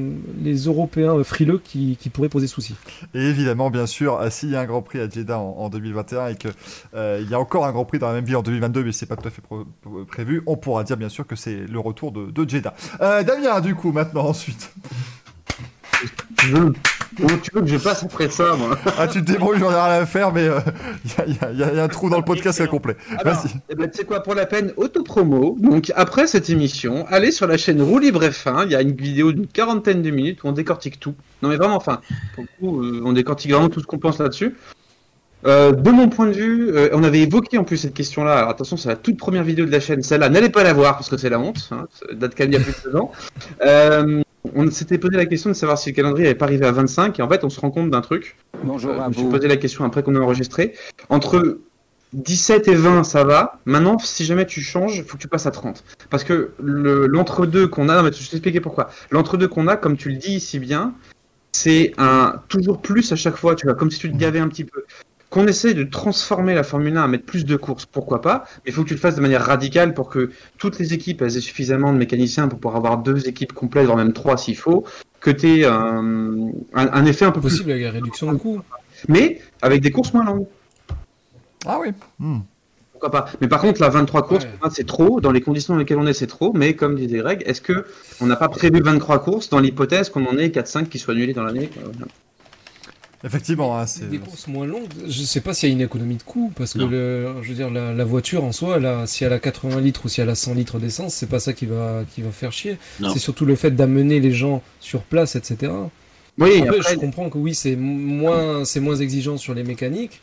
les 0.42 0.66
Européens 0.66 1.16
euh, 1.18 1.24
frileux 1.24 1.60
qui, 1.64 1.98
pourraient 2.14 2.30
poser 2.30 2.48
souci. 2.48 2.76
Et 3.14 3.22
évidemment, 3.22 3.70
bien 3.70 3.86
sûr, 3.86 4.20
euh, 4.20 4.30
s'il 4.30 4.52
y 4.52 4.56
a 4.56 4.62
un 4.62 4.66
Grand 4.66 4.82
Prix 4.82 5.00
à 5.00 5.10
Jeddah 5.10 5.40
en, 5.40 5.56
en 5.58 5.70
2021 5.70 6.28
et 6.28 6.36
qu'il 6.36 6.52
y 6.94 7.34
a 7.34 7.40
encore 7.40 7.66
un 7.66 7.72
Grand 7.72 7.86
Prix 7.86 8.00
dans 8.00 8.08
la 8.08 8.14
même 8.14 8.26
ville 8.26 8.36
en 8.36 8.44
2022, 8.44 8.84
mais 8.84 8.92
c'est 8.92 9.06
pas 9.06 9.16
tout 9.16 9.28
à 9.28 9.32
fait 9.32 9.42
prévu, 10.08 10.44
on 10.46 10.58
pourra 10.58 10.84
dire 10.84 10.98
bien 10.98 11.10
sûr 11.10 11.26
que 11.26 11.36
c'est 11.36 11.66
le 11.68 11.80
retour 11.80 12.12
de, 12.12 12.48
Jeddah. 12.48 12.74
Damien, 13.00 13.62
du 13.62 13.76
coup, 13.76 13.92
maintenant, 13.92 14.28
ensuite. 14.28 14.74
Tu 16.38 16.48
veux, 16.48 16.74
comment 17.18 17.38
tu 17.42 17.52
veux 17.54 17.62
que 17.62 17.68
je 17.68 17.78
passe 17.78 18.04
après 18.04 18.30
ça, 18.30 18.54
moi 18.56 18.78
Ah, 18.98 19.08
tu 19.08 19.24
te 19.24 19.32
débrouilles, 19.32 19.60
j'en 19.60 19.72
ai 19.72 19.74
rien 19.74 20.02
à 20.02 20.06
faire, 20.06 20.32
mais 20.32 20.46
il 21.06 21.12
y, 21.12 21.44
a- 21.44 21.52
y 21.52 21.64
a- 21.64 21.74
y 21.74 21.80
a 21.80 21.84
un 21.84 21.88
trou 21.88 22.10
dans 22.10 22.18
le 22.18 22.24
podcast 22.24 22.58
qui 22.60 22.64
est 22.64 22.68
complet. 22.68 22.96
Alors, 23.18 23.34
Vas-y. 23.34 23.52
eh 23.70 23.76
ben, 23.76 23.90
tu 23.90 23.98
sais 24.00 24.06
quoi, 24.06 24.22
pour 24.22 24.36
la 24.36 24.46
peine, 24.46 24.72
autopromo. 24.78 25.56
Donc, 25.60 25.92
après 25.96 26.28
cette 26.28 26.50
émission, 26.50 27.06
allez 27.10 27.32
sur 27.32 27.48
la 27.48 27.58
chaîne 27.58 27.82
Roue 27.82 28.00
Libre 28.00 28.24
F1. 28.24 28.66
Il 28.66 28.72
y 28.72 28.76
a 28.76 28.82
une 28.82 28.94
vidéo 28.96 29.32
d'une 29.32 29.48
quarantaine 29.48 30.02
de 30.02 30.12
minutes 30.12 30.44
où 30.44 30.48
on 30.48 30.52
décortique 30.52 31.00
tout. 31.00 31.16
Non, 31.42 31.50
mais 31.50 31.56
vraiment, 31.56 31.76
enfin, 31.78 32.02
pour 32.36 32.44
le 32.44 32.50
coup, 32.60 32.84
euh, 32.84 33.02
on 33.06 33.14
décortique 33.14 33.52
vraiment 33.52 33.70
tout 33.70 33.80
ce 33.80 33.86
qu'on 33.88 33.98
pense 34.00 34.20
là-dessus. 34.20 34.56
Euh, 35.46 35.72
de 35.72 35.92
mon 35.92 36.10
point 36.10 36.26
de 36.28 36.32
vue, 36.34 36.70
euh, 36.76 36.90
on 36.94 37.04
avait 37.04 37.20
évoqué 37.22 37.58
en 37.60 37.64
plus 37.64 37.78
cette 37.78 37.94
question-là. 37.94 38.38
Alors 38.40 38.50
attention, 38.50 38.76
c'est 38.76 38.90
la 38.90 38.96
toute 38.96 39.18
première 39.18 39.44
vidéo 39.44 39.66
de 39.66 39.72
la 39.72 39.80
chaîne. 39.80 40.02
Celle-là, 40.02 40.30
n'allez 40.30 40.50
pas 40.50 40.64
la 40.64 40.74
voir 40.74 40.94
parce 40.96 41.10
que 41.10 41.18
c'est 41.18 41.30
la 41.30 41.40
honte. 41.40 41.70
Hein, 41.72 41.88
date 42.14 42.34
quand 42.36 42.44
même 42.46 42.54
il 42.54 42.58
y 42.60 42.62
a 42.62 42.64
plus 42.64 42.74
de 42.84 42.90
deux 42.92 42.98
ans. 42.98 43.12
Euh, 43.64 44.22
on 44.58 44.70
s'était 44.72 44.98
posé 44.98 45.16
la 45.16 45.26
question 45.26 45.50
de 45.50 45.56
savoir 45.56 45.78
si 45.78 45.90
le 45.92 45.96
calendrier 45.96 46.26
n'avait 46.28 46.38
pas 46.38 46.46
arrivé 46.46 46.66
à 46.66 46.72
25. 46.72 47.20
Et 47.20 47.22
en 47.22 47.30
fait, 47.30 47.44
on 47.44 47.50
se 47.50 47.60
rend 47.60 47.70
compte 47.72 47.90
d'un 47.92 48.02
truc. 48.02 48.36
Bonjour 48.64 48.92
Euh, 48.92 49.04
je 49.04 49.08
me 49.10 49.14
suis 49.14 49.24
vous. 49.24 49.30
posé 49.30 49.48
la 49.48 49.58
question 49.58 49.86
après 49.86 50.02
qu'on 50.04 50.16
a 50.16 50.20
enregistré. 50.20 50.74
Entre 51.10 51.60
17 52.14 52.68
et 52.68 52.76
20, 52.76 53.04
ça 53.04 53.24
va. 53.24 53.60
Maintenant, 53.66 53.98
si 54.00 54.26
jamais 54.26 54.46
tu 54.46 54.62
changes, 54.62 55.04
faut 55.04 55.18
que 55.18 55.22
tu 55.22 55.28
passes 55.28 55.46
à 55.46 55.52
30. 55.52 55.84
Parce 56.10 56.24
que 56.24 56.52
le- 56.62 57.06
l'entre-deux 57.08 57.68
qu'on 57.68 57.88
a, 57.90 57.96
non, 57.98 58.04
mais 58.04 58.12
je 58.12 58.20
vais 58.24 58.28
t'expliquer 58.30 58.60
pourquoi. 58.62 58.90
L'entre-deux 59.12 59.48
qu'on 59.48 59.68
a, 59.68 59.76
comme 59.78 59.96
tu 59.98 60.10
le 60.10 60.16
dis 60.16 60.40
si 60.40 60.58
bien, 60.60 60.94
c'est 61.52 61.94
un 61.98 62.42
toujours 62.50 62.82
plus 62.82 63.12
à 63.12 63.16
chaque 63.16 63.36
fois, 63.36 63.56
tu 63.56 63.66
vois, 63.68 63.76
comme 63.76 63.92
si 63.92 64.00
tu 64.00 64.12
te 64.12 64.18
gavais 64.18 64.40
un 64.40 64.48
petit 64.48 64.64
peu. 64.64 64.84
Qu'on 65.30 65.46
essaye 65.46 65.76
de 65.76 65.84
transformer 65.84 66.54
la 66.56 66.64
Formule 66.64 66.96
1 66.96 67.04
à 67.04 67.08
mettre 67.08 67.26
plus 67.26 67.44
de 67.44 67.56
courses, 67.58 67.86
pourquoi 67.86 68.22
pas, 68.22 68.46
mais 68.58 68.72
il 68.72 68.74
faut 68.74 68.84
que 68.84 68.88
tu 68.88 68.94
le 68.94 69.00
fasses 69.00 69.16
de 69.18 69.22
manière 69.22 69.44
radicale 69.46 69.94
pour 69.94 70.10
que 70.10 70.32
toutes 70.58 70.80
les 70.80 70.94
équipes 70.94 71.22
elles 71.22 71.36
aient 71.36 71.42
suffisamment 71.42 71.92
de 71.92 71.98
mécaniciens 71.98 72.48
pour 72.48 72.60
pouvoir 72.60 72.78
avoir 72.78 72.98
deux 73.00 73.28
équipes 73.28 73.52
complètes, 73.52 73.86
voire 73.86 73.98
même 73.98 74.14
trois 74.14 74.38
s'il 74.38 74.56
faut, 74.56 74.86
que 75.20 75.30
tu 75.30 75.60
aies 75.60 75.66
un, 75.66 76.32
un- 76.74 76.94
un 76.94 77.06
effet 77.06 77.26
un 77.26 77.32
peu 77.32 77.42
plus 77.42 77.50
Possible 77.50 77.72
avec 77.72 77.84
la 77.84 77.92
réduction 77.92 78.32
de 78.32 78.38
coûts. 78.38 78.62
mais 79.10 79.42
avec 79.62 79.82
des 79.82 79.92
courses 79.92 80.14
moins 80.14 80.24
longues. 80.24 80.48
Ah 81.66 81.78
oui. 81.82 81.90
Hmm. 82.20 82.40
Pourquoi 82.94 83.12
pas 83.12 83.26
Mais 83.42 83.48
par 83.50 83.60
contre, 83.62 83.82
la 83.82 83.90
23 83.90 84.26
courses, 84.26 84.46
Ouais. 84.46 84.70
c'est 84.72 84.88
trop. 84.88 85.20
Dans 85.20 85.32
les 85.32 85.42
conditions 85.42 85.74
dans 85.74 85.80
lesquelles 85.80 86.00
on 86.00 86.08
est, 86.08 86.14
c'est 86.14 86.26
trop. 86.28 86.52
Mais 86.54 86.74
comme 86.76 86.96
disait 86.96 87.18
Greg, 87.20 87.44
est-ce 87.46 87.62
que 87.62 87.86
on 88.22 88.26
n'a 88.28 88.38
pas 88.38 88.48
prévu 88.48 88.82
23 88.82 89.20
courses 89.20 89.50
dans 89.50 89.60
l'hypothèse 89.60 90.10
qu'on 90.10 90.26
en 90.26 90.38
ait 90.38 90.48
4-5 90.50 90.88
qui 90.88 90.98
soient 91.00 91.14
annulées 91.14 91.34
dans 91.34 91.44
l'année? 91.44 91.70
Voilà. 91.76 92.08
Effectivement, 93.24 93.78
hein, 93.78 93.88
c'est. 93.88 94.10
Des 94.10 94.20
courses 94.20 94.48
moins 94.48 94.66
longues, 94.68 94.88
je 95.08 95.22
sais 95.24 95.42
pas 95.42 95.54
s'il 95.54 95.70
y 95.70 95.72
a 95.72 95.76
une 95.76 95.82
économie 95.82 96.16
de 96.18 96.24
coût, 96.24 96.52
parce 96.56 96.74
que 96.74 96.80
le, 96.80 97.34
je 97.42 97.50
veux 97.50 97.56
dire, 97.56 97.72
la, 97.72 97.92
la 97.94 98.04
voiture 98.06 98.44
en 98.44 98.52
soi, 98.52 98.78
elle 98.78 98.86
a- 98.86 99.08
si 99.08 99.24
elle 99.24 99.34
a 99.34 99.40
80 99.40 99.82
litres 99.82 100.06
ou 100.06 100.10
si 100.10 100.22
elle 100.22 100.30
a 100.30 100.36
100 100.36 100.54
litres 100.54 100.78
d'essence, 100.78 101.16
c'est 101.16 101.26
pas 101.30 101.40
ça 101.40 101.54
qui 101.54 101.66
va, 101.66 102.04
qui 102.14 102.22
va 102.22 102.30
faire 102.32 102.52
chier. 102.52 102.78
Non. 103.00 103.10
C'est 103.12 103.20
surtout 103.20 103.46
le 103.46 103.56
fait 103.56 103.72
d'amener 103.72 104.20
les 104.20 104.32
gens 104.32 104.62
sur 104.80 105.02
place, 105.02 105.36
etc. 105.36 105.72
Oui, 106.38 106.62
Après, 106.62 106.78
après, 106.80 106.94
je 106.94 107.00
comprends 107.00 107.30
que 107.32 107.40
oui, 107.40 107.56
c'est 107.56 107.76
moins, 107.76 108.64
c'est 108.66 108.80
moins 108.80 108.96
exigeant 108.98 109.38
sur 109.38 109.56
les 109.56 109.64
mécaniques, 109.64 110.22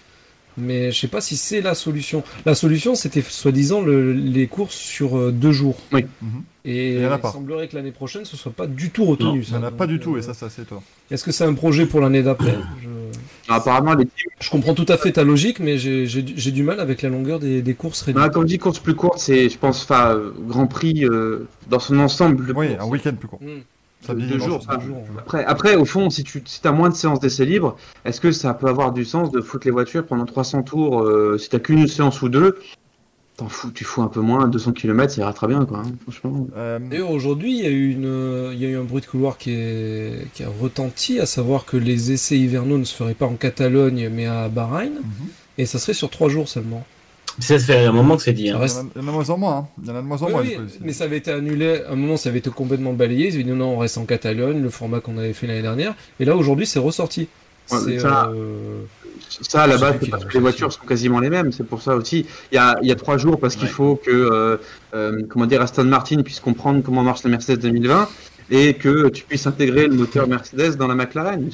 mais 0.57 0.93
je 0.93 0.99
sais 1.01 1.09
pas 1.09 1.21
si 1.21 1.37
c'est 1.37 1.61
la 1.61 1.75
solution. 1.75 2.23
La 2.47 2.55
solution, 2.55 2.95
c'était 2.95 3.23
soi-disant 3.23 3.81
le- 3.83 4.13
les 4.13 4.47
courses 4.47 4.77
sur 4.77 5.17
euh, 5.19 5.33
deux 5.33 5.53
jours. 5.53 5.77
Oui. 5.93 6.05
Mhm. 6.23 6.43
Et 6.67 6.95
Il 6.95 7.01
y 7.03 7.07
en 7.07 7.13
a 7.13 7.17
il 7.17 7.21
pas. 7.21 7.31
semblerait 7.31 7.69
que 7.69 7.77
l'année 7.77 7.93
prochaine, 7.93 8.25
ce 8.25 8.39
soit 8.39 8.51
pas 8.53 8.67
du 8.67 8.89
tout 8.91 9.05
retenu. 9.05 9.41
Non, 9.41 9.45
Ça 9.45 9.59
n'a 9.59 9.71
pas 9.71 9.87
du 9.87 9.99
tout, 10.01 10.15
euh, 10.15 10.21
et 10.21 10.23
ça, 10.23 10.33
ça 10.33 10.49
c'est 10.49 10.63
étonnant. 10.63 10.83
Est-ce 11.11 11.23
que 11.23 11.31
c'est 11.31 11.45
un 11.45 11.53
projet 11.53 11.85
pour 11.85 12.01
l'année 12.01 12.23
d'après? 12.23 12.57
Je... 12.83 13.53
apparemment, 13.53 13.95
les 13.95 14.07
je 14.41 14.49
comprends 14.51 14.73
tout 14.75 14.87
à 14.89 14.97
fait 14.97 15.13
ta 15.13 15.25
logique, 15.25 15.61
mais 15.61 15.77
j'ai 15.77 16.07
du 16.23 16.33
j'ai 16.37 16.51
du 16.53 16.63
mal 16.63 16.81
avec 16.81 17.03
la 17.03 17.11
longueur 17.11 17.39
des, 17.39 17.61
des 17.61 17.75
courses 17.75 18.01
réduites. 18.01 18.17
Voilà, 18.17 18.33
comme 18.33 18.45
je 18.45 18.49
dis, 18.49 18.59
course 18.59 18.79
plus 18.79 18.95
courte, 18.95 19.19
c'est, 19.19 19.51
je 19.51 19.59
pense, 19.59 19.87
euh, 19.91 20.31
Grand 20.49 20.67
Prix 20.67 21.05
euh, 21.05 21.47
dans 21.69 21.79
son 21.81 21.99
ensemble. 21.99 22.47
le 22.47 22.57
Oui, 22.57 22.69
course. 22.69 22.83
un 22.83 22.89
week-end 22.89 23.15
plus 23.15 23.29
court. 23.29 23.41
Hmm. 23.43 23.61
Deux 24.13 24.39
jours, 24.39 24.63
ça. 24.63 24.77
Deux 24.77 24.87
jours, 24.87 24.97
ouais. 24.99 25.19
Après, 25.21 25.45
après, 25.47 25.77
au 25.77 25.87
fond, 25.87 26.11
si 26.11 26.25
tu 26.25 26.43
si 26.45 26.61
as 26.67 26.73
moins 26.73 26.91
de 26.91 26.95
séances 26.95 27.21
d'essai 27.21 27.47
libre, 27.47 27.77
est-ce 28.05 28.21
que 28.21 28.33
ça 28.33 28.53
peut 28.53 28.67
avoir 28.69 28.93
du 28.93 29.07
sens 29.07 29.31
de 29.31 29.41
foutre 29.41 29.67
les 29.67 29.71
voitures 29.71 30.05
pendant 30.05 30.27
300 30.27 30.65
tours 30.65 31.01
euh, 31.03 31.39
Si 31.39 31.49
t'as 31.49 31.61
qu'une 31.61 31.87
séance 31.87 32.21
ou 32.21 32.29
deux, 32.29 32.59
t'en 33.37 33.49
fous, 33.49 33.71
tu 33.73 33.85
fous 33.85 34.03
un 34.03 34.09
peu 34.09 34.21
moins, 34.21 34.47
200 34.47 34.73
km, 34.73 35.13
ça 35.13 35.23
ira 35.23 35.33
très 35.33 35.47
bien, 35.49 35.65
quoi. 35.65 35.79
hein, 35.79 35.93
franchement. 36.03 36.47
Euh, 36.57 36.79
D'ailleurs, 36.79 37.11
aujourd'hui, 37.11 37.59
il 37.59 37.65
y, 37.65 37.67
a 37.67 37.71
eu 37.71 37.91
une- 37.93 38.51
il 38.53 38.61
y 38.61 38.67
a 38.67 38.69
eu 38.69 38.77
un 38.77 38.85
bruit 38.85 39.01
de 39.01 39.07
couloir 39.07 39.39
qui, 39.39 39.51
est, 39.53 40.29
qui 40.35 40.45
a 40.45 40.49
retenti, 40.61 41.19
à 41.21 41.27
savoir 41.27 41.65
que 41.65 41.77
les 41.77 42.13
essais 42.13 42.39
hivernaux 42.39 42.79
ne 42.79 42.85
se 42.85 42.95
feraient 42.95 43.15
pas 43.15 43.27
en 43.27 43.35
Catalogne, 43.35 44.09
mais 44.13 44.27
à 44.27 44.49
Bahreïn, 44.49 44.93
mhm. 44.93 45.29
et 45.59 45.67
ça 45.67 45.79
serait 45.79 45.95
sur 45.95 46.11
trois 46.11 46.29
jours 46.29 46.49
seulement. 46.49 46.85
Ça, 47.41 47.59
ça 47.59 47.65
fait 47.67 47.85
un 47.85 47.93
moment 47.93 48.17
que 48.17 48.23
c'est 48.23 48.33
dit. 48.33 48.51
Hein. 48.51 48.61
Il 48.63 48.69
y, 48.71 48.75
en 48.75 48.79
a, 48.79 48.85
il 48.95 49.03
y 49.03 49.05
en 49.05 49.09
a 49.09 49.11
de 49.11 49.13
moins 49.13 49.31
en 49.31 49.39
moins. 49.39 49.57
hein. 49.57 49.67
Il 49.83 49.89
y 49.89 49.91
en 49.91 49.97
a 49.97 50.03
de 50.03 50.07
moins 50.07 50.23
en 50.23 50.27
Oui, 50.27 50.33
moins. 50.33 50.67
mais 50.81 50.93
ça 50.93 51.05
avait 51.05 51.17
été 51.19 51.31
annulé. 51.33 51.83
À 51.89 51.93
un 51.93 51.97
moment, 51.97 52.17
ça 52.17 52.29
avait 52.29 52.39
été 52.39 52.51
complètement 52.51 52.93
balayé. 52.93 53.29
Ils 53.29 53.35
avaient 53.35 53.43
dit 53.45 53.51
non, 53.51 53.57
non, 53.57 53.75
on 53.75 53.79
reste 53.79 53.99
en 53.99 54.05
Catalogne, 54.05 54.63
le 54.63 54.71
format 54.71 55.01
qu'on 55.01 55.19
avait 55.19 55.33
fait 55.33 55.47
l'année 55.47 55.63
dernière. 55.63 55.95
Et 56.21 56.25
là, 56.25 56.37
aujourd'hui, 56.37 56.67
c'est 56.67 56.79
ressorti. 56.79 57.29
Ouais, 57.73 57.99
ça- 57.99 58.31
euh, 58.33 58.83
Ça, 59.41 59.63
à 59.63 59.67
la 59.67 59.79
base, 59.79 59.95
c'est 60.03 60.11
parce 60.11 60.25
que 60.27 60.35
les 60.35 60.41
voitures 60.41 60.71
sont 60.73 60.85
quasiment 60.87 61.19
les 61.19 61.31
mêmes. 61.31 61.51
C'est 61.51 61.65
pour 61.67 61.81
ça 61.83 61.97
aussi. 61.97 62.27
Il 62.53 62.55
y 62.57 62.59
a, 62.59 62.77
il 62.83 62.89
y 62.89 62.93
a 62.93 62.95
trois 62.95 63.17
jours 63.17 63.41
parce 63.41 63.57
qu'il 63.57 63.69
faut 63.69 63.97
que, 63.97 64.11
euh, 64.11 64.57
euh, 64.95 65.23
comment 65.29 65.47
dire, 65.47 65.63
Aston 65.63 65.85
Martin 65.85 66.23
puisse 66.23 66.41
comprendre 66.41 66.83
comment 66.85 67.03
marche 67.03 67.25
la 67.25 67.31
Mercedes 67.31 67.59
2020 67.61 68.09
et 68.51 68.75
que 68.75 69.09
tu 69.09 69.25
puisses 69.25 69.47
intégrer 69.47 69.87
le 69.87 69.95
moteur 69.95 70.27
Mercedes 70.29 70.77
dans 70.77 70.87
la 70.87 70.95
McLaren. 70.95 71.49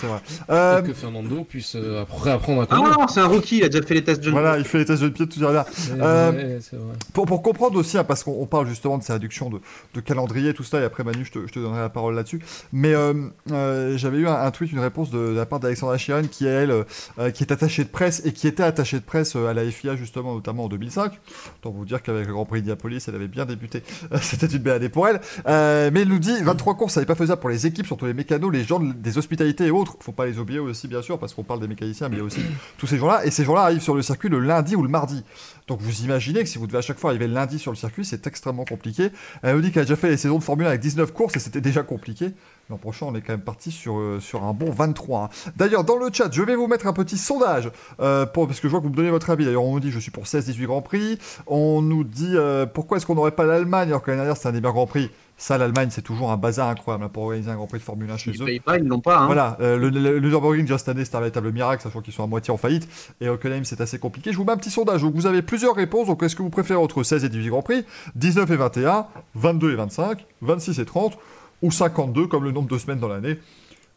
c'est 0.00 0.06
vrai. 0.06 0.20
Euh, 0.50 0.82
que 0.82 0.92
Fernando 0.92 1.44
puisse 1.44 1.74
euh, 1.76 2.02
après 2.02 2.30
apprendre 2.30 2.62
à 2.62 2.66
Ah 2.70 2.76
conduire. 2.76 2.98
non, 2.98 3.08
c'est 3.08 3.20
un 3.20 3.26
rookie, 3.26 3.58
il 3.58 3.64
a 3.64 3.68
déjà 3.68 3.84
fait 3.86 3.94
les 3.94 4.04
tests 4.04 4.22
de 4.22 4.30
voilà, 4.30 4.58
il 4.58 4.64
fait 4.64 4.78
les 4.78 4.84
tests 4.84 5.02
de 5.02 5.08
pied, 5.08 5.26
tout 5.26 5.38
bien. 5.40 5.50
Ouais, 5.50 5.62
Euh, 6.00 6.32
ouais, 6.32 6.58
c'est 6.60 6.76
vrai. 6.76 6.94
Pour, 7.12 7.26
pour 7.26 7.42
comprendre 7.42 7.78
aussi, 7.78 7.96
hein, 7.98 8.04
parce 8.04 8.22
qu'on 8.24 8.36
on 8.40 8.46
parle 8.46 8.68
justement 8.68 8.98
de 8.98 9.02
ces 9.02 9.12
réductions 9.12 9.50
de, 9.50 9.60
de 9.94 10.00
calendrier, 10.00 10.52
tout 10.54 10.64
ça, 10.64 10.80
et 10.80 10.84
après 10.84 11.04
Manu, 11.04 11.24
je 11.24 11.32
te, 11.32 11.46
je 11.46 11.52
te 11.52 11.58
donnerai 11.58 11.80
la 11.80 11.88
parole 11.88 12.14
là-dessus. 12.14 12.40
Mais 12.72 12.94
euh, 12.94 13.14
euh, 13.52 13.96
j'avais 13.96 14.18
eu 14.18 14.28
un, 14.28 14.34
un 14.34 14.50
tweet, 14.50 14.72
une 14.72 14.78
réponse 14.80 15.10
de, 15.10 15.18
de 15.32 15.36
la 15.36 15.46
part 15.46 15.60
d'Alexandra 15.60 15.96
Chiron, 15.98 16.22
qui 16.30 16.46
elle, 16.46 16.70
euh, 17.18 17.30
qui 17.30 17.42
est 17.44 17.52
attachée 17.52 17.84
de 17.84 17.88
presse 17.88 18.22
et 18.24 18.32
qui 18.32 18.46
était 18.46 18.62
attachée 18.62 18.98
de 18.98 19.04
presse 19.04 19.36
à 19.36 19.54
la 19.54 19.64
FIA 19.70 19.96
justement, 19.96 20.34
notamment 20.34 20.64
en 20.64 20.68
2005. 20.68 21.12
Autant 21.60 21.70
vous 21.70 21.84
dire 21.84 22.02
qu'avec 22.02 22.26
le 22.26 22.32
Grand 22.32 22.44
Prix 22.44 22.60
d'Indianapolis, 22.60 23.04
elle 23.08 23.14
avait 23.14 23.28
bien 23.28 23.46
débuté. 23.46 23.82
C'était 24.20 24.46
une 24.46 24.58
belle 24.58 24.74
année 24.74 24.88
pour 24.88 25.08
elle. 25.08 25.20
Euh, 25.46 25.90
mais 25.92 26.02
elle 26.02 26.08
nous 26.08 26.18
dit 26.18 26.25
23 26.42 26.74
courses, 26.76 26.94
ça 26.94 27.00
n'est 27.00 27.06
pas 27.06 27.14
faisable 27.14 27.40
pour 27.40 27.50
les 27.50 27.66
équipes, 27.66 27.86
surtout 27.86 28.06
les 28.06 28.14
mécanos, 28.14 28.52
les 28.52 28.64
gens 28.64 28.78
de- 28.80 28.92
des 28.92 29.18
hospitalités 29.18 29.66
et 29.66 29.70
autres. 29.70 29.96
Faut 30.00 30.12
pas 30.12 30.26
les 30.26 30.38
oublier 30.38 30.58
aussi, 30.58 30.88
bien 30.88 31.02
sûr, 31.02 31.18
parce 31.18 31.34
qu'on 31.34 31.42
parle 31.44 31.60
des 31.60 31.68
mécaniciens, 31.68 32.08
mais 32.08 32.16
il 32.16 32.18
y 32.18 32.22
a 32.22 32.24
aussi 32.24 32.40
tous 32.78 32.86
ces 32.86 32.98
gens-là. 32.98 33.24
Et 33.26 33.30
ces 33.30 33.44
gens-là 33.44 33.62
arrivent 33.62 33.80
sur 33.82 33.94
le 33.94 34.02
circuit 34.02 34.28
le 34.28 34.38
lundi 34.40 34.76
ou 34.76 34.82
le 34.82 34.88
mardi. 34.88 35.24
Donc 35.68 35.80
vous 35.80 36.02
imaginez 36.02 36.42
que 36.42 36.48
si 36.48 36.58
vous 36.58 36.66
devez 36.66 36.78
à 36.78 36.82
chaque 36.82 36.98
fois 36.98 37.10
arriver 37.10 37.26
le 37.26 37.34
lundi 37.34 37.58
sur 37.58 37.72
le 37.72 37.76
circuit, 37.76 38.04
c'est 38.04 38.26
extrêmement 38.26 38.64
compliqué. 38.64 39.10
Elle 39.42 39.56
nous 39.56 39.62
dit 39.62 39.72
qu'elle 39.72 39.82
a 39.82 39.84
déjà 39.84 39.96
fait 39.96 40.08
les 40.10 40.16
saisons 40.16 40.38
de 40.38 40.44
Formule 40.44 40.66
1 40.66 40.68
avec 40.70 40.80
19 40.80 41.12
courses 41.12 41.34
et 41.36 41.40
c'était 41.40 41.60
déjà 41.60 41.82
compliqué. 41.82 42.30
L'an 42.70 42.76
prochain, 42.78 43.06
on 43.08 43.14
est 43.14 43.20
quand 43.20 43.32
même 43.32 43.40
parti 43.42 43.70
sur, 43.70 43.98
euh, 43.98 44.18
sur 44.20 44.42
un 44.44 44.52
bon 44.52 44.70
23. 44.70 45.24
hein. 45.24 45.50
D'ailleurs, 45.56 45.84
dans 45.84 45.96
le 45.96 46.08
chat, 46.12 46.28
je 46.32 46.42
vais 46.42 46.56
vous 46.56 46.66
mettre 46.66 46.86
un 46.88 46.92
petit 46.92 47.16
sondage, 47.16 47.70
euh, 48.00 48.26
pour, 48.26 48.46
parce 48.48 48.58
que 48.58 48.66
je 48.66 48.70
vois 48.72 48.80
que 48.80 48.84
vous 48.84 48.90
me 48.90 48.96
donnez 48.96 49.10
votre 49.10 49.30
avis. 49.30 49.44
D'ailleurs, 49.44 49.62
on 49.64 49.74
nous 49.74 49.80
dit 49.80 49.90
je 49.92 50.00
suis 50.00 50.10
pour 50.10 50.24
16-18 50.26 50.66
Grands 50.66 50.82
Prix. 50.82 51.18
On 51.46 51.80
nous 51.82 52.02
dit 52.04 52.32
euh, 52.34 52.66
pourquoi 52.66 52.96
est-ce 52.96 53.06
qu'on 53.06 53.14
n'aurait 53.14 53.30
pas 53.32 53.44
l'Allemagne 53.44 53.88
alors 53.88 54.02
que 54.02 54.10
l'année 54.10 54.22
dernière 54.22 54.36
c'était 54.36 54.48
un 54.48 54.52
des 54.52 54.60
meilleurs 54.60 54.72
Grands 54.74 54.86
Prix? 54.86 55.10
Ça, 55.38 55.58
l'Allemagne, 55.58 55.88
c'est 55.90 56.00
toujours 56.02 56.30
un 56.32 56.38
bazar 56.38 56.68
incroyable 56.70 57.04
hein, 57.04 57.10
pour 57.12 57.24
organiser 57.24 57.50
un 57.50 57.56
Grand 57.56 57.66
Prix 57.66 57.78
de 57.78 57.82
Formule 57.84 58.10
1 58.10 58.16
chez 58.16 58.30
Ils 58.30 58.40
eux. 58.40 58.44
payent 58.46 58.60
pas, 58.60 58.78
ils 58.78 58.86
l'ont 58.86 59.00
pas. 59.00 59.18
Hein. 59.18 59.26
Voilà, 59.26 59.58
euh, 59.60 59.76
le, 59.76 59.90
le, 59.90 60.18
le 60.18 60.28
Nürburgring 60.28 60.62
déjà 60.62 60.78
cette 60.78 60.88
année, 60.88 61.04
c'est 61.04 61.14
un 61.14 61.20
véritable 61.20 61.52
miracle, 61.52 61.82
sachant 61.82 62.00
qu'ils 62.00 62.14
sont 62.14 62.24
à 62.24 62.26
moitié 62.26 62.54
en 62.54 62.56
faillite. 62.56 62.88
Et 63.20 63.28
Hockenheim, 63.28 63.64
c'est 63.64 63.82
assez 63.82 63.98
compliqué. 63.98 64.32
Je 64.32 64.38
vous 64.38 64.44
mets 64.44 64.52
un 64.52 64.56
petit 64.56 64.70
sondage. 64.70 65.02
Donc, 65.02 65.14
vous 65.14 65.26
avez 65.26 65.42
plusieurs 65.42 65.74
réponses. 65.74 66.06
Donc, 66.06 66.22
est-ce 66.22 66.34
que 66.36 66.42
vous 66.42 66.48
préférez 66.48 66.78
entre 66.80 67.02
16 67.02 67.24
et 67.24 67.28
18 67.28 67.48
Grands 67.50 67.60
Prix, 67.62 67.84
19 68.14 68.50
et 68.50 68.56
21, 68.56 69.06
22 69.34 69.72
et 69.72 69.76
25, 69.76 70.24
26 70.40 70.78
et 70.80 70.84
30, 70.86 71.18
ou 71.60 71.70
52 71.70 72.28
comme 72.28 72.44
le 72.44 72.50
nombre 72.52 72.68
de 72.68 72.78
semaines 72.78 73.00
dans 73.00 73.08
l'année 73.08 73.38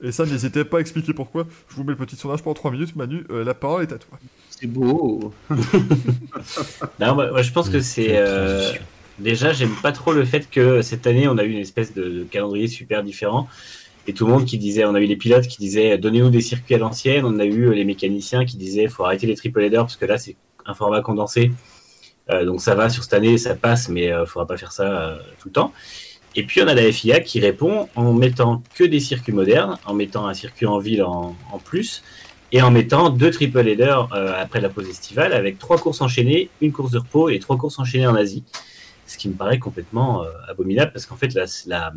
Et 0.04 0.12
ça, 0.12 0.26
n'hésitez 0.26 0.66
pas 0.66 0.80
à 0.80 0.82
expliquer 0.82 1.14
pourquoi. 1.14 1.46
Je 1.70 1.76
vous 1.78 1.84
mets 1.86 1.92
le 1.94 1.98
petit 1.98 2.18
sondage 2.18 2.44
pendant 2.44 2.54
3 2.56 2.72
minutes. 2.72 2.98
Manu, 2.98 3.26
euh, 3.32 3.46
la 3.46 3.54
parole 3.54 3.84
est 3.84 3.94
à 3.94 3.98
toi. 3.98 4.18
C'est 4.50 4.68
beau. 4.68 5.34
Non, 7.00 7.16
moi, 7.16 7.32
moi, 7.32 7.42
je 7.42 7.52
pense 7.54 7.70
que 7.70 7.80
c'est. 7.80 8.10
euh, 8.18 8.74
Déjà, 9.20 9.52
j'aime 9.52 9.76
pas 9.82 9.92
trop 9.92 10.14
le 10.14 10.24
fait 10.24 10.50
que 10.50 10.82
cette 10.82 11.06
année, 11.06 11.28
on 11.28 11.38
a 11.38 11.44
eu 11.44 11.52
une 11.52 11.60
espèce 11.60 11.94
de, 11.94 12.26
calendrier 12.32 12.68
super 12.68 13.04
différent. 13.04 13.48
Et 14.08 14.14
tout 14.14 14.26
le 14.26 14.32
monde 14.32 14.46
qui 14.46 14.58
disait, 14.58 14.86
on 14.86 14.96
a 14.96 15.02
eu 15.02 15.06
les 15.06 15.18
pilotes 15.18 15.46
qui 15.48 15.58
disaient, 15.58 15.98
donnez-nous 15.98 16.30
des 16.30 16.42
circuits 16.42 16.76
à 16.76 16.78
l'ancienne. 16.78 17.26
On 17.26 17.38
a 17.38 17.46
eu 17.46 17.74
les 17.74 17.84
mécaniciens 17.84 18.46
qui 18.46 18.56
disaient, 18.56 18.88
faut 18.88 19.04
arrêter 19.04 19.28
les 19.28 19.36
triple 19.36 19.62
headers 19.62 19.84
parce 19.84 19.98
que 19.98 20.06
là, 20.06 20.18
c'est 20.18 20.38
un 20.66 20.74
format 20.74 21.02
condensé. 21.02 21.52
Euh, 22.30 22.46
donc 22.46 22.62
ça 22.62 22.76
va 22.76 22.90
sur 22.90 23.04
cette 23.04 23.14
année, 23.14 23.38
ça 23.38 23.56
passe, 23.56 23.90
mais 23.90 24.06
il 24.06 24.16
ne 24.16 24.26
faudra 24.26 24.48
pas 24.48 24.58
faire 24.58 24.72
ça 24.72 25.20
tout 25.40 25.50
le 25.50 25.54
temps. 25.54 25.74
Et 26.36 26.44
puis 26.44 26.62
on 26.62 26.68
a 26.68 26.74
la 26.74 26.92
FIA 26.92 27.20
qui 27.20 27.40
répond 27.40 27.90
en 27.96 28.14
mettant 28.14 28.64
que 28.76 28.84
des 28.84 29.00
circuits 29.00 29.34
modernes, 29.34 29.78
en 29.86 29.94
mettant 29.94 30.28
un 30.28 30.34
circuit 30.34 30.66
en 30.66 30.80
ville 30.80 31.04
en, 31.04 31.36
plus, 31.66 32.04
et 32.52 32.62
en 32.62 32.72
mettant 32.72 33.10
deux 33.10 33.32
triple 33.32 33.68
headers 33.68 34.08
après 34.14 34.62
la 34.62 34.70
pause 34.70 34.88
estivale, 34.88 35.34
avec 35.34 35.58
trois 35.58 35.78
courses 35.78 36.02
enchaînées, 36.02 36.50
une 36.62 36.72
course 36.72 36.92
de 36.92 37.00
repos 37.00 37.30
et 37.30 37.40
trois 37.40 37.58
courses 37.58 37.80
enchaînées 37.80 38.08
en 38.08 38.16
Asie. 38.16 38.44
Ce 39.10 39.18
qui 39.18 39.28
me 39.28 39.34
paraît 39.34 39.57
complètement 39.57 40.24
abominable, 40.47 40.91
parce 40.93 41.07
qu'en 41.07 41.16
fait 41.16 41.34
la, 41.34 41.93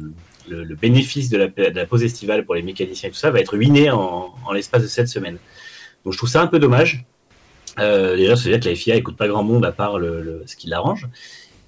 le, 0.49 0.75
bénéfice 0.75 1.29
de 1.29 1.37
la, 1.37 1.87
pause 1.87 2.03
estivale 2.03 2.45
pour 2.45 2.55
les 2.55 2.63
mécaniciens 2.63 3.09
et 3.09 3.13
tout 3.13 3.19
ça 3.19 3.31
va 3.31 3.41
être 3.41 3.51
ruiné 3.51 3.91
en, 3.91 4.33
l'espace 4.55 4.83
de 4.83 4.89
cette 4.89 5.09
semaine. 5.09 5.37
Donc 6.05 6.13
je 6.13 6.19
trouve 6.19 6.31
ça 6.31 6.41
un 6.41 6.47
peu 6.47 6.59
dommage. 6.59 7.05
Euh, 7.79 8.17
déjà, 8.17 8.37
c'est-à-dire 8.37 8.61
que 8.61 8.69
la 8.69 8.75
FIA 8.75 8.97
écoute 8.97 9.17
pas 9.17 9.29
grand 9.29 9.43
monde 9.45 9.65
à 9.65 9.73
part 9.73 9.99
le, 9.99 10.43
ce 10.47 10.57
qui 10.57 10.69
l'arrange. 10.69 11.09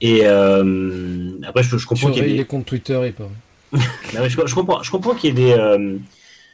Et 0.01 0.21
euh, 0.25 1.31
après, 1.45 1.63
je, 1.63 1.71
comprends 1.87 2.11
qu'il 2.11 2.23
y 2.23 2.27
ait 2.27 2.31
des... 2.31 2.37
les 2.39 2.45
comptes 2.45 2.67
Twitter 2.67 3.01
et 3.07 3.13
pas. 3.13 3.29
je, 3.73 4.55
comprends, 4.55 4.83
je 4.83 4.91
comprends 4.91 5.15
qu'il 5.15 5.31
y 5.31 5.33
ait 5.43 5.47
des, 5.47 5.53
euh, 5.53 5.97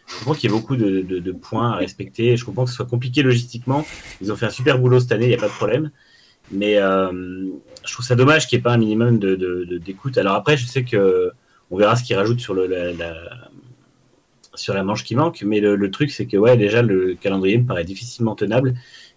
je 0.06 0.16
comprends 0.18 0.34
qu'il 0.34 0.50
y 0.50 0.52
ait 0.52 0.56
beaucoup 0.56 0.76
de, 0.76 1.32
points 1.32 1.72
à 1.72 1.76
respecter. 1.76 2.36
Je 2.36 2.44
comprends 2.44 2.64
que 2.64 2.70
ce 2.70 2.76
soit 2.76 2.86
compliqué 2.86 3.22
logistiquement. 3.22 3.84
Ils 4.20 4.30
ont 4.30 4.36
fait 4.36 4.46
un 4.46 4.50
super 4.50 4.78
boulot 4.78 5.00
cette 5.00 5.12
année, 5.12 5.26
il 5.26 5.30
n'y 5.30 5.34
a 5.34 5.38
pas 5.38 5.48
de 5.48 5.52
problème. 5.52 5.90
Mais 6.50 6.76
je 6.76 7.92
trouve 7.92 8.04
ça 8.04 8.16
dommage 8.16 8.46
qu'il 8.46 8.58
n'y 8.58 8.60
ait 8.60 8.64
pas 8.64 8.72
un 8.72 8.78
minimum 8.78 9.18
d'écoute. 9.18 10.18
Alors 10.18 10.34
après, 10.34 10.56
je 10.56 10.66
sais 10.66 10.84
que 10.84 11.32
on 11.70 11.76
verra 11.76 11.96
ce 11.96 12.02
qu'ils 12.02 12.16
rajoutent 12.16 12.40
sur, 12.40 12.54
le, 12.54 12.66
la, 12.66 12.92
sur 14.54 14.74
la 14.74 14.82
manche 14.82 15.04
qui 15.04 15.14
manque. 15.14 15.42
Mais 15.42 15.60
le, 15.60 15.90
truc, 15.90 16.10
c'est 16.10 16.26
que 16.26 16.36
ouais, 16.36 16.56
déjà, 16.56 16.82
le 16.82 17.14
calendrier 17.14 17.58
me 17.58 17.66
paraît 17.66 17.84
difficilement 17.84 18.34
tenable. 18.34 18.74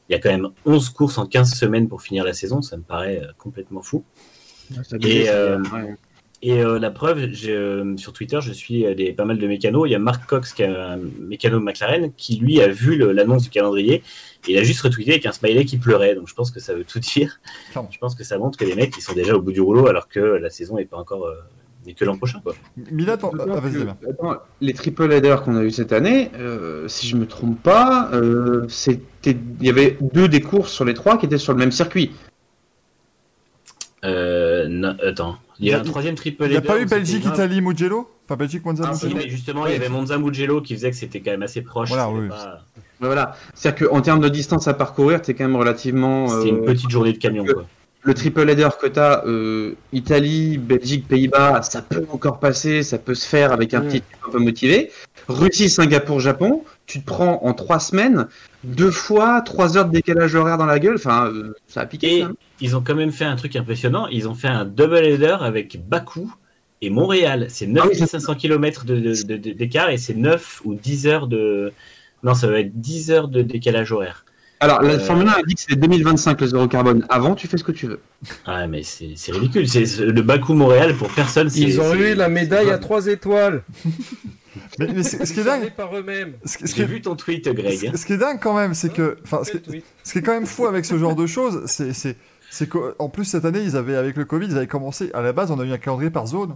Il 0.10 0.14
y 0.14 0.16
a 0.16 0.20
quand 0.20 0.30
même 0.30 0.50
11 0.66 0.90
courses 0.90 1.18
en 1.18 1.26
15 1.26 1.54
semaines 1.54 1.88
pour 1.88 2.02
finir 2.02 2.24
la 2.24 2.34
saison. 2.34 2.62
Ça 2.62 2.78
me 2.78 2.84
paraît 2.84 3.22
euh, 3.24 3.32
complètement 3.38 3.82
fou. 3.82 4.04
et, 5.02 5.30
euh, 5.30 5.60
et 6.46 6.62
euh, 6.62 6.78
la 6.78 6.92
preuve, 6.92 7.34
sur 7.34 8.14
Twitter, 8.14 8.40
je 8.42 8.52
suis 8.52 8.84
des, 8.96 9.14
pas 9.14 9.26
mal 9.26 9.38
de 9.38 9.48
mécanos. 9.48 9.88
Il 9.88 9.92
y 9.92 9.96
a 9.96 10.00
Mark 10.00 10.26
Cox, 10.28 10.54
qui 10.54 10.64
est 10.64 10.68
un 10.68 11.00
mécano 11.20 11.58
de 11.60 11.64
McLaren, 11.64 12.12
qui 12.16 12.36
lui 12.36 12.62
a 12.62 12.68
vu 12.68 12.98
l'annonce 12.98 13.44
du 13.44 13.50
calendrier. 13.50 14.04
Et 14.48 14.52
il 14.52 14.58
a 14.58 14.64
juste 14.64 14.82
retweeté 14.82 15.12
avec 15.12 15.26
un 15.26 15.32
smiley 15.32 15.66
qui 15.66 15.78
pleurait. 15.78 16.16
Donc 16.16 16.28
je 16.28 16.34
pense 16.34 16.52
que 16.52 16.60
ça 16.60 16.74
veut 16.74 16.84
tout 16.84 17.00
dire. 17.00 17.40
Je 17.74 17.98
pense 17.98 18.14
que 18.14 18.24
ça 18.24 18.38
montre 18.38 18.58
que 18.58 18.66
les 18.66 18.76
mecs, 18.76 18.94
ils 18.98 19.02
sont 19.02 19.14
déjà 19.14 19.36
au 19.36 19.42
bout 19.42 19.54
du 19.54 19.62
rouleau 19.62 19.88
alors 19.88 20.08
que 20.08 20.20
la 20.20 20.50
saison 20.50 20.76
n'est 20.76 20.86
pas 20.86 20.98
encore 20.98 21.34
et 21.86 21.94
que 21.94 22.06
l'an 22.06 22.18
prochain. 22.18 22.40
Quoi. 22.42 22.54
ah, 24.24 24.46
les 24.62 24.74
triple 24.74 25.12
headers 25.12 25.44
qu'on 25.44 25.56
a 25.56 25.64
eu 25.64 25.72
cette 25.72 25.92
année, 25.92 26.32
euh, 26.36 26.88
si 26.88 27.08
je 27.08 27.18
me 27.18 27.28
trompe 27.28 27.62
pas, 27.62 28.10
euh, 28.14 28.66
c'était 28.68 29.38
il 29.60 29.66
y 29.66 29.70
avait 29.70 29.98
deux 30.14 30.28
des 30.28 30.42
courses 30.42 30.72
sur 30.72 30.86
les 30.86 30.94
trois 30.94 31.18
qui 31.18 31.26
étaient 31.26 31.38
sur 31.38 31.54
le 31.54 31.60
même 31.60 31.72
circuit. 31.72 32.12
Euh, 34.06 34.94
attends, 35.06 35.38
il 35.64 35.72
y 35.72 35.74
a 35.74 35.80
un 35.80 35.84
troisième 35.84 36.16
triple. 36.16 36.44
Il 36.46 36.52
n'y 36.52 36.58
a 36.58 36.62
pas 36.62 36.80
eu 36.80 36.86
Belgique, 36.86 37.26
Italie, 37.26 37.62
Mugello 37.62 38.10
Enfin, 38.26 38.38
Belgique, 38.38 38.64
Monza, 38.66 38.84
ah, 38.88 38.94
Mugello. 38.94 39.30
justement, 39.30 39.68
il 39.68 39.74
y 39.74 39.76
avait 39.76 39.90
Monza, 39.90 40.18
Mugello 40.18 40.62
qui 40.62 40.76
faisait 40.76 40.92
que 40.92 40.96
c'était 40.96 41.20
quand 41.20 41.32
même 41.32 41.44
assez 41.44 41.62
proche. 41.62 41.90
Voilà, 41.90 42.10
oui. 42.10 42.30
Voilà, 43.00 43.36
c'est-à-dire 43.54 43.90
qu'en 43.90 44.02
termes 44.02 44.22
de 44.22 44.30
distance 44.30 44.70
à 44.70 44.74
parcourir, 44.74 45.20
es 45.28 45.34
quand 45.34 45.44
même 45.44 45.58
relativement. 45.58 46.30
C'était 46.30 46.50
une 46.50 46.64
petite 46.64 46.90
journée 46.90 47.12
de 47.12 47.18
camion, 47.18 47.44
quoi 47.44 47.66
le 48.04 48.14
triple 48.14 48.50
header 48.50 48.70
que 48.80 48.88
tu 48.88 49.00
as, 49.00 49.26
euh, 49.26 49.76
Italie, 49.94 50.58
Belgique, 50.58 51.08
Pays-Bas, 51.08 51.62
ça 51.62 51.82
peut 51.82 52.06
encore 52.12 52.40
passer, 52.40 52.84
ça 52.84 52.98
peut 52.98 53.16
se 53.16 53.28
faire 53.28 53.54
avec 53.54 53.74
un 53.74 53.82
petit 53.82 54.04
un 54.28 54.32
peu 54.32 54.40
motivé. 54.40 54.92
Russie, 55.28 55.70
Singapour, 55.70 56.20
Japon, 56.20 56.64
tu 56.86 57.00
te 57.00 57.06
prends 57.06 57.44
en 57.44 57.54
trois 57.54 57.80
semaines 57.80 58.28
deux 58.64 58.92
fois 58.92 59.42
trois 59.42 59.78
heures 59.78 59.86
de 59.86 59.92
décalage 59.92 60.36
horaire 60.36 60.58
dans 60.58 60.66
la 60.66 60.80
gueule. 60.80 60.96
Enfin, 60.96 61.28
euh, 61.28 61.54
ça 61.68 61.82
a 61.82 61.86
piqué. 61.86 62.20
Et 62.20 62.26
ils 62.62 62.76
ont 62.76 62.82
quand 62.82 62.96
même 62.96 63.12
fait 63.12 63.26
un 63.26 63.36
truc 63.36 63.56
impressionnant. 63.56 64.08
Ils 64.08 64.28
ont 64.28 64.36
fait 64.36 64.48
un 64.48 64.66
double 64.66 65.06
header 65.06 65.38
avec 65.42 65.88
Bakou 65.88 66.34
et 66.82 66.90
Montréal. 66.90 67.48
C'est 67.50 67.68
9500 67.68 68.36
km 68.36 68.86
d'écart 68.86 69.90
et 69.90 69.98
c'est 69.98 70.16
9 70.16 70.62
ou 70.66 70.76
10 70.76 71.08
heures 71.08 71.28
de. 71.28 71.72
Non, 72.24 72.34
ça 72.34 72.48
va 72.48 72.60
être 72.60 72.80
10 72.80 73.12
heures 73.12 73.28
de 73.28 73.42
décalage 73.42 73.92
horaire. 73.92 74.26
Alors, 74.64 74.82
la 74.82 74.94
euh, 74.94 75.00
Formule 75.00 75.28
1 75.28 75.32
a 75.32 75.42
dit 75.46 75.56
que 75.56 75.62
c'est 75.68 75.76
2025 75.76 76.40
le 76.40 76.48
zéro 76.48 76.68
carbone. 76.70 77.06
Avant, 77.10 77.36
tu 77.36 77.50
fais 77.50 77.58
ce 77.58 77.66
que 77.66 77.74
tu 77.74 77.86
veux. 77.86 78.00
Ah, 78.46 78.66
mais 78.66 78.82
c'est 78.84 79.32
ridicule. 79.34 79.68
C'est 79.68 79.98
le 79.98 80.22
Bakou-Montréal 80.22 80.96
pour 80.96 81.10
personne. 81.10 81.50
Ils 81.54 81.82
ont 81.82 81.94
eu 81.94 82.16
la 82.16 82.30
médaille 82.30 82.70
à 82.70 82.78
3 82.78 83.08
étoiles. 83.08 83.64
mais, 84.80 85.04
ce 85.04 85.34
qui 85.34 85.42
est 85.42 85.44
dingue. 85.44 85.70
par 85.72 85.94
eux-mêmes. 85.94 86.36
J'ai 86.64 86.86
vu 86.86 87.02
ton 87.02 87.18
tweet, 87.18 87.50
Greg. 87.50 87.94
Ce, 87.94 88.06
qui 88.06 88.14
est 88.14 88.18
dingue 88.18 88.40
quand 88.42 88.56
même, 88.56 88.74
c'est 88.74 88.94
que. 88.94 89.18
Enfin, 89.26 89.42
ce, 89.44 89.58
qui 89.58 90.18
est 90.18 90.22
quand 90.22 90.34
même 90.34 90.46
fou 90.46 90.66
avec 90.66 90.86
ce 90.86 90.98
genre 90.98 91.16
de 91.16 91.28
choses, 91.28 91.66
c'est 91.66 92.70
qu'en 92.70 93.10
plus 93.10 93.26
cette 93.26 93.44
année, 93.44 93.64
ils 93.64 93.76
avaient 93.76 93.98
avec 93.98 94.16
le 94.16 94.24
Covid, 94.24 94.46
ils 94.46 94.56
avaient 94.56 94.68
commencé. 94.68 95.12
À 95.14 95.22
la 95.22 95.34
base, 95.34 95.52
on 95.52 95.60
a 95.60 95.66
eu 95.66 95.74
un 95.74 95.78
calendrier 95.78 96.10
par 96.10 96.26
zone. 96.28 96.56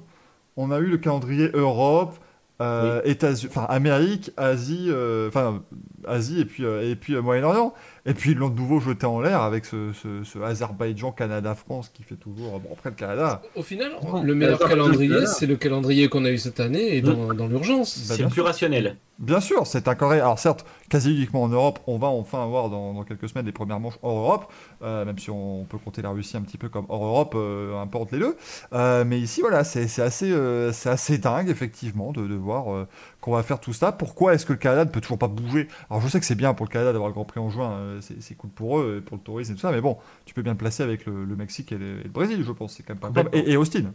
On 0.56 0.72
a 0.72 0.80
eu 0.80 0.86
le 0.86 0.98
calendrier 0.98 1.52
Europe, 1.54 2.16
euh, 2.62 3.02
États-Unis, 3.04 3.52
enfin 3.54 3.68
Amérique, 3.70 4.32
Asie, 4.38 4.88
euh, 4.88 5.28
enfin 5.28 5.62
Asie 6.08 6.40
et 6.40 6.46
puis 6.46 6.64
et 6.64 6.96
puis 6.96 7.16
Moyen-Orient. 7.18 7.74
Et 8.08 8.14
puis 8.14 8.32
ils 8.32 8.38
l'ont 8.38 8.48
de 8.48 8.56
nouveau 8.56 8.80
jeté 8.80 9.06
en 9.06 9.20
l'air 9.20 9.42
avec 9.42 9.66
ce, 9.66 9.92
ce, 9.94 10.40
Azerbaïdjan, 10.40 11.12
Canada, 11.12 11.56
France 11.56 11.92
qui 11.94 12.04
fait 12.04 12.16
toujours. 12.16 12.60
Bon, 12.60 12.70
après 12.72 12.90
le 12.90 12.96
Canada. 12.96 13.42
Au 13.54 13.62
final, 13.62 13.92
le 14.24 14.34
meilleur 14.34 14.60
calendrier, 14.60 15.26
c'est 15.26 15.46
le 15.46 15.58
calendrier 15.58 16.08
qu'on 16.08 16.24
a 16.24 16.32
eu 16.32 16.38
cette 16.38 16.62
année 16.62 16.96
et 16.96 17.02
dans, 17.02 17.34
dans 17.34 17.48
l'urgence. 17.48 18.08
Bah, 18.08 18.16
c'est 18.16 18.24
le 18.24 18.30
plus 18.30 18.42
rationnel. 18.42 18.96
Bien 19.20 19.42
sûr, 19.42 19.66
c'est 19.66 19.88
un. 19.88 19.98
Alors 20.12 20.38
certes, 20.38 20.64
quasi 20.90 21.12
uniquement 21.12 21.42
en 21.42 21.48
Europe, 21.50 21.80
on 21.88 21.98
va 21.98 22.08
enfin 22.08 22.44
avoir 22.44 22.70
dans, 22.70 23.04
quelques 23.04 23.28
semaines 23.28 23.48
les 23.48 23.52
premières 23.52 23.80
manches 23.80 23.98
hors 24.04 24.20
Europe, 24.20 24.54
euh, 24.84 25.06
même 25.06 25.18
si 25.18 25.32
on, 25.32 25.66
peut 25.66 25.80
compter 25.80 26.04
la 26.04 26.12
Russie 26.12 26.38
un 26.38 26.42
petit 26.42 26.60
peu 26.60 26.70
comme 26.70 26.86
hors 26.88 27.04
Europe, 27.04 27.34
euh, 27.36 27.82
importe 27.82 28.12
les 28.12 28.20
deux. 28.20 28.38
Euh, 28.74 29.04
mais 29.06 29.20
ici, 29.20 29.42
voilà, 29.42 29.64
c'est 29.64 29.86
assez, 30.00 30.34
c'est 30.72 30.90
assez 30.90 31.18
dingue 31.18 31.50
effectivement 31.50 32.12
de, 32.12 32.28
de 32.28 32.36
voir 32.36 32.86
qu'on 33.28 33.34
va 33.34 33.44
faire 33.44 33.60
tout 33.60 33.74
ça. 33.74 33.92
Pourquoi 33.92 34.34
est-ce 34.34 34.46
que 34.46 34.54
le 34.54 34.58
Canada 34.58 34.86
ne 34.86 34.90
peut 34.90 35.02
toujours 35.02 35.20
pas 35.20 35.28
bouger? 35.28 35.68
Alors 35.90 36.02
je 36.02 36.08
sais 36.08 36.18
que 36.18 36.26
c'est 36.26 36.36
bien 36.36 36.54
pour 36.54 36.66
le 36.66 36.72
Canada 36.72 36.94
d'avoir 36.94 37.10
le 37.10 37.14
Grand 37.14 37.26
Prix 37.26 37.42
en 37.42 37.50
juin, 37.50 37.72
euh, 37.72 38.00
c'est 38.22 38.36
cool 38.36 38.50
pour 38.52 38.80
eux, 38.80 39.04
pour 39.06 39.18
le 39.18 39.22
tourisme 39.22 39.52
et 39.52 39.56
tout 39.56 39.62
ça, 39.62 39.72
mais 39.74 39.82
bon, 39.82 39.98
tu 40.24 40.34
peux 40.34 40.42
bien 40.42 40.54
le 40.54 40.58
placer 40.58 40.82
avec 40.82 41.06
le, 41.06 41.26
Mexique 41.36 41.74
et 41.74 41.78
le, 41.78 42.08
Brésil, 42.08 42.42
je 42.42 42.52
pense, 42.54 42.76
c'est 42.76 42.84
quand 42.84 42.94
même 42.94 43.14
pas 43.14 43.26
et, 43.34 43.52
et, 43.52 43.58
Austin. 43.58 43.92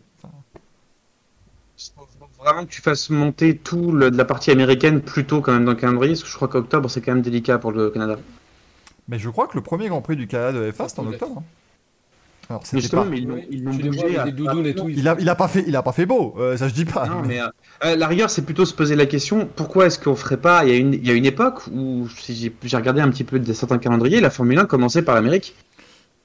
Vraiment 2.38 2.66
que 2.66 2.70
tu 2.70 2.82
fasses 2.82 3.08
monter 3.08 3.56
tout 3.56 3.98
de 3.98 4.14
la 4.14 4.24
partie 4.26 4.50
américaine 4.50 5.00
plutôt 5.00 5.40
quand 5.40 5.52
même 5.52 5.64
dans 5.64 5.72
le 5.72 5.78
calendrier, 5.78 6.12
parce 6.12 6.24
que 6.24 6.28
je 6.28 6.36
crois 6.36 6.48
qu'octobre 6.48 6.90
c'est 6.90 7.00
quand 7.00 7.14
même 7.14 7.22
délicat 7.22 7.56
pour 7.56 7.72
le 7.72 7.88
Canada. 7.88 8.18
Mais 9.08 9.18
je 9.18 9.30
crois 9.30 9.46
que 9.46 9.56
le 9.56 9.62
premier 9.62 9.88
Grand 9.88 10.02
Prix 10.02 10.16
du 10.16 10.26
Canada 10.26 10.60
de 10.60 10.70
F1 10.70 10.88
c'est 10.88 10.98
en 10.98 11.06
octobre. 11.06 11.38
Hein. 11.38 11.61
Alors, 12.52 12.64
Justement, 12.70 13.06
mais 13.06 13.18
ils, 13.18 13.64
l'ont 13.64 13.72
bougé. 13.72 14.18
À... 14.18 14.28
Et 14.28 14.74
tout, 14.74 14.90
il, 14.90 15.08
a, 15.08 15.16
il 15.18 15.26
a 15.26 15.34
pas 15.34 15.48
fait, 15.48 15.64
il 15.66 15.74
a 15.74 15.82
pas 15.82 15.92
fait 15.92 16.04
beau. 16.04 16.34
Euh, 16.38 16.54
ça 16.58 16.68
je 16.68 16.74
dis 16.74 16.84
pas. 16.84 17.06
Non, 17.06 17.22
mais, 17.26 17.40
euh, 17.40 17.46
euh, 17.84 17.96
la 17.96 18.06
rigueur, 18.06 18.28
c'est 18.28 18.42
plutôt 18.42 18.66
se 18.66 18.74
poser 18.74 18.94
la 18.94 19.06
question 19.06 19.48
pourquoi 19.56 19.86
est-ce 19.86 19.98
qu'on 19.98 20.14
ferait 20.14 20.36
pas 20.36 20.62
il 20.66 20.70
y, 20.70 20.74
a 20.74 20.76
une, 20.76 20.92
il 20.92 21.06
y 21.06 21.10
a 21.10 21.14
une 21.14 21.24
époque 21.24 21.62
où 21.72 22.06
si 22.14 22.52
j'ai 22.62 22.76
regardé 22.76 23.00
un 23.00 23.08
petit 23.08 23.24
peu 23.24 23.38
de 23.38 23.52
certains 23.54 23.78
calendriers, 23.78 24.20
la 24.20 24.28
Formule 24.28 24.58
1 24.58 24.66
commençait 24.66 25.00
par 25.00 25.14
l'Amérique. 25.14 25.54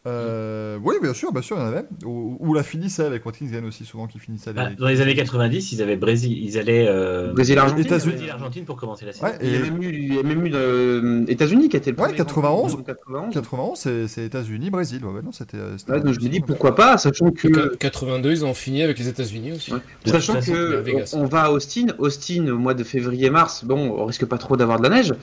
Euh, 0.08 0.78
oui, 0.84 0.95
bien 1.01 1.14
sûr, 1.14 1.32
bien 1.32 1.41
sûr, 1.41 1.58
il 1.58 1.60
y 1.60 1.64
en 1.64 1.68
avait. 1.68 1.86
Ou, 2.05 2.53
la 2.53 2.64
finissait 2.64 3.03
avec 3.03 3.26
Watkins 3.26 3.47
aussi, 3.68 3.86
souvent 3.86 4.08
qui 4.08 4.20
finissait. 4.20 4.51
Ah, 4.55 4.70
dans 4.78 4.88
les 4.88 5.01
années 5.01 5.16
90, 5.16 5.72
ils 5.74 5.82
avaient 5.82 5.97
Brésil, 5.97 6.38
ils 6.41 6.58
allaient 6.58 6.88
euh, 6.88 7.34
Brésil, 7.34 7.58
Argentine, 7.60 7.86
États-Unis, 7.86 8.30
Argentine 8.30 8.66
pour 8.66 8.78
commencer 8.78 9.05
la 9.05 9.14
saison. 9.14 9.28
il, 9.41 9.51
y 9.51 9.55
a 9.55 9.60
même 9.60 9.84
eu, 9.84 9.93
il 9.93 10.16
y 10.16 10.20
a 10.20 10.24
même 10.24 10.45
eu 10.45 10.51
euh, 10.53 11.26
États-Unis 11.28 11.70
qui 11.70 11.78
était 11.78 11.91
le 11.91 11.97
premier. 11.97 12.12
Ouais, 12.12 12.18
91. 12.18 12.84
91, 12.86 13.34
91 13.34 14.08
c'est 14.08 14.24
États-Unis, 14.24 14.70
Brésil. 14.70 15.03
Ouais, 15.05 15.22
non, 15.22 15.32
c'était. 15.32 15.58
Ouais, 15.58 15.99
donc 15.99 16.14
je 16.14 16.20
me 16.20 16.30
dis 16.30 16.39
pourquoi 16.39 16.76
pas, 16.76 16.97
sachant 16.97 17.32
que. 17.32 17.76
82, 17.76 18.32
ils 18.32 18.45
ont 18.45 18.53
fini 18.53 18.84
avec 18.84 18.97
les 18.99 19.08
États-Unis 19.08 19.53
aussi. 19.53 19.74
Sachant 20.05 20.39
que 20.39 21.16
on, 21.16 21.26
va 21.26 21.43
à 21.43 21.51
Austin, 21.51 21.88
Austin 21.99 22.47
au 22.47 22.58
mois 22.58 22.74
de 22.74 22.84
février-mars. 22.84 23.66
Bon, 23.66 23.95
on 23.97 24.05
risque 24.05 24.26
pas 24.26 24.38
trop 24.38 24.55
d'avoir 24.55 24.80
de 24.80 24.88
la 24.88 24.95
neige. 24.95 25.14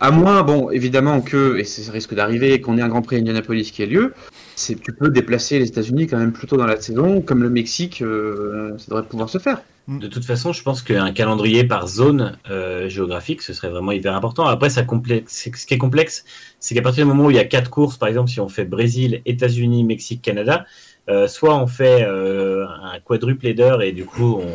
À 0.00 0.12
moins, 0.12 0.42
bon, 0.42 0.70
évidemment 0.70 1.20
que, 1.20 1.56
et 1.58 1.64
ça 1.64 1.90
risque 1.90 2.14
d'arriver, 2.14 2.60
qu'on 2.60 2.78
ait 2.78 2.82
un 2.82 2.88
Grand 2.88 3.02
Prix 3.02 3.16
à 3.16 3.18
Indianapolis 3.18 3.72
qui 3.72 3.82
ait 3.82 3.86
lieu, 3.86 4.14
c'est 4.54 4.80
tu 4.80 4.92
peux 4.92 5.10
déplacer 5.10 5.58
les 5.58 5.66
États-Unis 5.66 6.06
quand 6.06 6.18
même 6.18 6.32
plutôt 6.32 6.56
dans 6.56 6.66
la 6.66 6.80
saison, 6.80 7.20
comme 7.20 7.42
le 7.42 7.50
Mexique, 7.50 8.00
euh, 8.02 8.78
ça 8.78 8.86
devrait 8.88 9.02
pouvoir 9.02 9.28
se 9.28 9.38
faire. 9.38 9.60
De 9.88 10.06
toute 10.06 10.24
façon, 10.24 10.52
je 10.52 10.62
pense 10.62 10.82
qu'un 10.82 11.12
calendrier 11.12 11.64
par 11.64 11.88
zone 11.88 12.36
euh, 12.50 12.88
géographique, 12.88 13.42
ce 13.42 13.52
serait 13.52 13.70
vraiment 13.70 13.90
hyper 13.90 14.14
important. 14.14 14.44
Après, 14.44 14.68
ce 14.70 14.80
qui 14.80 15.74
est 15.74 15.78
complexe, 15.78 16.24
c'est 16.60 16.74
qu'à 16.74 16.82
partir 16.82 17.04
du 17.04 17.08
moment 17.08 17.26
où 17.26 17.30
il 17.30 17.36
y 17.36 17.40
a 17.40 17.44
quatre 17.44 17.70
courses, 17.70 17.96
par 17.96 18.08
exemple, 18.08 18.30
si 18.30 18.38
on 18.38 18.48
fait 18.48 18.66
Brésil, 18.66 19.22
États-Unis, 19.24 19.82
Mexique, 19.84 20.22
Canada, 20.22 20.66
euh, 21.08 21.26
soit 21.26 21.56
on 21.56 21.66
fait 21.66 22.04
un 22.04 23.00
quadruple 23.04 23.46
header 23.46 23.78
et 23.82 23.92
du 23.92 24.04
coup 24.04 24.42
on, 24.42 24.46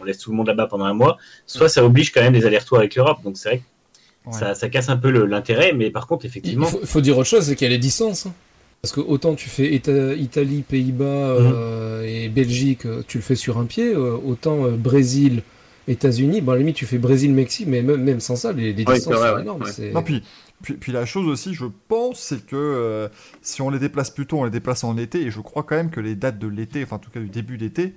on 0.00 0.04
laisse 0.04 0.18
tout 0.18 0.30
le 0.30 0.36
monde 0.36 0.46
là-bas 0.46 0.66
pendant 0.66 0.84
un 0.84 0.92
mois, 0.92 1.16
soit 1.46 1.70
ça 1.70 1.82
oblige 1.82 2.12
quand 2.12 2.20
même 2.20 2.34
des 2.34 2.44
allers-retours 2.44 2.78
avec 2.78 2.94
l'Europe. 2.94 3.22
Donc 3.24 3.38
c'est 3.38 3.48
vrai 3.48 3.58
que 3.58 3.64
ça, 4.32 4.68
casse 4.68 4.88
un 4.88 4.96
peu 4.96 5.10
l'intérêt, 5.10 5.72
mais 5.72 5.90
par 5.90 6.06
contre, 6.06 6.26
effectivement. 6.26 6.68
Il 6.80 6.86
faut, 6.86 7.00
dire 7.00 7.16
autre 7.18 7.28
chose, 7.28 7.44
c'est 7.44 7.56
qu'il 7.56 7.66
y 7.66 7.70
a 7.70 7.74
les 7.74 7.78
distances. 7.78 8.26
Hein. 8.26 8.34
Parce 8.82 8.92
que 8.92 9.00
autant 9.00 9.34
tu 9.34 9.48
fais 9.48 9.72
Italie, 9.72 10.62
Pays-Bas 10.62 11.04
euh, 11.04 12.02
mhm. 12.02 12.08
et 12.08 12.28
Belgique, 12.28 12.86
euh, 12.86 13.02
tu 13.06 13.18
le 13.18 13.22
fais 13.22 13.34
sur 13.34 13.58
un 13.58 13.64
pied, 13.64 13.92
euh, 13.92 14.16
autant 14.24 14.68
Brésil, 14.70 15.42
États-Unis, 15.88 16.40
bon, 16.40 16.52
à 16.52 16.54
la 16.54 16.60
limite, 16.60 16.76
tu 16.76 16.86
fais 16.86 16.98
Brésil-Mexique, 16.98 17.66
mais 17.68 17.82
même, 17.82 18.02
même 18.02 18.20
sans 18.20 18.36
ça, 18.36 18.52
les, 18.52 18.72
les 18.72 18.84
Ouais, 18.84 18.94
distances 18.94 19.14
vrai, 19.14 19.28
sont 19.28 19.34
ouais, 19.36 19.42
énormes. 19.42 19.62
ouais. 19.62 19.90
Non, 19.92 20.02
puis, 20.02 20.22
puis, 20.62 20.74
puis 20.74 20.92
la 20.92 21.04
chose 21.04 21.26
aussi, 21.28 21.54
je 21.54 21.66
pense, 21.88 22.18
c'est 22.18 22.44
que 22.44 22.56
euh, 22.56 23.08
si 23.42 23.62
on 23.62 23.70
les 23.70 23.78
déplace 23.78 24.10
plus 24.10 24.26
tôt, 24.26 24.38
on 24.38 24.44
les 24.44 24.50
déplace 24.50 24.84
en 24.84 24.96
été, 24.96 25.22
et 25.22 25.30
je 25.30 25.40
crois 25.40 25.62
quand 25.62 25.76
même 25.76 25.90
que 25.90 26.00
les 26.00 26.14
dates 26.14 26.38
de 26.38 26.48
l'été, 26.48 26.82
enfin 26.82 26.96
en 26.96 26.98
tout 26.98 27.10
cas 27.10 27.20
du 27.20 27.28
début 27.28 27.58
d'été, 27.58 27.94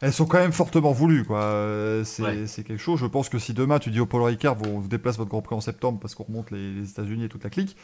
elles 0.00 0.12
sont 0.12 0.26
quand 0.26 0.38
même 0.38 0.52
fortement 0.52 0.92
voulues. 0.92 1.24
quoi. 1.24 1.40
Euh, 1.40 2.04
c'est 2.04 2.22
Ouais. 2.22 2.44
quelque 2.66 2.78
chose. 2.78 2.98
Je 3.00 3.06
pense 3.06 3.28
que 3.28 3.38
si 3.38 3.52
demain 3.54 3.78
tu 3.78 3.90
dis 3.90 4.00
au 4.00 4.06
Paul 4.06 4.22
Ricard, 4.22 4.54
vous, 4.56 4.80
vous 4.82 4.88
déplace 4.88 5.16
votre 5.18 5.30
Grand 5.30 5.42
Prix 5.42 5.56
en 5.56 5.60
septembre 5.60 5.98
parce 6.00 6.14
qu'on 6.14 6.24
remonte 6.24 6.50
les, 6.50 6.72
les 6.72 6.88
États-Unis 6.90 7.24
et 7.24 7.28
toute 7.28 7.44
la 7.44 7.50
clique, 7.50 7.76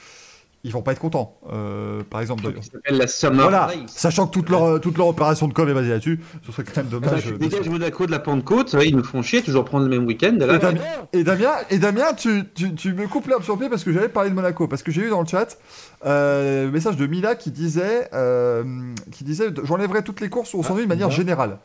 ils 0.65 0.73
vont 0.73 0.83
pas 0.83 0.93
être 0.93 0.99
contents. 0.99 1.39
Euh, 1.53 2.03
par 2.11 2.21
exemple, 2.23 2.51
la 2.89 3.07
Summer 3.07 3.43
Voilà, 3.43 3.67
Race. 3.67 3.77
sachant 3.87 4.27
que 4.27 4.33
toute 4.33 4.49
leur, 4.49 4.81
toute 4.81 4.97
leur 4.99 5.07
opération 5.07 5.47
de 5.47 5.53
com 5.53 5.69
est 5.69 5.75
basée 5.75 5.91
là-dessus, 5.91 6.19
ce 6.45 6.51
serait 6.51 6.65
quand 6.65 6.79
même 6.79 6.87
Ah, 6.89 6.91
dommage. 6.93 7.23
tu 7.23 7.35
euh, 7.35 7.39
dégages 7.39 7.69
Monaco 7.69 8.07
de 8.07 8.11
la 8.11 8.19
Pentecôte, 8.19 8.73
ouais, 8.73 8.89
ils 8.89 8.97
nous 8.97 9.05
font 9.05 9.23
chier, 9.23 9.43
toujours 9.43 9.65
prendre 9.65 9.85
le 9.85 9.91
même 9.91 10.07
week-end. 10.07 10.35
Et 10.41 10.59
Damien, 10.59 10.81
et 11.13 11.23
Damien, 11.23 11.53
et 11.71 11.79
Damien, 11.79 12.15
tu, 12.17 12.43
tu, 12.55 12.75
tu 12.75 12.95
me 12.95 13.07
coupes 13.07 13.29
l'herbe 13.29 13.45
sur 13.45 13.57
pied 13.59 13.69
parce 13.69 13.85
que 13.85 13.93
j'avais 13.93 14.09
parlé 14.09 14.31
de 14.31 14.35
Monaco. 14.35 14.67
Parce 14.67 14.83
que 14.83 14.91
j'ai 14.91 15.03
eu 15.03 15.11
dans 15.11 15.21
le 15.21 15.27
chat 15.29 15.57
euh, 16.05 16.65
le 16.65 16.71
message 16.73 16.97
de 16.97 17.07
Mila 17.07 17.37
qui 17.37 17.53
disait, 17.53 18.09
euh, 18.15 18.65
qui 19.13 19.23
disait 19.23 19.51
J'enlèverai 19.63 20.03
toutes 20.03 20.21
les 20.21 20.31
courses 20.31 20.53
où 20.55 20.59
on 20.59 20.63
s'ennuie 20.65 20.85
de 20.85 20.89
manière 20.89 21.11
générale. 21.13 21.59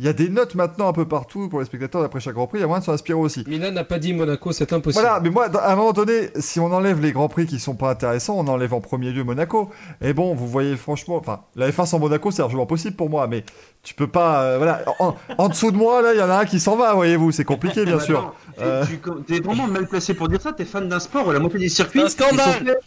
Il 0.00 0.06
y 0.06 0.08
a 0.08 0.12
des 0.12 0.28
notes 0.28 0.54
maintenant 0.54 0.88
un 0.88 0.92
peu 0.92 1.08
partout 1.08 1.48
pour 1.48 1.58
les 1.58 1.66
spectateurs 1.66 2.02
d'après 2.02 2.20
chaque 2.20 2.34
Grand 2.34 2.46
Prix, 2.46 2.58
il 2.58 2.60
y 2.60 2.64
a 2.64 2.68
moyen 2.68 2.78
de 2.80 2.84
s'en 2.84 2.92
inspirer 2.92 3.18
aussi. 3.18 3.42
Milan 3.48 3.72
n'a 3.72 3.82
pas 3.82 3.98
dit 3.98 4.12
Monaco, 4.12 4.52
c'est 4.52 4.72
impossible. 4.72 5.02
Voilà, 5.02 5.18
mais 5.20 5.30
moi, 5.30 5.46
à 5.56 5.72
un 5.72 5.76
moment 5.76 5.92
donné, 5.92 6.30
si 6.38 6.60
on 6.60 6.72
enlève 6.72 7.00
les 7.00 7.10
grands 7.10 7.28
prix 7.28 7.46
qui 7.46 7.58
sont 7.58 7.74
pas 7.74 7.90
intéressants, 7.90 8.36
on 8.38 8.46
enlève 8.46 8.72
en 8.74 8.80
premier 8.80 9.10
lieu 9.10 9.24
Monaco. 9.24 9.70
Et 10.00 10.12
bon, 10.12 10.36
vous 10.36 10.46
voyez, 10.46 10.76
franchement, 10.76 11.16
enfin, 11.16 11.40
la 11.56 11.68
F1 11.70 11.86
sans 11.86 11.98
Monaco, 11.98 12.30
c'est 12.30 12.42
largement 12.42 12.66
possible 12.66 12.94
pour 12.94 13.10
moi, 13.10 13.26
mais 13.26 13.44
tu 13.82 13.94
peux 13.94 14.06
pas, 14.06 14.42
euh, 14.42 14.56
voilà, 14.58 14.84
en, 15.00 15.16
en 15.36 15.48
dessous 15.48 15.72
de 15.72 15.76
moi, 15.76 16.00
là, 16.00 16.14
il 16.14 16.20
y 16.20 16.22
en 16.22 16.30
a 16.30 16.36
un 16.38 16.44
qui 16.44 16.60
s'en 16.60 16.76
va, 16.76 16.94
voyez-vous, 16.94 17.32
c'est 17.32 17.44
compliqué, 17.44 17.84
bien 17.84 17.96
Bah, 17.98 18.04
sûr. 18.04 18.34
Euh. 18.60 18.84
tu 19.26 19.34
es 19.34 19.40
vraiment 19.40 19.66
mal 19.66 19.88
placé 19.88 20.14
pour 20.14 20.28
dire 20.28 20.40
ça. 20.40 20.52
T'es 20.52 20.64
fan 20.64 20.88
d'un 20.88 21.00
sport 21.00 21.26
où 21.26 21.32
la 21.32 21.40
montée 21.40 21.58
des 21.58 21.68
circuits. 21.68 22.02
C'est 22.06 22.22
un 22.22 22.28
scandale. 22.28 22.78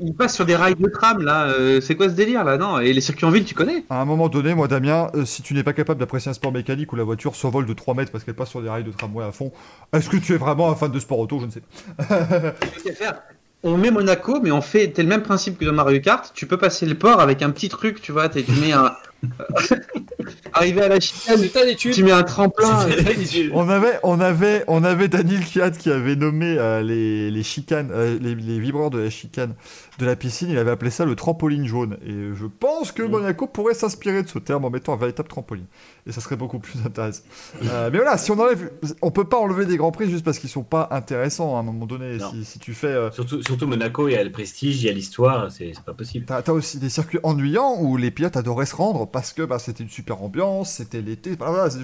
Ils 0.00 0.14
passent 0.14 0.34
sur 0.34 0.44
des 0.44 0.56
rails 0.56 0.74
de 0.74 0.88
tram 0.88 1.22
là. 1.22 1.46
euh, 1.46 1.80
c'est 1.80 1.94
quoi 1.94 2.08
ce 2.08 2.14
délire 2.14 2.42
là? 2.44 2.56
Non. 2.58 2.80
Et 2.80 2.92
les 2.92 3.00
circuits 3.00 3.26
en 3.26 3.30
ville, 3.30 3.44
tu 3.44 3.54
connais? 3.54 3.84
À 3.90 4.00
un 4.00 4.04
moment 4.04 4.28
donné, 4.28 4.54
moi, 4.54 4.66
Damien, 4.68 5.08
euh, 5.14 5.24
si 5.24 5.42
tu 5.42 5.54
n'es 5.54 5.62
pas 5.62 5.72
capable 5.72 6.00
d'apprécier 6.00 6.30
un 6.30 6.34
sport 6.34 6.50
mécanique 6.52 6.92
où 6.92 6.96
la 6.96 7.04
voiture 7.04 7.36
s'envole 7.36 7.64
de 7.66 7.72
3 7.74 7.94
mètres 7.94 8.10
parce 8.10 8.24
qu'elle 8.24 8.34
passe 8.34 8.50
sur 8.50 8.60
des 8.62 8.68
rails 8.68 8.84
de 8.84 8.90
tramway 8.90 9.24
à 9.24 9.30
fond, 9.32 9.52
est-ce 9.92 10.08
que 10.10 10.16
tu 10.16 10.34
es 10.34 10.36
vraiment 10.36 10.70
un 10.70 10.74
fan 10.74 10.90
de 10.90 10.98
sport 10.98 11.18
auto? 11.20 11.38
Je 11.40 11.46
ne 11.46 11.50
sais 11.50 11.60
pas. 11.60 13.24
On 13.64 13.76
met 13.76 13.90
Monaco, 13.90 14.40
mais 14.40 14.52
on 14.52 14.60
fait. 14.60 14.88
T'es 14.92 15.02
le 15.02 15.08
même 15.08 15.22
principe 15.22 15.58
que 15.58 15.64
dans 15.64 15.72
Mario 15.72 16.00
Kart. 16.00 16.30
Tu 16.32 16.46
peux 16.46 16.56
passer 16.58 16.86
le 16.86 16.94
port 16.94 17.18
avec 17.20 17.42
un 17.42 17.50
petit 17.50 17.68
truc, 17.68 18.00
tu 18.00 18.12
vois. 18.12 18.28
t'es- 18.28 18.44
Tu 18.44 18.52
mets 18.52 18.70
un. 18.72 18.92
Arrivé 20.52 20.82
à 20.82 20.88
la 20.88 21.00
chicane, 21.00 21.40
tu 21.76 22.04
mets 22.04 22.12
un 22.12 22.22
tremplin. 22.22 22.86
On 23.52 23.68
avait, 23.68 23.98
on 24.02 24.20
avait, 24.20 24.64
on 24.68 24.84
avait 24.84 25.08
Daniel 25.08 25.44
Kiat 25.44 25.72
qui 25.72 25.90
avait 25.90 26.16
nommé 26.16 26.56
euh, 26.58 26.82
les, 26.82 27.30
les 27.30 27.42
chicanes, 27.42 27.90
euh, 27.92 28.18
les, 28.20 28.34
les 28.34 28.58
vibreurs 28.58 28.90
de 28.90 28.98
la 28.98 29.10
chicane 29.10 29.54
de 29.98 30.06
la 30.06 30.16
piscine. 30.16 30.50
Il 30.50 30.58
avait 30.58 30.70
appelé 30.70 30.90
ça 30.90 31.04
le 31.04 31.14
trampoline 31.14 31.66
jaune. 31.66 31.96
Et 32.04 32.34
je 32.34 32.46
pense 32.46 32.92
que 32.92 33.02
Mm. 33.08 33.10
Monaco 33.10 33.46
pourrait 33.46 33.74
s'inspirer 33.74 34.22
de 34.22 34.28
ce 34.28 34.38
terme 34.38 34.64
en 34.64 34.70
mettant 34.70 34.92
un 34.92 34.96
véritable 34.96 35.28
trampoline. 35.28 35.66
Et 36.06 36.12
ça 36.12 36.20
serait 36.20 36.36
beaucoup 36.36 36.58
plus 36.58 36.78
intéressant. 36.84 37.22
Euh, 37.64 37.90
mais 37.92 37.98
voilà, 37.98 38.16
si 38.18 38.30
on 38.30 38.38
enlève, 38.38 38.70
on 39.02 39.10
peut 39.10 39.24
pas 39.24 39.38
enlever 39.38 39.66
des 39.66 39.76
grands 39.76 39.90
prix 39.92 40.08
juste 40.08 40.24
parce 40.24 40.38
qu'ils 40.38 40.50
sont 40.50 40.62
pas 40.62 40.88
intéressants 40.90 41.56
à 41.56 41.60
un 41.60 41.62
moment 41.62 41.86
donné. 41.86 42.18
Si, 42.18 42.44
si 42.44 42.58
tu 42.58 42.74
fais, 42.74 42.86
euh, 42.88 43.10
Surtout, 43.10 43.42
surtout 43.42 43.66
Monaco, 43.66 44.08
il 44.08 44.12
y 44.12 44.16
a 44.16 44.24
le 44.24 44.32
prestige, 44.32 44.82
il 44.82 44.86
y 44.86 44.88
a 44.88 44.92
l'histoire, 44.92 45.50
c'est 45.50 45.72
c'est 45.74 45.84
pas 45.84 45.94
possible. 45.94 46.24
T'as 46.26 46.42
as 46.46 46.52
aussi 46.52 46.78
des 46.78 46.88
circuits 46.88 47.18
ennuyants 47.22 47.76
où 47.80 47.96
les 47.96 48.10
pilotes 48.10 48.36
adoraient 48.36 48.66
se 48.66 48.76
rendre 48.76 49.06
parce 49.10 49.32
que 49.32 49.42
bah, 49.42 49.58
c'était 49.58 49.82
une 49.82 49.90
super 49.90 50.22
ambiance, 50.22 50.72
c'était 50.72 51.00
l'été. 51.00 51.36
Voilà, 51.38 51.70
c'est. 51.70 51.80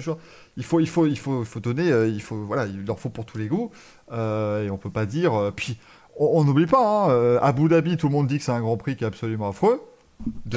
Il 0.57 0.63
faut, 0.63 0.79
il 0.79 0.87
faut, 0.87 1.05
il 1.05 1.17
faut, 1.17 1.41
il 1.41 1.45
faut 1.45 1.59
donner, 1.59 1.91
euh, 1.91 2.07
il 2.07 2.21
faut, 2.21 2.37
voilà, 2.45 2.65
il 2.65 2.85
leur 2.85 2.99
faut 2.99 3.09
pour 3.09 3.25
tous 3.25 3.37
les 3.37 3.47
goûts. 3.47 3.71
Euh, 4.11 4.65
et 4.65 4.69
on 4.69 4.77
peut 4.77 4.89
pas 4.89 5.05
dire. 5.05 5.33
euh, 5.33 5.51
puis 5.51 5.77
on 6.17 6.45
n'oublie 6.45 6.65
pas, 6.65 7.09
hein, 7.09 7.39
Abu 7.41 7.67
Dhabi, 7.67 7.97
tout 7.97 8.07
le 8.07 8.13
monde 8.13 8.27
dit 8.27 8.37
que 8.37 8.43
c'est 8.43 8.53
un 8.53 8.61
Grand 8.61 8.77
Prix 8.77 8.95
qui 8.95 9.03
est 9.03 9.07
absolument 9.07 9.49
affreux. 9.49 9.81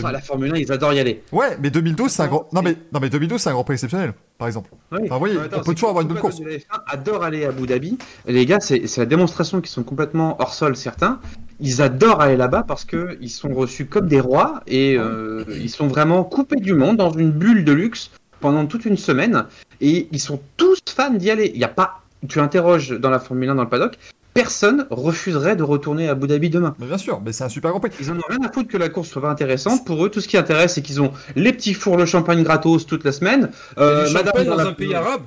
Ah, 0.05 0.13
la 0.13 0.21
Formule 0.21 0.53
1, 0.55 0.57
ils 0.59 0.73
adorent 0.73 0.93
y 0.93 1.01
aller. 1.01 1.23
Ouais, 1.33 1.59
mais 1.61 1.71
2012, 1.71 2.11
c'est 2.11 2.23
un 2.23 2.29
grand. 2.29 2.49
Non 2.53 2.63
mais, 2.63 2.77
non 2.93 3.01
mais 3.01 3.11
2012, 3.11 3.41
c'est 3.41 3.51
un 3.51 3.55
Grand 3.55 3.65
Prix 3.65 3.75
exceptionnel, 3.75 4.15
par 4.39 4.47
exemple. 4.47 4.71
Oui. 4.93 5.01
Enfin, 5.05 5.15
vous 5.15 5.19
voyez, 5.19 5.39
attends, 5.39 5.59
on 5.59 5.65
peut 5.65 5.75
toujours 5.75 5.89
avoir 5.91 6.03
une 6.03 6.09
bonne 6.09 6.21
course. 6.21 6.37
pilotes 6.37 6.53
de 6.53 6.55
la 6.55 6.79
F1 6.79 6.83
adorent 6.87 7.25
aller 7.25 7.45
à 7.45 7.49
Abu 7.49 7.67
Dhabi. 7.67 7.99
Les 8.27 8.47
gars, 8.47 8.61
c'est 8.61 8.97
la 8.97 9.07
démonstration 9.07 9.61
qu'ils 9.61 9.71
sont 9.71 9.83
complètement 9.83 10.37
hors 10.41 10.55
sol, 10.55 10.77
certains. 10.77 11.21
Ils 11.61 11.83
adorent 11.83 12.21
aller 12.21 12.37
là-bas 12.37 12.65
parce 12.67 12.85
que 12.85 13.19
ils 13.21 13.31
sont 13.31 13.53
reçus 13.53 13.87
comme 13.87 14.07
des 14.07 14.21
rois 14.21 14.63
et 14.67 14.97
euh, 14.97 15.45
ils 15.49 15.71
sont 15.71 15.89
vraiment 15.89 16.23
coupés 16.25 16.61
du 16.61 16.75
monde 16.75 16.97
dans 16.97 17.11
une 17.11 17.33
bulle 17.33 17.65
de 17.65 17.73
luxe 17.73 18.11
pendant 18.41 18.67
toute 18.67 18.85
une 18.85 18.97
semaine 18.97 19.45
et 19.81 20.09
ils 20.13 20.21
sont 20.21 20.41
tous 20.57 20.79
fans 20.89 21.11
d'y 21.11 21.31
aller. 21.31 21.51
Il 21.55 21.61
y 21.61 21.65
a 21.65 21.69
pas, 21.69 22.03
tu 22.29 22.41
interroges 22.41 22.91
dans 22.91 23.11
la 23.11 23.19
Formule 23.19 23.51
1 23.51 23.55
dans 23.57 23.65
le 23.65 23.69
paddock, 23.69 23.99
personne 24.43 24.87
refuserait 24.91 25.57
de 25.57 25.63
retourner 25.63 26.09
à 26.09 26.13
Abu 26.13 26.27
Dhabi 26.29 26.49
demain. 26.51 26.75
Mais 26.79 26.87
bien 26.87 26.99
sûr, 26.99 27.21
mais 27.25 27.33
c'est 27.33 27.45
un 27.45 27.49
super 27.49 27.71
Grand 27.73 27.81
Prix. 27.81 27.91
Ils 28.01 28.11
en 28.11 28.17
ont 28.17 28.23
rien 28.29 28.39
à 28.47 28.53
foutre 28.53 28.69
que 28.69 28.77
la 28.77 28.89
course 28.89 29.09
soit 29.09 29.29
intéressante. 29.29 29.85
Pour 29.85 30.05
eux, 30.05 30.11
tout 30.11 30.21
ce 30.21 30.29
qui 30.29 30.37
intéresse, 30.37 30.75
c'est 30.75 30.83
qu'ils 30.83 31.03
ont 31.03 31.13
les 31.35 31.53
petits 31.53 31.75
fours, 31.75 31.97
le 31.97 32.07
champagne 32.07 32.43
gratos 32.45 32.87
toute 32.87 33.05
la 33.05 33.13
semaine. 33.13 33.51
Euh, 33.79 34.07
du 34.07 34.15
madame 34.15 34.45
dans 34.45 34.57
dans 34.57 34.67
un 34.67 34.73
pays 34.73 34.95
arabe. 34.95 35.23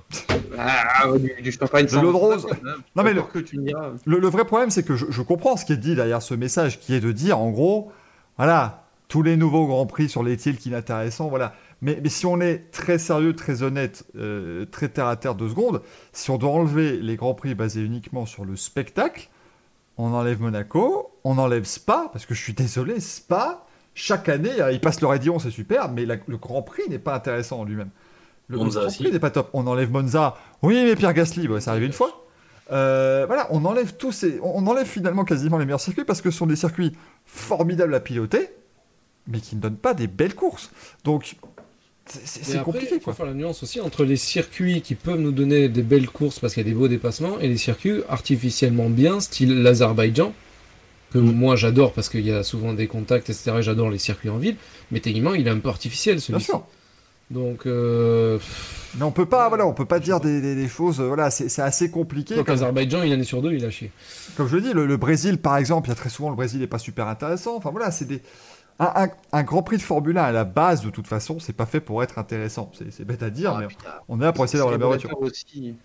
Ah, 0.58 1.08
du, 1.18 1.42
du 1.42 1.52
champagne 1.52 1.86
De 1.88 1.96
l'eau 2.00 2.12
de 2.12 2.18
rose. 2.18 2.48
Non, 2.96 3.04
mais 3.04 3.14
le- 3.14 3.22
que 3.24 3.40
tu 3.40 3.60
me 3.60 3.66
diras. 3.68 3.90
Le, 4.06 4.20
le 4.20 4.28
vrai 4.30 4.46
problème, 4.46 4.70
c'est 4.70 4.84
que 4.84 4.96
je, 4.96 5.06
je 5.10 5.22
comprends 5.22 5.58
ce 5.58 5.66
qui 5.66 5.74
est 5.74 5.78
dit 5.78 5.96
derrière 5.96 6.22
ce 6.22 6.34
message, 6.34 6.80
qui 6.80 6.94
est 6.96 7.00
de 7.02 7.12
dire, 7.12 7.38
en 7.40 7.50
gros, 7.50 7.92
voilà, 8.38 8.84
tous 9.08 9.24
les 9.24 9.36
nouveaux 9.38 9.68
Grands 9.68 9.86
Prix 9.86 10.08
sur 10.10 10.24
les 10.24 10.38
tiles 10.38 10.58
qui 10.58 10.70
n'intéressant, 10.70 11.28
voilà. 11.28 11.54
Mais, 11.82 12.00
mais 12.04 12.10
si 12.10 12.26
on 12.26 12.40
est 12.42 12.70
très 12.72 13.00
sérieux, 13.00 13.36
très 13.36 13.64
honnête, 13.64 14.06
euh, 14.16 14.66
très 14.66 14.90
terre 14.90 15.08
à 15.08 15.16
terre 15.16 15.34
deux 15.36 15.50
secondes, 15.50 15.82
si 16.14 16.30
on 16.30 16.38
doit 16.38 16.52
enlever 16.52 16.98
les 16.98 17.16
Grands 17.16 17.34
Prix 17.34 17.56
basés 17.56 17.82
uniquement 17.82 18.26
sur 18.26 18.46
le 18.46 18.56
spectacle, 18.56 19.30
on 19.98 20.14
enlève 20.14 20.42
Monaco, 20.42 21.12
on 21.24 21.38
enlève 21.38 21.64
Spa, 21.66 22.10
parce 22.14 22.26
que 22.26 22.34
je 22.36 22.42
suis 22.42 22.54
désolé, 22.54 23.00
Spa, 23.00 23.66
chaque 23.96 24.30
année, 24.30 24.62
euh, 24.62 24.72
ils 24.72 24.80
passent 24.80 25.02
le 25.02 25.08
Raidillon, 25.08 25.40
c'est 25.40 25.50
super, 25.52 25.92
mais 25.92 26.06
la- 26.06 26.18
le 26.28 26.38
Grand 26.38 26.62
Prix 26.62 26.84
n'est 26.90 27.00
pas 27.00 27.16
intéressant 27.16 27.60
en 27.62 27.64
lui-même. 27.66 27.90
Le, 28.48 28.58
le 28.58 28.64
Monza 28.64 28.82
Grand. 28.82 28.90
Prix 28.92 29.12
n'est 29.12 29.20
pas 29.20 29.32
top. 29.32 29.50
On 29.54 29.66
enlève 29.68 29.92
Monza, 29.92 30.36
oui, 30.62 30.84
mais 30.86 30.96
Pierre 30.96 31.14
Gasly, 31.14 31.48
bah, 31.48 31.60
ça 31.62 31.72
arrive 31.72 31.84
une 31.84 31.94
fois. 31.94 32.26
Euh, 32.72 33.26
voilà, 33.28 33.48
on 33.50 33.66
enlève 33.66 33.96
tous 33.98 34.12
ces, 34.14 34.40
on 34.44 34.66
enlève 34.68 34.86
finalement 34.88 35.26
quasiment 35.26 35.58
les 35.58 35.66
meilleurs 35.66 35.82
circuits 35.82 36.06
parce 36.06 36.22
que 36.22 36.32
ce 36.32 36.38
sont 36.38 36.48
des 36.48 36.56
circuits 36.56 36.96
formidables 37.26 37.94
à 37.94 38.00
piloter, 38.00 38.50
mais 39.28 39.40
qui 39.40 39.56
ne 39.58 39.62
donnent 39.62 39.76
pas 39.78 39.94
des 39.94 40.08
belles 40.08 40.36
courses. 40.36 40.72
Donc 41.04 41.36
c'est- 42.24 42.64
compliqué 42.64 42.96
il 42.96 43.00
faut 43.02 43.14
faire 43.14 43.26
la 43.26 43.34
nuance 43.34 43.64
aussi 43.64 43.80
entre 43.82 44.04
les 44.04 44.18
circuits 44.18 44.82
qui 44.82 44.96
peuvent 44.96 45.20
nous 45.20 45.32
donner 45.32 45.70
des 45.70 45.82
belles 45.84 46.10
courses 46.10 46.40
parce 46.40 46.54
qu'il 46.54 46.64
y 46.66 46.68
a 46.68 46.70
des 46.70 46.76
beaux 46.78 46.88
dépassements 46.88 47.40
et 47.40 47.48
les 47.48 47.58
circuits 47.58 48.02
artificiellement 48.10 48.90
bien, 48.90 49.20
style 49.20 49.62
l'Azerbaïdjan, 49.62 50.34
que 51.14 51.18
Mm. 51.20 51.32
moi 51.34 51.56
j'adore 51.56 51.94
parce 51.94 52.10
qu'il 52.10 52.26
y 52.26 52.32
a 52.32 52.44
souvent 52.44 52.74
des 52.74 52.88
contacts, 52.88 53.30
etc. 53.30 53.52
et 53.60 53.64
j'adore 53.64 53.90
les 53.90 53.98
circuits 53.98 54.30
en 54.30 54.38
ville, 54.38 54.56
mais 54.92 55.00
techniquement 55.00 55.34
il 55.34 55.48
est 55.48 55.52
un 55.52 55.60
peu 55.60 55.70
artificiel 55.70 56.16
Bien 56.16 56.22
celui-ci. 56.22 56.46
sûr. 56.46 56.66
Donc, 57.30 57.66
euh, 57.66 58.40
Mais 58.98 59.04
on 59.06 59.12
peut 59.12 59.26
pas, 59.26 59.48
voilà, 59.48 59.66
on 59.66 59.74
peut 59.74 59.86
pas 59.86 60.02
dire 60.02 60.20
des, 60.20 60.42
des- 60.42 60.54
des 60.54 60.68
choses, 60.68 61.00
euh, 61.00 61.08
voilà, 61.08 61.32
c'est 61.32 61.62
assez 61.62 61.90
compliqué. 61.90 62.36
donc 62.36 62.50
l'Azerbaïdjan, 62.50 63.04
il 63.04 63.14
en 63.14 63.20
est 63.20 63.24
sur 63.24 63.42
deux, 63.42 63.54
il 63.54 63.64
a 63.64 63.70
chié. 63.70 63.90
comme 64.36 64.50
je 64.50 64.56
le 64.58 64.62
dis, 64.62 64.74
le, 64.74 64.86
le 64.86 64.98
Brésil 64.98 65.38
par 65.38 65.56
exemple, 65.56 65.88
il 65.88 65.92
y 65.92 65.94
a 65.94 65.96
très 65.96 66.10
souvent 66.10 66.30
le 66.30 66.36
Brésil 66.36 66.60
n'est 66.60 66.68
pas 66.68 66.78
super 66.80 67.08
intéressant. 67.08 67.56
Enfin 67.56 67.70
voilà, 67.72 67.90
c'est 67.92 68.04
des 68.06 68.22
un, 68.80 69.04
un- 69.04 69.10
un 69.34 69.44
Grand 69.44 69.62
Prix 69.64 69.78
de 69.78 69.82
Formule 69.82 70.18
1 70.18 70.24
à 70.24 70.32
la 70.32 70.44
base 70.44 70.84
de 70.84 70.90
toute 70.90 71.08
façon, 71.08 71.40
c'est 71.40 71.54
pas 71.54 71.66
fait 71.66 71.80
pour 71.80 72.02
être 72.04 72.18
intéressant. 72.18 72.72
C'est 72.90 73.06
bête 73.06 73.22
à 73.24 73.30
dire, 73.30 73.54
Ah, 73.56 73.60
mais 73.62 73.68
putain. 73.68 73.90
on 74.10 74.20
est 74.20 74.24
là 74.24 74.34
pour 74.34 74.44
essayer 74.46 74.58
d'avoir 74.58 74.72
la 74.72 74.78
meilleure 74.78 74.92
voiture. 75.20 75.20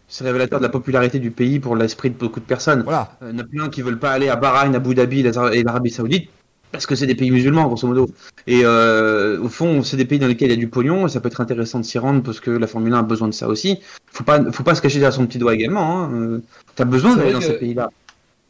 C'est 0.08 0.24
révélateur 0.24 0.58
de 0.60 0.64
la 0.64 0.70
popularité 0.70 1.18
du 1.18 1.30
pays 1.30 1.60
pour 1.60 1.76
l'esprit 1.76 2.10
de 2.10 2.16
beaucoup 2.16 2.40
de 2.40 2.44
personnes. 2.46 2.82
Voilà. 2.82 3.12
Euh, 3.22 3.30
Il 3.32 3.36
y 3.36 3.40
en 3.40 3.44
a 3.44 3.46
plein 3.46 3.68
qui 3.68 3.82
veulent 3.82 3.98
pas 3.98 4.12
aller 4.12 4.28
à 4.28 4.36
Bahreïn, 4.36 4.74
Abu 4.74 4.94
Dhabi 4.94 5.20
et 5.20 5.62
l'Arabie 5.62 5.90
Saoudite 5.90 6.30
parce 6.72 6.84
que 6.84 6.94
c'est 6.94 7.06
des 7.06 7.14
pays 7.14 7.30
musulmans, 7.30 7.66
grosso 7.68 7.86
modo. 7.86 8.10
Et 8.46 8.62
euh, 8.64 9.40
au 9.40 9.48
fond, 9.48 9.82
c'est 9.82 9.96
des 9.96 10.04
pays 10.04 10.18
dans 10.18 10.26
lesquels 10.26 10.48
il 10.48 10.54
y 10.54 10.56
a 10.56 10.60
du 10.60 10.68
pognon 10.68 11.06
et 11.06 11.08
ça 11.10 11.20
peut 11.20 11.28
être 11.28 11.40
intéressant 11.40 11.78
de 11.80 11.84
s'y 11.84 11.98
rendre 11.98 12.22
parce 12.22 12.40
que 12.40 12.50
la 12.50 12.66
Formule 12.66 12.92
1 12.92 12.98
a 12.98 13.02
besoin 13.02 13.28
de 13.28 13.34
ça 13.34 13.48
aussi. 13.48 13.78
Faut 14.12 14.24
pas, 14.24 14.42
faut 14.52 14.62
pas 14.62 14.74
se 14.74 14.82
cacher 14.82 14.98
derrière 14.98 15.12
son 15.14 15.26
petit 15.26 15.38
doigt 15.38 15.54
également. 15.54 16.04
Hein. 16.04 16.10
Euh, 16.14 16.42
T'as 16.74 16.84
besoin 16.84 17.16
d'aller 17.16 17.32
dans 17.32 17.40
ces 17.40 17.54
pays-là. 17.58 17.88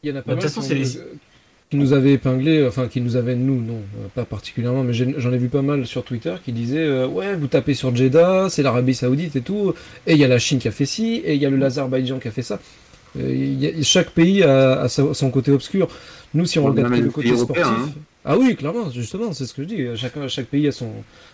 Il 0.03 0.11
y 0.11 0.13
en 0.13 0.17
a 0.17 0.23
pas 0.23 0.31
De 0.31 0.37
toute 0.37 0.43
façon, 0.45 0.61
c'est 0.63 0.75
les- 0.75 0.99
qui 1.71 1.77
nous 1.77 1.93
avaient 1.93 2.13
épinglé, 2.13 2.65
enfin 2.67 2.87
qui 2.87 3.01
nous 3.01 3.17
avaient, 3.17 3.35
nous, 3.35 3.61
non, 3.61 3.75
euh, 3.99 4.07
pas 4.15 4.25
particulièrement, 4.25 4.85
mais 4.85 4.93
j'en 4.95 5.33
ai 5.33 5.39
vu 5.39 5.49
pas 5.49 5.63
mal 5.63 5.85
sur 5.87 6.05
Twitter 6.05 6.35
qui 6.45 6.53
disaient 6.53 6.79
euh, 6.85 7.09
Ouais, 7.09 7.35
vous 7.35 7.49
tapez 7.49 7.75
sur 7.75 7.95
Jeddah, 7.95 8.47
c'est 8.51 8.63
l'Arabie 8.63 8.95
Saoudite 8.95 9.35
et 9.37 9.41
tout, 9.41 9.75
et 10.07 10.13
il 10.13 10.19
y 10.19 10.25
a 10.25 10.29
la 10.29 10.39
Chine 10.39 10.59
qui 10.61 10.69
a 10.69 10.71
fait 10.71 10.87
ci, 10.87 11.23
et 11.25 11.35
il 11.35 11.41
y 11.43 11.47
a 11.47 11.51
le 11.51 11.57
l'Azerbaïdjan 11.57 12.19
qui 12.21 12.29
a 12.29 12.31
fait 12.31 12.43
ça. 12.43 12.61
Euh, 13.19 13.79
a- 13.81 13.83
chaque 13.83 14.11
pays 14.11 14.43
a, 14.45 14.87
son 14.89 15.31
côté 15.31 15.51
obscur. 15.51 15.89
Nous, 16.35 16.47
si 16.47 16.59
on 16.59 16.67
On 16.67 16.71
regarde 16.71 16.93
le 16.93 17.11
côté 17.11 17.29
sportif. 17.37 17.65
hein. 17.67 17.89
Ah 18.25 18.37
oui, 18.37 18.55
clairement, 18.57 18.91
justement, 18.91 19.33
c'est 19.33 19.47
ce 19.47 19.55
que 19.55 19.63
je 19.63 19.69
dis. 19.69 19.87
Chacun, 19.97 20.29
chaque 20.29 20.47
pays 20.47 20.67
a, 20.69 20.73
son, 20.73 20.91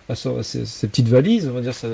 a 0.09 0.14
son- 0.14 0.43
ses, 0.43 0.64
ses 0.66 0.87
petites 0.89 1.09
valises, 1.09 1.49
on 1.49 1.55
va 1.55 1.61
dire 1.62 1.74
ça. 1.74 1.89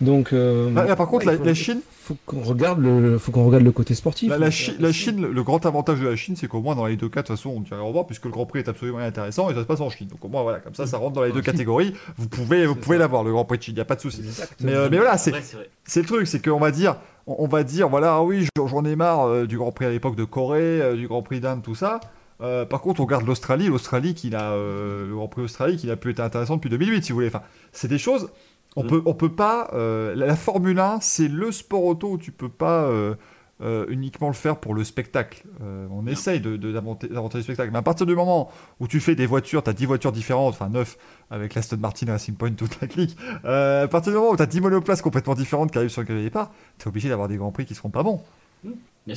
Donc, 0.00 0.32
euh, 0.32 0.72
Là, 0.72 0.86
là, 0.86 0.96
par 0.96 1.08
contre, 1.08 1.26
ouais, 1.26 1.32
la, 1.32 1.34
il 1.34 1.38
faut- 1.38 1.44
la 1.44 1.54
Chine, 1.54 1.80
faut 1.90 2.16
qu'on 2.24 2.40
regarde 2.40 2.80
le, 2.80 3.18
faut 3.18 3.32
qu'on 3.32 3.44
regarde 3.44 3.64
le 3.64 3.72
côté 3.72 3.94
sportif. 3.94 4.30
La, 4.30 4.38
la 4.38 4.50
Chi- 4.50 4.70
euh, 4.70 4.74
la 4.80 4.92
Chine, 4.92 5.20
le- 5.20 5.32
le 5.32 5.42
grand 5.42 5.66
avantage 5.66 6.00
de 6.00 6.08
la 6.08 6.16
Chine, 6.16 6.36
c'est 6.36 6.48
qu'au 6.48 6.60
moins 6.62 6.74
dans 6.74 6.86
les 6.86 6.96
deux 6.96 7.08
cas, 7.10 7.20
de 7.20 7.26
toute 7.26 7.36
façon, 7.36 7.50
on 7.56 7.60
dirait 7.60 7.80
au 7.80 7.86
revoir, 7.88 8.06
puisque 8.06 8.24
le 8.24 8.30
Grand 8.30 8.46
Prix 8.46 8.60
est 8.60 8.68
absolument 8.68 8.98
intéressant 8.98 9.50
et 9.50 9.54
ça 9.54 9.60
se 9.60 9.66
passe 9.66 9.80
en 9.80 9.90
Chine. 9.90 10.08
Donc 10.08 10.24
au 10.24 10.28
moins, 10.28 10.42
voilà, 10.42 10.58
comme 10.60 10.74
ça, 10.74 10.86
ça 10.86 10.96
rentre 10.96 11.12
dans 11.12 11.22
les 11.22 11.32
deux 11.32 11.42
catégories. 11.42 11.92
Vous 12.16 12.28
pouvez, 12.28 12.64
vous 12.66 12.74
pouvez 12.76 12.96
l'avoir, 12.96 13.24
le 13.24 13.32
Grand 13.32 13.44
Prix 13.44 13.58
de 13.58 13.62
Chine, 13.62 13.74
il 13.74 13.76
n'y 13.76 13.82
a 13.82 13.84
pas 13.84 13.96
de 13.96 14.00
souci. 14.00 14.22
Mais, 14.60 14.74
euh, 14.74 14.88
mais 14.90 14.96
voilà, 14.96 15.18
c'est 15.18 16.00
le 16.00 16.06
truc, 16.06 16.26
c'est 16.26 16.42
qu'on 16.42 16.58
va 16.58 16.70
dire, 16.70 16.96
on, 17.26 17.36
on 17.44 17.46
va 17.48 17.62
dire, 17.62 17.88
voilà, 17.90 18.14
ah 18.14 18.22
oui, 18.22 18.46
j'en 18.56 18.66
j'en 18.68 18.84
ai 18.86 18.96
marre 18.96 19.26
euh, 19.28 19.46
du 19.46 19.58
Grand 19.58 19.70
Prix 19.72 19.84
à 19.84 19.90
l'époque 19.90 20.16
de 20.16 20.24
Corée, 20.24 20.80
euh, 20.80 20.96
du 20.96 21.08
Grand 21.08 21.20
Prix 21.22 21.40
d'Inde, 21.40 21.62
tout 21.62 21.74
ça. 21.74 22.00
Euh, 22.42 22.64
par 22.64 22.80
contre, 22.80 23.02
on 23.02 23.04
regarde 23.04 23.26
l'Australie, 23.26 23.66
l'Australie 23.66 24.14
qui 24.14 24.30
n'a, 24.30 24.52
euh, 24.52 25.06
le 25.08 25.14
Grand 25.14 25.28
Prix 25.28 25.42
Australie 25.42 25.76
qui 25.76 25.86
n'a 25.88 25.96
plus 25.96 26.12
été 26.12 26.22
intéressant 26.22 26.56
depuis 26.56 26.70
2008, 26.70 27.04
si 27.04 27.12
vous 27.12 27.16
voulez. 27.16 27.26
Enfin, 27.28 27.42
c'est 27.72 27.86
des 27.88 27.98
choses. 27.98 28.30
On 28.76 28.84
Mm. 28.84 28.86
peut, 28.86 29.02
on 29.04 29.14
peut 29.14 29.32
pas. 29.32 29.70
euh, 29.72 30.14
la, 30.14 30.26
la 30.26 30.36
Formule 30.36 30.78
1, 30.78 31.00
c'est 31.00 31.28
le 31.28 31.50
sport 31.52 31.84
auto 31.84 32.12
où 32.12 32.18
tu 32.18 32.30
peux 32.32 32.48
pas 32.48 32.84
euh, 32.84 33.14
euh, 33.62 33.84
uniquement 33.88 34.28
le 34.28 34.34
faire 34.34 34.56
pour 34.58 34.74
le 34.74 34.84
spectacle. 34.84 35.42
Euh, 35.62 35.86
on 35.90 36.06
essaye 36.06 36.40
de, 36.40 36.56
d'inventer, 36.56 37.08
le 37.08 37.42
spectacle, 37.42 37.70
mais 37.72 37.78
à 37.78 37.82
partir 37.82 38.06
du 38.06 38.14
moment 38.14 38.50
où 38.78 38.86
tu 38.88 39.00
fais 39.00 39.14
des 39.14 39.26
voitures, 39.26 39.62
tu 39.62 39.70
as 39.70 39.72
10 39.74 39.86
voitures 39.86 40.12
différentes, 40.12 40.54
enfin 40.54 40.68
9 40.70 40.96
avec 41.30 41.54
l'Aston 41.54 41.76
Martin 41.78 42.06
Racing 42.12 42.36
Point, 42.36 42.52
toute 42.52 42.80
la 42.80 42.86
clique. 42.86 43.16
Euh, 43.44 43.84
à 43.84 43.88
partir 43.88 44.12
du 44.12 44.18
moment 44.18 44.30
où 44.30 44.36
tu 44.36 44.42
as 44.42 44.46
10 44.46 44.60
monoplaces 44.60 45.02
complètement 45.02 45.34
différentes 45.34 45.72
qui 45.72 45.78
arrivent 45.78 45.90
sur 45.90 46.00
le 46.02 46.06
grille 46.06 46.18
de 46.18 46.22
départ, 46.24 46.50
tu 46.78 46.84
es 46.84 46.88
obligé 46.88 47.08
d'avoir 47.08 47.28
des 47.28 47.36
grands 47.36 47.52
prix 47.52 47.66
qui 47.66 47.74
seront 47.74 47.90
pas 47.90 48.02
bons. 48.02 48.20
Et 48.64 48.70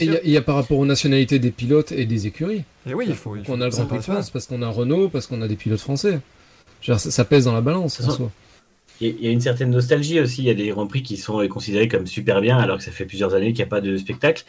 il 0.06 0.12
y, 0.12 0.16
a- 0.16 0.24
il 0.24 0.32
y 0.32 0.38
a 0.38 0.42
par 0.42 0.56
rapport 0.56 0.78
aux 0.80 0.86
nationalités 0.86 1.38
des 1.40 1.52
pilotes 1.52 1.92
et 1.92 2.06
des 2.06 2.26
écuries. 2.28 2.64
Et 2.88 2.94
oui, 2.94 3.06
il 3.08 3.16
faut. 3.16 3.36
il 3.36 3.46
faut 3.46 3.54
On 3.54 3.62
a 3.62 3.66
le 3.66 3.72
Grand 3.72 3.86
Prix 3.86 3.98
de. 3.98 4.04
France 4.04 4.30
parce 4.30 4.48
qu'on 4.48 4.62
a 4.62 4.68
Renault, 4.70 5.10
parce 5.10 5.28
qu'on 5.28 5.42
a 5.42 5.48
des 5.48 5.56
pilotes 5.58 5.82
français. 5.82 6.20
Ça, 6.82 6.98
ça 6.98 7.24
pèse 7.26 7.46
dans 7.46 7.54
la 7.54 7.62
balance 7.62 8.00
en 8.02 8.06
Ça- 8.06 8.12
soi. 8.12 8.32
Il 9.02 9.22
y 9.22 9.28
a- 9.28 9.32
une 9.32 9.42
certaine 9.42 9.70
nostalgie 9.72 10.20
aussi. 10.20 10.42
Il 10.44 10.46
y 10.46 10.50
a 10.50 10.54
des 10.54 10.70
grands 10.70 10.88
prix 10.88 11.04
qui 11.04 11.18
sont 11.18 11.46
considérés 11.48 11.88
comme 11.88 12.08
super 12.08 12.42
bien 12.42 12.58
alors 12.58 12.78
que 12.78 12.84
ça 12.84 12.92
fait 12.92 13.06
plusieurs 13.06 13.34
années 13.34 13.48
qu'il 13.48 13.58
n'y 13.58 13.64
a 13.64 13.68
pas 13.68 13.82
de 13.82 13.98
spectacle. 13.98 14.44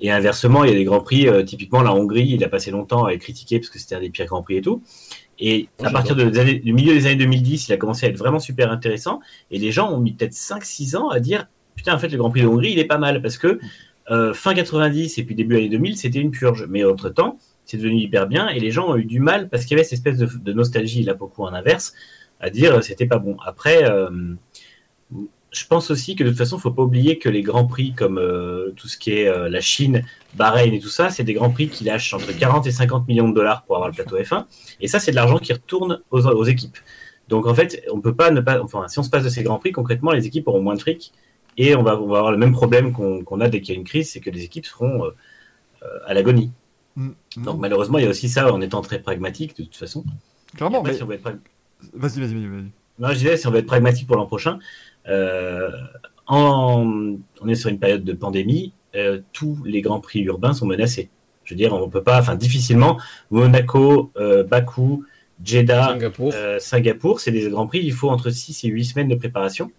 Et 0.00 0.10
inversement, 0.10 0.64
il 0.64 0.70
y 0.70 0.74
a 0.74 0.76
des 0.76 0.84
grands 0.84 1.00
prix, 1.00 1.26
euh, 1.28 1.42
typiquement 1.42 1.82
la 1.82 1.92
Hongrie, 1.92 2.26
il 2.28 2.44
a 2.44 2.48
passé 2.48 2.70
longtemps 2.70 3.04
à 3.06 3.12
être 3.12 3.20
critiqué 3.20 3.58
parce 3.58 3.68
que 3.70 3.78
c'était 3.78 3.96
un 3.96 4.00
des 4.00 4.10
pires 4.10 4.26
grands 4.26 4.42
prix 4.42 4.56
et 4.58 4.62
tout. 4.62 4.82
Et 5.40 5.68
à 5.80 5.90
partir 5.90 6.16
de- 6.16 6.24
des 6.30 6.38
années- 6.38 6.58
du 6.58 6.72
milieu 6.72 6.94
des 6.94 7.06
années 7.06 7.16
2010, 7.16 7.68
il 7.68 7.72
a 7.72 7.76
commencé 7.76 8.06
à 8.06 8.08
être 8.08 8.16
vraiment 8.16 8.38
super 8.40 8.70
intéressant. 8.72 9.20
Et 9.50 9.58
les 9.58 9.72
gens 9.72 9.92
ont 9.92 9.98
mis 9.98 10.12
peut-être 10.12 10.34
5-6 10.34 10.94
ans 10.96 11.08
à 11.10 11.20
dire 11.20 11.46
Putain, 11.76 11.94
en 11.94 11.98
fait, 12.00 12.08
le 12.08 12.18
Grand 12.18 12.30
Prix 12.30 12.42
de 12.42 12.48
Hongrie, 12.48 12.72
il 12.72 12.80
est 12.80 12.84
pas 12.86 12.98
mal. 12.98 13.22
Parce 13.22 13.38
que 13.38 13.60
euh, 14.10 14.34
fin 14.34 14.52
90 14.54 15.16
et 15.18 15.22
puis 15.22 15.36
début 15.36 15.56
années 15.56 15.68
2000, 15.68 15.96
c'était 15.96 16.18
une 16.18 16.32
purge. 16.32 16.66
Mais 16.68 16.82
entre-temps, 16.84 17.38
c'est 17.66 17.76
devenu 17.76 17.98
hyper 18.00 18.26
bien. 18.26 18.48
Et 18.48 18.58
les 18.58 18.72
gens 18.72 18.88
ont 18.90 18.96
eu 18.96 19.04
du 19.04 19.20
mal 19.20 19.48
parce 19.48 19.64
qu'il 19.64 19.76
y 19.76 19.80
avait 19.80 19.84
cette 19.84 19.92
espèce 19.98 20.18
de, 20.18 20.26
de 20.42 20.52
nostalgie, 20.52 21.04
là, 21.04 21.14
beaucoup 21.14 21.42
en 21.44 21.52
inverse, 21.52 21.94
à 22.40 22.50
dire 22.50 22.74
euh, 22.76 22.80
c'était 22.82 23.06
pas 23.06 23.18
bon. 23.18 23.36
Après. 23.44 23.84
euh, 23.84 24.34
je 25.50 25.64
pense 25.66 25.90
aussi 25.90 26.14
que 26.14 26.24
de 26.24 26.28
toute 26.28 26.36
façon, 26.38 26.58
faut 26.58 26.70
pas 26.70 26.82
oublier 26.82 27.18
que 27.18 27.30
les 27.30 27.40
grands 27.42 27.66
prix 27.66 27.94
comme 27.94 28.18
euh, 28.18 28.70
tout 28.76 28.86
ce 28.86 28.98
qui 28.98 29.12
est 29.12 29.26
euh, 29.28 29.48
la 29.48 29.62
Chine, 29.62 30.04
Bahreïn 30.34 30.74
et 30.74 30.78
tout 30.78 30.90
ça, 30.90 31.08
c'est 31.08 31.24
des 31.24 31.32
grands 31.32 31.48
prix 31.50 31.68
qui 31.70 31.84
lâchent 31.84 32.12
entre 32.12 32.36
40 32.36 32.66
et 32.66 32.70
50 32.70 33.08
millions 33.08 33.28
de 33.30 33.34
dollars 33.34 33.62
pour 33.64 33.76
avoir 33.76 33.88
le 33.88 33.94
plateau 33.94 34.18
F1. 34.18 34.44
Et 34.82 34.88
ça, 34.88 35.00
c'est 35.00 35.10
de 35.10 35.16
l'argent 35.16 35.38
qui 35.38 35.54
retourne 35.54 36.02
aux, 36.10 36.26
aux 36.26 36.44
équipes. 36.44 36.76
Donc 37.28 37.46
en 37.46 37.54
fait, 37.54 37.82
on 37.90 38.00
peut 38.02 38.14
pas 38.14 38.30
ne 38.30 38.42
pas. 38.42 38.60
Enfin, 38.62 38.88
si 38.88 38.98
on 38.98 39.02
se 39.02 39.08
passe 39.08 39.24
de 39.24 39.30
ces 39.30 39.42
grands 39.42 39.58
prix, 39.58 39.72
concrètement, 39.72 40.12
les 40.12 40.26
équipes 40.26 40.46
auront 40.48 40.60
moins 40.60 40.74
de 40.74 40.80
fric 40.80 41.12
et 41.56 41.74
on 41.74 41.82
va, 41.82 41.98
on 41.98 42.06
va 42.08 42.18
avoir 42.18 42.30
le 42.32 42.38
même 42.38 42.52
problème 42.52 42.92
qu'on 42.92 43.40
a 43.40 43.48
dès 43.48 43.62
qu'il 43.62 43.74
y 43.74 43.76
a 43.76 43.80
une 43.80 43.86
crise, 43.86 44.10
c'est 44.12 44.20
que 44.20 44.28
les 44.30 44.44
équipes 44.44 44.66
seront 44.66 45.06
euh, 45.06 45.10
à 46.06 46.12
l'agonie. 46.12 46.52
Mm. 46.96 47.08
Donc 47.38 47.58
malheureusement, 47.58 47.96
il 47.98 48.04
y 48.04 48.06
a 48.06 48.10
aussi 48.10 48.28
ça 48.28 48.52
en 48.52 48.60
étant 48.60 48.82
très 48.82 48.98
pragmatique 49.00 49.56
de 49.56 49.64
toute 49.64 49.76
façon. 49.76 50.04
Clairement, 50.56 50.80
Après, 50.80 50.92
mais 50.92 50.96
si 50.98 51.02
on 51.02 51.06
veut 51.06 51.14
être 51.14 51.22
prag- 51.22 51.38
vas-y, 51.94 52.20
vas-y, 52.20 52.34
vas-y. 52.34 52.46
vas-y. 52.46 52.72
non, 52.98 53.08
je 53.08 53.14
disais, 53.14 53.36
si 53.36 53.46
on 53.46 53.50
veut 53.50 53.58
être 53.58 53.66
pragmatique 53.66 54.06
pour 54.06 54.16
l'an 54.16 54.26
prochain, 54.26 54.58
euh, 55.08 55.70
en, 56.26 57.16
on 57.40 57.48
est 57.48 57.54
sur 57.54 57.70
une 57.70 57.78
période 57.78 58.04
de 58.04 58.12
pandémie, 58.12 58.72
euh, 58.96 59.20
tous 59.32 59.58
les 59.64 59.80
grands 59.80 60.00
prix 60.00 60.20
urbains 60.22 60.52
sont 60.52 60.66
menacés. 60.66 61.10
Je 61.44 61.54
veux 61.54 61.58
dire, 61.58 61.72
on 61.72 61.88
peut 61.88 62.02
pas, 62.02 62.18
enfin, 62.18 62.34
difficilement, 62.36 62.98
Monaco, 63.30 64.12
euh, 64.18 64.42
Bakou, 64.44 65.04
Jeddah, 65.42 65.88
Singapour. 65.92 66.32
euh, 66.34 66.58
Singapour, 66.58 67.20
c'est 67.20 67.30
des 67.30 67.48
grands 67.48 67.66
prix, 67.66 67.80
il 67.82 67.92
faut 67.92 68.10
entre 68.10 68.30
6 68.30 68.64
et 68.64 68.68
8 68.68 68.84
semaines 68.84 69.08
de 69.08 69.14
préparation. 69.14 69.70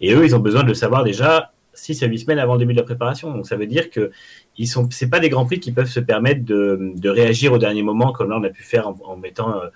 Et 0.00 0.12
eux, 0.14 0.24
ils 0.24 0.36
ont 0.36 0.40
besoin 0.40 0.62
de 0.62 0.68
le 0.68 0.74
savoir 0.74 1.02
déjà 1.02 1.52
6 1.72 2.02
à 2.02 2.06
8 2.06 2.18
semaines 2.20 2.38
avant 2.38 2.54
le 2.54 2.58
début 2.60 2.72
de 2.74 2.78
la 2.78 2.84
préparation. 2.84 3.32
Donc 3.32 3.46
ça 3.46 3.56
veut 3.56 3.66
dire 3.66 3.90
que 3.90 4.10
ils 4.56 4.66
sont, 4.66 4.88
c'est 4.90 5.08
pas 5.08 5.20
des 5.20 5.28
grands 5.28 5.46
prix 5.46 5.60
qui 5.60 5.72
peuvent 5.72 5.88
se 5.88 6.00
permettre 6.00 6.44
de, 6.44 6.92
de 6.94 7.08
réagir 7.08 7.52
au 7.52 7.58
dernier 7.58 7.82
moment, 7.82 8.12
comme 8.12 8.30
là 8.30 8.36
on 8.38 8.44
a 8.44 8.50
pu 8.50 8.62
faire 8.62 8.88
en, 8.88 8.96
en 9.04 9.16
mettant 9.16 9.56
euh, 9.56 9.68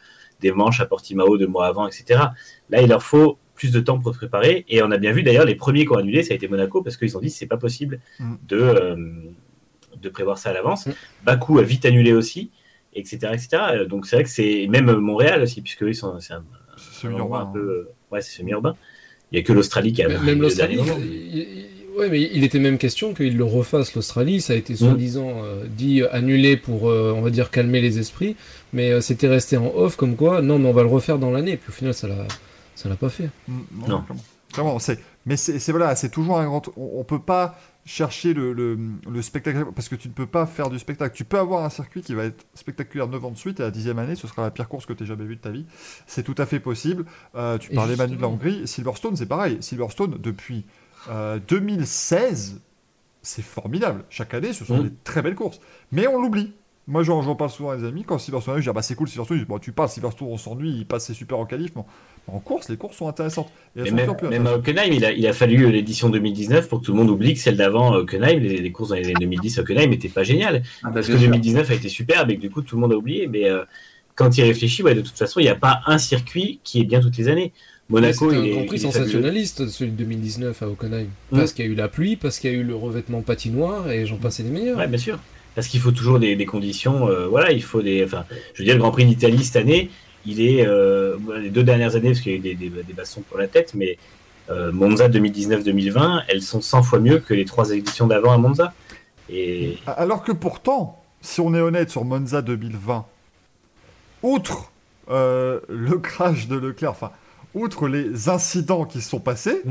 des 0.42 0.52
manches 0.52 0.80
à 0.80 0.86
Portimao 0.86 1.38
deux 1.38 1.46
mois 1.46 1.66
avant, 1.66 1.86
etc. 1.86 2.20
Là, 2.70 2.82
il 2.82 2.88
leur 2.88 3.02
faut 3.02 3.38
plus 3.54 3.72
de 3.72 3.80
temps 3.80 3.98
pour 3.98 4.12
se 4.12 4.18
préparer. 4.18 4.64
Et 4.68 4.82
on 4.82 4.90
a 4.90 4.98
bien 4.98 5.12
vu 5.12 5.22
d'ailleurs 5.22 5.44
les 5.44 5.54
premiers 5.54 5.84
qui 5.84 5.92
ont 5.92 5.96
annulé, 5.96 6.22
ça 6.22 6.32
a 6.32 6.36
été 6.36 6.48
Monaco, 6.48 6.82
parce 6.82 6.96
qu'ils 6.96 7.16
ont 7.16 7.20
dit 7.20 7.30
c'est 7.30 7.46
pas 7.46 7.56
possible 7.56 8.00
Mm. 8.18 8.34
de, 8.48 8.56
euh, 8.56 8.96
de 10.00 10.08
prévoir 10.08 10.38
ça 10.38 10.50
à 10.50 10.52
l'avance. 10.52 10.86
Mm. 10.86 10.92
Bakou 11.24 11.58
a 11.58 11.62
vite 11.62 11.86
annulé 11.86 12.12
aussi, 12.12 12.50
etc. 12.94 13.32
etc. 13.32 13.86
Donc 13.88 14.06
c'est 14.06 14.16
vrai 14.16 14.24
que 14.24 14.30
c'est 14.30 14.66
même 14.68 14.90
Montréal 14.96 15.42
aussi, 15.42 15.62
puisque 15.62 15.82
eux, 15.84 15.90
ils 15.90 15.94
sont, 15.94 16.18
c'est 16.20 16.34
un, 16.34 16.44
endroit 17.12 17.40
un 17.40 17.46
peu, 17.46 17.58
euh, 17.58 17.92
ouais, 18.10 18.20
c'est 18.20 18.36
semi-urbain. 18.36 18.76
Il 19.30 19.38
y 19.38 19.40
a 19.40 19.44
que 19.44 19.52
l'Australie 19.52 19.92
qui 19.92 20.02
a 20.02 20.08
Même 20.08 20.42
l'Australie, 20.42 20.78
ouais, 21.96 22.08
mais 22.08 22.22
il 22.32 22.44
était 22.44 22.58
même 22.58 22.78
question 22.78 23.14
qu'il 23.14 23.36
le 23.36 23.44
refasse 23.44 23.94
l'Australie. 23.94 24.40
Ça 24.40 24.52
a 24.52 24.56
été 24.56 24.76
soi-disant 24.76 25.42
euh, 25.44 25.64
dit 25.68 26.02
euh, 26.02 26.14
annulé 26.14 26.56
pour, 26.56 26.88
euh, 26.88 27.14
on 27.16 27.22
va 27.22 27.30
dire, 27.30 27.50
calmer 27.50 27.80
les 27.80 27.98
esprits, 27.98 28.36
mais 28.72 28.90
euh, 28.90 29.00
c'était 29.00 29.28
resté 29.28 29.56
en 29.56 29.66
off 29.74 29.96
comme 29.96 30.16
quoi, 30.16 30.42
non, 30.42 30.58
mais 30.58 30.68
on 30.68 30.72
va 30.72 30.82
le 30.82 30.88
refaire 30.88 31.18
dans 31.18 31.30
l'année. 31.30 31.56
Puis 31.56 31.70
au 31.70 31.72
final, 31.72 31.94
ça 31.94 32.08
l'a, 32.08 32.26
ça 32.74 32.88
l'a 32.88 32.96
pas 32.96 33.08
fait. 33.08 33.30
Mm, 33.48 33.52
Non. 33.80 33.84
Clairement. 34.02 34.22
Clairement, 34.52 34.78
c'est. 34.78 34.98
Mais 35.24 35.36
c'est 35.36 35.70
voilà, 35.70 35.94
c'est 35.96 36.08
toujours 36.10 36.38
un 36.38 36.44
grand. 36.44 36.62
On, 36.76 37.00
on 37.00 37.04
peut 37.04 37.20
pas 37.20 37.56
chercher 37.84 38.34
le, 38.34 38.52
le, 38.52 38.78
le 39.10 39.22
spectacle 39.22 39.64
parce 39.74 39.88
que 39.88 39.94
tu 39.96 40.08
ne 40.08 40.12
peux 40.12 40.26
pas 40.26 40.46
faire 40.46 40.68
du 40.68 40.78
spectacle. 40.78 41.16
Tu 41.16 41.24
peux 41.24 41.38
avoir 41.38 41.64
un 41.64 41.70
circuit 41.70 42.02
qui 42.02 42.14
va 42.14 42.24
être 42.24 42.44
spectaculaire 42.54 43.08
9 43.08 43.24
ans 43.24 43.30
de 43.30 43.36
suite 43.38 43.60
et 43.60 43.62
à 43.62 43.66
la 43.66 43.70
dixième 43.70 43.98
année, 43.98 44.14
ce 44.14 44.26
sera 44.26 44.42
la 44.42 44.50
pire 44.50 44.68
course 44.68 44.84
que 44.84 44.92
tu 44.92 45.04
aies 45.04 45.06
jamais 45.06 45.24
vue 45.24 45.36
de 45.36 45.40
ta 45.40 45.50
vie. 45.50 45.64
C'est 46.06 46.22
tout 46.22 46.34
à 46.38 46.44
fait 46.46 46.60
possible. 46.60 47.04
Euh, 47.34 47.56
tu 47.58 47.70
parlais 47.70 47.96
Manu 47.96 48.16
de 48.16 48.20
la. 48.20 48.28
Hongrie, 48.28 48.66
Silverstone, 48.68 49.16
c'est 49.16 49.26
pareil. 49.26 49.56
Silverstone 49.60 50.18
depuis 50.20 50.64
euh, 51.08 51.38
2016, 51.48 52.60
c'est 53.22 53.42
formidable. 53.42 54.04
Chaque 54.10 54.34
année, 54.34 54.52
ce 54.52 54.64
sont 54.64 54.78
Mm. 54.78 54.88
des 54.88 54.94
très 55.04 55.22
belles 55.22 55.34
courses, 55.36 55.60
mais 55.92 56.06
on 56.08 56.20
l'oublie. 56.20 56.52
Moi, 56.88 57.04
j'en 57.04 57.22
j'en 57.22 57.36
parle 57.36 57.50
souvent 57.50 57.70
à 57.70 57.76
des 57.76 57.84
amis. 57.84 58.02
Quand 58.04 58.18
Silverstone 58.18 58.52
arrive, 58.54 58.62
je 58.62 58.66
dis 58.66 58.70
ah, 58.70 58.72
bah 58.72 58.82
c'est 58.82 58.96
cool 58.96 59.08
Silverstone. 59.08 59.36
Ils 59.36 59.40
disent, 59.40 59.48
bon, 59.48 59.58
tu 59.58 59.70
parles 59.70 59.88
Silverstone, 59.88 60.28
on 60.28 60.36
s'ennuie, 60.36 60.78
il 60.78 60.86
passe 60.86 61.06
c'est 61.06 61.14
super 61.14 61.38
en 61.38 61.46
qualif. 61.46 61.70
Mais 61.76 61.82
en 62.26 62.40
course, 62.40 62.68
les 62.68 62.76
courses 62.76 62.96
sont 62.96 63.08
intéressantes. 63.08 63.50
Et 63.76 63.82
Mais 63.82 63.90
même, 63.92 64.16
même 64.28 64.46
à. 64.48 64.54
Hockenheim, 64.54 64.92
il 64.92 65.04
a, 65.04 65.12
il 65.12 65.26
a 65.26 65.32
fallu 65.32 65.70
l'édition 65.70 66.08
2019 66.08 66.68
pour 66.68 66.80
que 66.80 66.86
tout 66.86 66.92
le 66.92 66.98
monde 66.98 67.10
oublie 67.10 67.34
que 67.34 67.40
celle 67.40 67.56
d'avant 67.56 67.92
à 67.92 67.98
Hockenheim, 67.98 68.40
les, 68.40 68.58
les 68.58 68.72
courses 68.72 68.88
dans 68.88 68.96
les 68.96 69.04
années 69.04 69.14
2010 69.20 69.58
à 69.58 69.62
Hockenheim 69.62 69.90
n'étaient 69.90 70.08
pas 70.08 70.24
géniales. 70.24 70.62
Ah, 70.82 70.88
bah, 70.88 70.94
Parce 70.94 71.06
que 71.06 71.12
bien 71.12 71.20
sûr. 71.20 71.28
2019 71.30 71.70
a 71.70 71.74
été 71.74 71.88
superbe 71.88 72.30
et 72.30 72.36
que 72.36 72.40
du 72.40 72.50
coup 72.50 72.62
tout 72.62 72.74
le 72.74 72.80
monde 72.80 72.92
a 72.92 72.96
oublié. 72.96 73.28
Mais 73.28 73.48
euh, 73.48 73.64
quand 74.16 74.36
il 74.36 74.42
réfléchit, 74.42 74.82
ouais, 74.82 74.96
de 74.96 75.02
toute 75.02 75.16
façon, 75.16 75.38
il 75.38 75.44
n'y 75.44 75.48
a 75.48 75.54
pas 75.54 75.82
un 75.86 75.98
circuit 75.98 76.58
qui 76.64 76.80
est 76.80 76.84
bien 76.84 77.00
toutes 77.00 77.16
les 77.16 77.28
années. 77.28 77.52
Monaco, 77.88 78.32
il 78.32 78.38
un 78.38 78.54
Grand 78.54 78.64
Prix 78.64 78.80
sensationnaliste, 78.80 79.68
celui 79.68 79.90
de 79.90 79.96
2019 79.98 80.62
à 80.62 80.68
Hockenheim. 80.68 81.06
Parce 81.30 81.52
qu'il 81.52 81.64
y 81.64 81.68
a 81.68 81.70
eu 81.70 81.74
la 81.74 81.88
pluie, 81.88 82.16
parce 82.16 82.38
qu'il 82.38 82.50
y 82.50 82.54
a 82.54 82.56
eu 82.56 82.64
le 82.64 82.74
revêtement 82.74 83.22
patinoire, 83.22 83.90
et 83.90 84.06
j'en 84.06 84.16
passais 84.16 84.42
les 84.42 84.50
meilleurs. 84.50 84.78
Ouais, 84.78 84.86
bien 84.86 84.98
sûr. 84.98 85.18
Parce 85.54 85.68
qu'il 85.68 85.80
faut 85.80 85.92
toujours 85.92 86.18
des, 86.18 86.34
des 86.36 86.46
conditions. 86.46 87.08
euh, 87.08 87.26
voilà, 87.26 87.52
il 87.52 87.62
faut 87.62 87.82
des. 87.82 88.04
Enfin, 88.04 88.24
je 88.54 88.60
veux 88.60 88.64
dire, 88.64 88.74
le 88.74 88.80
Grand 88.80 88.90
Prix 88.90 89.04
d'Italie 89.04 89.44
cette 89.44 89.56
année, 89.56 89.90
il 90.24 90.40
est 90.40 90.66
euh, 90.66 91.16
les 91.40 91.50
deux 91.50 91.62
dernières 91.62 91.94
années 91.96 92.10
parce 92.10 92.20
qu'il 92.20 92.32
y 92.32 92.34
a 92.34 92.38
eu 92.38 92.40
des, 92.40 92.54
des, 92.54 92.70
des 92.70 92.92
bastons 92.92 93.22
pour 93.22 93.38
la 93.38 93.48
tête, 93.48 93.74
mais 93.74 93.98
euh, 94.50 94.72
Monza 94.72 95.08
2019-2020, 95.08 96.22
elles 96.28 96.42
sont 96.42 96.60
100 96.60 96.82
fois 96.82 97.00
mieux 97.00 97.18
que 97.18 97.34
les 97.34 97.44
trois 97.44 97.70
éditions 97.70 98.06
d'avant 98.06 98.32
à 98.32 98.38
Monza. 98.38 98.72
Et 99.28 99.78
Alors 99.86 100.22
que 100.24 100.32
pourtant, 100.32 101.02
si 101.20 101.40
on 101.40 101.54
est 101.54 101.60
honnête 101.60 101.90
sur 101.90 102.04
Monza 102.04 102.42
2020, 102.42 103.06
outre 104.22 104.70
le 105.08 105.96
crash 105.96 106.48
de 106.48 106.56
Leclerc, 106.56 106.90
enfin, 106.90 107.10
outre 107.54 107.86
les 107.88 108.28
incidents 108.28 108.84
qui 108.84 109.00
se 109.00 109.10
sont 109.10 109.20
passés, 109.20 109.62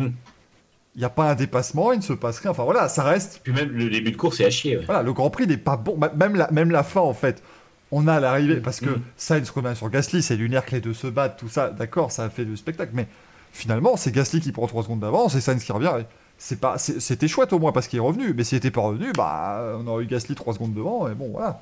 il 0.96 0.98
Mm. 0.98 1.00
n'y 1.00 1.06
a 1.06 1.10
pas 1.10 1.32
un 1.32 1.36
dépassement, 1.36 1.92
il 1.94 1.98
ne 2.00 2.04
se 2.04 2.14
passe 2.14 2.39
rien. 2.39 2.52
Enfin 2.52 2.64
voilà, 2.64 2.89
ça 2.89 3.04
reste. 3.04 3.39
puis 3.44 3.54
même 3.54 3.70
le 3.70 3.89
début 3.89 4.12
de 4.12 4.18
course, 4.18 4.38
c'est 4.38 4.46
à 4.46 4.50
chier. 4.50 4.78
ouais. 4.78 4.86
Voilà, 4.86 5.04
le 5.04 5.14
Grand 5.14 5.30
Prix 5.30 5.48
n'est 5.48 5.58
pas 5.58 5.78
bon. 5.78 5.98
Ma- 5.98 6.10
Même 6.14 6.36
la, 6.36 6.50
même 6.52 6.72
la 6.72 6.84
fin, 6.84 7.02
en 7.02 7.14
fait. 7.14 7.42
On 7.94 8.08
a 8.08 8.20
l'arrivée, 8.22 8.56
parce 8.62 8.80
que 8.80 8.86
Mm. 8.89 9.02
Sainz 9.18 9.50
revient 9.50 9.76
sur 9.76 9.89
Gasly, 9.89 10.22
c'est 10.24 10.38
lunaire 10.38 10.66
que 10.66 10.72
les 10.72 10.82
deux 10.82 10.94
se 10.94 11.08
battent, 11.08 11.38
tout 11.38 11.50
ça, 11.50 11.70
d'accord, 11.70 12.12
ça 12.12 12.24
a 12.24 12.30
fait 12.30 12.46
du 12.46 12.56
spectacle, 12.56 12.92
mais 12.94 13.08
finalement, 13.52 13.98
c'est 13.98 14.12
Gasly 14.14 14.39
qui 14.39 14.52
prend 14.54 14.66
3 14.68 14.84
secondes 14.84 15.02
d'avance 15.02 15.36
et 15.36 15.42
Sainz 15.42 15.62
qui 15.64 15.72
revient. 15.74 15.92
C'est 16.38 16.60
pas, 16.60 16.78
c'était 16.78 17.28
chouette 17.28 17.52
au 17.54 17.60
moins 17.60 17.72
parce 17.72 17.88
qu'il 17.88 17.98
est 17.98 18.02
revenu, 18.02 18.34
mais 18.34 18.44
s'il 18.46 18.56
n'était 18.56 18.72
pas 18.72 18.82
revenu, 18.82 19.12
bah, 19.16 19.76
on 19.78 19.86
aurait 19.88 20.06
eu 20.06 20.08
Gasly 20.08 20.36
3 20.36 20.54
secondes 20.54 20.74
devant, 20.74 21.08
et 21.10 21.14
bon, 21.14 21.30
voilà. 21.34 21.60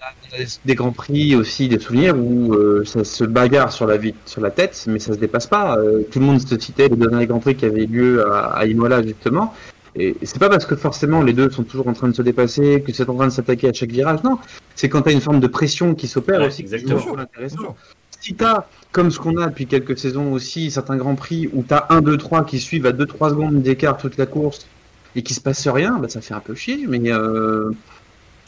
On 0.00 0.36
a 0.36 0.44
des- 0.64 0.74
grands 0.74 0.92
prix 0.92 1.34
aussi, 1.36 1.68
des 1.68 1.78
souvenirs 1.78 2.16
où 2.16 2.52
euh, 2.54 2.84
ça 2.84 3.02
se 3.04 3.24
bagarre 3.24 3.72
sur 3.72 3.86
la, 3.86 3.96
vie, 3.96 4.14
sur 4.26 4.40
la 4.40 4.50
tête, 4.50 4.84
mais 4.88 4.98
ça 4.98 5.12
se 5.14 5.18
dépasse 5.18 5.46
pas. 5.46 5.78
Euh, 5.78 6.02
tout 6.10 6.18
le 6.20 6.26
monde 6.26 6.40
se 6.40 6.58
citait 6.58 6.88
les 6.88 6.96
deux 6.96 7.08
derniers 7.08 7.26
grands 7.26 7.38
prix 7.40 7.56
qui 7.56 7.64
avaient 7.64 7.86
lieu 7.86 8.26
à, 8.30 8.52
à 8.56 8.66
Imola 8.66 9.02
justement. 9.02 9.54
Et 9.98 10.14
c'est 10.22 10.38
pas 10.38 10.50
parce 10.50 10.66
que 10.66 10.76
forcément 10.76 11.22
les 11.22 11.32
deux 11.32 11.50
sont 11.50 11.62
toujours 11.62 11.88
en 11.88 11.94
train 11.94 12.08
de 12.08 12.14
se 12.14 12.20
dépasser, 12.22 12.82
que 12.86 12.92
c'est 12.92 13.08
en 13.08 13.14
train 13.14 13.26
de 13.28 13.32
s'attaquer 13.32 13.68
à 13.68 13.72
chaque 13.72 13.90
virage. 13.90 14.22
Non, 14.24 14.38
c'est 14.74 14.88
quand 14.90 15.02
tu 15.02 15.08
as 15.08 15.12
une 15.12 15.22
forme 15.22 15.40
de 15.40 15.46
pression 15.46 15.94
qui 15.94 16.06
s'opère 16.06 16.40
Ouais, 16.40 16.48
aussi. 16.48 16.60
exactement. 16.62 17.18
intéressant. 17.18 17.74
Si 18.20 18.34
tu 18.34 18.44
as, 18.44 18.66
comme 18.92 19.10
ce 19.10 19.18
qu'on 19.18 19.36
a 19.38 19.46
depuis 19.46 19.66
quelques 19.66 19.96
saisons 19.98 20.32
aussi, 20.32 20.70
certains 20.70 20.96
grands 20.96 21.14
prix 21.14 21.48
où 21.54 21.62
tu 21.66 21.72
as 21.72 21.86
1, 21.90 22.02
2, 22.02 22.16
3 22.18 22.44
qui 22.44 22.58
suivent 22.60 22.86
à 22.86 22.92
2-3 22.92 23.30
secondes 23.30 23.62
d'écart 23.62 23.96
toute 23.96 24.18
la 24.18 24.26
course 24.26 24.66
et 25.14 25.22
qui 25.22 25.32
se 25.32 25.40
passe 25.40 25.66
rien, 25.68 25.98
bah, 25.98 26.08
ça 26.10 26.20
fait 26.20 26.34
un 26.34 26.40
peu 26.40 26.54
chier. 26.54 26.84
Mais 26.88 27.00
euh, 27.10 27.70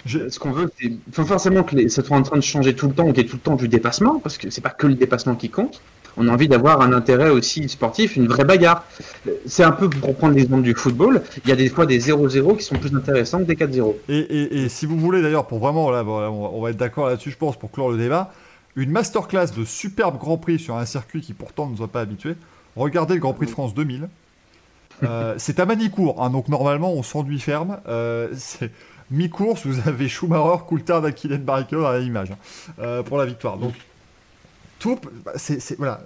J'ai- 0.06 0.30
ce 0.30 0.38
qu'on 0.38 0.52
veut, 0.52 0.70
c'est 0.80 0.92
faut 1.12 1.24
forcément 1.24 1.62
que 1.64 1.74
les, 1.76 1.88
ça 1.88 2.02
soit 2.04 2.16
en 2.16 2.22
train 2.22 2.36
de 2.36 2.42
changer 2.42 2.74
tout 2.74 2.86
le 2.88 2.94
temps, 2.94 3.06
qu'il 3.08 3.18
y 3.18 3.20
ait 3.20 3.28
tout 3.28 3.36
le 3.36 3.42
temps 3.42 3.56
du 3.56 3.68
dépassement, 3.68 4.20
parce 4.20 4.38
que 4.38 4.48
c'est 4.50 4.60
pas 4.60 4.70
que 4.70 4.86
le 4.86 4.94
dépassement 4.94 5.34
qui 5.34 5.50
compte. 5.50 5.80
on 6.20 6.26
a 6.26 6.32
envie 6.32 6.48
d'avoir 6.48 6.80
un 6.80 6.92
intérêt 6.92 7.30
aussi 7.30 7.68
sportif, 7.68 8.16
une 8.16 8.26
vraie 8.26 8.44
bagarre. 8.44 8.84
C'est 9.46 9.62
un 9.62 9.70
peu 9.70 9.88
pour 9.88 10.16
prendre 10.16 10.34
l'exemple 10.34 10.62
du 10.62 10.74
football, 10.74 11.22
il 11.44 11.48
y 11.48 11.52
a 11.52 11.56
des 11.56 11.68
fois 11.68 11.86
des 11.86 12.00
0-0 12.00 12.56
qui 12.56 12.64
sont 12.64 12.74
plus 12.76 12.92
intéressants 12.96 13.38
que 13.38 13.44
des 13.44 13.54
4-0. 13.54 13.94
Et, 14.08 14.18
et- 14.18 14.64
et 14.64 14.68
si 14.68 14.84
vous 14.86 14.96
voulez 14.98 15.22
d'ailleurs, 15.22 15.46
pour 15.46 15.60
vraiment, 15.60 15.90
là, 15.92 16.02
on 16.04 16.60
va- 16.60 16.70
être 16.70 16.76
d'accord 16.76 17.06
là-dessus, 17.08 17.30
je 17.30 17.36
pense, 17.36 17.56
pour 17.56 17.70
clore 17.70 17.90
le 17.90 17.98
débat, 17.98 18.32
une 18.74 18.90
masterclass 18.90 19.52
de 19.56 19.64
superbe 19.64 20.18
Grand 20.18 20.38
Prix 20.38 20.58
sur 20.58 20.76
un 20.76 20.86
circuit 20.86 21.20
qui 21.20 21.34
pourtant 21.34 21.68
ne 21.68 21.76
nous 21.76 21.84
a 21.84 21.88
pas 21.88 22.00
habitués, 22.00 22.34
regardez 22.74 23.14
le 23.14 23.20
Grand 23.20 23.32
Prix 23.34 23.46
de 23.46 23.50
France 23.52 23.72
2000. 23.74 24.08
Euh, 25.04 25.34
c'est 25.38 25.60
à 25.60 25.66
Manicourt, 25.66 26.20
hein, 26.24 26.30
donc 26.30 26.48
normalement 26.48 26.92
on 26.92 27.04
s'enduit 27.04 27.38
ferme. 27.38 27.78
Euh, 27.86 28.28
c'est 28.34 28.72
mi-course, 29.10 29.66
vous 29.66 29.88
avez 29.88 30.08
Schumacher, 30.08 30.62
Coulthard, 30.66 31.14
Kylian 31.14 31.38
Barrichello 31.38 31.82
dans 31.82 31.92
l'image 31.96 32.30
hein, 32.32 32.36
euh, 32.80 33.02
pour 33.02 33.18
la 33.18 33.26
victoire. 33.26 33.56
Donc 33.58 33.74
tout, 34.78 34.98
bah, 35.24 35.32
c'est 35.36 35.60
c'est- 35.60 35.76
voilà, 35.76 36.00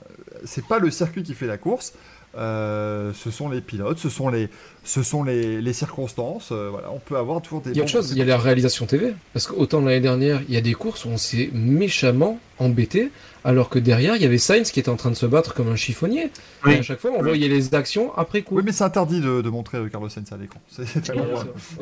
c'est 0.44 0.64
pas 0.66 0.78
le 0.78 0.90
circuit 0.90 1.22
qui 1.22 1.34
fait 1.34 1.46
la 1.46 1.58
course. 1.58 1.92
euh, 2.34 3.12
ce 3.12 3.30
sont 3.30 3.50
les 3.50 3.60
pilotes, 3.60 3.98
ce 3.98 4.08
sont 4.08 4.30
les, 4.30 4.48
ce 4.84 5.02
sont 5.02 5.22
les, 5.22 5.60
les 5.60 5.72
circonstances. 5.74 6.48
euh, 6.50 6.68
voilà, 6.70 6.90
on 6.90 6.98
peut 6.98 7.18
avoir 7.18 7.42
toujours 7.42 7.60
des. 7.60 7.72
Il 7.72 7.76
y 7.76 7.80
a 7.80 7.82
autre 7.82 7.92
chose, 7.92 8.10
il 8.12 8.16
y 8.16 8.22
a 8.22 8.24
la 8.24 8.38
réalisation 8.38 8.86
TV. 8.86 9.12
Parce 9.34 9.46
qu'autant 9.46 9.82
l'année 9.82 10.00
dernière, 10.00 10.40
il 10.48 10.54
y 10.54 10.56
a 10.56 10.62
des 10.62 10.72
courses 10.72 11.04
où 11.04 11.08
on 11.10 11.18
s'est 11.18 11.50
méchamment 11.52 12.38
embêté, 12.58 13.10
alors 13.44 13.68
que 13.68 13.78
derrière, 13.78 14.14
il 14.16 14.22
y 14.22 14.24
avait 14.24 14.38
Sainz 14.38 14.70
qui 14.70 14.78
était 14.80 14.88
en 14.88 14.96
train 14.96 15.10
de 15.10 15.16
se 15.16 15.26
battre 15.26 15.54
comme 15.54 15.68
un 15.68 15.76
chiffonnier. 15.76 16.30
Oui. 16.64 16.74
Et 16.74 16.78
à 16.78 16.82
chaque 16.82 17.00
fois, 17.00 17.10
on 17.16 17.22
voyait 17.22 17.48
les 17.48 17.74
actions 17.74 18.12
après 18.16 18.42
coup. 18.42 18.56
Oui, 18.56 18.62
mais 18.64 18.72
c'est 18.72 18.84
interdit 18.84 19.20
de, 19.20 19.40
de 19.42 19.50
montrer 19.50 19.78
euh, 19.78 19.88
Carlos 19.88 20.08
Sainz 20.08 20.32
à 20.32 20.36
l'écran. 20.36 20.60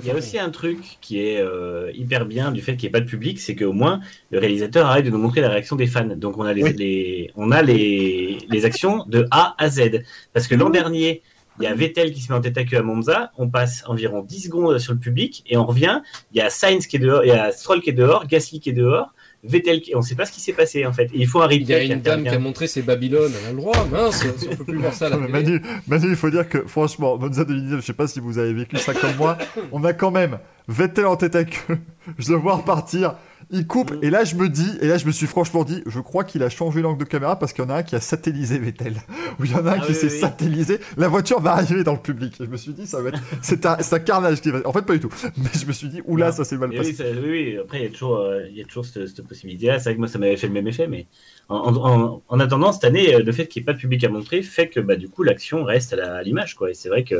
Il 0.02 0.06
y 0.06 0.10
a 0.10 0.14
aussi 0.14 0.38
un 0.38 0.50
truc 0.50 0.78
qui 1.00 1.20
est 1.20 1.38
euh, 1.40 1.90
hyper 1.94 2.24
bien 2.26 2.50
du 2.52 2.60
fait 2.62 2.76
qu'il 2.76 2.86
n'y 2.86 2.88
ait 2.88 2.92
pas 2.92 3.00
de 3.00 3.06
public, 3.08 3.38
c'est 3.40 3.54
qu'au 3.56 3.72
moins 3.72 4.00
le 4.30 4.38
réalisateur 4.38 4.86
arrête 4.86 5.04
de 5.04 5.10
nous 5.10 5.18
montrer 5.18 5.40
la 5.40 5.48
réaction 5.50 5.76
des 5.76 5.86
fans. 5.86 6.04
Donc 6.16 6.38
on 6.38 6.42
a 6.44 6.52
les, 6.52 6.62
Oui. 6.62 6.72
les- 6.76 7.30
on 7.36 7.50
a 7.50 7.62
les, 7.62 8.38
les 8.48 8.64
actions 8.64 9.04
de 9.06 9.26
A 9.30 9.54
à 9.58 9.68
Z. 9.68 10.02
Parce 10.32 10.46
que 10.46 10.54
l'an 10.54 10.70
dernier, 10.70 11.22
il 11.60 11.64
y 11.64 11.66
a 11.66 11.74
Vettel 11.74 12.12
qui 12.12 12.22
se 12.22 12.32
met 12.32 12.38
en 12.38 12.40
tête 12.40 12.56
à 12.56 12.64
queue 12.64 12.78
à 12.78 12.82
Monza, 12.82 13.32
on 13.36 13.48
passe 13.50 13.82
environ 13.86 14.22
10 14.22 14.44
secondes 14.44 14.78
sur 14.78 14.94
le 14.94 14.98
public 14.98 15.44
et 15.46 15.58
on 15.58 15.66
revient. 15.66 16.00
Il 16.32 16.38
y 16.38 16.40
a 16.40 16.48
Sainz 16.48 16.86
qui 16.86 16.96
est 16.96 17.00
dehors, 17.00 17.22
il 17.24 17.28
y 17.28 17.32
a 17.32 17.52
Stroll 17.52 17.82
qui 17.82 17.90
est 17.90 17.94
dehors, 17.94 18.26
Gasly 18.26 18.60
qui 18.60 18.70
est 18.70 18.72
dehors, 18.74 19.12
Vettel. 19.42 19.80
On 19.94 19.98
ne 19.98 20.02
sait 20.02 20.14
pas 20.14 20.26
ce 20.26 20.32
qui 20.32 20.40
s'est 20.40 20.52
passé 20.52 20.84
en 20.86 20.92
fait. 20.92 21.04
Et 21.14 21.18
il 21.18 21.26
faut 21.26 21.40
un 21.40 21.44
replay 21.44 21.60
Il 21.60 21.68
y 21.68 21.74
a 21.74 21.80
qui 21.80 21.92
une 21.92 22.00
dame 22.00 22.22
qui 22.22 22.28
a 22.28 22.38
montré 22.38 22.66
ses 22.66 22.82
Babylone, 22.82 23.32
elle 23.40 23.48
a 23.48 23.50
le 23.52 23.56
droit, 23.56 23.86
mince, 23.90 24.26
si 24.36 24.48
on 24.48 24.56
peut 24.56 24.64
plus 24.64 24.78
voir 24.78 24.92
ça 24.92 25.06
à 25.06 25.10
la. 25.10 25.16
Manu, 25.28 25.60
Manu, 25.86 26.08
il 26.08 26.16
faut 26.16 26.30
dire 26.30 26.48
que 26.48 26.66
franchement, 26.66 27.16
Monza 27.18 27.44
2019, 27.44 27.80
je 27.80 27.86
sais 27.86 27.92
pas 27.92 28.06
si 28.06 28.20
vous 28.20 28.38
avez 28.38 28.52
vécu 28.52 28.76
ça 28.76 28.92
comme 28.94 29.16
moi, 29.16 29.38
on 29.72 29.84
a 29.84 29.92
quand 29.92 30.10
même 30.10 30.38
Vettel 30.68 31.06
en 31.06 31.16
tête 31.16 31.36
à 31.36 31.44
queue, 31.44 31.78
je 32.18 32.32
le 32.32 32.38
vois 32.38 32.56
repartir, 32.56 33.14
il 33.52 33.66
coupe, 33.66 33.92
et 34.02 34.10
là 34.10 34.24
je 34.24 34.36
me 34.36 34.48
dis, 34.48 34.68
et 34.80 34.86
là 34.88 34.96
je 34.98 35.06
me 35.06 35.12
suis 35.12 35.26
franchement 35.26 35.64
dit, 35.64 35.82
je 35.86 36.00
crois 36.00 36.24
qu'il 36.24 36.42
a 36.42 36.48
changé 36.50 36.82
l'angle 36.82 36.98
de 36.98 37.04
caméra 37.04 37.38
parce 37.38 37.52
qu'il 37.52 37.64
y 37.64 37.66
en 37.66 37.70
a 37.70 37.76
un 37.76 37.82
qui 37.82 37.96
a 37.96 38.00
satellisé 38.00 38.58
Vettel, 38.58 38.94
ou 39.38 39.44
il 39.44 39.50
y 39.50 39.54
en 39.54 39.66
a 39.66 39.72
un 39.72 39.78
Ah 39.78 39.86
qui 39.86 39.92
oui, 39.92 39.94
s'est 39.94 40.08
oui, 40.10 40.20
satellisé, 40.20 40.78
la 40.96 41.08
voiture 41.08 41.40
va 41.40 41.52
arriver 41.52 41.84
dans 41.84 41.94
le 41.94 42.00
public, 42.00 42.40
et 42.40 42.44
je 42.44 42.50
me 42.50 42.56
suis 42.56 42.72
dit, 42.72 42.86
ça 42.86 43.00
va 43.02 43.10
être, 43.10 43.20
c'est 43.42 43.66
un, 43.66 43.76
carnage 44.00 44.40
qui 44.40 44.50
va, 44.50 44.60
en 44.64 44.72
fait 44.72 44.82
pas 44.82 44.94
du 44.94 45.00
tout, 45.00 45.10
mais 45.36 45.50
je 45.58 45.66
me 45.66 45.72
suis 45.72 45.88
dit, 45.88 46.00
oula, 46.06 46.32
ça 46.32 46.44
s'est 46.44 46.56
mal 46.56 46.72
passé. 46.72 46.90
oui, 46.90 46.94
ça- 46.96 47.04
oui, 47.22 47.58
après, 47.58 47.78
il 47.80 47.82
y 47.84 47.86
a 47.86 47.90
toujours, 47.90 48.16
euh, 48.18 48.46
il 48.48 48.56
y 48.56 48.60
a 48.60 48.64
toujours 48.64 48.84
cette, 48.84 49.06
cette 49.08 49.26
possibilité-là. 49.26 49.78
C'est 49.78 49.84
vrai 49.90 49.94
que 49.94 49.98
moi, 49.98 50.08
ça 50.08 50.18
m'avait 50.18 50.36
fait 50.36 50.46
le 50.46 50.52
même 50.52 50.66
effet, 50.68 50.86
mais 50.86 51.06
en, 51.48 51.74
en- 51.76 52.22
en 52.28 52.40
attendant, 52.40 52.72
cette 52.72 52.84
année, 52.84 53.14
euh, 53.14 53.22
le 53.22 53.32
fait 53.32 53.48
qu'il 53.48 53.60
n'y 53.60 53.64
ait 53.64 53.66
pas 53.66 53.72
de 53.72 53.78
public 53.78 54.04
à 54.04 54.08
montrer 54.08 54.42
fait 54.42 54.68
que 54.68 54.80
bah, 54.80 54.96
du 54.96 55.08
coup, 55.08 55.22
l'action 55.22 55.64
reste 55.64 55.92
à 55.92 55.96
la- 55.96 56.14
à 56.16 56.22
l'image. 56.22 56.54
quoi. 56.54 56.70
Et 56.70 56.74
c'est 56.74 56.88
vrai 56.88 57.04
que 57.04 57.16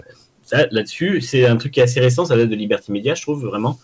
là-dessus, 0.70 1.20
c'est 1.20 1.46
un 1.46 1.56
truc 1.56 1.72
qui 1.72 1.80
est 1.80 1.84
assez 1.84 2.00
récent, 2.00 2.24
ça 2.24 2.36
date 2.36 2.48
de 2.48 2.56
Liberty 2.56 2.92
Media, 2.92 3.14
je 3.14 3.22
trouve, 3.22 3.44
vraiment. 3.44 3.78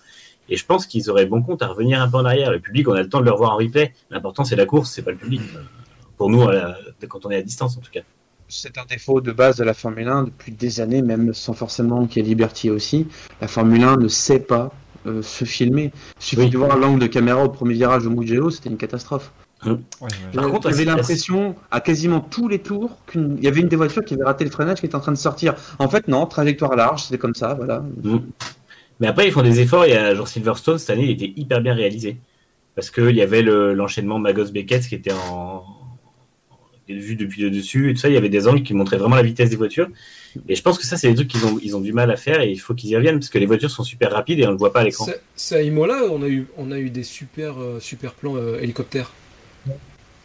Et 0.49 0.57
je 0.57 0.65
pense 0.65 0.87
qu'ils 0.87 1.11
auraient 1.11 1.27
bon 1.27 1.43
compte 1.43 1.63
à 1.63 1.67
revenir 1.69 2.01
un 2.01 2.09
peu 2.09 2.17
en 2.19 2.25
arrière. 2.25 2.51
Le 2.51 2.61
public, 2.61 2.89
on 2.89 2.93
a 2.93 3.03
le 3.03 3.09
temps 3.09 3.21
de 3.21 3.25
le 3.25 3.33
revoir 3.33 3.53
en 3.53 3.57
replay. 3.57 3.93
L'important, 4.11 4.45
c'est 4.45 4.57
la 4.57 4.67
course, 4.67 4.91
c'est 4.93 5.03
pas 5.03 5.11
le 5.11 5.17
public. 5.17 5.43
Pour 6.17 6.31
nous, 6.31 6.47
la- 6.49 6.77
quand 7.09 7.27
on 7.27 7.31
est 7.31 7.37
à 7.37 7.43
distance, 7.43 7.77
en 7.77 7.81
tout 7.81 7.91
cas. 7.93 8.01
C'est 8.49 8.79
un 8.79 8.85
défaut 8.85 9.21
de 9.21 9.33
base 9.33 9.57
de 9.57 9.65
la 9.65 9.75
Formule 9.75 10.07
1 10.07 10.23
depuis 10.25 10.53
des 10.53 10.81
années, 10.81 11.03
même 11.03 11.35
sans 11.35 11.53
forcément 11.53 12.07
qu'il 12.07 12.23
y 12.23 12.27
ait 12.27 12.29
Liberty 12.29 12.71
aussi. 12.71 13.09
La 13.41 13.49
Formule 13.49 13.83
1 13.83 13.97
ne 13.97 14.09
sait 14.09 14.39
pas 14.39 14.71
euh, 15.07 15.21
se 15.23 15.45
filmer. 15.45 15.93
Il 16.19 16.23
suffit 16.23 16.43
Oui. 16.43 16.51
de 16.51 16.59
voir 16.59 16.77
l'angle 16.77 17.01
de 17.01 17.07
caméra 17.07 17.45
au 17.45 17.49
premier 17.49 17.75
virage 17.75 18.07
au 18.07 18.11
Mugello, 18.11 18.51
c'était 18.51 18.71
une 18.71 18.77
catastrophe. 18.77 19.33
Ouais, 19.65 19.73
ouais. 20.01 20.09
Par 20.35 20.49
contre, 20.49 20.69
j'avais 20.71 20.85
l'impression 20.85 21.55
à 21.71 21.81
quasiment 21.81 22.21
tous 22.21 22.47
les 22.49 22.59
tours 22.61 22.99
qu'il 23.11 23.39
y 23.43 23.49
avait 23.49 23.61
une 23.61 23.69
des 23.69 23.77
voitures 23.77 24.05
qui 24.05 24.15
avait 24.15 24.25
raté 24.25 24.45
le 24.45 24.51
freinage 24.51 24.81
qui 24.81 24.87
était 24.87 24.95
en 24.97 25.01
train 25.01 25.13
de 25.13 25.17
sortir. 25.19 25.55
En 25.79 25.89
fait, 25.89 26.09
non, 26.09 26.27
trajectoire 26.27 26.77
large, 26.77 27.05
c'était 27.05 27.19
comme 27.19 27.35
ça, 27.35 27.55
voilà. 27.55 27.85
Mm. 28.03 28.19
Mais 29.01 29.07
après, 29.07 29.27
ils 29.27 29.33
font 29.33 29.43
des 29.43 29.61
efforts. 29.61 29.87
Il 29.87 29.91
y 29.91 29.95
a 29.95 30.15
genre 30.15 30.29
Silverstone 30.29 30.79
cette 30.79 30.91
année, 30.91 31.05
il 31.05 31.11
était 31.11 31.33
hyper 31.37 31.61
bien 31.61 31.75
réalisé 31.75 32.17
parce 32.75 32.91
qu'il 32.91 33.15
y 33.17 33.23
avait 33.23 33.43
le- 33.43 33.75
l'enchaînement 33.75 34.19
Magos 34.19 34.51
Beckett 34.53 34.87
qui 34.87 34.95
était 34.95 35.13
en 35.13 35.65
vu 36.89 37.17
depuis 37.17 37.43
le 37.43 37.51
dessus 37.51 37.91
et 37.91 37.95
tout 37.95 38.01
ça. 38.01 38.09
Il 38.09 38.15
y 38.15 38.17
avait 38.17 38.29
des 38.29 38.47
angles 38.47 38.63
qui 38.63 38.73
montraient 38.73 38.97
vraiment 38.97 39.17
la 39.17 39.23
vitesse 39.23 39.51
des 39.51 39.57
voitures. 39.57 39.89
Et 40.49 40.55
je 40.55 40.63
pense 40.63 40.79
que 40.79 40.87
ça, 40.87 40.97
c'est 40.97 41.09
des 41.09 41.15
trucs 41.17 41.29
qu'ils 41.29 41.45
ont 41.45 41.59
ils 41.63 41.75
ont 41.77 41.81
du 41.81 41.93
mal 41.93 42.11
à 42.11 42.17
faire 42.17 42.41
et 42.43 42.51
il 42.51 42.59
faut 42.59 42.75
qu'ils 42.75 42.91
y 42.91 42.97
reviennent 42.97 43.19
parce 43.19 43.29
que 43.31 43.39
les 43.39 43.47
voitures 43.47 43.71
sont 43.71 43.83
super 43.83 44.13
rapides 44.13 44.39
et 44.39 44.47
on 44.47 44.53
le 44.53 44.57
voit 44.57 44.73
pas 44.73 44.81
à 44.81 44.85
l'écran. 44.85 45.05
C'est- 45.07 45.21
C'est 45.35 45.57
à 45.57 45.63
Imola, 45.63 46.03
on 46.11 46.23
a 46.23 46.29
eu, 46.29 46.47
on 46.57 46.71
a 46.71 46.79
eu 46.79 46.91
des 46.91 47.03
super, 47.03 47.61
euh, 47.61 47.81
super 47.81 48.13
plans 48.15 48.37
euh, 48.37 48.61
hélicoptères. 48.61 49.13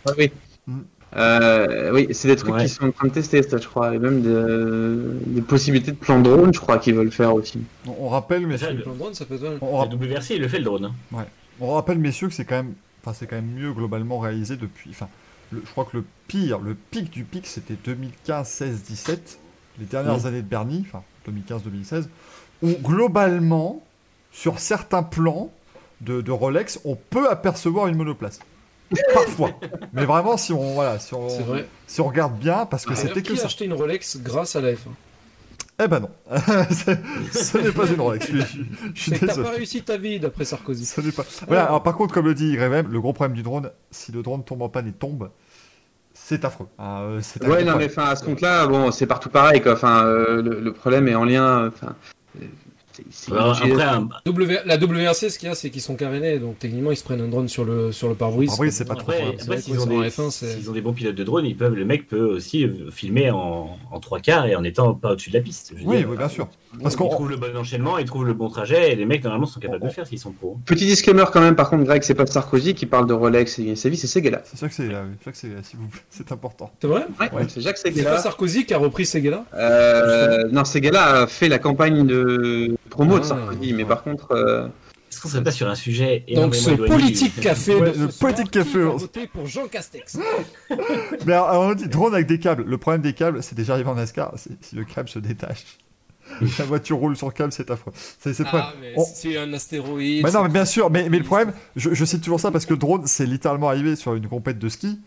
Ah 0.06 0.12
oui. 0.18 0.32
Mm. 0.68 0.80
Euh, 1.18 1.92
oui, 1.94 2.08
c'est 2.12 2.28
des 2.30 2.36
trucs 2.38 2.54
Ouais. 2.54 2.62
qu'ils 2.62 2.70
sont 2.70 2.86
en 2.88 2.92
train 2.92 3.08
de 3.08 3.14
tester, 3.14 3.44
ça, 3.44 3.58
je 3.58 3.68
crois. 3.68 3.94
Et 3.94 4.00
même 4.00 4.22
de- 4.22 5.18
des 5.28 5.42
possibilités 5.42 5.92
de 5.92 5.98
plan 5.98 6.22
drone, 6.22 6.54
je 6.54 6.60
crois 6.60 6.78
qu'ils 6.78 6.96
veulent 6.96 7.12
faire 7.12 7.34
aussi. 7.34 7.60
On, 8.00 8.08
rappelle, 8.08 8.48
mais 8.48 8.58
Ça, 8.58 8.72
Le 8.72 8.82
plan 8.82 8.94
de 8.94 8.98
drone, 8.98 9.14
ça 9.14 9.26
peut 9.26 9.36
être 9.36 9.42
mal. 9.42 9.58
on, 9.62 9.82
La 9.84 9.88
WRC, 9.90 10.36
il 10.36 10.42
le 10.42 10.48
fait 10.48 10.60
le 10.60 10.64
drone. 10.66 10.86
hein. 11.14 11.26
On 11.60 11.74
rappelle, 11.74 12.00
messieurs, 12.00 12.28
que 12.30 12.34
c'est 12.34 12.46
quand 12.46 12.56
même, 12.56 12.74
enfin, 13.04 13.14
c'est 13.18 13.28
quand 13.28 13.36
même 13.36 13.52
mieux 13.54 13.74
globalement 13.74 14.20
réalisé 14.20 14.56
depuis. 14.56 14.92
Enfin, 14.92 15.10
le- 15.52 15.62
je 15.66 15.70
crois 15.72 15.86
que 15.86 15.98
le 15.98 16.06
pire, 16.28 16.60
le 16.60 16.76
pic 16.76 17.10
du 17.12 17.24
pic, 17.26 17.46
c'était 17.46 17.76
2015, 17.84 18.48
16, 18.48 18.82
17, 18.84 19.38
les 19.80 19.86
dernières 19.86 20.26
années 20.26 20.42
de 20.42 20.48
Bernie, 20.48 20.86
enfin 20.88 21.04
2015, 21.26 21.64
2016, 21.64 22.10
où 22.64 22.70
globalement, 22.82 23.84
sur 24.32 24.60
certains 24.60 25.04
plans 25.04 25.52
de, 26.00 26.22
de 26.22 26.32
Rolex, 26.32 26.80
on 26.86 26.96
peut 26.96 27.30
apercevoir 27.30 27.88
une 27.88 27.98
monoplace. 27.98 28.40
Parfois. 29.14 29.52
Mais 29.94 30.06
vraiment, 30.06 30.38
si 30.38 30.54
on, 30.54 30.74
voilà, 30.74 31.00
si 31.00 31.14
on, 31.14 31.30
C'est 31.30 31.44
vrai. 31.44 31.68
si 31.88 32.02
on 32.02 32.08
regarde 32.08 32.38
bien, 32.38 32.66
parce 32.66 32.86
que 32.86 32.96
c'était 32.96 33.22
que 33.22 33.28
qui 33.28 33.34
a 33.34 33.38
ça. 33.38 33.46
acheté 33.46 33.66
une 33.66 33.74
Rolex 33.74 34.18
grâce 34.22 34.56
à 34.56 34.62
la 34.62 34.72
F1 34.74 34.78
Eh 35.84 35.88
ben 35.88 36.00
non. 36.02 36.10
Ce 37.32 37.58
n'est 37.58 37.72
pas 37.72 37.88
une 37.88 38.02
Rolex. 38.02 38.28
Je, 38.32 38.42
suis- 38.42 38.66
je 38.94 39.02
suis 39.02 39.12
C'est 39.12 39.20
que 39.20 39.26
t'as 39.26 39.28
désolé. 39.34 39.50
pas 39.50 39.56
réussi 39.56 39.82
ta 39.84 39.98
vie 39.98 40.20
d'après 40.20 40.46
Sarkozy. 40.46 40.86
Ce 40.86 41.02
n'est 41.02 41.12
pas. 41.12 41.24
Voilà, 41.48 41.66
alors, 41.66 41.84
par 41.84 41.96
contre, 41.96 42.14
comme 42.14 42.26
le 42.26 42.34
dit 42.34 42.54
YM, 42.54 42.88
le 42.92 43.00
gros 43.02 43.14
problème 43.14 43.36
du 43.36 43.44
drone, 43.44 43.70
si 43.92 44.12
le 44.12 44.22
drone 44.22 44.44
tombe 44.44 44.62
en 44.62 44.70
panne 44.70 44.88
et 44.88 44.92
tombe, 44.94 45.30
c'est 46.14 46.44
affreux. 46.46 46.68
Ah, 46.78 47.02
euh, 47.04 47.22
Ouais, 47.48 47.64
non, 47.64 47.78
mais 47.78 47.86
enfin, 47.86 48.04
à 48.06 48.16
ce 48.16 48.24
compte-là, 48.26 48.68
bon, 48.68 48.92
c'est 48.92 49.08
partout 49.08 49.30
pareil, 49.30 49.62
quoi. 49.62 49.74
Enfin, 49.74 50.04
euh, 50.06 50.42
le, 50.42 50.60
le 50.60 50.74
problème 50.74 51.08
est 51.08 51.16
en 51.16 51.24
lien. 51.26 51.68
Enfin, 51.68 51.96
euh, 52.42 52.46
c'est- 53.10 53.32
W- 54.26 54.60
la 54.66 54.78
WRC, 54.78 55.30
ce 55.30 55.40
qu'il 55.40 55.48
y 55.50 55.52
a, 55.52 55.56
c'est 55.56 55.70
qu'ils 55.70 55.82
sont 55.82 55.96
carénés, 55.96 56.40
donc 56.40 56.60
techniquement, 56.60 56.92
ils 56.92 56.98
se 56.98 57.04
prennent 57.04 57.22
un 57.22 57.28
drone 57.28 57.48
sur 57.48 57.66
le, 57.66 57.92
sur 57.92 58.08
le 58.10 58.16
pare-brise. 58.16 58.50
Pare-brise, 58.50 58.74
c'est 58.76 58.86
pas 58.86 58.96
trop 58.96 59.12
Après, 59.12 59.36
après, 59.42 59.62
s'ils 59.62 59.80
ont, 59.80 59.86
des, 59.86 60.10
F1, 60.10 60.30
c'est- 60.32 60.54
s'ils 60.58 60.70
ont 60.70 60.74
des 60.74 60.82
bons 60.82 60.94
pilotes 60.94 61.16
de 61.16 61.24
drone, 61.24 61.46
ils 61.46 61.56
peuvent, 61.58 61.74
le 61.76 61.86
mec 61.86 62.08
peut 62.08 62.22
aussi 62.22 62.64
euh, 62.66 62.90
filmer 62.92 63.32
en, 63.32 63.78
en 63.92 64.00
trois 64.00 64.20
quarts 64.20 64.46
et 64.46 64.56
en 64.56 64.64
étant 64.64 64.94
pas 64.94 65.12
au-dessus 65.12 65.30
de 65.32 65.38
la 65.38 65.42
piste. 65.44 65.74
Je 65.78 65.86
Oui, 65.86 65.98
dire, 65.98 66.10
oui, 66.10 66.18
bien 66.18 66.30
sûr. 66.30 66.48
Parce 66.82 66.96
qu'on 66.96 67.10
trouve 67.10 67.30
le 67.30 67.36
bon 67.36 67.56
enchaînement, 67.58 67.98
ils 67.98 68.06
trouvent 68.06 68.26
le 68.26 68.34
bon 68.34 68.48
trajet 68.48 68.94
et 68.94 68.96
les 68.96 69.06
mecs 69.06 69.24
normalement 69.24 69.46
sont 69.46 69.60
capables 69.60 69.82
de 69.82 69.88
le 69.88 69.92
faire 69.92 70.08
s'ils 70.08 70.20
sont 70.20 70.32
pros. 70.32 70.58
Petit 70.66 70.86
disclaimer 70.86 71.26
quand 71.34 71.42
même, 71.42 71.56
par 71.56 71.70
contre, 71.70 71.84
Greg, 71.84 72.02
c'est 72.04 72.14
pas 72.16 72.26
Sarkozy 72.26 72.74
qui 72.76 72.86
parle 72.86 73.08
de 73.08 73.14
Rolex 73.14 73.60
et 73.60 73.76
sa 73.76 73.90
vie, 73.90 73.98
c'est 73.98 74.08
Seguela. 74.08 74.42
C'est 74.46 74.58
sûr 74.58 74.70
que 74.70 74.74
c'est 74.74 74.88
là, 74.88 75.04
oui. 75.06 75.32
S'il 75.34 75.50
vous 75.80 75.88
plaît. 75.88 76.02
C'est 76.10 76.32
important. 76.32 76.72
C'est 76.82 76.88
vrai? 76.88 77.06
Ouais, 77.20 77.44
c'est 77.48 77.62
Jacques 77.62 77.78
C'est 77.78 77.92
pas. 78.04 78.20
Sarkozy 78.20 78.66
qui 78.66 78.74
a 78.74 78.78
repris 78.78 79.06
ces 79.06 79.22
gars-là 79.22 79.46
Euh, 79.54 80.48
non, 80.52 80.64
Seguela 80.66 81.22
a 81.24 81.28
fait 81.28 81.50
la 81.50 81.60
campagne 81.60 82.06
de 82.06 82.76
promo 82.92 83.18
de 83.20 83.24
Sarkozy, 83.24 83.74
mais 83.74 83.86
par 83.86 84.04
contre, 84.04 84.32
euh, 84.34 84.68
Est-ce 85.12 85.20
qu'on 85.20 85.30
serait 85.30 85.44
pas 85.44 85.52
sur 85.52 85.68
un 85.68 85.76
sujet 85.76 86.24
Donc 86.36 86.54
ce 86.56 86.70
du- 86.70 86.78
politique 86.86 87.40
café 87.40 87.76
Ouais, 87.76 87.92
de 87.92 88.02
le 88.06 88.08
politique 88.10 88.52
café, 88.52 88.80
voter 88.84 89.28
pour 89.28 89.48
Jean 89.48 89.68
Castex. 89.68 90.18
Mais 91.26 91.34
alors, 91.34 91.50
alors, 91.50 91.64
on 91.64 91.74
dit 91.74 91.88
drone 91.88 92.14
avec 92.14 92.28
des 92.28 92.40
câbles. 92.40 92.64
Le 92.66 92.78
problème 92.78 93.02
des 93.02 93.14
câbles, 93.14 93.42
c'est 93.44 93.56
déjà 93.56 93.74
arrivé 93.74 93.90
en 93.90 93.96
NASCAR. 93.96 94.34
Si 94.38 94.76
le 94.76 94.84
câble 94.86 95.10
se 95.10 95.20
détache, 95.20 95.64
la 96.60 96.66
voiture 96.66 96.98
roule 96.98 97.18
sur 97.18 97.28
le 97.28 97.34
câble, 97.34 97.52
c'est 97.52 97.70
affreux. 97.72 97.92
C'est 98.20 98.34
c'est 98.34 98.44
le 98.44 98.48
problème. 98.50 98.70
Ah, 98.72 98.76
mais 98.80 98.94
On- 98.96 99.04
c'est 99.06 99.38
un 99.38 99.52
astéroïde. 99.54 100.24
Bah 100.24 100.32
non, 100.32 100.44
mais 100.44 100.50
bien 100.50 100.66
sûr, 100.66 100.90
mais, 100.90 101.10
mais 101.10 101.18
le 101.18 101.24
problème, 101.26 101.52
je, 101.76 101.94
je 101.94 102.06
cite 102.06 102.22
toujours 102.24 102.40
ça 102.40 102.52
parce 102.52 102.66
que 102.66 102.74
le 102.74 102.80
drone, 102.80 103.04
c'est 103.06 103.26
littéralement 103.26 103.68
arrivé 103.70 103.96
sur 103.96 104.14
une 104.16 104.28
compète 104.28 104.60
de 104.60 104.70
ski 104.70 105.00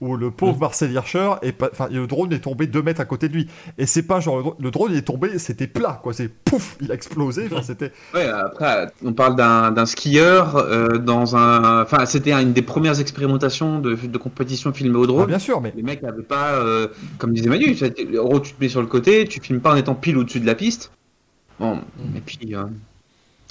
où 0.00 0.16
le 0.16 0.30
pauvre 0.30 0.56
Mm. 0.56 0.60
Marcel 0.60 0.92
Hirscher, 0.92 1.32
est 1.42 1.52
pas- 1.52 1.68
enfin, 1.72 1.88
le 1.90 2.06
drone 2.06 2.32
est 2.32 2.38
tombé 2.40 2.66
2 2.66 2.82
mètres 2.82 3.00
à 3.00 3.04
côté 3.04 3.28
de 3.28 3.34
lui. 3.34 3.48
Et 3.78 3.86
c'est 3.86 4.02
pas 4.02 4.20
genre, 4.20 4.36
le 4.38 4.42
drone, 4.42 4.56
le 4.60 4.70
drone, 4.70 4.90
il 4.92 4.96
est 4.98 5.02
tombé, 5.02 5.38
c'était 5.38 5.66
plat, 5.66 6.00
quoi. 6.02 6.12
C'est 6.14 6.28
pouf, 6.28 6.76
il 6.80 6.90
a 6.90 6.94
explosé. 6.94 7.48
Enfin, 7.52 7.62
c'était. 7.62 7.92
ouais, 8.14 8.26
après, 8.26 8.86
on 9.04 9.12
parle 9.12 9.36
d'un 9.36 9.70
d'un 9.72 9.86
skieur 9.86 10.56
euh, 10.56 10.98
dans 10.98 11.36
un. 11.36 11.82
Enfin, 11.82 12.06
c'était 12.06 12.32
une 12.32 12.52
des 12.52 12.62
premières 12.62 12.98
expérimentations 13.00 13.78
de, 13.78 13.94
de 13.94 14.18
compétition 14.18 14.72
filmée 14.72 14.96
au 14.96 15.04
Ah, 15.04 15.06
drone. 15.06 15.26
bien 15.26 15.38
sûr, 15.38 15.60
mais. 15.60 15.72
Les 15.76 15.82
mecs 15.82 16.02
n'avaient 16.02 16.22
pas, 16.22 16.52
euh, 16.54 16.88
comme 17.18 17.32
disait 17.34 17.48
Manu, 17.50 17.66
tu 17.66 17.76
sais, 17.76 17.94
en 18.18 18.24
gros, 18.24 18.40
tu 18.40 18.52
te 18.54 18.60
mets 18.60 18.68
sur 18.70 18.80
le 18.80 18.86
côté, 18.86 19.26
tu 19.26 19.40
filmes 19.40 19.60
pas 19.60 19.72
en 19.72 19.76
étant 19.76 19.94
pile 19.94 20.16
au-dessus 20.16 20.40
de 20.40 20.46
la 20.46 20.54
piste. 20.54 20.92
Bon, 21.58 21.78
et 22.16 22.20
puis 22.20 22.54
euh, 22.54 22.64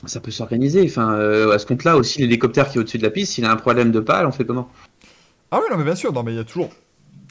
ça 0.06 0.20
peut 0.20 0.32
s'organiser. 0.32 0.84
Enfin, 0.86 1.14
euh, 1.14 1.52
à 1.54 1.60
ce 1.60 1.66
compte-là 1.68 1.96
aussi, 1.98 2.20
l'hélicoptère 2.22 2.70
qui 2.70 2.78
est 2.78 2.82
au-dessus 2.82 2.98
de 2.98 3.04
la 3.04 3.12
piste, 3.12 3.34
s'il 3.34 3.46
a 3.46 3.52
un 3.52 3.56
problème 3.56 3.92
de 3.92 4.00
pale, 4.00 4.26
on 4.26 4.32
fait 4.32 4.46
comment? 4.46 4.70
Ah 5.52 5.60
oui, 5.62 5.66
non, 5.72 5.78
mais 5.78 5.84
bien 5.84 5.96
sûr, 5.96 6.14
non, 6.14 6.24
mais 6.24 6.34
il 6.34 6.38
y 6.38 6.40
a 6.40 6.44
toujours. 6.44 6.70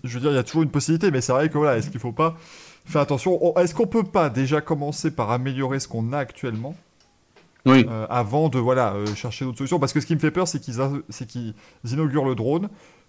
je 0.05 0.15
veux 0.15 0.21
dire, 0.21 0.31
il 0.31 0.35
y 0.35 0.39
a 0.39 0.43
toujours 0.45 0.63
une 0.63 0.71
possibilité, 0.71 1.11
mais 1.11 1.21
c'est 1.21 1.33
vrai 1.33 1.49
que 1.49 1.59
voilà, 1.59 1.77
est-ce 1.77 1.91
qu'il 1.91 2.01
faut 2.01 2.13
pas 2.13 2.37
faire 2.85 3.01
attention 3.01 3.39
On- 3.45 3.59
Est-ce 3.61 3.75
qu'on 3.75 3.87
peut 3.87 4.05
pas 4.05 4.31
déjà 4.31 4.61
commencer 4.61 5.11
par 5.11 5.31
améliorer 5.31 5.79
ce 5.81 5.89
qu'on 5.89 6.13
a 6.13 6.19
actuellement 6.19 6.75
Oui. 7.67 7.87
euh, 7.89 8.07
avant 8.09 8.49
de 8.49 8.59
voilà 8.59 8.95
euh, 8.95 9.07
chercher 9.15 9.45
d'autres 9.45 9.59
solutions? 9.59 9.79
Parce 9.79 9.93
que 9.93 10.01
ce 10.01 10.07
qui 10.07 10.15
me 10.15 10.21
fait 10.21 10.31
peur, 10.31 10.49
c'est 10.49 10.59
qu'ils 10.61 10.81
a- 10.81 10.93
c'est 11.09 11.27
qu'ils 11.27 11.55
inaugurent 11.85 12.25
le 12.25 12.35
drone, 12.35 12.69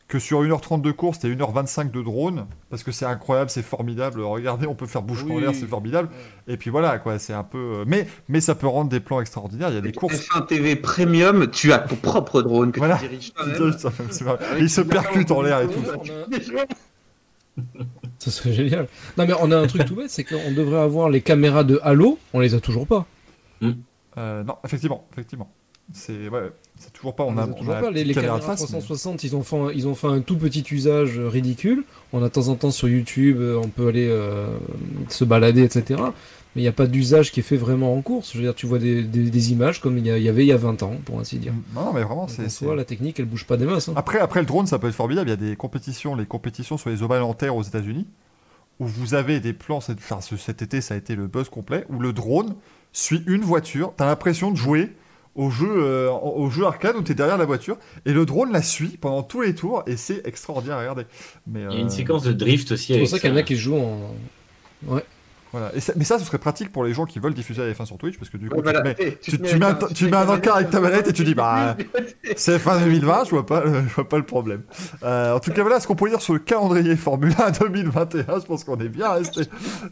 que 0.09 0.19
sur 0.19 0.41
1h30 0.43 0.81
de 0.81 0.91
course, 0.91 1.19
t'as 1.19 1.29
1h25 1.29 1.91
de 1.91 2.01
drone, 2.01 2.45
parce 2.69 2.83
que 2.83 2.91
c'est 2.91 3.05
incroyable, 3.05 3.49
c'est 3.49 3.61
formidable. 3.61 4.21
Regardez, 4.21 4.65
on 4.67 4.73
peut 4.75 4.87
faire 4.87 5.03
bouche 5.03 5.23
en 5.29 5.37
l'air, 5.37 5.51
c'est 5.53 5.67
formidable. 5.67 6.09
Et 6.47 6.57
puis 6.57 6.69
voilà, 6.71 6.97
quoi, 6.99 7.19
c'est 7.19 7.31
un 7.33 7.43
peu. 7.43 7.57
euh, 7.59 7.83
Mais, 7.87 8.07
mais 8.27 8.41
ça 8.41 8.55
peut 8.55 8.67
rendre 8.67 8.89
des 8.89 8.99
plans 8.99 9.21
extraordinaires. 9.21 9.69
Il 9.69 9.75
y 9.75 9.77
a 9.77 9.81
des 9.81 9.91
courses. 9.93 10.27
F1 10.27 10.47
TV 10.47 10.75
Premium, 10.75 11.49
tu 11.51 11.71
as 11.71 11.77
ton 11.79 11.95
propre 11.95 12.41
drone 12.41 12.71
que 12.71 12.79
Voilà. 12.79 12.97
tu 12.97 13.07
diriges. 13.07 13.31
Et 14.57 14.59
il 14.61 14.69
se 14.69 14.81
percute 14.81 15.29
en 15.31 15.41
l'air 15.43 15.61
et 15.61 15.67
tout. 15.67 15.79
Ça 18.19 18.31
serait 18.31 18.53
génial. 18.53 18.87
Non 19.17 19.25
mais 19.27 19.33
on 19.39 19.51
a 19.51 19.57
un 19.57 19.67
truc 19.67 19.85
tout 19.85 19.95
bête, 19.95 20.09
c'est 20.09 20.23
qu'on 20.23 20.51
devrait 20.51 20.79
avoir 20.79 21.09
les 21.09 21.21
caméras 21.21 21.63
de 21.63 21.79
Halo, 21.83 22.17
on 22.33 22.39
les 22.39 22.55
a 22.55 22.59
toujours 22.59 22.87
pas. 22.87 23.05
Euh, 24.17 24.43
non, 24.43 24.55
effectivement, 24.65 25.07
effectivement. 25.13 25.51
C'est 25.93 26.29
ouais, 26.29 26.51
c'est 26.77 26.93
toujours 26.93 27.15
pas. 27.15 27.23
On, 27.23 27.33
les 27.33 27.39
a, 27.39 27.43
a 27.43 27.47
on 27.47 27.53
toujours 27.53 27.73
a 27.73 27.79
pas. 27.81 27.89
Les, 27.91 28.03
les 28.03 28.13
caméra 28.13 28.35
caméras 28.39 28.53
de 28.55 28.59
face, 28.59 28.71
mais- 28.71 28.79
360, 28.79 29.23
ils 29.23 29.35
ont 29.35 29.41
fait, 29.43 29.55
un- 29.57 29.71
ils 29.71 29.87
ont 29.87 29.95
fait 29.95 30.07
un 30.07 30.21
tout 30.21 30.37
petit 30.37 30.63
usage 30.71 31.17
euh, 31.17 31.27
ridicule. 31.27 31.83
On 32.13 32.19
a 32.21 32.27
de 32.27 32.33
temps 32.33 32.47
en 32.49 32.55
temps 32.55 32.71
sur 32.71 32.87
YouTube, 32.87 33.37
euh, 33.39 33.59
on 33.63 33.67
peut 33.69 33.87
aller 33.87 34.07
euh, 34.09 34.47
se 35.09 35.23
balader, 35.23 35.63
etc. 35.63 35.99
Mais 36.55 36.61
il 36.61 36.63
n'y 36.63 36.67
a 36.69 36.71
pas 36.73 36.87
d'usage 36.87 37.31
qui 37.31 37.39
est 37.39 37.43
fait 37.43 37.57
vraiment 37.57 37.95
en 37.95 38.01
course. 38.01 38.31
Je 38.33 38.37
veux 38.37 38.43
dire, 38.43 38.55
tu 38.55 38.65
vois 38.67 38.79
des, 38.79 39.03
des- 39.03 39.29
des 39.29 39.51
images 39.51 39.81
comme 39.81 39.97
il 39.97 40.05
y, 40.05 40.29
avait 40.29 40.43
il 40.45 40.47
y 40.47 40.51
a 40.51 40.57
20 40.57 40.81
ans, 40.83 40.95
pour 41.05 41.19
ainsi 41.19 41.37
dire. 41.37 41.53
Non, 41.75 41.85
non, 41.85 41.93
mais 41.93 42.03
vraiment, 42.03 42.27
c'est. 42.27 42.41
en 42.45 42.49
c'est- 42.49 42.65
soi, 42.65 42.75
la 42.75 42.85
technique, 42.85 43.19
elle 43.19 43.25
bouge 43.25 43.45
pas 43.45 43.57
des 43.57 43.65
masses. 43.65 43.89
hein. 43.89 43.93
Après, 43.95 44.19
après 44.19 44.39
le 44.39 44.45
drone, 44.45 44.67
ça 44.67 44.77
peut 44.79 44.87
être 44.87 44.95
formidable. 44.95 45.27
Il 45.29 45.31
y 45.31 45.33
a 45.33 45.49
des 45.49 45.55
compétitions, 45.55 46.15
les 46.15 46.25
compétitions 46.25 46.77
sur 46.77 46.89
les 46.91 47.01
ovales 47.03 47.23
en 47.23 47.33
terre 47.33 47.55
aux 47.55 47.63
États-Unis, 47.63 48.05
où 48.79 48.85
vous 48.87 49.13
avez 49.15 49.39
des 49.39 49.53
plans. 49.53 49.77
Enfin, 49.77 50.21
ce- 50.21 50.37
cet 50.37 50.61
été, 50.61 50.81
ça 50.81 50.93
a 50.93 50.97
été 50.97 51.15
le 51.15 51.27
buzz 51.27 51.49
complet, 51.49 51.85
où 51.89 51.99
le 51.99 52.13
drone 52.13 52.55
suit 52.93 53.23
une 53.27 53.41
voiture. 53.41 53.93
T'as 53.97 54.05
l'impression 54.05 54.49
de 54.51 54.55
jouer 54.57 54.91
au 55.39 55.49
jeu, 55.49 55.67
euh, 55.69 56.09
au 56.11 56.49
jeu 56.49 56.65
arcade 56.65 56.95
où 56.97 57.01
t'es 57.01 57.13
derrière 57.13 57.37
la 57.37 57.45
voiture, 57.45 57.77
et 58.05 58.11
le 58.13 58.25
drone 58.25 58.51
la 58.51 58.61
suit 58.61 58.97
pendant 58.99 59.23
tous 59.23 59.41
les 59.41 59.55
tours, 59.55 59.83
et 59.87 59.95
c'est 59.97 60.21
extraordinaire 60.27 60.77
à 60.77 60.81
regarder. 60.81 61.05
Mais, 61.47 61.61
Il 61.69 61.73
y 61.73 61.77
a 61.77 61.79
une 61.79 61.87
euh, 61.87 61.89
séquence 61.89 62.23
de 62.23 62.33
drift 62.33 62.71
aussi. 62.73 62.93
C'est 62.93 62.99
pour 62.99 63.07
ça 63.07 63.19
qu'il 63.19 63.29
y 63.29 63.33
en 63.33 63.37
a 63.37 63.43
qui 63.43 63.55
jouent 63.55 63.77
en. 63.77 64.13
Voilà. 65.51 65.71
Et 65.73 65.79
ça- 65.79 65.93
mais 65.95 66.03
ça, 66.03 66.19
ce 66.19 66.25
serait 66.25 66.37
pratique 66.37 66.71
pour 66.71 66.83
les 66.83 66.93
gens 66.93 67.05
qui 67.07 67.17
veulent 67.17 67.33
diffuser 67.33 67.65
la 67.65 67.73
F1 67.73 67.83
sur 67.85 67.97
Twitch, 67.97 68.19
parce 68.19 68.29
que 68.29 68.37
du 68.37 68.49
coup, 68.49 68.57
Ouais, 68.57 68.61
voilà. 68.61 68.81
tu 68.93 69.03
mets- 69.03 69.17
tu- 69.19 69.31
tu 69.41 69.57
mets 69.57 69.65
un 69.65 69.73
tu 69.73 70.05
mets 70.05 70.15
un 70.17 70.29
encart 70.29 70.57
avec 70.57 70.69
ta 70.69 70.79
manette 70.79 71.07
et 71.07 71.13
tu 71.13 71.23
dis, 71.23 71.33
bah, 71.33 71.75
C'est 72.35 72.59
fin 72.59 72.79
2020, 72.79 73.23
je 73.25 73.29
vois 73.31 73.47
pas, 73.47 73.63
le- 73.65 73.81
je 73.89 73.95
vois 73.95 74.07
pas 74.07 74.17
le 74.17 74.25
problème. 74.25 74.61
Euh, 75.01 75.33
en 75.35 75.39
tout 75.39 75.51
cas, 75.51 75.63
voilà 75.63 75.79
ce 75.79 75.87
qu'on 75.87 75.95
pourrait 75.95 76.11
dire 76.11 76.21
sur 76.21 76.33
le 76.33 76.39
calendrier 76.39 76.95
Formule 76.95 77.33
1 77.43 77.49
2021. 77.49 78.39
Je 78.41 78.45
pense 78.45 78.63
qu'on 78.63 78.77
est 78.77 78.89
bien 78.89 79.09
resté 79.11 79.41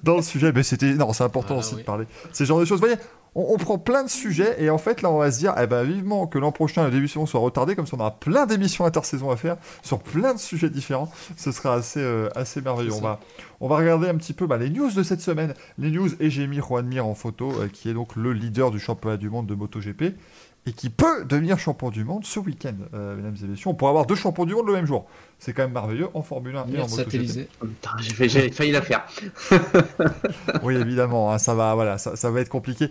dans 0.04 0.18
le 0.18 0.22
sujet, 0.22 0.52
mais 0.54 0.62
c'était 0.62 0.94
non, 0.94 1.12
c'est 1.12 1.24
important 1.24 1.56
Ah, 1.56 1.60
aussi 1.62 1.74
oui. 1.74 1.82
de 1.82 1.86
parler. 1.88 2.06
Ces 2.34 2.46
genres 2.46 2.60
de 2.60 2.66
choses. 2.66 2.80
Vous 2.80 2.86
voyez, 2.86 3.02
on, 3.38 3.54
on 3.54 3.58
prend 3.58 3.78
plein 3.78 4.04
de 4.04 4.10
sujets 4.10 4.62
et 4.62 4.70
en 4.70 4.78
fait 4.78 5.02
là, 5.02 5.12
on 5.12 5.20
va 5.20 5.32
se 5.32 5.38
dire, 5.40 5.54
eh 5.62 5.68
ben 5.68 5.84
vivement 5.84 6.28
que 6.28 6.40
l'an 6.40 6.52
prochain 6.52 6.84
le 6.84 6.92
début 6.92 7.06
de 7.06 7.12
saison 7.12 7.26
soit 7.26 7.40
retardé, 7.40 7.76
comme 7.76 7.86
ça 7.86 7.96
on 7.96 8.00
aura 8.00 8.20
plein 8.20 8.46
d'émissions 8.46 8.86
intersaison 8.86 9.30
à 9.30 9.38
faire 9.38 9.58
sur 9.84 10.00
plein 10.00 10.34
de 10.34 10.40
sujets 10.40 10.70
différents. 10.70 11.10
Ce 11.38 11.52
sera 11.52 11.76
assez 11.76 12.02
euh, 12.02 12.30
assez 12.36 12.62
merveilleux. 12.62 12.94
On 12.94 13.02
va 13.02 13.20
on 13.62 13.68
va 13.68 13.78
regarder 13.78 14.08
un 14.10 14.16
petit 14.16 14.34
peu 14.34 14.48
bah, 14.48 14.58
les 14.58 14.70
news 14.70 14.92
de 14.92 15.04
cette 15.04 15.22
semaine. 15.22 15.54
Les 15.78 15.92
news 15.92 16.10
et 16.20 16.30
j'ai 16.30 16.48
mis 16.48 16.58
Juan 16.58 16.86
Mir 16.86 17.06
en 17.06 17.16
photo, 17.16 17.52
euh, 17.52 17.68
qui 17.72 17.90
est 17.90 17.94
donc 17.94 18.16
le 18.16 18.34
leader 18.34 18.72
du 18.72 18.80
championnat 18.80 19.18
du 19.18 19.30
monde 19.30 19.48
de 19.48 19.56
MotoGP 19.56 20.16
et 20.68 20.74
qui 20.74 20.90
peut 20.90 21.24
devenir 21.24 21.58
champion 21.58 21.90
du 21.90 22.04
monde 22.04 22.26
ce 22.26 22.42
week-end, 22.42 22.76
euh, 22.94 23.16
mesdames 23.16 23.38
et 23.42 23.48
messieurs. 23.48 23.70
On 23.70 23.74
pourrait 23.74 23.92
avoir 23.92 24.06
deux 24.06 24.16
champions 24.16 24.44
du 24.44 24.54
monde 24.54 24.68
le 24.68 24.74
même 24.74 24.86
jour. 24.86 25.06
C'est 25.40 25.54
quand 25.54 25.62
même 25.64 25.72
merveilleux 25.72 26.10
en 26.14 26.22
Formule 26.22 26.58
1 26.58 26.60
et 26.60 26.62
en 26.62 26.66
MotoGP. 26.66 26.90
satellisé. 26.90 27.50
J'ai 28.00 28.52
failli 28.52 28.72
la 28.72 28.82
faire. 28.82 29.06
Oui, 30.64 30.76
évidemment, 30.76 31.32
hein, 31.32 31.38
ça 31.38 31.54
va, 31.54 31.74
voilà, 31.76 31.98
ça, 31.98 32.16
ça 32.18 32.32
va 32.32 32.42
être 32.42 32.50
compliqué. 32.50 32.90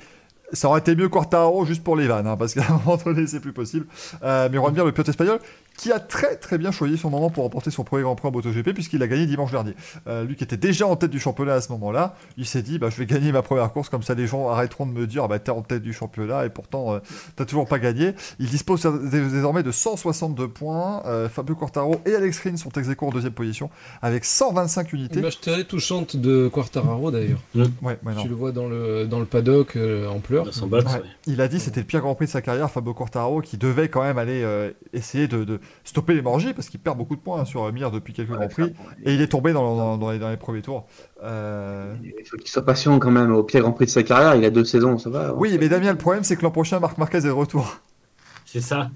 Ça 0.53 0.69
aurait 0.69 0.81
été 0.81 0.95
mieux 0.95 1.09
Quartaro 1.09 1.65
juste 1.65 1.83
pour 1.83 1.97
les 1.97 2.07
vannes, 2.07 2.27
hein, 2.27 2.37
parce 2.37 2.55
qu'à 2.55 2.63
un 2.69 2.81
moment 2.85 2.97
donné, 3.05 3.27
c'est 3.27 3.41
plus 3.41 3.53
possible. 3.53 3.87
Euh, 4.23 4.49
mais 4.51 4.59
Juan 4.59 4.73
Mir, 4.73 4.85
le 4.85 4.93
pilote 4.93 5.09
espagnol, 5.09 5.39
qui 5.77 5.91
a 5.93 5.99
très 5.99 6.37
très 6.37 6.57
bien 6.57 6.71
choisi 6.71 6.97
son 6.97 7.11
moment 7.11 7.29
pour 7.31 7.43
remporter 7.43 7.71
son 7.71 7.85
premier 7.85 8.03
Grand 8.05 8.15
Prix 8.15 8.29
en 8.29 8.33
MotoGP, 8.33 8.73
puisqu'il 8.73 9.03
a 9.03 9.09
gagné 9.09 9.27
dimanche 9.27 9.51
dernier. 9.51 9.75
Euh, 10.07 10.25
lui 10.25 10.37
qui 10.37 10.45
était 10.45 10.57
déjà 10.57 10.87
en 10.87 10.95
tête 10.97 11.11
du 11.11 11.19
championnat 11.21 11.55
à 11.55 11.61
ce 11.61 11.71
moment-là, 11.73 12.15
il 12.39 12.47
s'est 12.47 12.63
dit, 12.63 12.79
bah, 12.79 12.89
je 12.91 12.97
vais 12.97 13.07
gagner 13.07 13.33
ma 13.33 13.43
première 13.43 13.73
course, 13.73 13.89
comme 13.89 14.03
ça 14.03 14.15
les 14.15 14.27
gens 14.27 14.49
arrêteront 14.49 14.87
de 14.87 14.93
me 14.93 15.07
dire, 15.07 15.27
bah, 15.29 15.39
t'es 15.39 15.51
en 15.51 15.63
tête 15.63 15.83
du 15.83 15.93
championnat, 15.93 16.47
et 16.47 16.49
pourtant, 16.51 16.95
euh, 16.95 16.99
t'as 17.35 17.45
toujours 17.45 17.67
pas 17.67 17.79
gagné. 17.79 18.15
Il 18.39 18.49
dispose 18.49 18.83
dés- 19.11 19.29
désormais 19.29 19.63
de 19.65 19.73
162 19.73 20.49
points. 20.49 21.03
Euh, 21.07 21.29
Fabio 21.29 21.57
Quartaro 21.57 21.97
et 22.07 22.15
Alex 22.15 22.39
Rins 22.41 22.57
sont 22.57 22.71
ex 22.71 22.89
en 23.01 23.11
deuxième 23.11 23.33
position, 23.33 23.69
avec 24.01 24.25
125 24.25 24.93
unités. 24.93 25.19
Image 25.19 25.41
très 25.41 25.65
touchante 25.65 26.17
de 26.17 26.49
Quartararo 26.49 27.11
d'ailleurs. 27.11 27.41
Ouais, 27.55 27.65
ouais. 27.83 28.13
Tu 28.23 28.29
le 28.29 28.35
vois 28.35 28.53
dans 28.53 28.69
le, 28.69 29.07
dans 29.07 29.19
le 29.19 29.27
paddock 29.27 29.75
euh, 29.77 30.07
en 30.09 30.21
pleurs. 30.21 30.36
Ouais. 30.45 30.85
ouais. 31.01 31.09
Il 31.27 31.41
a 31.41 31.49
dit 31.49 31.59
c'était 31.61 31.81
le 31.81 31.87
pire 31.87 32.01
Grand 32.01 32.15
Prix 32.15 32.27
de 32.27 32.31
sa 32.31 32.43
carrière, 32.43 32.71
Fabio 32.71 32.95
Quartararo, 32.95 33.41
qui 33.41 33.57
devait 33.57 33.89
quand 33.89 34.03
même 34.03 34.19
aller 34.19 34.43
euh, 34.43 34.71
essayer 34.93 35.29
de, 35.29 35.45
de 35.45 35.61
stopper 35.85 36.15
l'hémorragie 36.15 36.53
parce 36.55 36.69
qu'il 36.69 36.81
perd 36.81 36.99
beaucoup 36.99 37.17
de 37.17 37.21
points 37.21 37.41
hein, 37.41 37.45
sur 37.45 37.73
Mir 37.73 37.91
depuis 37.91 38.13
quelques 38.13 38.31
Grands 38.31 38.49
Prix 38.49 38.73
et 39.05 39.15
il 39.15 39.21
est 39.21 39.29
tombé 39.29 39.53
dans, 39.53 39.77
dans- 39.77 39.99
dans 39.99 40.11
les, 40.11 40.19
dans 40.19 40.31
les 40.31 40.37
premiers 40.37 40.63
tours. 40.63 40.87
Euh, 41.23 41.95
Il 42.03 42.27
faut 42.27 42.37
qu'il 42.37 42.49
soit 42.51 42.65
patient 42.65 42.99
quand 42.99 43.11
même. 43.11 43.33
Au 43.33 43.43
pire 43.43 43.63
Grand 43.63 43.73
Prix 43.73 43.87
de 43.87 43.91
sa 43.91 44.03
carrière, 44.03 44.35
il 44.35 44.45
a 44.45 44.51
deux 44.51 44.65
saisons, 44.65 44.99
ça 44.99 45.11
va. 45.11 45.35
Oui, 45.35 45.57
mais 45.61 45.69
Damien, 45.69 45.93
le 45.93 45.99
problème 45.99 46.25
c'est 46.25 46.37
que 46.37 46.43
l'an 46.43 46.51
prochain, 46.51 46.79
Marc 46.81 46.99
Marquez 46.99 47.19
est 47.19 47.23
de 47.23 47.31
retour. 47.31 47.79
C'est 48.45 48.61
ça. 48.61 48.91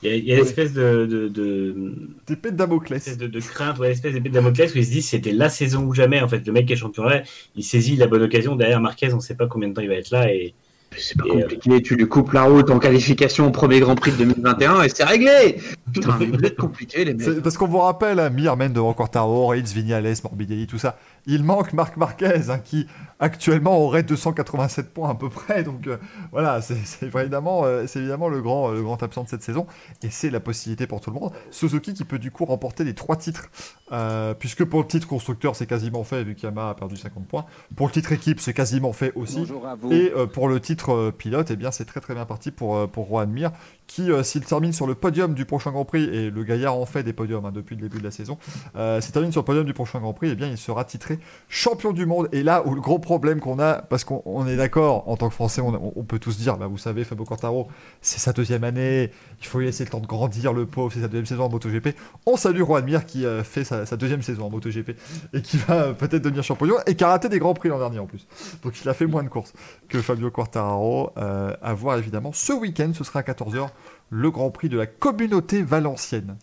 Il 0.00 0.08
y 0.08 0.12
a, 0.12 0.16
il 0.16 0.24
y 0.26 0.32
a 0.32 0.36
l'espèce 0.36 0.72
de, 0.74 1.06
de, 1.06 1.26
de, 1.26 1.92
D'épée 2.28 2.52
de 2.52 2.56
Damoclès. 2.56 2.98
espèce 2.98 3.18
de, 3.18 3.26
de 3.26 3.40
crainte, 3.40 3.80
ouais, 3.80 3.90
espèce 3.90 4.12
d'épée 4.12 4.28
de 4.28 4.34
Damoclès 4.34 4.72
où 4.72 4.78
ils 4.78 4.84
se 4.86 4.90
disent 4.92 5.08
c'était 5.08 5.32
la 5.32 5.48
saison 5.48 5.82
ou 5.86 5.92
jamais. 5.92 6.20
En 6.22 6.28
fait, 6.28 6.46
le 6.46 6.52
mec 6.52 6.66
qui 6.66 6.74
est 6.74 6.76
champion 6.76 7.02
là, 7.02 7.22
il 7.56 7.64
saisit 7.64 7.96
la 7.96 8.06
bonne 8.06 8.22
occasion. 8.22 8.54
Derrière 8.54 8.80
Marquez, 8.80 9.12
on 9.12 9.18
sait 9.18 9.34
pas 9.34 9.48
combien 9.48 9.68
de 9.68 9.74
temps 9.74 9.80
il 9.82 9.88
va 9.88 9.94
être 9.94 10.10
là. 10.12 10.32
Et 10.32 10.54
C'est 10.96 11.16
pas 11.16 11.24
Et, 11.26 11.30
euh, 11.30 11.42
compliqué, 11.42 11.82
tu 11.82 11.96
lui 11.96 12.08
coupes 12.08 12.32
la 12.32 12.44
route 12.44 12.70
en 12.70 12.78
qualification 12.78 13.46
au 13.46 13.50
premier 13.50 13.80
Grand 13.80 13.94
Prix 13.94 14.12
de 14.12 14.16
2021 14.16 14.82
et 14.82 14.88
c'est 14.88 15.04
réglé 15.04 15.60
Putain, 15.92 16.16
mais 16.18 16.26
vous 16.26 16.44
êtes 16.44 16.56
compliqués 16.56 17.04
les 17.04 17.14
mecs. 17.14 17.42
Parce 17.42 17.56
qu'on 17.56 17.68
vous 17.68 17.78
rappelle, 17.78 18.18
hein, 18.20 18.30
Mir 18.30 18.56
mène 18.56 18.72
devant 18.72 18.92
Quartaro, 18.92 19.46
Reitz, 19.46 19.72
Vignales, 19.72 20.14
Morbidelli, 20.22 20.66
tout 20.66 20.78
ça. 20.78 20.98
Il 21.26 21.44
manque 21.44 21.72
Marc 21.72 21.96
Marquez, 21.96 22.50
hein, 22.50 22.58
qui 22.58 22.86
actuellement 23.20 23.78
aurait 23.78 24.02
287 24.02 24.92
points 24.92 25.10
à 25.10 25.14
peu 25.14 25.28
près. 25.28 25.62
Donc 25.62 25.86
euh, 25.86 25.96
voilà, 26.32 26.60
c'est 26.62 26.76
évidemment, 27.14 27.64
euh, 27.64 27.84
c'est 27.86 28.00
évidemment 28.00 28.28
le 28.28 28.40
grand, 28.42 28.70
le 28.70 28.82
grand 28.82 29.02
absent 29.02 29.24
de 29.24 29.28
cette 29.28 29.42
saison. 29.42 29.66
Et 30.02 30.10
c'est 30.10 30.30
la 30.30 30.40
possibilité 30.40 30.86
pour 30.86 31.00
tout 31.00 31.10
le 31.10 31.18
monde. 31.18 31.32
Suzuki 31.50 31.94
qui 31.94 32.04
peut 32.04 32.18
du 32.18 32.30
coup 32.30 32.44
remporter 32.44 32.84
les 32.84 32.94
trois 32.94 33.16
titres, 33.16 33.48
euh, 33.92 34.34
puisque 34.34 34.64
pour 34.64 34.80
le 34.80 34.86
titre 34.86 35.06
constructeur, 35.06 35.56
c'est 35.56 35.66
quasiment 35.66 36.04
fait, 36.04 36.24
vu 36.24 36.34
qu'Yamaha 36.34 36.70
a 36.70 36.74
perdu 36.74 36.96
50 36.96 37.26
points. 37.26 37.46
Pour 37.76 37.86
le 37.86 37.92
titre 37.92 38.12
équipe, 38.12 38.40
c'est 38.40 38.54
quasiment 38.54 38.92
fait 38.92 39.12
aussi. 39.14 39.46
Et 39.90 40.12
euh, 40.14 40.26
pour 40.26 40.48
le 40.48 40.60
titre 40.60 40.77
euh, 40.88 41.10
pilote, 41.10 41.50
eh 41.50 41.56
bien, 41.56 41.70
c'est 41.70 41.84
très 41.84 42.00
très 42.00 42.14
bien 42.14 42.24
parti 42.24 42.50
pour, 42.50 42.76
euh, 42.76 42.86
pour 42.86 43.06
Juan 43.08 43.30
Mir, 43.30 43.50
qui, 43.88 44.12
euh, 44.12 44.22
s'il 44.22 44.44
termine 44.44 44.72
sur 44.72 44.86
le 44.86 44.94
podium 44.94 45.34
du 45.34 45.46
prochain 45.46 45.72
Grand 45.72 45.84
Prix, 45.84 46.04
et 46.04 46.30
le 46.30 46.44
Gaillard 46.44 46.76
en 46.76 46.86
fait 46.86 47.02
des 47.02 47.14
podiums 47.14 47.44
hein, 47.46 47.52
depuis 47.52 47.74
le 47.74 47.82
début 47.82 47.98
de 47.98 48.04
la 48.04 48.10
saison, 48.10 48.38
euh, 48.76 49.00
s'il 49.00 49.12
termine 49.12 49.32
sur 49.32 49.40
le 49.40 49.46
podium 49.46 49.64
du 49.64 49.72
prochain 49.72 49.98
Grand 49.98 50.12
Prix, 50.12 50.28
eh 50.30 50.34
bien, 50.36 50.46
il 50.46 50.58
sera 50.58 50.84
titré 50.84 51.18
champion 51.48 51.92
du 51.92 52.06
monde. 52.06 52.28
Et 52.32 52.42
là 52.42 52.64
où 52.66 52.74
le 52.74 52.80
gros 52.80 52.98
problème 52.98 53.40
qu'on 53.40 53.58
a, 53.58 53.74
parce 53.74 54.04
qu'on 54.04 54.22
on 54.26 54.46
est 54.46 54.56
d'accord, 54.56 55.08
en 55.08 55.16
tant 55.16 55.28
que 55.28 55.34
Français, 55.34 55.62
on, 55.62 56.04
peut 56.04 56.18
tous 56.18 56.38
dire, 56.38 56.58
bah, 56.58 56.66
vous 56.66 56.78
savez, 56.78 57.02
Fabio 57.02 57.24
Quartaro, 57.24 57.68
c'est 58.02 58.20
sa 58.20 58.32
deuxième 58.32 58.62
année, 58.62 59.10
il 59.40 59.46
faut 59.46 59.58
lui 59.58 59.66
laisser 59.66 59.84
le 59.84 59.90
temps 59.90 60.00
de 60.00 60.06
grandir, 60.06 60.52
le 60.52 60.66
pauvre, 60.66 60.92
c'est 60.92 61.00
sa 61.00 61.08
deuxième 61.08 61.26
saison 61.26 61.44
en 61.44 61.48
MotoGP. 61.48 61.96
On 62.26 62.36
salue 62.36 62.62
Juan 62.62 62.84
Mir 62.84 63.06
qui 63.06 63.24
euh, 63.24 63.42
fait 63.42 63.64
sa, 63.64 63.84
deuxième 63.96 64.22
saison 64.22 64.46
en 64.46 64.50
MotoGP 64.50 64.90
et 65.32 65.42
qui 65.42 65.56
va 65.56 65.94
peut-être 65.94 66.22
devenir 66.22 66.42
champion 66.42 66.58
et 66.86 66.94
qui 66.94 67.04
a 67.04 67.08
raté 67.08 67.30
des 67.30 67.38
Grands 67.38 67.54
Prix 67.54 67.70
l'an 67.70 67.78
dernier 67.78 67.98
en 67.98 68.06
plus. 68.06 68.26
Donc 68.62 68.80
il 68.82 68.88
a 68.88 68.94
fait 68.94 69.06
moins 69.06 69.22
de 69.22 69.28
courses 69.28 69.54
que 69.88 70.02
Fabio 70.02 70.30
Quartararo. 70.30 71.10
À 71.16 71.74
voir 71.74 71.98
évidemment. 71.98 72.32
Ce 72.32 72.52
week-end, 72.52 72.90
ce 72.94 73.04
sera 73.04 73.20
à 73.20 73.22
14h, 73.22 73.68
le 74.10 74.30
Grand 74.30 74.50
Prix 74.50 74.68
de 74.68 74.78
la 74.78 74.86
communauté 74.86 75.62
valencienne. 75.62 76.36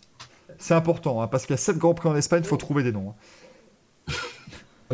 C'est 0.58 0.74
important, 0.74 1.20
hein, 1.20 1.26
parce 1.26 1.44
qu'il 1.44 1.52
y 1.52 1.58
a 1.58 1.58
7 1.58 1.76
Grands 1.78 1.94
Prix 1.94 2.08
en 2.08 2.16
Espagne, 2.16 2.42
il 2.42 2.48
faut 2.48 2.56
trouver 2.56 2.82
des 2.82 2.92
noms. 2.92 3.10
hein. 3.10 3.14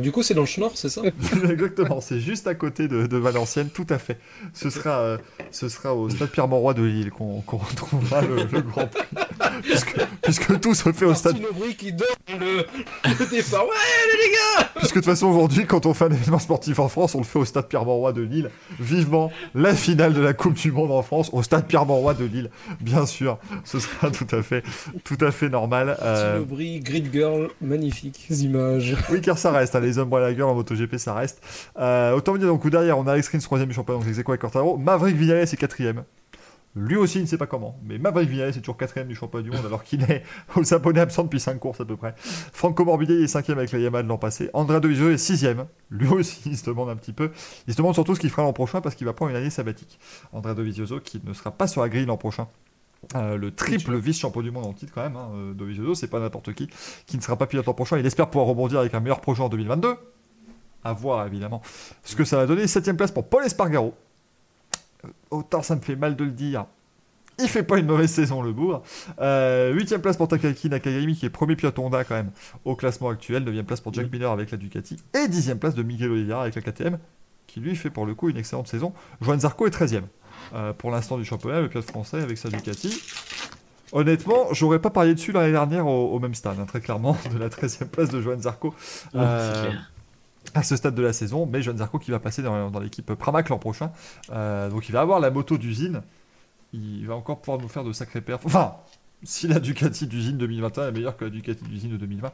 Du 0.00 0.10
coup, 0.10 0.22
c'est 0.22 0.32
dans 0.32 0.40
le 0.40 0.46
Schnorr, 0.46 0.72
c'est 0.74 0.88
ça 0.88 1.02
Exactement, 1.50 2.00
c'est 2.00 2.18
juste 2.18 2.46
à 2.46 2.54
côté 2.54 2.88
de, 2.88 3.06
de 3.06 3.16
Valenciennes, 3.18 3.68
tout 3.68 3.86
à 3.90 3.98
fait. 3.98 4.18
Ce 4.54 4.70
sera, 4.70 5.00
euh, 5.00 5.18
ce 5.50 5.68
sera 5.68 5.94
au 5.94 6.08
stade 6.08 6.30
Pierre-Mauroy 6.30 6.72
de 6.72 6.82
Lille 6.82 7.10
qu'on 7.10 7.42
retrouvera 7.46 8.22
le, 8.22 8.36
le 8.50 8.60
Grand 8.62 8.86
Prix. 8.86 9.02
puisque, 9.62 9.96
puisque 10.22 10.60
tout 10.60 10.74
se 10.74 10.90
fait 10.92 11.04
au 11.04 11.14
stade. 11.14 11.36
Aubry 11.50 11.76
qui 11.76 11.92
donne 11.92 12.08
le, 12.30 12.64
le 13.04 13.30
départ. 13.30 13.64
Ouais, 13.64 13.70
les 14.24 14.32
gars 14.32 14.70
Puisque 14.76 14.94
de 14.94 15.00
toute 15.00 15.04
façon, 15.04 15.26
aujourd'hui, 15.26 15.66
quand 15.66 15.84
on 15.84 15.92
fait 15.92 16.06
un 16.06 16.10
événement 16.12 16.38
sportif 16.38 16.78
en 16.78 16.88
France, 16.88 17.14
on 17.14 17.18
le 17.18 17.24
fait 17.24 17.38
au 17.38 17.44
stade 17.44 17.68
Pierre-Mauroy 17.68 18.12
de 18.14 18.22
Lille. 18.22 18.50
Vivement 18.80 19.30
la 19.54 19.74
finale 19.74 20.14
de 20.14 20.20
la 20.20 20.32
Coupe 20.32 20.54
du 20.54 20.72
Monde 20.72 20.90
en 20.90 21.02
France 21.02 21.28
au 21.34 21.42
stade 21.42 21.66
Pierre-Mauroy 21.66 22.14
de 22.14 22.24
Lille. 22.24 22.50
Bien 22.80 23.04
sûr, 23.04 23.38
ce 23.64 23.78
sera 23.78 24.10
tout 24.10 24.26
à 24.34 24.42
fait, 24.42 24.62
tout 25.04 25.18
à 25.20 25.30
fait 25.30 25.50
normal. 25.50 25.98
Euh, 26.02 26.40
Aubry, 26.40 26.80
Grid 26.80 27.12
Girl, 27.12 27.48
magnifiques 27.60 28.26
images. 28.30 28.96
Oui, 29.10 29.20
car 29.20 29.36
ça 29.36 29.50
reste. 29.50 29.74
Les 29.82 29.98
hommes 29.98 30.10
la 30.10 30.32
gueule 30.32 30.44
en 30.44 30.54
MotoGP, 30.54 30.96
ça 30.96 31.14
reste. 31.14 31.42
Euh, 31.78 32.14
autant 32.14 32.32
vous 32.32 32.38
dire, 32.38 32.48
donc 32.48 32.66
derrière, 32.68 32.98
on 32.98 33.06
a 33.06 33.12
Alex 33.12 33.28
Rins, 33.28 33.38
troisième 33.38 33.68
du 33.68 33.74
championnat, 33.74 34.04
donc 34.04 34.18
aequo 34.18 34.32
avec 34.32 34.40
Quartaro. 34.40 34.76
Maverick 34.78 35.16
Vignales 35.16 35.42
est 35.42 35.56
quatrième. 35.56 36.04
Lui 36.74 36.96
aussi, 36.96 37.18
il 37.18 37.22
ne 37.22 37.26
sait 37.26 37.36
pas 37.36 37.46
comment. 37.46 37.78
Mais 37.84 37.98
Maverick 37.98 38.30
Vinales 38.30 38.48
est 38.48 38.60
toujours 38.60 38.78
quatrième 38.78 39.08
du 39.08 39.14
championnat 39.14 39.44
du 39.44 39.50
monde 39.50 39.66
alors 39.66 39.82
qu'il 39.84 40.02
est 40.04 40.22
aux 40.56 40.74
abonnés 40.74 41.00
absents 41.00 41.24
depuis 41.24 41.40
5 41.40 41.58
courses 41.58 41.80
à 41.80 41.84
peu 41.84 41.96
près. 41.96 42.14
Franco 42.16 42.84
Morbidelli 42.84 43.24
est 43.24 43.28
cinquième 43.28 43.58
avec 43.58 43.72
la 43.72 43.78
Yamaha 43.78 44.02
de 44.02 44.08
l'an 44.08 44.16
passé. 44.16 44.48
Andrea 44.54 44.80
Dovizioso 44.80 45.10
est 45.10 45.18
sixième. 45.18 45.66
Lui 45.90 46.08
aussi, 46.08 46.40
il 46.46 46.56
se 46.56 46.64
demande 46.64 46.88
un 46.88 46.96
petit 46.96 47.12
peu. 47.12 47.30
Il 47.66 47.74
se 47.74 47.78
demande 47.78 47.94
surtout 47.94 48.14
ce 48.14 48.20
qu'il 48.20 48.30
fera 48.30 48.42
l'an 48.42 48.54
prochain 48.54 48.80
parce 48.80 48.94
qu'il 48.94 49.06
va 49.06 49.12
prendre 49.12 49.30
une 49.30 49.36
année 49.36 49.50
sabbatique. 49.50 49.98
Andrea 50.32 50.54
Dovizioso 50.54 51.00
qui 51.00 51.20
ne 51.22 51.34
sera 51.34 51.50
pas 51.50 51.66
sur 51.66 51.82
la 51.82 51.90
grille 51.90 52.06
l'an 52.06 52.16
prochain. 52.16 52.48
Euh, 53.16 53.36
le 53.36 53.52
triple 53.54 53.96
vice-champion 53.96 54.42
du 54.42 54.50
monde 54.50 54.66
en 54.66 54.72
titre 54.72 54.92
quand 54.94 55.02
même, 55.02 55.16
hein, 55.16 55.28
euh, 55.34 55.54
Dovizioso, 55.54 55.94
c'est 55.94 56.06
pas 56.06 56.20
n'importe 56.20 56.54
qui, 56.54 56.68
qui 57.06 57.16
ne 57.16 57.22
sera 57.22 57.36
pas 57.36 57.46
pilote 57.46 57.66
l'an 57.66 57.74
prochain. 57.74 57.98
Il 57.98 58.06
espère 58.06 58.30
pouvoir 58.30 58.46
rebondir 58.46 58.78
avec 58.78 58.94
un 58.94 59.00
meilleur 59.00 59.20
projet 59.20 59.42
en 59.42 59.48
2022. 59.48 59.96
À 60.84 60.92
voir 60.92 61.26
évidemment 61.26 61.62
ce 62.02 62.16
que 62.16 62.24
ça 62.24 62.36
va 62.36 62.46
donner. 62.46 62.66
Septième 62.66 62.96
place 62.96 63.12
pour 63.12 63.28
Paul 63.28 63.44
Espargaro. 63.44 63.94
Euh, 65.04 65.08
Autant 65.30 65.62
ça 65.62 65.76
me 65.76 65.80
fait 65.80 65.96
mal 65.96 66.16
de 66.16 66.24
le 66.24 66.32
dire. 66.32 66.66
Il 67.38 67.48
fait 67.48 67.62
pas 67.62 67.78
une 67.78 67.86
mauvaise 67.86 68.10
saison 68.10 68.42
le 68.42 68.52
bourg. 68.52 68.82
Euh, 69.20 69.72
huitième 69.72 70.00
place 70.00 70.16
pour 70.16 70.28
Takaki 70.28 70.68
Nakagami 70.68 71.16
qui 71.16 71.26
est 71.26 71.30
premier 71.30 71.56
pilote 71.56 71.78
Honda 71.78 72.04
quand 72.04 72.14
même 72.14 72.30
au 72.64 72.76
classement 72.76 73.08
actuel. 73.08 73.42
Neuvième 73.44 73.64
place 73.64 73.80
pour 73.80 73.92
Jack 73.92 74.12
Miller 74.12 74.30
avec 74.30 74.50
la 74.50 74.58
Ducati. 74.58 74.98
Et 75.14 75.28
dixième 75.28 75.58
place 75.58 75.74
de 75.74 75.82
Miguel 75.82 76.10
Oliveira 76.10 76.42
avec 76.42 76.54
la 76.54 76.62
KTM 76.62 76.98
qui 77.46 77.60
lui 77.60 77.76
fait 77.76 77.90
pour 77.90 78.06
le 78.06 78.14
coup 78.14 78.28
une 78.28 78.36
excellente 78.36 78.68
saison. 78.68 78.92
Joan 79.20 79.40
Zarco 79.40 79.66
est 79.66 79.70
13e 79.70 80.02
euh, 80.54 80.72
pour 80.72 80.90
l'instant 80.90 81.16
du 81.16 81.24
championnat, 81.24 81.60
le 81.60 81.68
pilote 81.68 81.88
français 81.88 82.20
avec 82.20 82.38
sa 82.38 82.48
Ducati. 82.48 83.00
Honnêtement, 83.92 84.52
j'aurais 84.52 84.78
pas 84.78 84.90
parié 84.90 85.14
dessus 85.14 85.32
l'année 85.32 85.52
dernière 85.52 85.86
au, 85.86 86.12
au 86.12 86.18
même 86.18 86.34
stade, 86.34 86.58
hein, 86.58 86.64
très 86.66 86.80
clairement, 86.80 87.16
de 87.32 87.38
la 87.38 87.48
13e 87.48 87.86
place 87.86 88.08
de 88.08 88.20
Joan 88.20 88.40
Zarco. 88.40 88.74
Euh, 89.14 89.70
à 90.54 90.62
ce 90.62 90.76
stade 90.76 90.94
de 90.94 91.02
la 91.02 91.12
saison, 91.12 91.46
mais 91.46 91.62
Joan 91.62 91.78
Zarco 91.78 91.98
qui 91.98 92.10
va 92.10 92.18
passer 92.18 92.42
dans, 92.42 92.70
dans 92.70 92.80
l'équipe 92.80 93.14
Pramac 93.14 93.48
l'an 93.48 93.58
prochain. 93.58 93.92
Euh, 94.30 94.68
donc 94.70 94.88
il 94.88 94.92
va 94.92 95.00
avoir 95.00 95.20
la 95.20 95.30
moto 95.30 95.56
d'usine. 95.58 96.02
Il 96.72 97.06
va 97.06 97.14
encore 97.14 97.40
pouvoir 97.40 97.58
nous 97.60 97.68
faire 97.68 97.84
de 97.84 97.92
sacrés 97.92 98.22
perfs. 98.22 98.46
Enfin, 98.46 98.76
si 99.24 99.46
la 99.48 99.60
Ducati 99.60 100.06
d'usine 100.06 100.36
2021 100.38 100.88
est 100.88 100.92
meilleure 100.92 101.16
que 101.16 101.24
la 101.24 101.30
Ducati 101.30 101.64
d'usine 101.64 101.90
de 101.92 101.96
2020. 101.96 102.32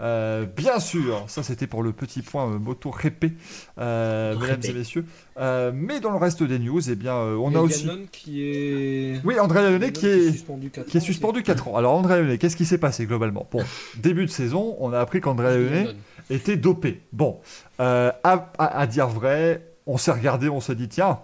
Euh, 0.00 0.46
bien 0.46 0.80
sûr, 0.80 1.24
ça 1.28 1.42
c'était 1.42 1.66
pour 1.66 1.82
le 1.82 1.92
petit 1.92 2.22
point 2.22 2.46
euh, 2.50 2.58
moto 2.58 2.90
répé, 2.90 3.32
euh, 3.78 4.34
mesdames 4.38 4.50
Répé. 4.56 4.68
et 4.70 4.72
messieurs. 4.74 5.04
Euh, 5.38 5.70
mais 5.74 6.00
dans 6.00 6.10
le 6.10 6.16
reste 6.16 6.42
des 6.42 6.58
news, 6.58 6.80
eh 6.90 6.94
bien, 6.94 7.14
euh, 7.14 7.36
on 7.36 7.54
a 7.54 7.58
aussi... 7.60 7.86
Gannon 7.86 8.06
qui 8.10 8.42
est. 8.42 9.20
Oui, 9.24 9.38
André 9.38 9.62
Lyonnais 9.70 9.92
qui 9.92 10.06
est... 10.06 10.30
suspendu 10.32 10.70
4 10.70 10.86
Qui 10.86 10.96
est 10.96 11.00
suspendu 11.00 11.42
4 11.42 11.68
ans. 11.68 11.76
Alors 11.76 11.94
André 11.94 12.20
Lyonnais, 12.20 12.38
qu'est-ce 12.38 12.56
qui 12.56 12.64
s'est 12.66 12.78
passé 12.78 13.06
globalement? 13.06 13.48
Bon, 13.50 13.62
début 13.96 14.24
de 14.26 14.30
saison, 14.30 14.76
on 14.80 14.92
a 14.92 14.98
appris 15.00 15.20
qu'André 15.20 15.56
Lyonnais 15.58 15.88
était 16.30 16.56
dopé. 16.56 17.02
Bon, 17.12 17.40
euh, 17.80 18.10
à, 18.24 18.52
à- 18.58 18.78
à 18.78 18.86
dire 18.86 19.08
vrai, 19.08 19.66
on 19.86 19.98
s'est 19.98 20.12
regardé, 20.12 20.48
on 20.48 20.60
s'est 20.60 20.74
dit 20.74 20.88
tiens, 20.88 21.20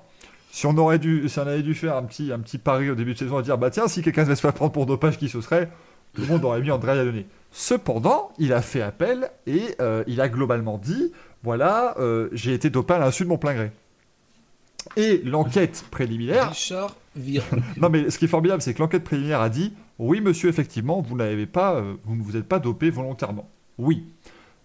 si 0.51 0.67
on 0.67 0.77
aurait 0.77 0.99
dû, 0.99 1.29
si 1.29 1.39
on 1.39 1.47
avait 1.47 1.63
dû 1.63 1.75
faire 1.75 1.97
un 1.97 2.03
petit, 2.03 2.33
un 2.33 2.39
petit 2.41 2.59
pari 2.59 2.91
au 2.91 2.95
début 2.95 3.15
de 3.15 3.19
saison 3.19 3.41
et 3.41 3.43
dire 3.43 3.59
bah 3.59 3.71
tiens, 3.71 3.89
si 3.89 4.03
quelqu'un 4.03 4.25
se 4.25 4.31
laisse 4.31 4.41
pas 4.41 4.53
prendre 4.53 4.73
pour 4.73 4.87
dopage, 4.87 5.19
qui 5.19 5.29
ce 5.29 5.41
serait? 5.41 5.71
Tout 6.15 6.23
le 6.23 6.27
monde 6.27 6.45
aurait 6.45 6.61
mis 6.61 6.71
André 6.73 6.97
Lyonnais. 6.97 7.27
Cependant, 7.53 8.33
il 8.39 8.53
a 8.53 8.63
fait 8.63 8.83
appel 8.83 9.31
et 9.47 9.77
euh, 9.81 10.03
il 10.09 10.21
a 10.21 10.29
globalement 10.29 10.77
dit 10.77 11.13
voilà, 11.43 11.95
euh, 11.99 12.29
j'ai 12.33 12.53
été 12.53 12.69
dopé 12.69 12.95
à 12.95 12.99
l'insu 12.99 13.25
de 13.25 13.29
mon 13.29 13.39
plein 13.39 13.55
gré. 13.55 13.73
Et 14.97 15.19
l'enquête 15.25 15.85
préliminaire 15.91 16.51
Richard 16.51 16.97
non, 17.77 17.91
mais 17.91 18.09
ce 18.09 18.19
qui 18.19 18.27
est 18.27 18.29
formidable, 18.29 18.63
c'est 18.63 18.73
que 18.73 18.79
l'enquête 18.79 19.05
préliminaire 19.05 19.41
a 19.41 19.49
dit 19.49 19.73
oui, 19.99 20.21
monsieur, 20.21 20.49
effectivement, 20.49 21.03
vous 21.03 21.17
n'avez 21.17 21.47
pas, 21.47 21.75
euh, 21.75 21.95
vous 22.05 22.17
ne 22.17 22.23
vous 22.23 22.37
êtes 22.37 22.47
pas 22.47 22.59
dopé 22.59 22.89
volontairement. 22.89 23.49
Oui. 23.79 24.05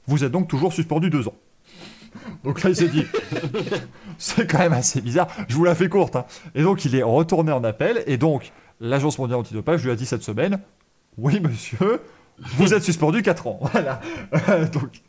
Vous 0.07 0.23
êtes 0.23 0.31
donc 0.31 0.47
toujours 0.47 0.71
suspendu 0.71 1.09
deux 1.09 1.27
ans. 1.27 1.35
Donc 2.43 2.63
là, 2.63 2.69
il 2.69 2.75
s'est 2.75 2.87
dit, 2.89 3.05
c'est 4.17 4.49
quand 4.49 4.59
même 4.59 4.73
assez 4.73 5.01
bizarre. 5.01 5.27
Je 5.47 5.55
vous 5.55 5.63
la 5.63 5.75
fais 5.75 5.89
courte. 5.89 6.15
hein. 6.15 6.25
Et 6.53 6.63
donc, 6.63 6.85
il 6.85 6.95
est 6.95 7.03
retourné 7.03 7.51
en 7.51 7.63
appel. 7.63 8.03
Et 8.07 8.17
donc, 8.17 8.51
l'Agence 8.79 9.19
mondiale 9.19 9.39
antidopage 9.39 9.83
lui 9.83 9.91
a 9.91 9.95
dit 9.95 10.05
cette 10.05 10.23
semaine 10.23 10.59
oui, 11.17 11.39
monsieur, 11.39 12.01
vous 12.37 12.73
êtes 12.73 12.83
suspendu 12.83 13.21
4 13.21 13.47
ans. 13.47 13.59
Voilà. 13.71 14.01
Euh, 14.49 14.67
donc, 14.67 15.01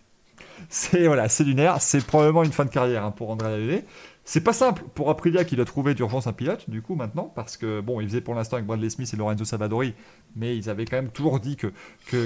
c'est 0.68 1.06
voilà, 1.06 1.26
lunaire. 1.40 1.80
C'est 1.80 2.04
probablement 2.04 2.42
une 2.42 2.52
fin 2.52 2.64
de 2.64 2.70
carrière 2.70 3.04
hein, 3.04 3.10
pour 3.10 3.30
André 3.30 3.50
Lallet. 3.50 3.84
C'est 4.28 4.40
pas 4.40 4.52
simple 4.52 4.82
pour 4.96 5.08
Aprilia 5.08 5.44
qui 5.44 5.54
doit 5.54 5.64
trouver 5.64 5.94
d'urgence 5.94 6.26
un 6.26 6.32
pilote, 6.32 6.68
du 6.68 6.82
coup, 6.82 6.96
maintenant, 6.96 7.32
parce 7.32 7.56
que, 7.56 7.80
bon, 7.80 8.00
ils 8.00 8.08
faisaient 8.08 8.20
pour 8.20 8.34
l'instant 8.34 8.56
avec 8.56 8.66
Bradley 8.66 8.90
Smith 8.90 9.08
et 9.14 9.16
Lorenzo 9.16 9.44
Savadori, 9.44 9.94
mais 10.34 10.56
ils 10.56 10.68
avaient 10.68 10.84
quand 10.84 10.96
même 10.96 11.10
toujours 11.10 11.38
dit 11.38 11.54
que 11.54 11.72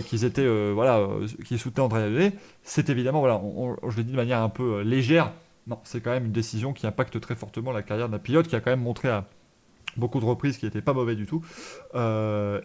qu'ils 0.01 0.25
étaient, 0.25 0.41
euh, 0.41 0.73
voilà, 0.75 0.97
euh, 0.97 1.27
qu'ils 1.45 1.59
soutenaient 1.59 1.85
André 1.85 2.01
Lallet. 2.01 2.33
C'est 2.63 2.89
évidemment, 2.89 3.21
voilà, 3.21 3.39
je 3.87 3.99
l'ai 3.99 4.05
dit 4.05 4.13
de 4.13 4.17
manière 4.17 4.41
un 4.41 4.49
peu 4.49 4.77
euh, 4.77 4.83
légère, 4.83 5.35
non, 5.67 5.79
c'est 5.85 6.01
quand 6.01 6.11
même 6.11 6.25
une 6.25 6.33
décision 6.33 6.73
qui 6.73 6.87
impacte 6.87 7.21
très 7.21 7.35
fortement 7.37 7.71
la 7.71 7.83
carrière 7.83 8.09
d'un 8.09 8.19
pilote 8.19 8.49
qui 8.49 8.57
a 8.57 8.61
quand 8.61 8.71
même 8.71 8.81
montré 8.81 9.11
à 9.11 9.27
beaucoup 9.99 10.21
de 10.21 10.25
reprises 10.25 10.57
qu'il 10.57 10.69
n'était 10.69 10.81
pas 10.81 10.95
mauvais 10.95 11.17
du 11.17 11.27
tout. 11.27 11.45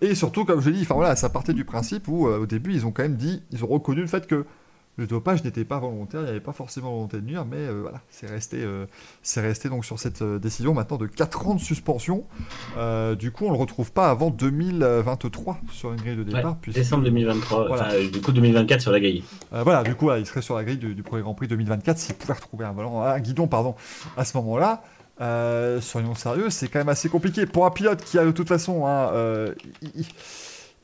Et 0.02 0.16
surtout, 0.16 0.46
comme 0.46 0.62
je 0.62 0.70
l'ai 0.70 0.78
dit, 0.78 0.84
enfin 0.84 0.96
voilà, 0.96 1.18
ça 1.18 1.28
partait 1.28 1.54
du 1.54 1.66
principe 1.66 2.08
où, 2.08 2.28
au 2.28 2.46
début, 2.46 2.72
ils 2.72 2.86
ont 2.86 2.92
quand 2.92 3.04
même 3.04 3.18
dit, 3.18 3.44
ils 3.52 3.66
ont 3.66 3.68
reconnu 3.68 4.00
le 4.00 4.08
fait 4.08 4.28
que 4.28 4.46
le 4.98 5.08
dopage 5.08 5.44
n'était 5.44 5.66
pas 5.66 5.78
volontaire, 5.80 6.22
il 6.22 6.24
n'y 6.26 6.30
avait 6.30 6.40
pas 6.40 6.54
forcément 6.54 6.92
volonté 6.94 7.18
de 7.18 7.26
nuire, 7.26 7.46
mais 7.46 7.58
euh, 7.58 7.80
voilà, 7.82 8.00
c'est 8.10 8.28
resté, 8.28 8.58
euh, 8.64 8.86
c'est 9.24 9.42
resté 9.42 9.68
donc 9.68 9.84
sur 9.84 10.00
cette 10.00 10.22
euh, 10.22 10.40
décision 10.40 10.74
maintenant 10.74 10.98
de 10.98 11.06
4 11.08 11.48
ans 11.48 11.56
de 11.56 11.60
suspension. 11.60 12.24
Euh, 12.78 13.16
du 13.16 13.32
coup, 13.32 13.46
on 13.46 13.52
le 13.52 13.58
retrouve 13.58 13.92
pas 13.92 14.10
avant 14.10 14.30
2023 14.30 15.60
sur 15.72 15.92
une 15.92 16.00
grille 16.02 16.16
de 16.16 16.24
Ouais, 16.24 16.36
départ. 16.38 16.56
puisque- 16.62 16.78
décembre 16.78 17.04
2023, 17.04 17.68
Voilà. 17.68 17.88
enfin, 17.88 18.08
du 18.12 18.22
coup 18.22 18.32
2024 18.32 18.82
sur 18.82 18.92
la 18.92 19.00
grille. 19.00 19.24
Voilà, 19.52 19.84
du 19.84 19.96
coup, 19.96 20.10
là, 20.10 20.18
il 20.20 20.26
serait 20.26 20.42
sur 20.42 20.56
la 20.56 20.64
grille 20.64 20.78
du, 20.78 20.96
du 20.96 21.04
premier 21.04 21.22
Grand 21.24 21.34
Prix 21.34 21.48
2024 21.48 21.98
s'il 21.98 22.16
pouvait 22.16 22.34
retrouver 22.34 22.66
un, 22.66 22.72
volant, 22.72 23.02
un 23.02 23.20
guidon 23.20 23.48
pardon, 23.48 23.76
à 24.18 24.24
ce 24.26 24.38
moment-là. 24.38 24.82
Soyons 25.82 26.16
sérieux, 26.16 26.50
c'est 26.50 26.68
quand 26.68 26.80
même 26.80 26.90
assez 26.90 27.10
compliqué. 27.10 27.46
Pour 27.46 27.66
un 27.66 27.72
pilote 27.72 28.04
qui 28.04 28.18
a 28.18 28.26
de 28.26 28.32
toute 28.32 28.48
façon. 28.48 28.86
hein, 28.86 29.12
il- 29.82 29.92
il- 29.96 30.06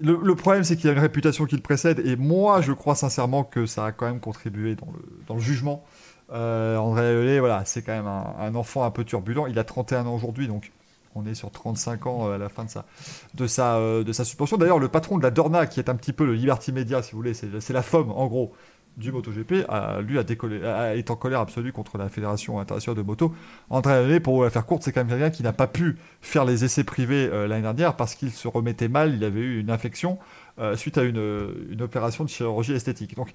le, 0.02 0.36
problème, 0.36 0.64
c'est 0.64 0.76
qu'il 0.76 0.90
a 0.90 0.94
une 0.94 1.00
réputation 1.00 1.46
qui 1.46 1.56
le 1.56 1.62
précède, 1.62 2.00
et 2.06 2.16
moi, 2.16 2.62
je 2.62 2.74
crois 2.74 2.96
sincèrement 2.96 3.44
que 3.44 3.66
ça 3.66 3.86
a 3.86 3.92
quand 3.92 4.06
même 4.06 4.20
contribué 4.20 4.76
dans 4.76 5.36
le, 5.36 5.40
jugement. 5.40 5.84
Euh, 6.32 6.78
André 6.78 7.14
Lelay, 7.14 7.40
voilà, 7.40 7.64
c'est 7.66 7.82
quand 7.82 7.94
même 7.94 8.08
un, 8.08 8.56
enfant 8.56 8.84
un 8.84 8.92
peu 8.92 9.04
turbulent. 9.04 9.48
Il 9.48 9.60
a 9.60 9.64
31 9.64 10.06
ans 10.06 10.16
aujourd'hui, 10.16 10.48
donc 10.48 10.72
on 11.16 11.26
est 11.26 11.34
sur 11.34 11.52
35 11.52 12.08
ans 12.08 12.28
euh, 12.28 12.36
à 12.36 12.38
la 12.38 12.50
fin 12.50 12.64
de 12.64 12.70
sa, 12.70 12.86
de 13.34 13.48
sa, 13.48 13.76
euh, 13.76 14.04
de 14.04 14.14
sa 14.14 14.24
suspension. 14.24 14.58
D'ailleurs, 14.58 14.80
le 14.80 14.88
patron 14.88 15.18
de 15.18 15.24
la 15.24 15.32
Dorna, 15.32 15.68
qui 15.68 15.80
est 15.80 15.90
un 15.90 15.96
petit 15.96 16.14
peu 16.14 16.26
le 16.26 16.34
Liberty 16.34 16.72
Media, 16.72 17.02
si 17.04 17.12
vous 17.12 17.18
voulez, 17.18 17.34
c'est 17.34 17.60
c'est 17.60 17.74
la 17.74 17.82
FOM, 17.82 18.12
en 18.12 18.28
gros, 18.28 18.54
du 18.98 19.12
MotoGP, 19.12 19.66
a, 19.70 20.02
lui 20.02 20.20
a 20.20 20.24
décollé, 20.24 20.62
est 20.96 21.10
en 21.10 21.16
colère 21.16 21.40
absolue 21.40 21.72
contre 21.72 21.98
la 21.98 22.10
Fédération 22.10 22.60
internationale 22.60 22.98
de 22.98 23.04
moto. 23.04 23.34
André 23.70 24.04
Lelay, 24.04 24.20
pour 24.20 24.44
la 24.44 24.50
faire 24.50 24.66
courte, 24.66 24.84
c'est 24.84 24.92
quand 24.92 25.02
même 25.02 25.10
quelqu'un 25.10 25.30
qui 25.30 25.44
n'a 25.44 25.54
pas 25.54 25.68
pu 25.68 25.98
faire 26.22 26.46
les 26.46 26.66
essais 26.66 26.84
privés 26.84 27.30
euh, 27.32 27.48
l'année 27.48 27.62
dernière 27.62 27.96
parce 27.96 28.16
qu'il 28.16 28.32
se 28.32 28.48
remettait 28.48 28.90
mal, 28.90 29.16
il 29.16 29.24
avait 29.24 29.40
eu 29.40 29.60
une 29.60 29.70
infection 29.70 30.20
euh, 30.60 30.76
suite 30.76 30.98
à 30.98 31.04
une, 31.04 31.82
opération 31.82 32.24
de 32.24 32.30
chirurgie 32.30 32.74
esthétique. 32.74 33.16
Donc 33.16 33.34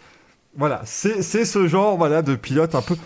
voilà, 0.56 0.82
c'est 0.84 1.22
c'est 1.22 1.44
ce 1.44 1.66
genre 1.66 1.96
voilà, 1.96 2.22
de 2.22 2.34
pilote 2.34 2.74
un 2.74 2.82
peu, 2.82 2.96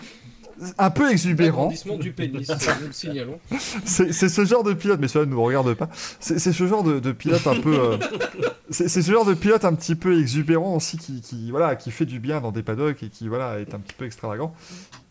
un 0.77 0.89
peu 0.89 1.11
exubérant. 1.11 1.71
Du 1.99 2.11
pénis, 2.11 2.47
nous 2.49 2.87
le 2.87 2.93
signalons. 2.93 3.39
C'est 3.85 4.11
c'est 4.13 4.29
ce 4.29 4.45
genre 4.45 4.63
de 4.63 4.73
pilote, 4.73 4.99
mais 5.01 5.07
cela 5.07 5.25
ne 5.25 5.31
nous 5.31 5.43
regarde 5.43 5.73
pas. 5.73 5.89
C'est 6.19 6.39
c'est 6.39 6.53
ce 6.53 6.67
genre 6.67 6.83
de, 6.83 6.99
de 6.99 7.11
pilote 7.11 7.45
un 7.47 7.59
peu. 7.59 7.73
euh, 7.77 7.97
c'est 8.69 8.87
c'est 8.87 9.01
ce 9.01 9.11
genre 9.11 9.25
de 9.25 9.33
pilote 9.33 9.65
un 9.65 9.73
petit 9.73 9.95
peu 9.95 10.19
exubérant 10.19 10.75
aussi 10.75 10.97
qui, 10.97 11.21
qui, 11.21 11.51
voilà, 11.51 11.75
qui 11.75 11.91
fait 11.91 12.05
du 12.05 12.19
bien 12.19 12.41
dans 12.41 12.51
des 12.51 12.63
paddocks 12.63 13.03
et 13.03 13.09
qui 13.09 13.27
voilà, 13.27 13.59
est 13.59 13.73
un 13.73 13.79
petit 13.79 13.95
peu 13.97 14.05
extravagant 14.05 14.53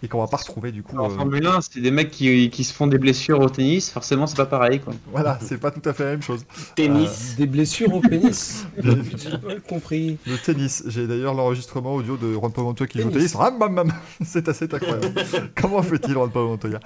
et 0.03 0.09
qu'on 0.09 0.21
va 0.21 0.27
pas 0.29 0.39
retrouver 0.39 0.73
du 0.73 0.83
coup. 0.83 0.97
En 0.99 1.11
euh, 1.11 1.15
Formule 1.15 1.47
1, 1.47 1.61
c'est 1.61 1.81
des 1.81 1.91
mecs 1.91 2.11
qui, 2.11 2.49
qui 2.51 2.65
se 2.65 2.73
font 2.73 2.87
des 2.87 2.99
blessures 2.99 3.41
au 3.41 3.49
tennis, 3.49 3.91
forcément 3.91 4.27
c'est 4.27 4.37
pas 4.37 4.47
pareil 4.47 4.81
quoi. 4.81 4.95
voilà, 5.13 5.39
c'est 5.43 5.59
pas 5.59 5.71
tout 5.71 5.87
à 5.89 5.93
fait 5.93 6.05
la 6.05 6.11
même 6.13 6.23
chose. 6.23 6.45
Tennis. 6.77 7.35
Des 7.37 7.47
blessures 7.47 7.95
au 7.95 8.01
pénis. 8.01 8.67
J'ai 8.83 9.39
pas 9.39 9.61
compris. 9.69 10.19
Le 10.27 10.37
tennis, 10.39 10.85
j'ai 10.87 11.07
d'ailleurs 11.07 11.35
l'enregistrement 11.35 11.95
audio 11.95 12.17
de 12.17 12.37
Pablo 12.39 12.65
Montoya 12.65 12.89
qui 12.89 13.01
joue 13.01 13.09
au 13.09 13.11
tennis. 13.11 13.35
Ram, 13.35 13.59
bam, 13.59 13.75
bam. 13.75 13.93
C'est 14.25 14.49
assez 14.49 14.65
incroyable. 14.65 15.13
Comment 15.61 15.83
fait-il 15.83 16.13
Juan 16.13 16.29
Pablo 16.31 16.49
Montoya 16.49 16.81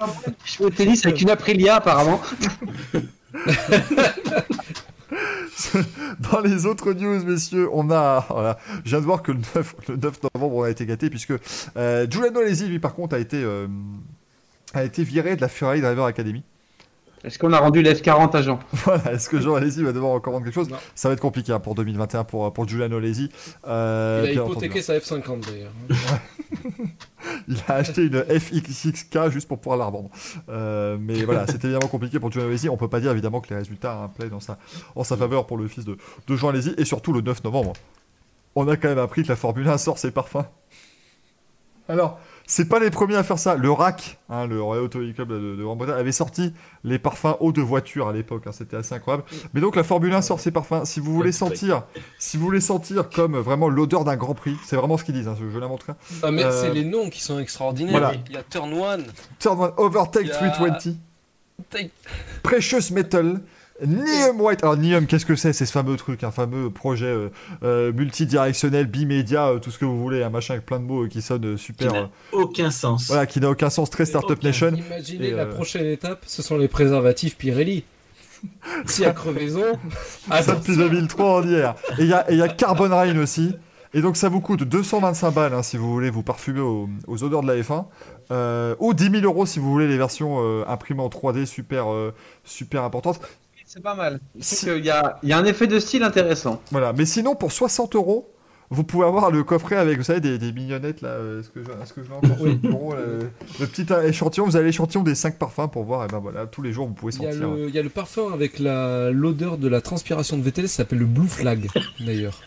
Je 0.45 0.57
joue 0.57 0.63
au 0.65 0.69
tennis 0.69 1.05
avec 1.05 1.21
une 1.21 1.29
Aprilia 1.29 1.75
apparemment. 1.77 2.21
Dans 6.31 6.39
les 6.41 6.65
autres 6.65 6.93
news, 6.93 7.23
messieurs, 7.23 7.69
on 7.71 7.89
a. 7.91 8.25
Voilà, 8.29 8.57
je 8.83 8.89
viens 8.89 8.99
de 8.99 9.05
voir 9.05 9.21
que 9.21 9.31
le 9.31 9.39
9, 9.55 9.75
le 9.89 9.95
9 9.97 10.19
novembre, 10.33 10.55
on 10.55 10.63
a 10.63 10.69
été 10.69 10.85
gâté, 10.85 11.09
puisque 11.09 11.33
euh, 11.77 12.07
Giuliano 12.09 12.39
Alesi, 12.39 12.67
lui, 12.67 12.79
par 12.79 12.93
contre, 12.95 13.15
a 13.15 13.19
été, 13.19 13.41
euh, 13.43 13.67
a 14.73 14.83
été 14.83 15.03
viré 15.03 15.35
de 15.35 15.41
la 15.41 15.47
Ferrari 15.47 15.81
Driver 15.81 16.05
Academy. 16.05 16.43
Est-ce 17.23 17.39
qu'on 17.39 17.53
a 17.53 17.59
rendu 17.59 17.81
l'F40 17.81 18.35
à 18.35 18.41
Jean? 18.41 18.59
Voilà, 18.73 19.13
est-ce 19.13 19.29
que 19.29 19.39
Jean 19.39 19.55
Alesi 19.55 19.81
va 19.83 19.91
devoir 19.93 20.11
encore 20.13 20.33
vendre 20.33 20.45
quelque 20.45 20.53
chose? 20.53 20.69
Non. 20.69 20.77
Ça 20.93 21.07
va 21.09 21.13
être 21.13 21.21
compliqué 21.21 21.51
hein, 21.51 21.59
pour 21.59 21.73
2021 21.75 22.23
pour, 22.23 22.53
pour 22.53 22.67
Giuliano 22.67 22.97
Alesi. 22.97 23.29
Euh, 23.67 24.27
Il 24.31 24.37
a 24.37 24.43
entendu. 24.43 24.51
hypothéqué 24.65 24.81
sa 24.81 24.97
F50 24.97 25.41
d'ailleurs. 25.49 25.71
Il 27.47 27.57
a 27.67 27.75
acheté 27.75 28.05
une 28.05 28.23
FXXK 28.23 29.29
juste 29.29 29.47
pour 29.47 29.59
pouvoir 29.59 29.77
la 29.77 29.85
revendre. 29.85 30.09
Euh, 30.49 30.97
mais 30.99 31.23
voilà, 31.23 31.47
c'était 31.47 31.67
évidemment 31.67 31.89
compliqué 31.89 32.19
pour 32.19 32.31
Giuliano 32.31 32.51
Alesi. 32.51 32.69
On 32.69 32.77
peut 32.77 32.87
pas 32.87 32.99
dire 32.99 33.11
évidemment 33.11 33.41
que 33.41 33.49
les 33.49 33.57
résultats 33.57 34.09
ont 34.19 34.27
dans 34.27 34.39
sa, 34.39 34.57
en 34.95 35.03
sa 35.03 35.17
faveur 35.17 35.45
pour 35.45 35.57
le 35.57 35.67
fils 35.67 35.85
de, 35.85 35.97
de 36.27 36.35
Jean 36.35 36.49
Alesi. 36.49 36.73
Et 36.77 36.85
surtout 36.85 37.13
le 37.13 37.21
9 37.21 37.43
novembre, 37.43 37.73
on 38.55 38.67
a 38.67 38.77
quand 38.77 38.89
même 38.89 38.99
appris 38.99 39.23
que 39.23 39.29
la 39.29 39.35
Formule 39.35 39.67
1 39.67 39.77
sort 39.77 39.97
ses 39.97 40.11
parfums. 40.11 40.45
Alors, 41.87 42.19
c'est 42.47 42.69
pas 42.69 42.79
les 42.79 42.89
premiers 42.91 43.15
à 43.15 43.23
faire 43.23 43.39
ça. 43.39 43.55
Le 43.55 43.71
RAC, 43.71 44.19
hein, 44.29 44.45
le 44.47 44.61
Royal 44.61 44.83
Automobile 44.85 45.13
Club 45.15 45.29
de, 45.29 45.55
de 45.55 45.63
Grande-Bretagne, 45.63 45.95
avait 45.99 46.11
sorti 46.11 46.53
les 46.83 46.99
parfums 46.99 47.35
eau 47.39 47.51
de 47.51 47.61
voiture 47.61 48.07
à 48.07 48.13
l'époque. 48.13 48.43
hein, 48.47 48.51
C'était 48.51 48.77
assez 48.77 48.93
incroyable. 48.93 49.23
Mais 49.53 49.61
donc 49.61 49.75
la 49.75 49.83
Formule 49.83 50.13
1 50.13 50.21
sort 50.21 50.39
ses 50.39 50.51
parfums. 50.51 50.85
Si 50.85 50.99
vous 50.99 51.13
voulez 51.13 51.31
sentir, 51.31 51.83
si 52.19 52.37
vous 52.37 52.45
voulez 52.45 52.61
sentir 52.61 53.09
comme 53.09 53.37
vraiment 53.37 53.67
l'odeur 53.69 54.03
d'un 54.03 54.15
Grand 54.15 54.35
Prix, 54.35 54.55
c'est 54.65 54.75
vraiment 54.75 54.97
ce 54.97 55.03
qu'ils 55.03 55.15
disent. 55.15 55.27
hein, 55.27 55.35
je 55.39 55.49
je 55.49 55.57
l'inventerai. 55.59 55.93
Ah, 56.23 56.31
mais 56.31 56.43
Euh, 56.43 56.51
c'est 56.61 56.71
les 56.73 56.83
noms 56.85 57.09
qui 57.09 57.21
sont 57.23 57.39
extraordinaires. 57.39 57.91
voilà. 57.91 58.13
Il 58.29 58.33
y 58.33 58.37
a 58.37 58.43
Turn 58.43 58.73
One, 58.73 59.05
Turn 59.39 59.59
one, 59.59 59.71
Overtake 59.77 60.23
Il 60.23 60.27
y 60.27 60.31
a- 60.31 60.49
320, 60.51 60.95
Take- 61.71 61.91
Precious 62.43 62.91
Metal. 62.93 63.41
Nium 63.85 64.39
White. 64.39 64.63
Alors 64.63 64.77
Nium, 64.77 65.05
qu'est-ce 65.05 65.25
que 65.25 65.35
c'est 65.35 65.51
C'est 65.51 65.65
ce 65.65 65.71
fameux 65.71 65.97
truc, 65.97 66.23
un 66.23 66.31
fameux 66.31 66.69
projet 66.69 67.05
euh, 67.07 67.29
euh, 67.63 67.91
multidirectionnel, 67.91 68.85
bimédia, 68.87 69.47
euh, 69.47 69.59
tout 69.59 69.69
ce 69.71 69.77
que 69.77 69.85
vous 69.85 69.99
voulez, 69.99 70.23
un 70.23 70.29
machin 70.29 70.53
avec 70.53 70.65
plein 70.65 70.79
de 70.79 70.85
mots 70.85 71.03
euh, 71.03 71.07
qui 71.09 71.21
sonnent 71.21 71.45
euh, 71.45 71.55
Qui 71.57 71.63
super. 71.63 71.93
euh, 71.93 72.01
n'a 72.03 72.09
aucun 72.31 72.71
sens. 72.71 73.07
voilà, 73.07 73.25
qui 73.25 73.39
n'a 73.41 73.49
aucun 73.49 73.69
sens, 73.69 73.89
très 73.89 74.05
Startup 74.05 74.37
aucun. 74.37 74.47
Nation. 74.47 74.69
Imaginez 74.73 75.27
Et, 75.27 75.31
la 75.31 75.43
euh, 75.43 75.51
prochaine 75.53 75.87
étape, 75.87 76.23
ce 76.25 76.41
sont 76.41 76.57
les 76.57 76.69
préservatifs 76.69 77.35
Pirelli. 77.37 77.83
S'il 78.85 79.03
y 79.03 79.07
a 79.07 79.11
crevaison, 79.11 79.63
Ça 80.29 80.41
depuis 80.41 80.51
attention. 80.51 80.73
2003 80.75 81.39
en 81.41 81.43
hier. 81.43 81.75
Et 81.99 82.03
il 82.03 82.07
y 82.07 82.13
a, 82.13 82.31
y 82.31 82.55
Carbon 82.55 82.89
Rain 82.89 83.17
aussi. 83.17 83.55
Et 83.93 84.01
donc 84.01 84.17
ça 84.17 84.27
vous 84.27 84.41
coûte 84.41 84.63
225 84.63 85.31
balles 85.31 85.53
hein, 85.53 85.63
si 85.63 85.77
vous 85.77 85.89
voulez 85.91 86.09
vous 86.09 86.21
parfumer 86.21 86.59
aux, 86.59 86.89
aux 87.07 87.23
odeurs 87.23 87.41
de 87.41 87.47
la 87.47 87.55
F1. 87.61 87.85
Euh, 88.31 88.75
ou 88.79 88.93
10 88.93 89.09
000 89.09 89.23
euros 89.23 89.45
si 89.45 89.59
vous 89.59 89.71
voulez 89.71 89.87
les 89.87 89.97
versions 89.97 90.37
euh, 90.41 90.63
imprimées 90.67 91.01
en 91.01 91.07
3D 91.07 91.45
super, 91.45 91.91
euh, 91.91 92.13
super 92.43 92.83
importantes. 92.83 93.19
C'est 93.75 93.83
pas 93.83 93.93
mal. 93.95 94.21
Si- 94.39 94.67
Il 94.67 94.85
y 94.85 94.89
a, 94.89 95.19
il 95.21 95.27
y 95.29 95.33
a 95.33 95.37
un 95.37 95.43
effet 95.43 95.67
de 95.67 95.77
style 95.79 96.03
intéressant. 96.03 96.61
Voilà. 96.71 96.93
Mais 96.93 97.05
sinon, 97.05 97.35
pour 97.35 97.51
60 97.51 97.95
euros, 97.95 98.31
vous 98.69 98.83
pouvez 98.85 99.05
avoir 99.05 99.31
le 99.31 99.43
coffret 99.43 99.75
avec, 99.75 99.97
vous 99.97 100.03
savez, 100.05 100.21
des, 100.21 100.37
des 100.37 100.53
mignonnettes 100.53 101.01
là. 101.01 101.09
euh, 101.09 101.41
Est-ce 101.41 101.49
que 101.49 101.61
je, 101.61 101.67
l'ai 102.07 102.15
encore 102.15 102.37
Oui. 102.39 102.57
60 102.61 102.65
euros, 102.71 102.93
euh, 102.95 103.19
Le 103.59 103.67
petit 103.67 103.85
échantillon, 104.07 104.45
vous 104.45 104.55
avez 104.55 104.67
l'échantillon 104.67 105.03
des 105.03 105.13
5 105.13 105.37
parfums 105.37 105.67
pour 105.69 105.83
voir. 105.83 106.05
Et 106.05 106.07
ben 106.07 106.19
voilà, 106.19 106.45
tous 106.45 106.61
les 106.61 106.71
jours 106.71 106.87
vous 106.87 106.93
pouvez 106.93 107.13
Il 107.15 107.23
y, 107.23 107.27
a 107.27 107.31
sentir. 107.33 107.49
le, 107.51 107.67
il 107.67 107.75
y 107.75 107.79
a 107.79 107.83
le 107.83 107.89
parfum 107.89 108.31
avec 108.33 108.59
la- 108.59 109.11
l'odeur 109.11 109.57
de 109.57 109.67
la 109.67 109.81
transpiration 109.81 110.37
de 110.37 110.41
VTL, 110.43 110.69
ça 110.69 110.77
s'appelle 110.77 110.99
le 110.99 111.05
Blue 111.05 111.27
Flag 111.27 111.67
d'ailleurs. 111.99 112.39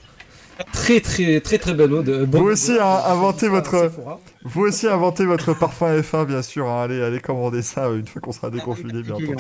Très 0.73 1.01
très 1.01 1.41
très 1.41 1.59
très 1.59 1.73
belle 1.75 1.93
odeur. 1.93 2.27
Vous 2.33 2.39
aussi, 2.47 2.73
hein, 2.81 3.01
inventez 3.07 3.49
votre-. 3.49 3.93
Vous 4.43 4.63
aussi 4.63 4.89
inventez 4.89 5.25
votre 5.25 5.55
parfum 5.57 5.97
F1, 6.01 6.27
bien 6.27 6.43
sûr. 6.43 6.67
hein. 6.69 6.83
Allez, 6.83 7.01
allez 7.01 7.21
commander 7.21 7.63
ça 7.63 7.85
euh, 7.87 7.99
une 8.01 8.07
fois 8.09 8.21
qu'on 8.21 8.33
sera 8.33 8.51
déconfiné, 8.51 9.03
bien 9.03 9.15
entendu. 9.15 9.37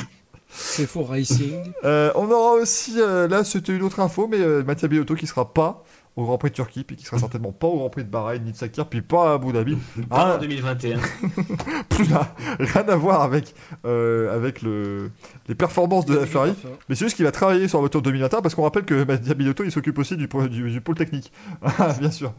Sephora 0.48 1.12
Racing. 1.12 1.72
Euh, 1.84 2.10
on 2.14 2.30
aura 2.30 2.52
aussi, 2.54 2.94
euh, 3.00 3.28
là 3.28 3.44
c'était 3.44 3.74
une 3.76 3.82
autre 3.82 4.00
info, 4.00 4.26
mais 4.28 4.40
euh, 4.40 4.62
Mattia 4.64 4.88
Binotto 4.88 5.14
qui 5.14 5.26
sera 5.26 5.52
pas 5.52 5.84
au 6.16 6.24
Grand 6.24 6.36
Prix 6.36 6.50
de 6.50 6.54
Turquie, 6.56 6.82
puis 6.82 6.96
qui 6.96 7.04
sera 7.04 7.16
certainement 7.18 7.52
pas 7.52 7.68
au 7.68 7.76
Grand 7.76 7.90
Prix 7.90 8.02
de 8.02 8.08
Bahreïn 8.10 8.42
ni 8.42 8.50
de 8.50 8.56
Sakir, 8.56 8.86
puis 8.86 9.02
pas 9.02 9.30
à 9.30 9.34
Abu 9.34 9.52
Dhabi. 9.52 9.76
Pas 10.08 10.16
Ah, 10.32 10.34
en 10.34 10.38
2021. 10.38 10.98
plus 11.88 12.10
là, 12.10 12.34
rien 12.58 12.88
à 12.88 12.96
voir 12.96 13.22
avec, 13.22 13.54
euh, 13.84 14.34
avec 14.34 14.62
le, 14.62 15.12
les 15.46 15.54
performances 15.54 16.06
de 16.06 16.16
la 16.16 16.26
Ferrari. 16.26 16.54
Mais 16.88 16.96
c'est 16.96 17.04
juste 17.04 17.14
qu'il 17.14 17.24
va 17.24 17.30
travailler 17.30 17.68
sur 17.68 17.78
la 17.78 17.82
voiture 17.82 18.02
2021 18.02 18.40
parce 18.42 18.56
qu'on 18.56 18.64
rappelle 18.64 18.84
que 18.84 19.04
Mattia 19.04 19.34
Binotto 19.34 19.62
il 19.62 19.70
s'occupe 19.70 19.96
aussi 19.98 20.16
du, 20.16 20.26
du, 20.26 20.70
du 20.72 20.80
pôle 20.80 20.96
technique. 20.96 21.30
Bien 22.00 22.10
sûr. 22.10 22.32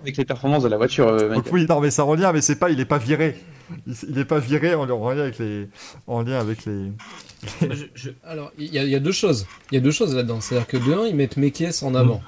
Avec 0.00 0.16
les 0.16 0.24
performances 0.24 0.62
de 0.62 0.68
la 0.68 0.78
voiture, 0.78 1.08
euh, 1.08 1.34
Donc 1.34 1.44
oui, 1.52 1.66
non 1.68 1.80
mais 1.80 1.90
ça 1.90 2.06
en 2.06 2.14
lien, 2.14 2.32
mais 2.32 2.40
c'est 2.40 2.56
pas, 2.56 2.70
il 2.70 2.80
est 2.80 2.86
pas 2.86 2.96
viré. 2.98 3.36
Il, 3.86 3.94
il 4.10 4.18
est 4.18 4.24
pas 4.24 4.38
viré 4.38 4.74
en, 4.74 4.88
en 4.88 5.10
lien 5.10 5.20
avec 5.22 5.38
les, 5.38 5.68
en 6.06 6.22
lien 6.22 6.38
avec 6.38 6.64
les. 6.66 6.72
Moi, 7.66 7.74
je- 7.74 7.84
je- 7.94 8.10
Alors, 8.24 8.52
il 8.58 8.72
y, 8.72 8.78
a- 8.78 8.84
il 8.84 8.90
y 8.90 8.94
a 8.94 9.00
deux 9.00 9.12
choses. 9.12 9.46
Il 9.70 9.74
y 9.76 9.78
a 9.78 9.80
deux 9.80 9.90
choses 9.90 10.14
là-dedans. 10.14 10.40
C'est-à-dire 10.40 10.66
que 10.66 10.76
de 10.76 10.92
un, 10.92 11.06
ils 11.06 11.14
mettent 11.14 11.36
Mekies 11.36 11.82
en 11.84 11.94
avant. 11.94 12.20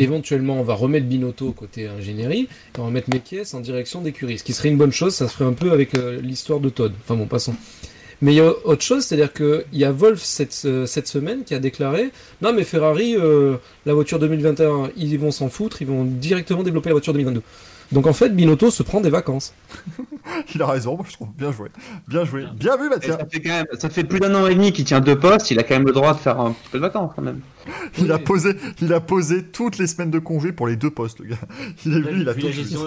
Éventuellement, 0.00 0.60
on 0.60 0.62
va 0.62 0.74
remettre 0.74 1.06
Binotto 1.06 1.50
côté 1.52 1.88
ingénierie, 1.88 2.42
et 2.76 2.78
on 2.80 2.84
va 2.84 2.90
mettre 2.90 3.10
Mekies 3.10 3.54
en 3.54 3.60
direction 3.60 4.00
d'écurie. 4.00 4.38
Ce 4.38 4.44
qui 4.44 4.52
serait 4.52 4.68
une 4.68 4.76
bonne 4.76 4.92
chose, 4.92 5.12
ça 5.14 5.26
se 5.26 5.32
ferait 5.34 5.48
un 5.48 5.54
peu 5.54 5.72
avec 5.72 5.96
euh, 5.96 6.20
l'histoire 6.20 6.60
de 6.60 6.68
Todd. 6.68 6.92
Enfin 7.02 7.16
bon, 7.16 7.26
passons. 7.26 7.56
Mais 8.22 8.32
il 8.32 8.36
y 8.36 8.40
a 8.40 8.52
autre 8.64 8.82
chose, 8.82 9.04
c'est-à-dire 9.04 9.32
qu'il 9.32 9.64
y 9.72 9.84
a 9.84 9.90
Wolf 9.92 10.20
cette, 10.22 10.62
euh, 10.66 10.86
cette 10.86 11.06
semaine 11.08 11.42
qui 11.44 11.54
a 11.54 11.58
déclaré 11.60 12.10
Non, 12.42 12.52
mais 12.52 12.62
Ferrari, 12.64 13.16
euh, 13.16 13.56
la 13.86 13.94
voiture 13.94 14.18
2021, 14.20 14.90
ils 14.96 15.16
vont 15.18 15.30
s'en 15.32 15.48
foutre, 15.48 15.82
ils 15.82 15.88
vont 15.88 16.04
directement 16.04 16.62
développer 16.62 16.90
la 16.90 16.94
voiture 16.94 17.12
2022. 17.12 17.42
Donc 17.92 18.06
en 18.06 18.12
fait, 18.12 18.30
Binotto 18.30 18.70
se 18.70 18.82
prend 18.82 19.00
des 19.00 19.10
vacances. 19.10 19.54
Il 20.54 20.62
a 20.62 20.66
raison, 20.66 20.96
moi 20.96 21.06
je 21.08 21.14
trouve. 21.14 21.28
Bien 21.36 21.52
joué. 21.52 21.68
Bien 22.06 22.24
joué. 22.24 22.44
Bien 22.54 22.76
vu, 22.76 22.88
Mathieu. 22.88 23.12
Ça 23.12 23.26
fait, 23.26 23.40
quand 23.40 23.50
même, 23.50 23.66
ça 23.78 23.88
fait 23.88 24.04
plus 24.04 24.20
d'un 24.20 24.34
an 24.34 24.46
et 24.46 24.54
demi 24.54 24.72
qu'il 24.72 24.84
tient 24.84 25.00
deux 25.00 25.18
postes, 25.18 25.50
il 25.50 25.58
a 25.58 25.62
quand 25.62 25.74
même 25.74 25.86
le 25.86 25.92
droit 25.92 26.12
de 26.12 26.18
faire 26.18 26.38
un 26.40 26.52
petit 26.52 26.68
peu 26.70 26.78
de 26.78 26.82
vacances 26.82 27.12
quand 27.16 27.22
même. 27.22 27.40
Il 27.98 28.10
a, 28.12 28.18
posé, 28.18 28.52
il 28.80 28.90
a 28.94 29.00
posé 29.00 29.44
toutes 29.44 29.76
les 29.76 29.86
semaines 29.86 30.10
de 30.10 30.18
congé 30.18 30.52
pour 30.52 30.66
les 30.66 30.76
deux 30.76 30.90
postes, 30.90 31.18
le 31.20 31.26
gars. 31.26 31.36
Il 31.84 31.92
est 31.94 32.00
venu, 32.00 32.20
il 32.22 32.28
a 32.28 32.32
vu, 32.32 32.40
tout 32.40 32.46
la 32.46 32.52
gestion, 32.52 32.80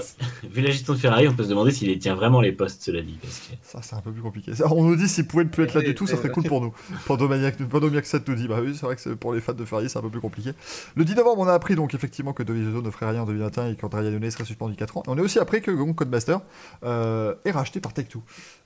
vu 0.52 0.62
la 0.62 0.72
gestion 0.72 0.94
de 0.94 0.98
Ferrari, 0.98 1.28
on 1.28 1.36
peut 1.36 1.44
se 1.44 1.50
demander 1.50 1.72
s'il 1.72 1.88
les 1.90 2.00
tient 2.00 2.16
vraiment 2.16 2.42
les 2.42 2.52
postes, 2.52 2.82
cela 2.82 3.02
dit. 3.02 3.18
Parce 3.22 3.40
que... 3.40 3.54
Ça, 3.62 3.80
c'est 3.84 3.96
un 3.96 4.02
peu 4.02 4.12
plus 4.12 4.24
compliqué. 4.24 4.52
On 4.72 4.84
nous 4.84 4.96
dit 4.96 5.08
s'il 5.08 5.28
pouvait 5.28 5.44
ne 5.44 5.50
plus 5.50 5.66
être 5.66 5.76
là 5.76 5.82
du 5.82 5.94
tout, 5.94 6.08
ça 6.08 6.18
serait 6.18 6.30
cool 6.30 6.46
pour 6.46 6.62
nous. 6.62 6.74
Pandomaniac, 7.06 7.58
Pandomaniac 7.58 8.06
7 8.08 8.28
nous 8.28 8.36
dit, 8.36 8.48
bah 8.48 8.58
oui, 8.60 8.74
c'est 8.74 8.86
vrai 8.86 8.96
que 8.96 9.02
c'est- 9.02 9.16
pour 9.16 9.34
les 9.34 9.42
fans 9.42 9.54
de 9.54 9.66
Ferrari, 9.66 9.88
c'est 9.88 10.00
un 10.00 10.02
peu 10.02 10.10
plus 10.10 10.20
compliqué. 10.22 10.52
Le 10.96 11.06
10 11.06 11.16
novembre, 11.16 11.42
on 11.42 11.48
a 11.48 11.54
appris 11.54 11.76
donc 11.76 11.94
effectivement 11.94 12.34
que 12.34 12.42
Dovizioso 12.42 12.82
ne 12.82 12.90
ferait 12.90 13.12
rien 13.12 13.22
en 13.22 13.26
2021 13.26 13.68
et 13.70 13.76
qu'Andrea 13.76 14.02
Iannone 14.04 14.32
serait 14.32 14.46
suspendu 14.46 14.76
4 14.76 14.91
ans. 14.98 15.04
Et 15.06 15.10
on 15.10 15.18
a 15.18 15.22
aussi 15.22 15.40
appris 15.40 15.62
que 15.62 15.72
donc, 15.72 15.96
Codemaster 15.96 16.40
euh, 16.84 17.36
est 17.46 17.52
racheté 17.52 17.80
par 17.80 17.94
Take-Two. 17.94 18.24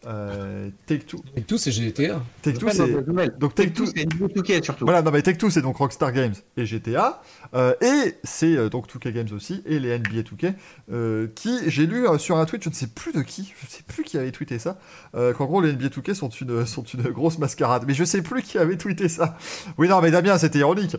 Euh, 0.08 0.70
Take-Two, 0.86 1.24
Et 1.36 1.42
tout, 1.42 1.58
c'est 1.58 1.72
GTA. 1.72 2.22
Take-Two, 2.42 2.70
c'est. 2.70 2.92
Donc 3.40 3.56
Take-Two, 3.56 3.86
Take-Two, 3.86 3.86
c'est 3.96 4.04
une 4.04 4.30
Touquet 4.30 4.62
surtout. 4.62 4.86
Voilà, 4.86 5.02
non 5.02 5.12
mais 5.12 5.22
Take-Two 5.22 5.50
c'est 5.50 5.62
donc 5.62 5.78
Rockstar 5.78 6.12
Games 6.12 6.34
et 6.58 6.66
GTA, 6.66 7.22
euh, 7.54 7.74
et 7.82 8.16
c'est 8.24 8.56
euh, 8.56 8.70
donc 8.70 8.88
2K 8.88 9.12
Games 9.12 9.28
aussi, 9.34 9.62
et 9.66 9.80
les 9.80 9.98
NBA 9.98 10.22
2K, 10.22 10.54
euh, 10.92 11.28
qui, 11.34 11.60
j'ai 11.68 11.86
lu 11.86 12.08
euh, 12.08 12.18
sur 12.18 12.38
un 12.38 12.46
tweet, 12.46 12.64
je 12.64 12.70
ne 12.70 12.74
sais 12.74 12.88
plus 12.88 13.14
de 13.14 13.22
qui, 13.22 13.54
je 13.60 13.66
ne 13.66 13.70
sais 13.70 13.84
plus 13.84 14.04
qui 14.04 14.18
avait 14.18 14.32
tweeté 14.32 14.60
ça, 14.60 14.78
euh, 15.16 15.34
qu'en 15.34 15.46
gros 15.46 15.62
les 15.62 15.74
NBA 15.74 15.88
2K 15.88 16.14
sont 16.14 16.30
une, 16.30 16.66
sont 16.66 16.84
une 16.84 17.04
grosse 17.04 17.38
mascarade, 17.38 17.84
mais 17.88 17.94
je 17.94 18.04
sais 18.04 18.22
plus 18.22 18.42
qui 18.42 18.58
avait 18.58 18.78
tweeté 18.78 19.10
ça. 19.10 19.38
Oui 19.78 19.88
non 19.88 20.02
mais 20.02 20.12
Damien, 20.12 20.38
c'était 20.38 20.60
ironique. 20.60 20.98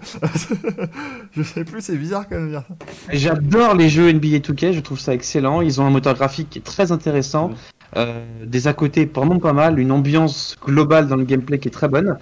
je 1.33 1.43
sais 1.43 1.65
plus, 1.65 1.83
c'est 1.83 1.97
bizarre 1.97 2.29
quand 2.29 2.41
même. 2.41 2.63
J'adore 3.13 3.75
les 3.75 3.89
jeux 3.89 4.13
NBA 4.13 4.39
2K, 4.39 4.73
je 4.73 4.81
trouve 4.81 4.99
ça 4.99 5.13
excellent. 5.17 5.61
Ils 5.61 5.81
ont 5.81 5.85
un 5.85 5.91
moteur 5.91 6.15
graphique 6.15 6.51
qui 6.51 6.59
est 6.61 6.63
très 6.63 6.93
intéressant, 6.93 7.51
euh, 7.97 8.25
des 8.45 8.69
à 8.69 8.73
côté 8.73 9.05
vraiment 9.05 9.39
pas 9.39 9.53
mal, 9.53 9.79
une 9.81 9.91
ambiance 9.91 10.57
globale 10.65 11.09
dans 11.09 11.17
le 11.17 11.25
gameplay 11.25 11.59
qui 11.59 11.69
est 11.69 11.73
très 11.73 11.89
bonne. 11.89 12.17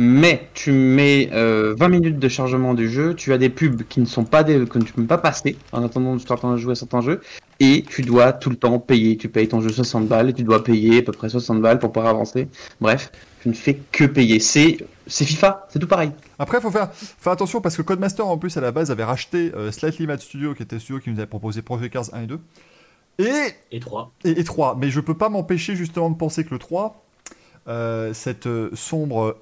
Mais 0.00 0.48
tu 0.54 0.70
mets 0.70 1.28
euh, 1.32 1.74
20 1.76 1.88
minutes 1.88 2.18
de 2.20 2.28
chargement 2.28 2.72
du 2.72 2.88
jeu, 2.88 3.14
tu 3.14 3.32
as 3.32 3.38
des 3.38 3.48
pubs 3.48 3.82
qui 3.82 4.00
ne 4.00 4.06
sont 4.06 4.22
pas 4.24 4.44
des 4.44 4.64
que 4.64 4.78
tu 4.78 4.92
peux 4.92 5.04
pas 5.04 5.18
passer 5.18 5.56
en 5.72 5.84
attendant 5.84 6.14
de 6.14 6.56
jouer 6.56 6.72
à 6.72 6.74
certains 6.76 7.00
jeux, 7.00 7.20
et 7.58 7.84
tu 7.88 8.02
dois 8.02 8.32
tout 8.32 8.50
le 8.50 8.56
temps 8.56 8.78
payer. 8.78 9.16
Tu 9.16 9.28
payes 9.28 9.48
ton 9.48 9.60
jeu 9.60 9.70
60 9.70 10.06
balles, 10.06 10.30
et 10.30 10.32
tu 10.32 10.44
dois 10.44 10.62
payer 10.62 10.98
à 10.98 11.02
peu 11.02 11.10
près 11.10 11.28
60 11.28 11.60
balles 11.60 11.80
pour 11.80 11.90
pouvoir 11.90 12.14
avancer. 12.14 12.46
Bref, 12.80 13.10
tu 13.42 13.48
ne 13.48 13.54
fais 13.54 13.80
que 13.90 14.04
payer. 14.04 14.38
C'est 14.38 14.78
c'est 15.08 15.24
FIFA, 15.24 15.66
c'est 15.68 15.78
tout 15.78 15.88
pareil. 15.88 16.12
Après, 16.38 16.60
faut 16.60 16.70
faire, 16.70 16.92
faire 16.92 17.32
attention 17.32 17.60
parce 17.60 17.76
que 17.76 17.82
Codemaster 17.82 18.26
en 18.26 18.38
plus 18.38 18.56
à 18.56 18.60
la 18.60 18.70
base 18.72 18.90
avait 18.90 19.04
racheté 19.04 19.52
euh, 19.54 19.72
Slightly 19.72 20.06
Mad 20.06 20.20
Studio, 20.20 20.54
qui 20.54 20.62
était 20.62 20.76
le 20.76 20.80
studio 20.80 21.00
qui 21.00 21.10
nous 21.10 21.18
avait 21.18 21.26
proposé 21.26 21.62
Project 21.62 21.92
Cars 21.92 22.10
1 22.12 22.22
et 22.22 22.26
2. 22.26 22.40
Et 23.20 23.32
Et 23.72 23.80
3. 23.80 24.12
et, 24.24 24.30
et 24.40 24.44
3. 24.44 24.76
Mais 24.78 24.90
je 24.90 25.00
peux 25.00 25.16
pas 25.16 25.28
m'empêcher 25.28 25.74
justement 25.74 26.08
de 26.10 26.16
penser 26.16 26.44
que 26.44 26.50
le 26.50 26.58
3, 26.58 27.04
euh, 27.66 28.14
cette 28.14 28.46
euh, 28.46 28.70
sombre 28.74 29.36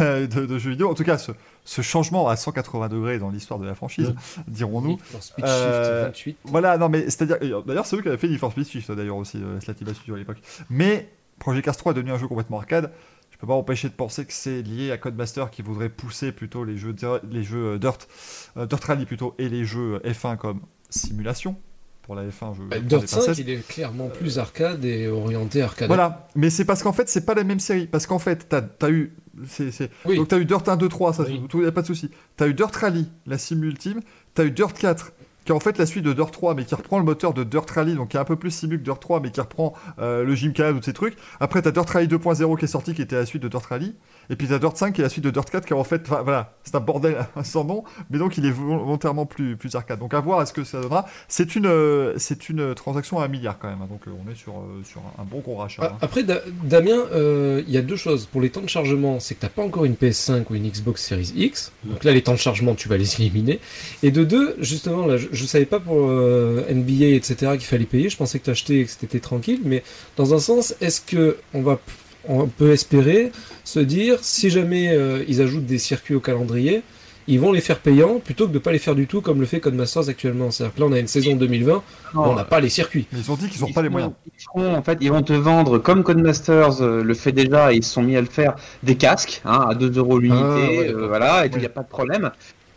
euh, 0.00 0.26
de, 0.26 0.46
de 0.46 0.58
jeux 0.58 0.70
vidéo, 0.70 0.90
en 0.90 0.94
tout 0.94 1.04
cas 1.04 1.16
ce, 1.16 1.32
ce 1.64 1.80
changement 1.80 2.28
à 2.28 2.36
180 2.36 2.88
degrés 2.88 3.18
dans 3.18 3.30
l'histoire 3.30 3.58
de 3.60 3.66
la 3.66 3.74
franchise, 3.74 4.14
dirons-nous. 4.48 4.88
Need 4.90 5.00
for 5.00 5.22
Speed 5.22 5.44
Euh, 5.46 6.12
Shift 6.12 6.26
28. 6.26 6.36
Voilà, 6.44 6.76
non 6.76 6.88
mais 6.88 7.04
c'est-à-dire, 7.04 7.38
d'ailleurs 7.62 7.86
c'est 7.86 7.96
eux 7.96 8.02
qui 8.02 8.08
avaient 8.08 8.18
fait 8.18 8.28
Need 8.28 8.38
for 8.38 8.50
Speed 8.52 8.66
Shift 8.68 8.90
d'ailleurs 8.92 9.16
aussi, 9.16 9.38
euh, 9.38 9.60
Slativa 9.60 9.94
Studio 9.94 10.16
à 10.16 10.18
l'époque. 10.18 10.38
Mais 10.68 11.08
Project 11.38 11.64
Cars 11.64 11.76
3 11.76 11.92
est 11.92 11.94
devenu 11.94 12.10
un 12.12 12.18
jeu 12.18 12.26
complètement 12.26 12.58
arcade. 12.58 12.90
Peux 13.38 13.46
pas 13.46 13.52
m'empêcher 13.54 13.88
de 13.88 13.94
penser 13.94 14.24
que 14.24 14.32
c'est 14.32 14.62
lié 14.62 14.90
à 14.90 14.98
Codemaster 14.98 15.50
qui 15.50 15.62
voudrait 15.62 15.88
pousser 15.90 16.32
plutôt 16.32 16.64
les 16.64 16.76
jeux, 16.76 16.94
les 17.30 17.44
jeux 17.44 17.74
euh, 17.74 17.78
Dirt, 17.78 18.08
euh, 18.56 18.66
Dirt 18.66 18.82
Rally 18.84 19.06
plutôt, 19.06 19.34
et 19.38 19.48
les 19.48 19.64
jeux 19.64 20.00
F1 20.04 20.36
comme 20.36 20.60
simulation. 20.90 21.56
Pour 22.02 22.14
la 22.16 22.24
F1, 22.26 22.54
je, 22.56 22.62
Bah, 22.62 22.78
Dirt 22.80 23.02
des 23.02 23.06
5, 23.06 23.16
pincettes. 23.18 23.38
il 23.38 23.50
est 23.50 23.68
clairement 23.68 24.08
plus 24.08 24.38
arcade 24.38 24.84
et 24.84 25.08
orienté 25.08 25.60
arcade. 25.62 25.88
Voilà, 25.88 26.26
mais 26.34 26.48
c'est 26.50 26.64
parce 26.64 26.82
qu'en 26.82 26.92
fait, 26.94 27.08
c'est 27.08 27.26
pas 27.26 27.34
la 27.34 27.44
même 27.44 27.60
série. 27.60 27.86
Parce 27.86 28.06
qu'en 28.06 28.18
fait, 28.18 28.48
t'as 28.48 28.62
as 28.80 28.90
eu. 28.90 29.14
c'est 29.46 29.70
c'est- 29.70 29.90
Oui. 30.06 30.16
Donc, 30.16 30.28
t'as 30.28 30.38
eu 30.38 30.44
Dirt 30.46 30.66
1, 30.68 30.76
2, 30.76 30.88
3, 30.88 31.12
ça, 31.12 31.22
Oui. 31.24 31.40
il 31.54 31.60
n'y 31.60 31.66
a 31.66 31.70
pas 31.72 31.82
de 31.82 31.86
souci. 31.86 32.10
T'as 32.36 32.48
eu 32.48 32.54
Dirt 32.54 32.74
Rally, 32.74 33.08
la 33.26 33.36
sim 33.38 33.62
ultime. 33.62 34.00
T'as 34.34 34.44
eu 34.46 34.50
Dirt 34.50 34.72
4, 34.76 35.12
qui 35.48 35.52
est 35.52 35.56
en 35.56 35.60
fait 35.60 35.78
la 35.78 35.86
suite 35.86 36.04
de 36.04 36.12
Dirt 36.12 36.30
3, 36.30 36.54
mais 36.54 36.66
qui 36.66 36.74
reprend 36.74 36.98
le 36.98 37.06
moteur 37.06 37.32
de 37.32 37.42
Dirt 37.42 37.70
Rally, 37.70 37.94
donc 37.94 38.08
qui 38.08 38.18
est 38.18 38.20
un 38.20 38.24
peu 38.24 38.36
plus 38.36 38.50
simu 38.50 38.76
que 38.76 38.84
Dirt 38.84 39.00
3, 39.00 39.20
mais 39.20 39.30
qui 39.30 39.40
reprend 39.40 39.72
euh, 39.98 40.22
le 40.22 40.34
Gymkhana, 40.34 40.74
tous 40.74 40.84
ces 40.84 40.92
trucs. 40.92 41.16
Après, 41.40 41.62
t'as 41.62 41.70
Dirt 41.70 41.88
Rally 41.88 42.06
2.0 42.06 42.58
qui 42.58 42.66
est 42.66 42.68
sorti, 42.68 42.92
qui 42.92 43.00
était 43.00 43.16
la 43.16 43.24
suite 43.24 43.42
de 43.42 43.48
Dirt 43.48 43.64
Rally. 43.64 43.94
Et 44.30 44.36
puis 44.36 44.48
t'as 44.48 44.58
Dirt 44.58 44.76
5 44.76 44.92
qui 44.94 45.00
est 45.00 45.04
la 45.04 45.10
suite 45.10 45.24
de 45.24 45.30
Dirt 45.30 45.48
4, 45.50 45.64
qui 45.66 45.74
en 45.74 45.84
fait. 45.84 46.06
Voilà, 46.08 46.54
c'est 46.64 46.74
un 46.74 46.80
bordel 46.80 47.16
sans 47.44 47.64
nom, 47.64 47.84
mais 48.10 48.18
donc 48.18 48.36
il 48.38 48.44
est 48.46 48.50
volontairement 48.50 49.26
plus, 49.26 49.56
plus 49.56 49.74
arcade. 49.74 49.98
Donc 49.98 50.14
à 50.14 50.20
voir 50.20 50.42
est-ce 50.42 50.52
que 50.52 50.64
ça 50.64 50.80
donnera. 50.80 51.06
C'est 51.28 51.56
une, 51.56 51.66
euh, 51.66 52.14
c'est 52.18 52.48
une 52.48 52.74
transaction 52.74 53.20
à 53.20 53.24
un 53.24 53.28
milliard 53.28 53.58
quand 53.58 53.68
même, 53.68 53.80
hein, 53.82 53.88
donc 53.90 54.02
euh, 54.06 54.10
on 54.24 54.30
est 54.30 54.34
sur, 54.34 54.54
euh, 54.54 54.82
sur 54.84 55.00
un, 55.18 55.24
bon 55.24 55.38
gros 55.40 55.56
rachat. 55.56 55.82
Ah, 55.84 55.90
hein. 55.92 55.98
Après, 56.02 56.22
Da- 56.24 56.42
Damien, 56.64 56.98
euh, 57.12 57.62
il 57.66 57.72
y 57.72 57.76
a 57.76 57.82
deux 57.82 57.96
choses. 57.96 58.26
Pour 58.26 58.40
les 58.40 58.50
temps 58.50 58.60
de 58.60 58.68
chargement, 58.68 59.20
c'est 59.20 59.34
que 59.34 59.40
t'as 59.40 59.48
pas 59.48 59.62
encore 59.62 59.84
une 59.84 59.94
PS5 59.94 60.44
ou 60.50 60.54
une 60.54 60.68
Xbox 60.68 61.04
Series 61.04 61.32
X. 61.34 61.72
Donc 61.84 62.04
là, 62.04 62.12
les 62.12 62.22
temps 62.22 62.32
de 62.32 62.38
chargement, 62.38 62.74
tu 62.74 62.88
vas 62.88 62.96
les 62.96 63.14
éliminer. 63.16 63.60
Et 64.02 64.10
de 64.10 64.24
deux, 64.24 64.56
justement, 64.60 65.06
là, 65.06 65.16
je, 65.16 65.28
je 65.32 65.44
savais 65.46 65.66
pas 65.66 65.80
pour 65.80 65.96
euh, 65.98 66.64
NBA, 66.70 67.06
etc., 67.16 67.52
qu'il 67.52 67.66
fallait 67.66 67.84
payer. 67.84 68.08
Je 68.08 68.16
pensais 68.16 68.38
que 68.38 68.44
t'achetais 68.44 68.80
et 68.80 68.84
que 68.84 68.90
c'était 68.90 69.20
tranquille. 69.20 69.60
Mais 69.64 69.82
dans 70.16 70.34
un 70.34 70.38
sens, 70.38 70.74
est-ce 70.80 71.00
que 71.00 71.38
on 71.54 71.62
va, 71.62 71.78
on 72.26 72.46
peut 72.46 72.72
espérer 72.72 73.32
se 73.64 73.80
dire, 73.80 74.18
si 74.22 74.50
jamais 74.50 74.88
euh, 74.90 75.24
ils 75.28 75.40
ajoutent 75.42 75.66
des 75.66 75.78
circuits 75.78 76.14
au 76.14 76.20
calendrier, 76.20 76.82
ils 77.30 77.38
vont 77.38 77.52
les 77.52 77.60
faire 77.60 77.78
payants 77.80 78.20
plutôt 78.24 78.46
que 78.48 78.52
de 78.52 78.58
pas 78.58 78.72
les 78.72 78.78
faire 78.78 78.94
du 78.94 79.06
tout 79.06 79.20
comme 79.20 79.38
le 79.40 79.46
fait 79.46 79.60
Codemasters 79.60 80.08
actuellement. 80.08 80.50
C'est-à-dire 80.50 80.74
que 80.74 80.80
là, 80.80 80.86
on 80.86 80.92
a 80.92 80.98
une 80.98 81.06
saison 81.08 81.36
2020, 81.36 81.82
on 82.14 82.34
n'a 82.34 82.44
pas 82.44 82.58
les 82.60 82.70
circuits. 82.70 83.06
Ils 83.12 83.30
ont 83.30 83.34
dit 83.36 83.48
qu'ils 83.50 83.60
n'ont 83.60 83.72
pas 83.72 83.82
les 83.82 83.90
moyens. 83.90 84.12
Ils 84.26 84.42
feront, 84.42 84.74
en 84.74 84.82
fait, 84.82 84.96
ils 85.02 85.10
vont 85.12 85.20
te 85.20 85.34
vendre, 85.34 85.78
comme 85.78 86.02
Codemasters 86.04 86.80
euh, 86.80 87.02
le 87.02 87.14
fait 87.14 87.32
déjà, 87.32 87.72
et 87.72 87.76
ils 87.76 87.84
se 87.84 87.92
sont 87.92 88.02
mis 88.02 88.16
à 88.16 88.22
le 88.22 88.26
faire, 88.28 88.56
des 88.82 88.96
casques 88.96 89.42
hein, 89.44 89.66
à 89.68 89.74
2 89.74 89.98
euros 89.98 90.18
l'unité, 90.18 90.42
Ah, 90.42 90.56
ouais, 90.70 90.88
euh, 90.88 91.06
voilà, 91.06 91.44
et 91.44 91.48
il 91.48 91.54
Ouais. 91.54 91.60
n'y 91.60 91.66
a 91.66 91.70
pas 91.70 91.82
de 91.82 91.88
problème. 91.88 92.30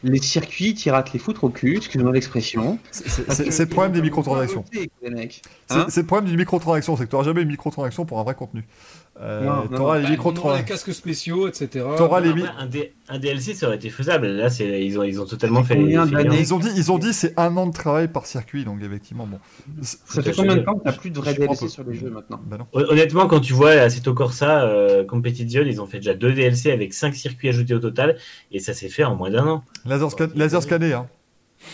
Les 0.03 0.19
circuits, 0.19 0.73
tu 0.73 0.89
rates 0.89 1.13
les 1.13 1.19
foutre 1.19 1.43
au 1.43 1.49
cul, 1.49 1.77
excuse-moi 1.77 2.11
l'expression. 2.11 2.79
C'est- 2.89 3.59
le 3.59 3.65
problème 3.67 3.91
des 3.93 4.01
microtransactions. 4.01 4.65
Hein 5.69 5.85
c'est 5.89 6.01
le 6.01 6.07
problème 6.07 6.27
d'une 6.27 6.39
microtransaction, 6.39 6.97
c'est 6.97 7.05
que 7.05 7.09
tu 7.09 7.15
n'auras 7.15 7.25
jamais 7.25 7.43
une 7.43 7.49
microtransaction 7.49 8.03
pour 8.05 8.19
un 8.19 8.23
vrai 8.23 8.33
contenu. 8.33 8.65
Euh, 9.19 9.45
Non, 9.45 9.55
non, 9.55 9.67
tu 9.67 9.75
auras 9.75 9.97
les 9.97 10.03
non. 10.03 10.07
Bah, 10.07 10.11
microtransactions. 10.11 10.65
casques 10.75 10.93
spéciaux, 10.93 11.47
etc. 11.47 11.85
T'auras 11.97 12.21
les 12.21 12.29
un, 12.57 12.65
D- 12.65 12.93
un 13.09 13.19
DLC, 13.19 13.53
ça 13.53 13.67
aurait 13.67 13.75
été 13.75 13.89
faisable. 13.89 14.25
Là, 14.27 14.49
c'est, 14.49 14.83
ils, 14.83 14.97
ont, 14.97 15.03
ils 15.03 15.19
ont 15.21 15.25
totalement 15.25 15.63
fait. 15.63 15.75
Bien. 15.75 16.07
Ils 16.07 16.53
ont 16.53 16.59
dit, 16.59 16.69
ils 16.75 16.91
ont 16.91 16.97
dit 16.97 17.13
c'est 17.13 17.37
un 17.37 17.55
an 17.57 17.67
de 17.67 17.73
travail 17.73 18.07
par 18.07 18.25
circuit, 18.25 18.63
donc 18.63 18.81
effectivement, 18.81 19.27
bon. 19.27 19.37
Ça 19.81 20.23
fait 20.23 20.31
combien 20.31 20.55
de 20.55 20.61
temps 20.61 20.75
que 20.75 20.83
t'as 20.85 20.93
plus 20.93 21.11
de 21.11 21.17
vrais 21.17 21.33
DLC 21.33 21.67
sur 21.67 21.83
les 21.83 21.93
jeux 21.95 22.09
maintenant? 22.09 22.39
Bah 22.45 22.57
Honnêtement, 22.73 23.27
quand 23.27 23.41
tu 23.41 23.53
vois 23.53 23.71
Assetto 23.71 24.13
Corsa 24.13 24.63
euh, 24.63 25.03
Competition, 25.05 25.63
ils 25.65 25.81
ont 25.81 25.87
fait 25.87 25.97
déjà 25.97 26.13
deux 26.13 26.31
DLC 26.33 26.71
avec 26.71 26.93
5 26.93 27.13
circuits 27.13 27.49
ajoutés 27.49 27.73
au 27.75 27.79
total, 27.79 28.17
et 28.51 28.59
ça 28.59 28.73
s'est 28.73 28.89
fait 28.89 29.03
en 29.03 29.15
moins 29.15 29.29
d'un 29.29 29.45
an. 29.45 29.63
Laser, 29.85 30.09
scan- 30.09 30.29
laser 30.35 30.63
scanné, 30.63 30.93
hein. 30.93 31.07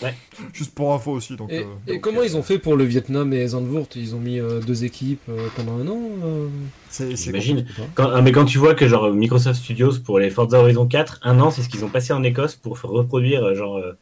Ouais. 0.03 0.13
Juste 0.53 0.75
pour 0.75 0.93
info 0.93 1.11
aussi. 1.11 1.35
Donc, 1.35 1.51
Et, 1.51 1.59
euh, 1.59 1.63
et 1.87 1.93
donc, 1.93 2.01
comment 2.01 2.19
euh, 2.21 2.25
ils 2.25 2.37
ont 2.37 2.43
fait 2.43 2.59
pour 2.59 2.75
le 2.75 2.83
Vietnam 2.83 3.33
et 3.33 3.47
Zandvoort? 3.47 3.87
Ils 3.95 4.15
ont 4.15 4.19
mis 4.19 4.39
euh, 4.39 4.59
deux 4.59 4.83
équipes 4.83 5.21
euh, 5.29 5.47
pendant 5.55 5.77
un 5.77 5.87
an 5.87 5.99
euh, 6.23 6.47
c'est 6.89 7.15
c'est 7.15 7.25
J'imagine. 7.25 7.65
Quand, 7.95 8.09
ah, 8.13 8.21
mais 8.21 8.31
quand 8.31 8.45
tu 8.45 8.57
vois 8.59 8.75
que 8.75 8.87
genre 8.87 9.11
Microsoft 9.11 9.59
Studios 9.59 9.99
pour 10.05 10.19
les 10.19 10.29
Forza 10.29 10.59
Horizon 10.59 10.85
4, 10.85 11.19
un 11.23 11.39
an, 11.39 11.49
c'est 11.51 11.63
ce 11.63 11.69
qu'ils 11.69 11.83
ont 11.83 11.89
passé 11.89 12.13
en 12.13 12.21
Écosse 12.23 12.55
pour 12.55 12.79
reproduire 12.79 13.55
genre 13.55 13.77
euh, 13.77 13.97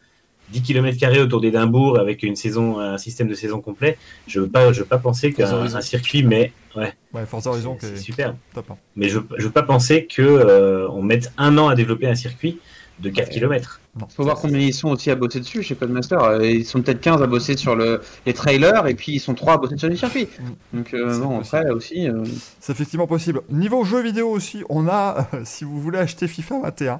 10 0.51 0.61
km 0.61 1.21
autour 1.21 1.41
d'Édimbourg 1.41 1.97
avec 1.97 2.21
une 2.23 2.35
saison, 2.35 2.79
un 2.79 2.97
système 2.97 3.27
de 3.27 3.33
saison 3.33 3.61
complet. 3.61 3.97
Je 4.27 4.41
veux 4.41 4.47
pas, 4.47 4.73
je 4.73 4.81
veux 4.81 4.85
pas 4.85 4.99
penser 4.99 5.33
qu'un 5.33 5.51
un 5.75 5.81
circuit, 5.81 6.23
mais 6.23 6.51
ouais, 6.75 6.93
Ouais, 7.13 7.25
Forza 7.25 7.49
Horizon 7.49 7.77
c'est 7.79 7.93
est 7.93 7.97
super. 7.97 8.35
top. 8.53 8.69
hein. 8.69 8.77
Mais 8.95 9.09
je, 9.09 9.19
je 9.37 9.45
veux 9.45 9.51
pas 9.51 9.63
penser 9.63 10.05
que 10.05 10.21
euh, 10.21 10.87
on 10.89 11.01
mette 11.01 11.31
un 11.37 11.57
an 11.57 11.67
à 11.69 11.75
développer 11.75 12.07
un 12.07 12.15
circuit 12.15 12.59
de 12.99 13.09
4 13.09 13.29
km. 13.29 13.81
Non. 13.99 14.07
Faut 14.15 14.23
voir 14.23 14.37
combien 14.39 14.59
ils 14.59 14.73
sont 14.73 14.89
aussi 14.89 15.09
à 15.11 15.15
bosser 15.15 15.39
dessus 15.39 15.63
chez 15.63 15.75
Codemaster. 15.75 16.21
Euh, 16.21 16.45
Ils 16.45 16.65
sont 16.65 16.81
peut-être 16.81 17.01
15 17.01 17.21
à 17.21 17.27
bosser 17.27 17.55
sur 17.57 17.75
le, 17.75 18.01
les 18.25 18.33
trailers 18.33 18.87
et 18.87 18.93
puis 18.95 19.13
ils 19.13 19.19
sont 19.19 19.33
3 19.33 19.53
à 19.53 19.57
bosser 19.57 19.77
sur 19.77 19.87
les 19.89 19.95
circuits. 19.97 20.27
Donc 20.73 20.93
euh, 20.93 21.13
C'est 21.13 21.19
bon, 21.19 21.37
possible. 21.39 21.57
après 21.57 21.69
aussi. 21.71 22.09
euh, 22.09 22.23
C'est 22.59 22.71
effectivement 22.73 23.07
possible. 23.07 23.41
Niveau 23.49 23.83
jeux 23.85 24.01
vidéo 24.01 24.29
aussi, 24.29 24.63
on 24.69 24.87
a, 24.87 25.27
si 25.43 25.63
vous 25.63 25.79
voulez 25.81 25.99
acheter 25.99 26.27
FIFA 26.27 26.61
21, 26.63 26.99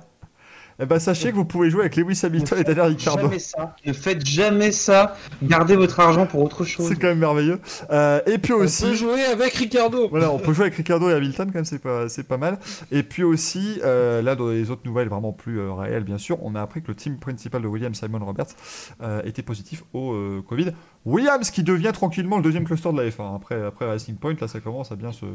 eh 0.79 0.85
ben, 0.85 0.99
sachez 0.99 1.31
que 1.31 1.35
vous 1.35 1.45
pouvez 1.45 1.69
jouer 1.69 1.81
avec 1.81 1.95
Lewis 1.95 2.19
Hamilton 2.23 2.59
et 2.59 2.63
Daniel 2.63 2.87
Ricciardo. 2.87 3.23
Jamais 3.23 3.39
ça. 3.39 3.75
Ne 3.85 3.93
faites 3.93 4.25
jamais 4.25 4.71
ça. 4.71 5.15
Gardez 5.41 5.75
votre 5.75 5.99
argent 5.99 6.25
pour 6.25 6.41
autre 6.43 6.65
chose. 6.65 6.89
C'est 6.89 6.95
quand 6.95 7.07
même 7.07 7.19
merveilleux. 7.19 7.59
Euh, 7.91 8.19
et 8.25 8.37
puis 8.37 8.53
On 8.53 8.57
aussi, 8.57 8.83
peut 8.83 8.93
jouer 8.93 9.23
avec 9.23 9.53
Ricardo 9.53 10.09
Voilà, 10.09 10.31
on 10.31 10.39
peut 10.39 10.53
jouer 10.53 10.65
avec 10.65 10.75
Ricardo 10.75 11.09
et 11.09 11.13
Hamilton, 11.13 11.47
quand 11.47 11.59
même, 11.59 11.65
c'est 11.65 11.79
pas, 11.79 12.09
c'est 12.09 12.27
pas 12.27 12.37
mal. 12.37 12.59
Et 12.91 13.03
puis 13.03 13.23
aussi, 13.23 13.79
euh, 13.83 14.21
là, 14.21 14.35
dans 14.35 14.49
les 14.49 14.69
autres 14.69 14.81
nouvelles 14.85 15.07
vraiment 15.07 15.31
plus 15.31 15.59
euh, 15.59 15.73
réelles, 15.73 16.03
bien 16.03 16.17
sûr, 16.17 16.37
on 16.43 16.55
a 16.55 16.61
appris 16.61 16.81
que 16.81 16.89
le 16.89 16.95
team 16.95 17.17
principal 17.19 17.61
de 17.61 17.67
Williams, 17.67 17.97
Simon 17.97 18.23
Roberts, 18.23 18.55
euh, 19.01 19.21
était 19.23 19.43
positif 19.43 19.83
au 19.93 20.13
euh, 20.13 20.41
Covid. 20.47 20.71
Williams 21.05 21.51
qui 21.51 21.63
devient 21.63 21.91
tranquillement 21.93 22.37
le 22.37 22.43
deuxième 22.43 22.65
cluster 22.65 22.91
de 22.91 22.99
la 22.99 23.09
F1. 23.09 23.35
Après, 23.35 23.63
après 23.63 23.85
Racing 23.85 24.15
Point, 24.15 24.35
là, 24.41 24.47
ça 24.47 24.59
commence 24.59 24.91
à 24.91 24.95
bien, 24.95 25.11
se, 25.11 25.25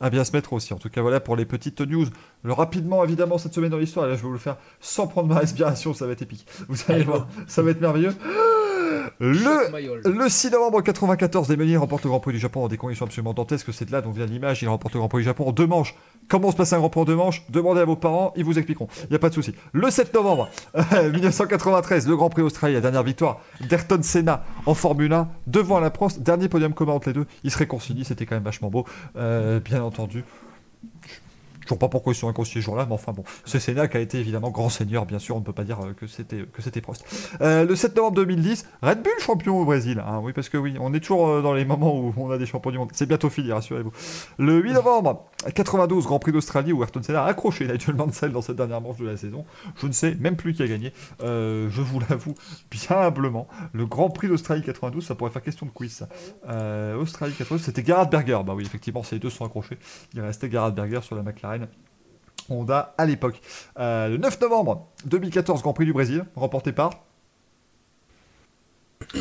à 0.00 0.10
bien 0.10 0.24
se 0.24 0.32
mettre 0.32 0.52
aussi. 0.52 0.72
En 0.72 0.78
tout 0.78 0.88
cas, 0.88 1.02
voilà 1.02 1.18
pour 1.18 1.34
les 1.34 1.44
petites 1.44 1.80
news. 1.80 2.06
Le, 2.44 2.52
rapidement, 2.52 3.02
évidemment, 3.02 3.38
cette 3.38 3.54
semaine 3.54 3.70
dans 3.70 3.78
l'histoire, 3.78 4.06
là, 4.06 4.14
je 4.14 4.18
vais 4.22 4.26
vous 4.28 4.32
le 4.32 4.38
faire 4.38 4.56
sans 4.80 5.08
prendre 5.08 5.28
ma 5.28 5.40
respiration, 5.40 5.92
ça 5.92 6.06
va 6.06 6.12
être 6.12 6.22
épique. 6.22 6.46
Vous 6.68 6.78
allez 6.88 7.04
voir, 7.04 7.26
ça 7.48 7.62
va 7.62 7.70
être 7.70 7.80
merveilleux. 7.80 8.14
Le 9.20 9.70
Mayol. 9.70 10.02
le 10.04 10.28
6 10.28 10.50
novembre 10.50 10.80
94, 10.82 11.48
Desmeniers 11.48 11.76
remporte 11.76 12.04
le 12.04 12.10
Grand 12.10 12.20
Prix 12.20 12.32
du 12.32 12.38
Japon 12.38 12.62
dans 12.62 12.68
des 12.68 12.76
conditions 12.76 13.06
absolument 13.06 13.34
dantesques. 13.34 13.72
C'est 13.72 13.86
de 13.86 13.92
là 13.92 14.00
dont 14.00 14.10
vient 14.10 14.26
l'image. 14.26 14.62
Il 14.62 14.68
remporte 14.68 14.94
le 14.94 15.00
Grand 15.00 15.08
Prix 15.08 15.20
du 15.20 15.24
Japon 15.24 15.48
en 15.48 15.52
deux 15.52 15.66
manches. 15.66 15.94
Comment 16.28 16.50
se 16.50 16.56
passe 16.56 16.72
un 16.72 16.78
Grand 16.78 16.90
Prix 16.90 17.00
en 17.00 17.04
deux 17.04 17.16
manches? 17.16 17.42
Demandez 17.48 17.80
à 17.80 17.84
vos 17.84 17.96
parents, 17.96 18.32
ils 18.36 18.44
vous 18.44 18.58
expliqueront. 18.58 18.88
Il 19.04 19.10
n'y 19.10 19.16
a 19.16 19.18
pas 19.18 19.30
de 19.30 19.34
souci. 19.34 19.54
Le 19.72 19.90
7 19.90 20.12
novembre 20.14 20.48
euh, 20.92 21.10
1993, 21.10 22.06
le 22.06 22.16
Grand 22.16 22.30
Prix 22.30 22.42
Australie, 22.42 22.74
la 22.74 22.80
dernière 22.80 23.02
victoire 23.02 23.40
d'Ayrton 23.60 24.00
Senna 24.02 24.44
en 24.66 24.74
Formule 24.74 25.07
1 25.12 25.28
devant 25.46 25.80
la 25.80 25.90
Prost. 25.90 26.22
Dernier 26.22 26.48
podium 26.48 26.74
commun 26.74 26.92
entre 26.92 27.08
les 27.08 27.14
deux. 27.14 27.26
Ils 27.44 27.50
se 27.50 27.58
réconcilient, 27.58 28.04
c'était 28.04 28.26
quand 28.26 28.36
même 28.36 28.44
vachement 28.44 28.70
beau. 28.70 28.86
Euh, 29.16 29.60
bien 29.60 29.82
entendu. 29.82 30.24
Je 31.68 31.74
ne 31.74 31.76
sais 31.76 31.80
pas 31.80 31.88
pourquoi 31.88 32.14
ils 32.14 32.16
sont 32.16 32.28
réconciliés 32.28 32.62
ce 32.62 32.64
jour-là, 32.64 32.86
mais 32.86 32.94
enfin 32.94 33.12
bon, 33.12 33.24
c'est 33.44 33.58
qui 33.86 33.96
a 33.96 34.00
été 34.00 34.18
évidemment 34.18 34.50
grand 34.50 34.70
seigneur, 34.70 35.04
bien 35.04 35.18
sûr, 35.18 35.36
on 35.36 35.40
ne 35.40 35.44
peut 35.44 35.52
pas 35.52 35.64
dire 35.64 35.78
euh, 35.84 35.92
que 35.92 36.06
c'était 36.06 36.80
Prost. 36.80 37.04
Euh, 37.42 37.66
le 37.66 37.76
7 37.76 37.94
novembre 37.96 38.16
2010, 38.16 38.66
Red 38.82 39.02
Bull 39.02 39.12
champion 39.20 39.60
au 39.60 39.64
Brésil. 39.66 40.02
hein, 40.04 40.20
oui, 40.22 40.32
parce 40.32 40.48
que 40.48 40.56
oui, 40.56 40.76
on 40.80 40.94
est 40.94 41.00
toujours 41.00 41.28
euh, 41.28 41.42
dans 41.42 41.52
les 41.52 41.66
moments 41.66 41.94
où 41.94 42.14
on 42.16 42.30
a 42.30 42.38
des 42.38 42.46
champions 42.46 42.70
du 42.70 42.78
monde. 42.78 42.88
C'est 42.94 43.06
bientôt 43.06 43.28
fini, 43.28 43.52
rassurez-vous. 43.52 43.92
Le 44.38 44.60
8 44.60 44.72
novembre 44.72 45.26
92, 45.54 46.06
Grand 46.06 46.18
Prix 46.18 46.32
d'Australie 46.32 46.72
où 46.72 46.82
Ayrton 46.82 47.02
Senna 47.02 47.24
a 47.24 47.26
accroché 47.26 47.66
Nigel 47.72 47.94
Mansell 47.94 48.32
dans 48.32 48.42
cette 48.42 48.56
dernière 48.56 48.80
manche 48.80 48.96
de 48.96 49.06
la 49.06 49.16
saison. 49.16 49.44
Je 49.76 49.86
ne 49.86 49.92
sais 49.92 50.14
même 50.14 50.36
plus 50.36 50.54
qui 50.54 50.62
a 50.62 50.66
gagné. 50.66 50.92
Je 51.20 51.80
vous 51.80 52.00
l'avoue 52.08 52.34
bien 52.70 52.96
humblement. 52.96 53.46
Le 53.72 53.84
Grand 53.84 54.08
Prix 54.08 54.28
d'Australie 54.28 54.62
92, 54.62 55.04
ça 55.04 55.14
pourrait 55.14 55.30
faire 55.30 55.42
question 55.42 55.66
de 55.66 55.70
quiz. 55.70 56.06
Australie 56.98 57.34
92, 57.36 57.62
c'était 57.62 57.84
Gerhard 57.84 58.08
Berger. 58.08 58.40
Bah 58.46 58.54
oui, 58.54 58.64
effectivement, 58.64 59.02
ces 59.02 59.18
deux 59.18 59.30
sont 59.30 59.44
accrochés. 59.44 59.78
Il 60.14 60.20
restait 60.20 60.50
Gerhard 60.50 60.72
Berger 60.72 61.00
sur 61.02 61.16
la 61.16 61.22
McLaren. 61.22 61.57
Honda 62.50 62.94
à 62.98 63.04
l'époque. 63.06 63.40
Euh, 63.78 64.08
le 64.08 64.16
9 64.16 64.40
novembre 64.40 64.88
2014, 65.06 65.62
Grand 65.62 65.72
Prix 65.74 65.84
du 65.84 65.92
Brésil, 65.92 66.24
remporté 66.36 66.72
par 66.72 66.90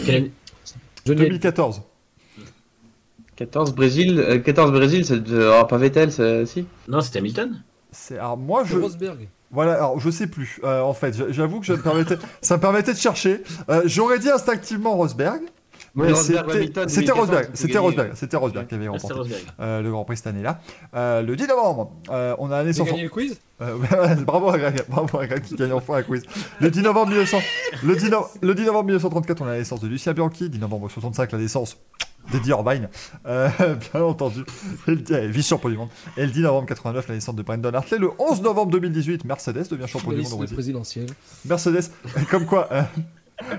Quel- 0.06 0.32
Je 1.06 1.14
n'ai 1.14 1.24
2014. 1.26 1.82
14 3.36 3.76
Brésil, 3.76 4.20
euh, 4.20 4.40
14 4.40 4.72
Brésil, 4.72 5.06
c'est 5.06 5.22
de... 5.24 5.48
oh, 5.62 5.66
pas 5.66 5.78
Vettel, 5.78 6.12
c'est 6.12 6.46
si. 6.46 6.66
Non, 6.88 7.02
c'était 7.02 7.20
Hamilton. 7.20 7.62
C'est 7.92 8.18
alors 8.18 8.38
moi 8.38 8.64
je 8.66 8.78
Rosberg. 8.78 9.30
voilà 9.50 9.76
alors 9.76 9.98
je 10.00 10.10
sais 10.10 10.28
plus 10.28 10.60
euh, 10.66 10.82
en 10.82 10.94
fait 10.94 11.16
j'avoue 11.32 11.62
que 11.62 11.66
je 11.66 11.72
me 11.72 11.82
permettais 11.82 12.16
ça 12.42 12.58
me 12.58 12.62
permettait 12.62 12.92
de 12.94 12.98
chercher 12.98 13.44
Euh, 13.70 13.82
j'aurais 13.86 14.20
dit 14.20 14.30
instinctivement 14.30 14.96
Rosberg 14.98 15.40
c'était 16.16 16.38
Hamilton, 16.40 16.90
c'était 16.90 17.08
2014, 17.08 17.18
Rosberg 17.20 17.52
qui 17.52 17.58
c'était. 17.58 17.78
Rosberg 17.78 18.12
c'était 18.16 18.38
Rosberg 18.38 18.68
qui 18.68 18.76
avait 18.76 18.88
Ah, 18.88 18.92
remporté 18.92 19.34
euh, 19.60 19.82
le 19.82 19.92
Grand 19.92 20.06
Prix 20.06 20.18
cette 20.18 20.28
année 20.28 20.44
là 20.44 20.60
le 21.22 21.36
10 21.36 21.48
novembre 21.48 21.92
euh, 22.10 22.36
on 22.40 22.48
a 22.48 22.58
la 22.58 22.62
J'ai 22.62 22.68
naissance 22.68 22.88
gagné 22.88 23.04
le 23.04 23.10
quiz? 23.10 23.40
Euh, 23.62 23.76
bravo 24.26 24.50
à 24.50 24.58
Greg, 24.60 24.84
bravo 24.88 25.18
à 25.20 25.26
Greg 25.28 25.42
qui 25.44 25.56
gagne 25.56 25.74
enfin 25.74 25.96
un 25.96 26.04
quiz. 26.04 26.22
Le 26.62 26.70
10 26.70 26.82
novembre 26.84 27.08
1900, 27.08 27.38
le 27.84 27.96
10, 27.96 28.10
no- 28.12 28.28
le 28.42 28.54
10 28.54 28.66
novembre 28.66 28.86
1934, 28.86 29.42
on 29.42 29.46
a 29.46 29.52
la 29.54 29.58
naissance 29.58 29.80
de 29.82 29.88
Lucien 29.88 30.14
Bianchi. 30.14 30.50
10 30.50 30.60
novembre 30.60 30.90
65, 30.92 31.32
la 31.32 31.38
naissance 31.40 31.76
d'Eddie 32.32 32.50
Irvine, 32.50 32.88
euh, 33.26 33.50
bien 33.94 34.02
entendu, 34.04 34.42
Et 34.88 34.92
le- 34.92 35.04
euh, 35.12 35.28
vice-champion 35.28 35.70
du 35.70 35.78
monde. 35.78 35.90
Et 36.18 36.26
le 36.28 36.32
10 36.32 36.42
novembre 36.42 36.68
89, 36.68 37.08
la 37.08 37.16
naissance 37.16 37.36
de 37.36 37.42
Brendan 37.42 37.74
Hartley. 37.74 37.98
Le 37.98 38.12
11 38.20 38.42
novembre 38.44 38.72
2018, 38.74 39.26
Mercedes 39.26 39.68
devient 39.72 39.88
champion 39.88 40.12
du 40.12 40.22
monde. 40.22 40.46
Mercedes, 41.46 41.90
comme 42.30 42.46
quoi, 42.46 42.68
euh, 42.72 42.82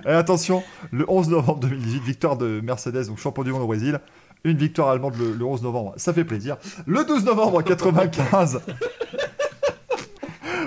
et 0.04 0.10
attention, 0.10 0.62
le 0.90 1.04
11 1.08 1.28
novembre 1.28 1.60
2018, 1.60 2.00
victoire 2.00 2.36
de 2.36 2.60
Mercedes, 2.60 3.06
donc 3.06 3.18
champion 3.18 3.42
du 3.42 3.52
monde 3.52 3.62
au 3.62 3.66
Brésil. 3.66 4.00
Une 4.44 4.56
victoire 4.56 4.90
allemande 4.90 5.14
le, 5.18 5.32
le 5.32 5.44
11 5.44 5.62
novembre, 5.62 5.94
ça 5.96 6.12
fait 6.12 6.24
plaisir. 6.24 6.58
Le 6.86 7.04
12 7.04 7.24
novembre 7.24 7.62
95, 7.62 8.60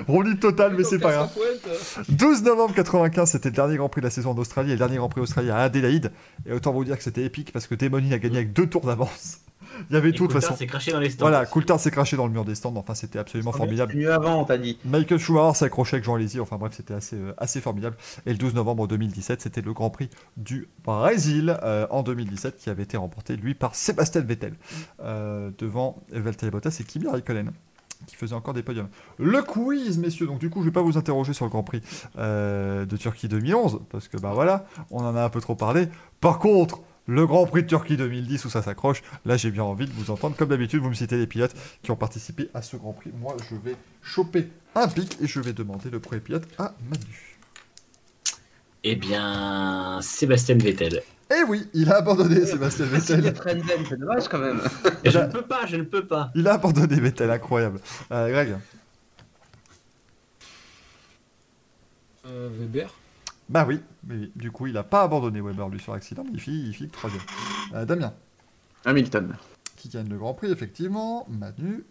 roulis 0.08 0.38
total, 0.38 0.74
mais 0.76 0.84
c'est 0.84 0.98
pas 0.98 1.12
grave. 1.12 1.30
12 2.08 2.42
novembre 2.42 2.74
95, 2.74 3.30
c'était 3.30 3.48
le 3.48 3.54
dernier 3.54 3.76
Grand 3.76 3.88
Prix 3.88 4.00
de 4.00 4.06
la 4.06 4.10
saison 4.10 4.32
en 4.32 4.38
Australie 4.38 4.70
et 4.70 4.74
le 4.74 4.78
dernier 4.78 4.96
Grand 4.96 5.08
Prix 5.08 5.22
Australie 5.22 5.50
à 5.50 5.58
Adélaïde. 5.58 6.12
Et 6.46 6.52
autant 6.52 6.72
vous 6.72 6.84
dire 6.84 6.96
que 6.96 7.02
c'était 7.02 7.24
épique 7.24 7.52
parce 7.52 7.66
que 7.66 7.74
Démonie 7.74 8.12
a 8.12 8.18
gagné 8.18 8.38
avec 8.38 8.52
deux 8.52 8.66
tours 8.66 8.84
d'avance. 8.84 9.38
Il 9.90 9.94
y 9.94 9.96
avait 9.96 10.10
Et 10.10 10.12
tout 10.12 10.26
de 10.26 10.28
toute 10.28 10.32
Coulthard 10.32 10.42
façon. 10.50 10.58
s'est 10.58 10.66
craché 10.66 10.92
dans 10.92 11.00
les 11.00 11.10
stands. 11.10 11.26
Voilà, 11.26 11.46
Coulthard 11.46 11.80
s'est 11.80 11.90
craché 11.90 12.16
dans 12.16 12.26
le 12.26 12.32
mur 12.32 12.44
des 12.44 12.54
stands. 12.54 12.74
Enfin, 12.76 12.94
c'était 12.94 13.18
absolument 13.18 13.52
formidable. 13.52 13.94
Mieux 13.94 14.12
avant, 14.12 14.44
t'as 14.44 14.58
dit. 14.58 14.78
Michael 14.84 15.18
Schumacher 15.18 15.58
s'est 15.58 15.64
accroché 15.66 15.96
avec 15.96 16.04
Jean 16.04 16.16
Lézy. 16.16 16.40
Enfin 16.40 16.56
bref, 16.56 16.72
c'était 16.76 16.94
assez, 16.94 17.16
euh, 17.16 17.34
assez 17.38 17.60
formidable. 17.60 17.96
Et 18.26 18.32
le 18.32 18.38
12 18.38 18.54
novembre 18.54 18.86
2017, 18.88 19.40
c'était 19.40 19.60
le 19.62 19.72
Grand 19.72 19.90
Prix 19.90 20.08
du 20.36 20.68
Brésil 20.84 21.56
euh, 21.62 21.86
en 21.90 22.02
2017 22.02 22.56
qui 22.56 22.70
avait 22.70 22.82
été 22.84 22.96
remporté, 22.96 23.36
lui, 23.36 23.54
par 23.54 23.74
Sébastien 23.74 24.22
Vettel 24.22 24.54
euh, 25.00 25.50
devant 25.58 26.02
Valtteri 26.10 26.50
Bottas 26.50 26.76
et 26.80 26.84
Kimi 26.84 27.08
Raikkonen 27.08 27.52
qui 28.06 28.16
faisait 28.16 28.34
encore 28.34 28.54
des 28.54 28.62
podiums. 28.62 28.88
Le 29.18 29.42
quiz, 29.42 29.98
messieurs. 29.98 30.26
Donc 30.26 30.38
du 30.40 30.50
coup, 30.50 30.60
je 30.60 30.66
vais 30.66 30.72
pas 30.72 30.82
vous 30.82 30.98
interroger 30.98 31.32
sur 31.32 31.44
le 31.44 31.50
Grand 31.50 31.62
Prix 31.62 31.82
euh, 32.18 32.84
de 32.84 32.96
Turquie 32.96 33.28
2011 33.28 33.82
parce 33.90 34.08
que 34.08 34.16
bah 34.16 34.32
voilà, 34.34 34.66
on 34.90 35.04
en 35.04 35.14
a 35.14 35.22
un 35.22 35.28
peu 35.28 35.40
trop 35.40 35.54
parlé. 35.54 35.88
Par 36.20 36.38
contre, 36.38 36.80
le 37.06 37.26
Grand 37.26 37.46
Prix 37.46 37.62
de 37.62 37.68
Turquie 37.68 37.96
2010 37.96 38.44
où 38.44 38.50
ça 38.50 38.62
s'accroche, 38.62 39.02
là 39.24 39.36
j'ai 39.36 39.50
bien 39.50 39.64
envie 39.64 39.86
de 39.86 39.92
vous 39.92 40.10
entendre. 40.10 40.36
Comme 40.36 40.48
d'habitude, 40.48 40.80
vous 40.82 40.88
me 40.88 40.94
citez 40.94 41.16
les 41.16 41.26
pilotes 41.26 41.54
qui 41.82 41.90
ont 41.90 41.96
participé 41.96 42.48
à 42.54 42.62
ce 42.62 42.76
Grand 42.76 42.92
Prix. 42.92 43.10
Moi, 43.20 43.36
je 43.50 43.56
vais 43.56 43.76
choper 44.02 44.48
un 44.74 44.88
pic 44.88 45.16
et 45.20 45.26
je 45.26 45.40
vais 45.40 45.52
demander 45.52 45.90
le 45.90 46.00
premier 46.00 46.20
pilote 46.20 46.44
à 46.58 46.74
Manu. 46.88 47.38
Eh 48.84 48.96
bien, 48.96 50.00
Sébastien 50.02 50.56
Vettel. 50.56 51.02
Eh 51.30 51.44
oui, 51.44 51.68
il 51.72 51.90
a 51.90 51.96
abandonné 51.98 52.44
Sébastien 52.44 52.86
Il 52.86 52.92
y 53.24 53.28
a 53.28 53.30
Vettel. 53.32 53.62
C'est 53.88 53.96
dommage 53.96 54.28
quand 54.28 54.38
même. 54.38 54.60
Et 55.04 55.10
je 55.10 55.18
ne 55.18 55.26
peux 55.26 55.42
pas, 55.42 55.66
je 55.66 55.76
ne 55.76 55.82
peux 55.84 56.04
pas. 56.04 56.30
Il 56.34 56.46
a 56.48 56.54
abandonné 56.54 57.00
Vettel, 57.00 57.30
incroyable. 57.30 57.80
Euh, 58.10 58.30
Greg 58.30 58.56
Euh, 62.26 62.48
Weber. 62.52 62.92
Bah 63.52 63.66
oui, 63.68 63.80
mais 64.04 64.14
oui. 64.16 64.32
du 64.34 64.50
coup, 64.50 64.66
il 64.66 64.76
a 64.78 64.82
pas 64.82 65.02
abandonné 65.02 65.40
Weber 65.42 65.68
lui 65.68 65.78
sur 65.78 65.92
l'accident, 65.92 66.24
mais 66.24 66.38
il 66.38 66.74
que 66.88 66.92
troisième. 66.92 67.20
Euh, 67.74 67.84
Damien, 67.84 68.14
Hamilton. 68.86 69.36
qui 69.76 69.88
gagne 69.90 70.08
le 70.08 70.16
Grand 70.16 70.32
Prix, 70.34 70.50
effectivement. 70.50 71.26
Manu, 71.28 71.84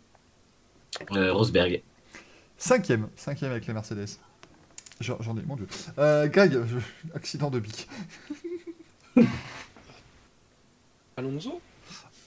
Euh, 1.11 1.31
Rosberg. 1.33 1.83
cinquième, 2.57 3.07
cinquième 3.15 3.51
avec 3.51 3.67
les 3.67 3.73
Mercedes. 3.73 4.07
J'en 4.99 5.37
ai, 5.37 5.41
mon 5.43 5.55
dieu. 5.55 5.67
Euh, 5.99 6.27
Greg, 6.27 6.51
je- 6.65 7.15
accident 7.15 7.49
de 7.49 7.59
bic. 7.59 7.87
Alonso? 11.17 11.61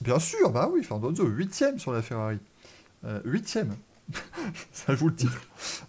Bien 0.00 0.18
sûr, 0.18 0.50
bah 0.50 0.68
oui, 0.72 0.82
Fernando, 0.84 1.24
huitième 1.26 1.78
sur 1.78 1.92
la 1.92 2.02
Ferrari. 2.02 2.38
Euh, 3.04 3.20
huitième. 3.24 3.74
Ça 4.72 4.94
joue 4.94 5.08
le 5.08 5.14
titre. 5.14 5.40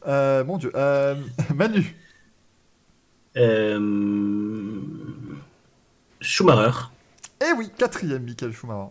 Euh, 0.07 0.43
mon 0.45 0.57
dieu. 0.57 0.71
Euh, 0.75 1.15
Manu. 1.55 1.95
Schumacher. 6.21 6.89
eh 7.41 7.51
oui, 7.57 7.69
quatrième, 7.77 8.23
Michael 8.23 8.53
Schumacher. 8.53 8.89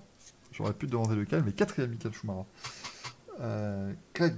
J'aurais 0.52 0.72
pu 0.72 0.86
te 0.86 0.92
demander 0.92 1.16
lequel, 1.16 1.42
mais 1.44 1.52
quatrième, 1.52 1.90
Michael 1.90 2.12
Schumacher. 2.12 2.46
Euh, 3.40 3.92
Greg. 4.14 4.34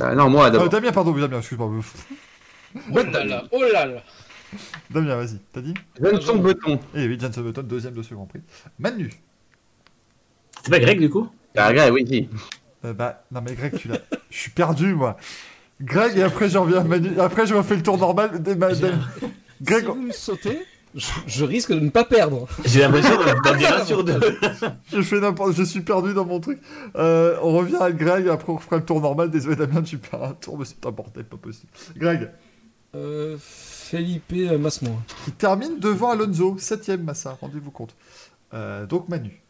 Ah, 0.00 0.14
non, 0.14 0.28
moi 0.28 0.52
Euh. 0.52 0.68
Damien, 0.68 0.90
pardon, 0.92 1.12
Damien, 1.12 1.38
excuse-moi. 1.38 1.70
Oh 2.90 2.96
là 2.96 3.24
là, 3.24 3.44
oh 3.52 3.62
là 3.72 3.86
là. 3.86 4.02
Damien, 4.90 5.16
vas-y, 5.16 5.38
t'as 5.52 5.60
dit 5.60 5.74
Johnson 6.00 6.36
Button. 6.38 6.80
Eh 6.94 7.06
oui, 7.06 7.18
Jenson 7.20 7.42
Button, 7.42 7.62
deuxième 7.62 7.94
de 7.94 8.02
ce 8.02 8.14
Grand 8.14 8.26
Prix. 8.26 8.40
Manu. 8.78 9.10
C'est 10.62 10.70
pas 10.70 10.80
Greg 10.80 10.98
du 10.98 11.08
coup? 11.10 11.28
Ah, 11.56 11.68
regarde, 11.68 11.92
oui, 11.92 12.04
si. 12.08 12.28
Euh, 12.84 12.92
bah, 12.92 13.24
non 13.30 13.40
mais 13.42 13.54
Greg, 13.54 13.76
tu 13.76 13.86
l'as. 13.88 14.00
Je 14.30 14.36
suis 14.38 14.50
perdu, 14.50 14.94
moi. 14.94 15.16
Greg, 15.80 16.16
et 16.16 16.22
après, 16.22 16.48
je 16.48 16.58
reviens 16.58 16.80
à 16.80 16.84
Manu. 16.84 17.18
Après, 17.20 17.46
je 17.46 17.54
refais 17.54 17.76
le 17.76 17.82
tour 17.82 17.98
normal. 17.98 18.42
Des 18.42 18.54
ma- 18.54 18.72
des- 18.74 18.90
Greg, 19.62 19.80
Si 19.80 19.86
vous 19.86 19.94
me 19.96 20.12
sautez, 20.12 20.58
je, 20.94 21.10
je 21.26 21.44
risque 21.44 21.72
de 21.72 21.80
ne 21.80 21.90
pas 21.90 22.04
perdre. 22.04 22.46
J'ai 22.64 22.80
l'impression 22.80 23.16
d'en 23.16 23.54
dire 23.56 23.76
un 23.80 23.84
sur 23.84 24.04
deux. 24.04 24.20
je 24.92 25.02
fais 25.02 25.20
n'importe. 25.20 25.52
Je 25.52 25.62
suis 25.64 25.80
perdu 25.80 26.14
dans 26.14 26.24
mon 26.24 26.38
truc. 26.40 26.60
Euh, 26.96 27.36
on 27.42 27.52
revient 27.56 27.76
à 27.80 27.90
Greg, 27.92 28.28
après, 28.28 28.52
on 28.52 28.56
refera 28.56 28.76
le 28.76 28.84
tour 28.84 29.00
normal. 29.00 29.30
Désolé, 29.30 29.56
Damien, 29.56 29.82
tu 29.82 29.98
perds 29.98 30.22
un 30.22 30.32
tour, 30.34 30.58
mais 30.58 30.64
c'est 30.64 30.84
un 30.86 30.90
bordel, 30.90 31.24
pas 31.24 31.36
possible. 31.36 31.72
Greg, 31.96 32.30
Euh, 32.94 33.36
Felipe 33.40 34.32
Masmo. 34.60 34.96
qui 35.24 35.32
termine 35.32 35.80
devant 35.80 36.10
Alonso, 36.10 36.56
septième 36.58 37.02
Massa, 37.02 37.36
rendez-vous 37.40 37.72
compte. 37.72 37.94
Euh, 38.54 38.86
donc, 38.86 39.08
Manu. 39.08 39.40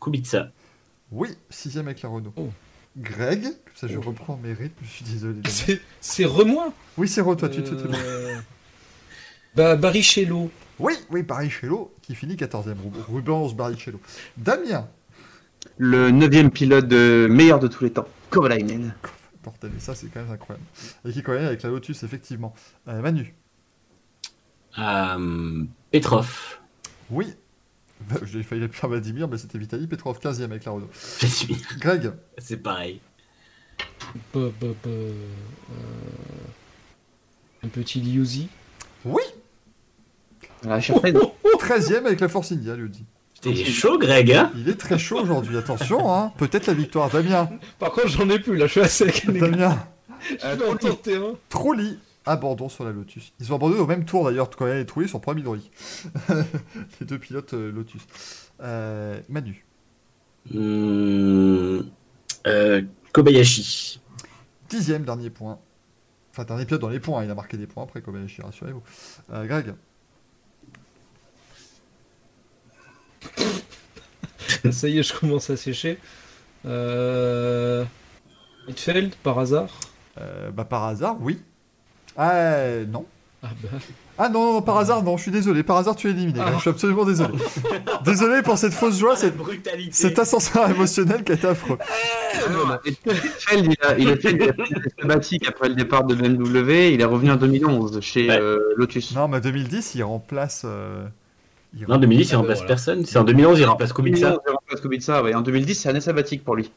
Kubica. 0.00 0.48
Oui, 1.10 1.30
sixième 1.50 1.86
avec 1.86 2.02
la 2.02 2.08
Renault. 2.10 2.32
Oh. 2.36 2.48
Greg, 3.00 3.44
ça 3.74 3.86
je 3.88 3.98
reprends 3.98 4.36
mes 4.36 4.52
rythmes, 4.52 4.84
je 4.84 4.88
suis 4.88 5.04
désolé. 5.04 5.40
C'est 6.00 6.24
Remois. 6.24 6.72
Oui, 6.98 7.08
c'est 7.08 7.20
Ro, 7.22 7.34
toi, 7.34 7.48
tu 7.48 7.62
te. 7.62 7.70
Euh, 7.74 8.36
Bah, 9.54 9.74
Barrichello. 9.76 10.50
Oui, 10.78 10.92
oui, 11.10 11.22
Barrichello, 11.22 11.92
qui 12.02 12.14
finit 12.14 12.34
14e. 12.36 12.74
Ru- 12.74 13.16
Rubens 13.16 13.54
Barrichello. 13.54 14.00
Damien. 14.36 14.88
Le 15.78 16.10
neuvième 16.10 16.50
pilote 16.50 16.88
de 16.88 17.26
meilleur 17.30 17.58
de 17.58 17.68
tous 17.68 17.84
les 17.84 17.90
temps. 17.92 18.06
Kovalainen. 18.30 18.94
Ça 19.78 19.94
c'est 19.94 20.06
quand 20.08 20.20
même 20.20 20.30
incroyable. 20.30 20.64
Et 21.06 21.12
qui 21.12 21.22
connaît 21.22 21.46
avec 21.46 21.62
la 21.62 21.70
Lotus, 21.70 22.02
effectivement. 22.02 22.54
Euh, 22.88 23.00
Manu. 23.00 23.34
Euh, 24.78 25.64
Petrov. 25.90 26.58
Oui. 27.10 27.34
J'ai 28.24 28.42
failli 28.42 28.66
faire 28.68 28.88
Vladimir, 28.88 29.28
mais 29.28 29.38
c'était 29.38 29.58
Vitaly 29.58 29.86
Petrov, 29.86 30.18
15e 30.18 30.44
avec 30.44 30.64
la 30.64 30.72
Renault. 30.72 30.90
Vladimir. 31.20 31.58
Greg. 31.78 32.12
C'est 32.38 32.56
pareil. 32.56 33.00
Bah, 34.34 34.40
euh, 34.86 35.12
Un 37.62 37.68
petit 37.68 38.00
Liuzi. 38.00 38.48
Oui. 39.04 39.22
Ah, 40.68 40.80
Sherfred. 40.80 41.16
13e 41.60 42.06
avec 42.06 42.20
la 42.20 42.28
Force 42.28 42.52
India, 42.52 42.74
il 43.44 43.60
est 43.60 43.64
chaud 43.64 43.98
Greg 43.98 44.32
hein? 44.32 44.52
Il 44.54 44.68
est 44.68 44.74
très 44.74 44.98
chaud 44.98 45.20
aujourd'hui, 45.20 45.56
attention, 45.56 46.12
hein. 46.12 46.32
Peut-être 46.36 46.66
la 46.66 46.74
victoire. 46.74 47.08
Damien. 47.10 47.48
Par 47.78 47.92
contre, 47.92 48.08
j'en 48.08 48.28
ai 48.28 48.38
plus, 48.38 48.56
là, 48.56 48.66
je 48.66 48.84
suis 48.86 49.06
gars. 49.06 49.40
Damien. 49.40 49.78
Je 50.28 52.09
Abandon 52.26 52.68
sur 52.68 52.84
la 52.84 52.92
Lotus. 52.92 53.32
Ils 53.40 53.52
ont 53.52 53.56
abandonné 53.56 53.80
au 53.80 53.86
même 53.86 54.04
tour 54.04 54.24
d'ailleurs, 54.24 54.50
quand 54.50 54.66
et 54.66 54.84
Trulli 54.84 55.08
sont 55.08 55.20
premier 55.20 55.40
hydraulique. 55.40 55.70
Les 57.00 57.06
deux 57.06 57.18
pilotes 57.18 57.54
euh, 57.54 57.72
Lotus. 57.72 58.02
Euh, 58.60 59.20
Manu. 59.28 59.64
Euh, 60.54 61.82
Kobayashi. 63.12 64.00
Dixième, 64.68 65.04
dernier 65.04 65.30
point. 65.30 65.58
Enfin, 66.30 66.44
dernier 66.44 66.64
pilote 66.66 66.82
dans 66.82 66.88
les 66.88 67.00
points. 67.00 67.20
hein. 67.20 67.24
Il 67.24 67.30
a 67.30 67.34
marqué 67.34 67.56
des 67.56 67.66
points 67.66 67.84
après 67.84 68.02
Kobayashi, 68.02 68.42
rassurez-vous. 68.42 68.82
Euh, 69.32 69.46
Greg. 69.46 69.74
Ça 74.72 74.88
y 74.88 74.98
est, 74.98 75.02
je 75.02 75.14
commence 75.18 75.48
à 75.50 75.56
sécher. 75.56 75.98
Euh... 76.66 77.84
Hitfeld, 78.68 79.14
par 79.16 79.38
hasard? 79.38 79.80
Euh, 80.18 80.50
bah, 80.50 80.64
par 80.64 80.84
hasard, 80.84 81.16
oui. 81.20 81.40
Ah, 82.22 82.32
euh, 82.34 82.84
non. 82.86 83.06
Ah 83.42 83.48
bah, 83.62 83.68
Ah 84.18 84.28
non, 84.28 84.44
non, 84.44 84.52
non, 84.54 84.62
par 84.62 84.76
hasard, 84.76 85.02
non, 85.02 85.16
je 85.16 85.22
suis 85.22 85.30
désolé. 85.30 85.62
Par 85.62 85.78
hasard, 85.78 85.96
tu 85.96 86.08
es 86.08 86.10
éliminé. 86.10 86.38
Je 86.56 86.60
suis 86.60 86.68
absolument 86.70 87.06
désolé. 87.06 87.32
désolé 88.04 88.42
pour 88.42 88.58
cette 88.58 88.74
fausse 88.74 88.98
joie, 88.98 89.16
cette- 89.16 89.36
brutalité. 89.38 89.92
cet 89.92 90.18
ascenseur 90.18 90.68
émotionnel 90.68 91.24
qui 91.24 91.32
été 91.32 91.46
affreux. 91.46 91.78
Feld, 93.38 93.66
il 93.72 93.76
a, 93.86 93.98
il 93.98 94.08
a 94.10 94.16
fait 94.16 94.32
une 94.32 94.52
sabbatique 94.98 95.48
après 95.48 95.68
le 95.70 95.74
départ 95.74 96.04
de 96.04 96.14
BMW. 96.14 96.92
Il 96.92 97.00
est 97.00 97.04
revenu 97.04 97.30
en 97.30 97.36
2011 97.36 98.00
chez 98.02 98.28
Ouais. 98.28 98.38
euh, 98.38 98.58
Lotus. 98.76 99.14
Non, 99.14 99.28
mais 99.28 99.40
2010, 99.40 99.94
il 99.94 100.02
remplace. 100.02 100.62
euh, 100.66 101.06
il 101.78 101.86
Non, 101.88 101.96
2010, 101.98 102.28
il 102.30 102.34
Ah, 102.34 102.38
remplace 102.38 102.58
voilà. 102.58 102.68
personne. 102.68 103.04
C'est 103.06 103.18
en 103.18 103.24
2011, 103.24 103.58
il 103.58 103.64
remplace 103.64 103.92
Kubica. 103.94 104.18
2011, 104.30 104.40
il 104.46 104.52
remplace 104.52 104.80
Kubica, 104.80 105.22
ouais. 105.22 105.34
En 105.34 105.40
2010, 105.40 105.74
c'est 105.74 105.88
année 105.88 106.00
sabbatique 106.00 106.44
pour 106.44 106.56
lui. 106.56 106.70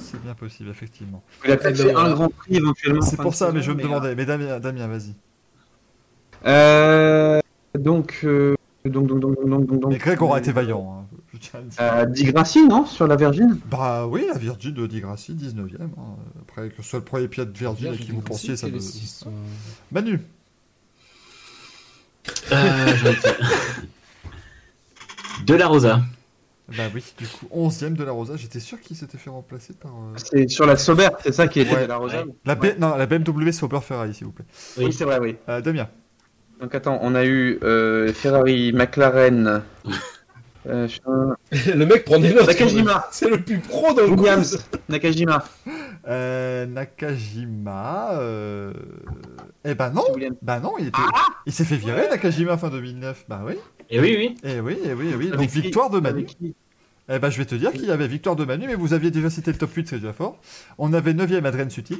C'est 0.00 0.22
bien 0.22 0.34
possible, 0.34 0.70
effectivement. 0.70 1.22
Il 1.44 1.50
a 1.52 1.56
peut-être 1.56 1.80
Eh 1.80 1.84
ben, 1.92 1.96
un 1.96 2.10
grand 2.12 2.28
prix 2.30 2.56
éventuellement. 2.56 3.00
en 3.00 3.06
C'est 3.06 3.16
pour 3.16 3.30
de 3.30 3.36
ça, 3.36 3.46
saison, 3.46 3.56
mais 3.58 3.62
je 3.62 3.70
me 3.72 3.78
euh, 3.78 3.82
demandais. 3.82 4.14
Mais 4.14 4.24
Damien, 4.24 4.58
Damien 4.58 4.86
vas-y. 4.88 5.14
Euh, 6.46 7.40
donc, 7.78 8.20
euh, 8.24 8.54
donc, 8.84 9.06
donc, 9.06 9.20
donc, 9.20 9.34
donc, 9.46 9.66
donc, 9.66 9.80
donc. 9.80 9.92
Mais 9.92 9.98
Greg 9.98 10.22
aura 10.22 10.38
été 10.38 10.52
vaillant. 10.52 11.04
hein, 11.12 11.16
je 11.32 11.38
tiens 11.38 11.60
à 11.78 12.06
dire. 12.06 12.32
Euh, 12.34 12.68
non 12.68 12.86
Sur 12.86 13.06
la 13.06 13.16
Virgin 13.16 13.58
Bah 13.70 14.06
oui, 14.06 14.24
la 14.32 14.38
Virgin 14.38 14.72
de 14.72 14.86
Di 14.86 15.00
Grassi, 15.00 15.34
19ème. 15.34 15.82
hein. 15.82 16.16
Après, 16.42 16.70
que 16.70 16.82
ce 16.82 16.88
soit 16.88 16.98
le 17.00 17.04
premier 17.04 17.28
pilote 17.28 17.56
Virgin 17.56 17.92
à 17.92 17.96
qui 17.96 18.10
vous 18.12 18.22
pensiez, 18.22 18.56
ça 18.56 18.68
me... 18.68 18.78
système 18.80 19.32
Manu. 19.92 20.20
Euh, 22.52 22.86
De 25.46 25.54
la 25.54 25.66
Rosa. 25.68 26.00
Bah 26.76 26.84
oui, 26.94 27.02
du 27.18 27.26
coup, 27.26 27.46
11ème 27.68 27.94
de 27.94 28.04
la 28.04 28.12
Rosa. 28.12 28.36
J'étais 28.36 28.60
sûr 28.60 28.80
qu'il 28.80 28.96
s'était 28.96 29.18
fait 29.18 29.30
remplacer 29.30 29.72
par. 29.74 29.90
euh, 29.92 30.16
C'est 30.16 30.48
sur 30.48 30.66
la 30.66 30.76
Sauber, 30.76 31.08
c'est 31.22 31.32
ça 31.32 31.48
qui 31.48 31.60
était 31.60 31.74
Ouais, 31.74 31.82
de 31.82 31.88
la 31.88 31.96
Rosa 31.96 32.24
ouais. 32.24 32.32
La, 32.44 32.54
B... 32.54 32.62
Ouais. 32.64 32.76
non, 32.78 32.96
la 32.96 33.06
BMW 33.06 33.50
Sauber 33.52 33.80
Ferrari, 33.82 34.14
s'il 34.14 34.26
vous 34.26 34.32
plaît. 34.32 34.44
Oui, 34.78 34.84
Oui. 34.86 34.92
c'est 34.92 35.04
vrai, 35.04 35.18
oui. 35.18 35.36
Euh, 35.48 35.60
Damien. 35.60 35.88
Donc 36.60 36.74
attends, 36.74 36.98
on 37.02 37.14
a 37.14 37.24
eu 37.24 37.58
euh, 37.62 38.12
Ferrari, 38.12 38.72
McLaren, 38.72 39.62
euh, 40.68 40.86
Le 41.74 41.84
mec 41.86 42.04
prend 42.04 42.18
des 42.18 42.32
notes. 42.34 42.46
Nakajima, 42.46 43.08
C'est 43.10 43.30
le 43.30 43.40
plus 43.40 43.58
pro 43.58 43.92
dans 43.94 44.02
le 44.02 44.10
Williams. 44.10 44.62
Nakajima. 44.88 45.42
Euh, 46.08 46.66
Nakajima. 46.66 48.12
Euh... 48.14 48.72
Eh 49.64 49.74
ben 49.74 49.90
non. 49.90 50.04
Bah 50.42 50.60
non, 50.60 50.74
il, 50.78 50.88
était... 50.88 50.98
il 51.46 51.52
s'est 51.52 51.64
fait 51.64 51.76
virer, 51.76 52.08
Nakajima, 52.08 52.56
fin 52.56 52.70
2009. 52.70 53.26
Bah 53.28 53.42
oui. 53.46 53.54
Et 53.90 54.00
oui, 54.00 54.16
oui. 54.18 54.36
Eh 54.44 54.60
oui, 54.60 54.78
eh 54.84 54.92
oui, 54.92 55.10
eh 55.12 55.16
oui. 55.16 55.30
Donc 55.30 55.48
victoire 55.48 55.90
de 55.90 56.00
Manu. 56.00 56.26
Eh 57.12 57.18
ben, 57.18 57.28
je 57.28 57.38
vais 57.38 57.44
te 57.44 57.56
dire 57.56 57.72
qu'il 57.72 57.86
y 57.86 57.90
avait 57.90 58.06
victoire 58.06 58.36
de 58.36 58.44
Manu, 58.44 58.66
mais 58.68 58.76
vous 58.76 58.92
aviez 58.94 59.10
déjà 59.10 59.30
cité 59.30 59.50
le 59.50 59.58
top 59.58 59.72
8, 59.74 59.88
c'est 59.88 59.98
déjà 59.98 60.12
fort. 60.12 60.38
On 60.78 60.92
avait 60.92 61.12
9ème 61.12 61.44
Adrien 61.44 61.68
Sutil. 61.68 61.98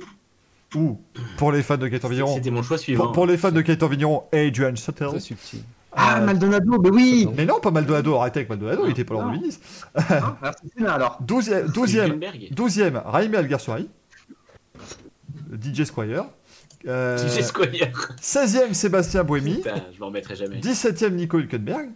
Ou, 0.76 1.00
pour 1.36 1.50
les 1.50 1.64
fans 1.64 1.76
de 1.76 1.88
Gaëtan 1.88 2.08
Vigneron, 2.08 2.34
C'était 2.36 2.52
mon 2.52 2.62
choix 2.62 2.78
suivant. 2.78 3.04
pour, 3.06 3.12
pour 3.12 3.26
les 3.26 3.36
fans 3.36 3.50
de 3.50 3.60
Gaëtan 3.60 3.88
Vigneron, 3.88 4.22
Adrian 4.32 4.76
Suttle. 4.76 5.08
Très 5.08 5.20
subtil. 5.20 5.62
Ah, 5.92 6.18
Euh, 6.20 6.24
Maldonado, 6.24 6.80
mais 6.80 6.90
oui 6.90 7.28
Mais 7.36 7.44
non, 7.46 7.58
pas 7.60 7.70
Maldonado, 7.70 8.14
arrêtez 8.16 8.40
avec 8.40 8.48
Maldonado, 8.50 8.84
il 8.86 8.92
était 8.92 9.04
pas 9.04 9.14
là 9.14 9.20
en 9.20 9.26
Non. 9.26 9.32
2010. 9.32 9.60
Ah, 9.94 10.00
alors, 10.42 10.54
c'est 10.62 10.78
Senna, 10.78 10.94
alors. 10.94 11.20
12e, 11.26 11.66
12e, 11.72 12.04
Hülkenberg. 12.06 12.52
12e 12.54 13.02
Raimi 13.04 13.36
Alguersuari. 13.36 13.88
DJ 15.52 15.84
Squire. 15.84 16.24
Euh, 16.86 17.18
DJ 17.18 17.42
Squire. 17.42 17.92
16e 18.22 18.72
Sébastien 18.72 19.24
Boemi. 19.24 19.56
Putain, 19.56 19.82
je 19.92 19.98
m'en 20.00 20.06
remettrai 20.06 20.36
jamais. 20.36 20.60
17e 20.60 21.10
Nico 21.10 21.38
Hülkenberg. 21.38 21.90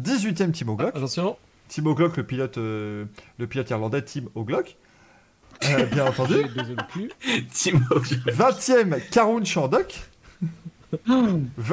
18e 0.00 0.50
Timo 0.52 0.74
Glock. 0.74 0.94
Attention. 0.94 1.36
Timo 1.68 1.94
Glock, 1.94 2.16
le 2.16 2.24
pilote, 2.24 2.58
euh, 2.58 3.04
le 3.38 3.46
pilote 3.46 3.70
irlandais, 3.70 4.02
Tim 4.02 4.22
O'Glock. 4.34 4.76
Euh, 5.64 5.86
bien 5.86 6.06
entendu. 6.08 6.34
J'ai 6.34 6.60
baisé 6.60 6.74
le 6.74 6.92
cul. 6.92 7.10
Timo. 7.52 7.78
20e 7.88 9.08
Karun 9.10 9.44
Chandok. 9.44 10.00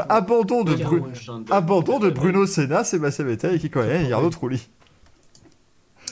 Abandon 0.09 0.63
de, 0.63 0.75
Bru- 0.75 1.03
abandon 1.51 1.99
de 1.99 2.09
Bruno 2.09 2.45
Senna, 2.45 2.83
Sébastien 2.83 3.25
Vettel 3.25 3.55
et 3.55 3.59
Kiko 3.59 3.81
Häkkinen 3.81 4.05
et 4.05 4.09
Jarno 4.09 4.29
Trulli. 4.29 4.67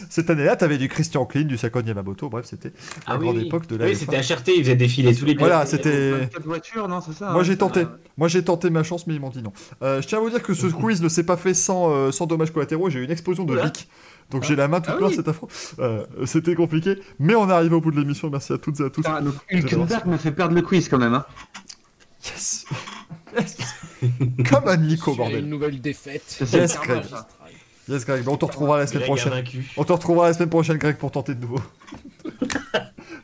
Cette 0.09 0.29
année-là, 0.31 0.55
t'avais 0.55 0.79
du 0.79 0.87
Christian 0.87 1.25
Klein, 1.25 1.43
du 1.43 1.57
Sakon 1.57 1.81
Yamamoto, 1.85 2.27
bref, 2.27 2.45
c'était 2.49 2.71
Ah 3.05 3.11
la 3.13 3.17
oui, 3.19 3.23
grande 3.25 3.37
oui. 3.37 3.45
époque 3.47 3.67
de 3.67 3.75
la 3.75 3.85
Oui, 3.85 3.91
F1. 3.91 3.95
c'était 3.97 4.17
HRT, 4.21 4.47
ils 4.57 4.63
faisaient 4.63 4.75
défiler 4.75 5.13
tous 5.15 5.25
les 5.25 5.35
Voilà, 5.35 5.65
c'était- 5.67 6.11
24 6.11 6.45
voitures, 6.45 6.87
non, 6.87 7.01
c'est 7.01 7.13
ça 7.13 7.31
Moi 7.31 7.41
hein, 7.41 7.43
j'ai 7.43 7.55
tenté, 7.57 7.85
moi 8.17 8.27
j'ai 8.27 8.43
tenté 8.43 8.69
ma 8.71 8.81
chance 8.83 9.05
mais 9.05 9.13
ils 9.13 9.19
m'ont 9.21 9.29
dit 9.29 9.43
non. 9.43 9.53
Euh, 9.83 10.01
je 10.01 10.07
tiens 10.07 10.17
à 10.17 10.21
vous 10.21 10.29
dire 10.31 10.41
que 10.41 10.53
ce 10.55 10.65
quiz 10.67 11.01
ne 11.03 11.09
s'est 11.09 11.25
pas 11.25 11.37
fait 11.37 11.53
sans, 11.53 11.91
euh, 11.91 12.11
sans 12.11 12.25
dommages 12.25 12.51
collatéraux, 12.51 12.89
j'ai 12.89 12.99
eu 12.99 13.03
une 13.03 13.11
explosion 13.11 13.43
de 13.43 13.55
leak. 13.55 13.89
Donc 14.31 14.43
j'ai 14.43 14.55
la 14.55 14.67
main 14.69 14.79
toute 14.79 14.93
Ah 14.95 14.99
noire, 14.99 15.09
oui. 15.11 15.15
c'est 15.17 15.27
affreux. 15.27 15.49
Euh, 15.79 16.03
C'était 16.25 16.55
compliqué, 16.55 16.95
mais 17.19 17.35
on 17.35 17.49
arrive 17.49 17.73
au 17.73 17.81
bout 17.81 17.91
de 17.91 17.99
l'émission, 17.99 18.29
merci 18.31 18.53
à 18.53 18.57
toutes 18.57 18.79
et 18.79 18.83
à 18.85 18.89
tous. 18.89 19.03
Hülkenberg 19.51 20.05
m'a 20.07 20.17
fait 20.17 20.31
perdre 20.31 20.55
le 20.55 20.61
quiz 20.61 20.87
quand 20.89 20.97
même. 20.99 21.13
Hein. 21.13 21.25
Yes 22.23 22.65
Comme 24.49 24.67
un 24.67 24.77
Nico, 24.77 25.15
bordel. 25.15 25.39
Une 25.39 25.49
nouvelle 25.49 25.79
défaite. 25.79 26.43
Yes, 26.51 26.77
Greg. 26.79 27.03
Yes 27.87 28.05
Greg, 28.05 28.27
on 28.27 28.37
te 28.37 28.45
retrouvera 28.45 28.77
la 28.77 28.87
semaine 28.87 29.03
Greg 29.03 29.21
prochaine. 29.21 29.63
On 29.77 29.83
te 29.83 29.93
retrouvera 29.93 30.27
la 30.27 30.33
semaine 30.33 30.49
prochaine 30.49 30.77
Greg 30.77 30.97
pour 30.97 31.11
tenter 31.11 31.35
de 31.35 31.41
nouveau. 31.41 31.59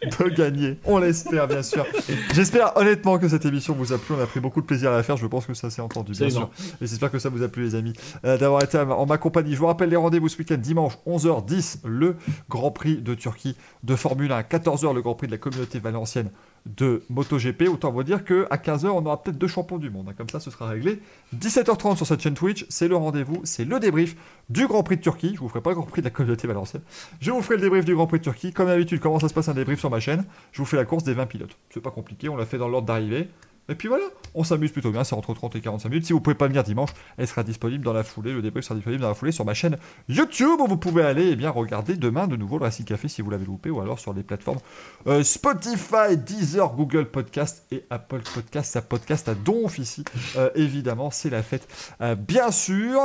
de 0.01 0.29
gagner. 0.29 0.77
On 0.85 0.97
l'espère 0.97 1.47
bien 1.47 1.63
sûr. 1.63 1.85
J'espère 2.33 2.75
honnêtement 2.77 3.17
que 3.17 3.27
cette 3.27 3.45
émission 3.45 3.73
vous 3.73 3.93
a 3.93 3.97
plu. 3.97 4.15
On 4.15 4.21
a 4.21 4.25
pris 4.25 4.39
beaucoup 4.39 4.61
de 4.61 4.65
plaisir 4.65 4.91
à 4.91 4.97
la 4.97 5.03
faire. 5.03 5.17
Je 5.17 5.25
pense 5.27 5.45
que 5.45 5.53
ça 5.53 5.69
s'est 5.69 5.81
entendu 5.81 6.13
bien 6.13 6.29
sûr. 6.29 6.49
Et 6.81 6.87
j'espère 6.87 7.11
que 7.11 7.19
ça 7.19 7.29
vous 7.29 7.43
a 7.43 7.47
plu 7.47 7.63
les 7.63 7.75
amis 7.75 7.93
euh, 8.25 8.37
d'avoir 8.37 8.63
été 8.63 8.77
en 8.77 9.05
ma 9.05 9.17
compagnie. 9.17 9.53
Je 9.53 9.59
vous 9.59 9.67
rappelle 9.67 9.89
les 9.89 9.95
rendez-vous 9.95 10.29
ce 10.29 10.37
week-end 10.37 10.57
dimanche 10.57 10.93
11h10 11.07 11.79
le 11.85 12.15
Grand 12.49 12.71
Prix 12.71 12.97
de 12.97 13.13
Turquie 13.13 13.55
de 13.83 13.95
Formule 13.95 14.31
1, 14.31 14.41
14h 14.41 14.93
le 14.93 15.01
Grand 15.01 15.15
Prix 15.15 15.27
de 15.27 15.31
la 15.31 15.37
communauté 15.37 15.79
valencienne 15.79 16.29
de 16.75 17.03
MotoGP. 17.09 17.63
Autant 17.71 17.91
vous 17.91 18.03
dire 18.03 18.23
que 18.25 18.47
à 18.49 18.57
15h 18.57 18.87
on 18.87 19.05
aura 19.05 19.21
peut-être 19.21 19.37
deux 19.37 19.47
champions 19.47 19.77
du 19.77 19.89
monde. 19.89 20.07
hein. 20.09 20.13
Comme 20.17 20.29
ça 20.29 20.39
ce 20.39 20.51
sera 20.51 20.67
réglé. 20.67 20.99
17h30 21.35 21.95
sur 21.97 22.05
cette 22.07 22.21
chaîne 22.21 22.33
Twitch, 22.33 22.65
c'est 22.69 22.87
le 22.87 22.95
rendez-vous, 22.95 23.41
c'est 23.43 23.65
le 23.65 23.79
débrief 23.79 24.15
du 24.49 24.67
Grand 24.67 24.83
Prix 24.83 24.97
de 24.97 25.01
Turquie. 25.01 25.31
Je 25.35 25.39
vous 25.39 25.49
ferai 25.49 25.61
pas 25.61 25.71
le 25.71 25.75
Grand 25.75 25.85
Prix 25.85 26.01
de 26.01 26.07
la 26.07 26.11
communauté 26.11 26.47
valencienne. 26.47 26.83
Je 27.19 27.31
vous 27.31 27.41
ferai 27.41 27.55
le 27.55 27.61
débrief 27.61 27.85
du 27.85 27.95
Grand 27.95 28.07
Prix 28.07 28.19
de 28.19 28.23
Turquie. 28.23 28.53
Comme 28.53 28.67
d'habitude, 28.67 28.99
comment 28.99 29.19
ça 29.19 29.29
se 29.29 29.33
passe 29.33 29.49
un 29.49 29.53
débrief 29.53 29.79
sur 29.79 29.89
ma 29.89 29.99
chaîne? 29.99 30.25
Je 30.51 30.59
vous 30.59 30.65
fais 30.65 30.77
la 30.77 30.85
course 30.85 31.03
des 31.03 31.13
20 31.13 31.25
pilotes. 31.25 31.57
C'est 31.69 31.81
pas 31.81 31.91
compliqué, 31.91 32.29
on 32.29 32.35
l'a 32.35 32.45
fait 32.45 32.57
dans 32.57 32.67
l'ordre 32.67 32.87
d'arrivée. 32.87 33.29
Et 33.69 33.75
puis 33.75 33.87
voilà, 33.87 34.05
on 34.33 34.43
s'amuse 34.43 34.71
plutôt 34.71 34.91
bien, 34.91 35.03
c'est 35.03 35.15
entre 35.15 35.33
30 35.33 35.55
et 35.55 35.61
45 35.61 35.89
minutes. 35.89 36.05
Si 36.05 36.13
vous 36.13 36.21
pouvez 36.21 36.35
pas 36.35 36.47
venir 36.47 36.63
dimanche, 36.63 36.91
elle 37.17 37.27
sera 37.27 37.43
disponible 37.43 37.83
dans 37.83 37.93
la 37.93 38.03
foulée, 38.03 38.33
le 38.33 38.41
débrief 38.41 38.65
sera 38.65 38.75
disponible 38.75 39.01
dans 39.01 39.09
la 39.09 39.13
foulée 39.13 39.31
sur 39.31 39.45
ma 39.45 39.53
chaîne 39.53 39.77
YouTube 40.07 40.59
où 40.59 40.67
vous 40.67 40.77
pouvez 40.77 41.03
aller 41.03 41.27
et 41.27 41.35
bien 41.35 41.49
regarder 41.49 41.95
demain 41.97 42.27
de 42.27 42.35
nouveau 42.35 42.57
le 42.57 42.63
Racing 42.63 42.85
Café 42.85 43.07
si 43.07 43.21
vous 43.21 43.29
l'avez 43.29 43.45
loupé 43.45 43.69
ou 43.69 43.81
alors 43.81 43.99
sur 43.99 44.13
les 44.13 44.23
plateformes 44.23 44.59
euh, 45.07 45.23
Spotify, 45.23 46.15
Deezer, 46.17 46.73
Google 46.75 47.05
Podcast 47.05 47.65
et 47.71 47.83
Apple 47.89 48.21
Podcast. 48.33 48.71
Ça 48.71 48.81
podcast 48.81 49.27
à 49.27 49.35
donf 49.35 49.79
ici, 49.79 50.03
Euh, 50.35 50.49
évidemment, 50.55 51.11
c'est 51.11 51.29
la 51.29 51.43
fête. 51.43 51.67
Euh, 52.01 52.15
bien 52.15 52.51
sûr, 52.51 52.99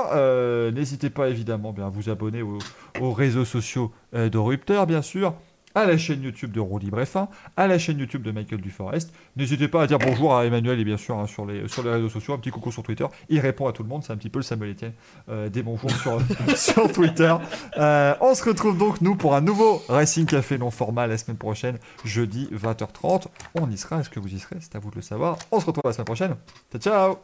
n'hésitez 0.72 1.10
pas 1.10 1.28
évidemment 1.28 1.72
bien, 1.72 1.86
à 1.86 1.90
vous 1.90 2.08
abonner 2.10 2.42
aux, 2.42 2.58
aux 3.00 3.12
réseaux 3.12 3.44
sociaux 3.44 3.92
de 4.12 4.38
Rupteur, 4.38 4.86
bien 4.86 5.02
sûr 5.02 5.34
à 5.74 5.84
la 5.84 5.96
chaîne 5.98 6.22
YouTube 6.22 6.52
de 6.52 6.60
Roux 6.60 6.78
Libre 6.78 7.00
F1, 7.02 7.28
à 7.56 7.66
la 7.66 7.78
chaîne 7.78 7.98
YouTube 7.98 8.22
de 8.22 8.30
Michael 8.30 8.60
Duforest. 8.60 9.12
N'hésitez 9.36 9.68
pas 9.68 9.82
à 9.82 9.86
dire 9.86 9.98
bonjour 9.98 10.36
à 10.36 10.44
Emmanuel 10.44 10.78
et 10.80 10.84
bien 10.84 10.96
sûr 10.96 11.18
hein, 11.18 11.26
sur, 11.26 11.46
les, 11.46 11.68
sur 11.68 11.82
les 11.82 11.90
réseaux 11.90 12.08
sociaux, 12.08 12.34
un 12.34 12.38
petit 12.38 12.50
coucou 12.50 12.72
sur 12.72 12.82
Twitter. 12.82 13.06
Il 13.28 13.40
répond 13.40 13.66
à 13.66 13.72
tout 13.72 13.82
le 13.82 13.88
monde, 13.88 14.02
c'est 14.04 14.12
un 14.12 14.16
petit 14.16 14.30
peu 14.30 14.38
le 14.38 14.44
Samuel 14.44 14.72
Etienne 14.72 14.92
euh, 15.28 15.48
des 15.48 15.62
bonjours 15.62 15.90
sur, 15.90 16.20
sur 16.56 16.92
Twitter. 16.92 17.34
Euh, 17.78 18.14
on 18.20 18.34
se 18.34 18.44
retrouve 18.44 18.76
donc 18.76 19.00
nous 19.00 19.16
pour 19.16 19.34
un 19.34 19.40
nouveau 19.40 19.82
Racing 19.88 20.26
Café 20.26 20.58
non 20.58 20.70
format 20.70 21.06
la 21.06 21.18
semaine 21.18 21.38
prochaine, 21.38 21.78
jeudi 22.04 22.48
20h30. 22.52 23.26
On 23.54 23.70
y 23.70 23.76
sera, 23.76 24.00
est-ce 24.00 24.10
que 24.10 24.20
vous 24.20 24.34
y 24.34 24.38
serez? 24.38 24.56
C'est 24.60 24.76
à 24.76 24.78
vous 24.78 24.90
de 24.90 24.96
le 24.96 25.02
savoir. 25.02 25.38
On 25.50 25.60
se 25.60 25.66
retrouve 25.66 25.84
la 25.84 25.92
semaine 25.92 26.06
prochaine. 26.06 26.36
Ciao 26.70 26.80
ciao 26.80 27.18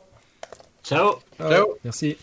Ciao 0.83 1.19
Ciao. 1.39 1.67
Merci. 1.85 2.17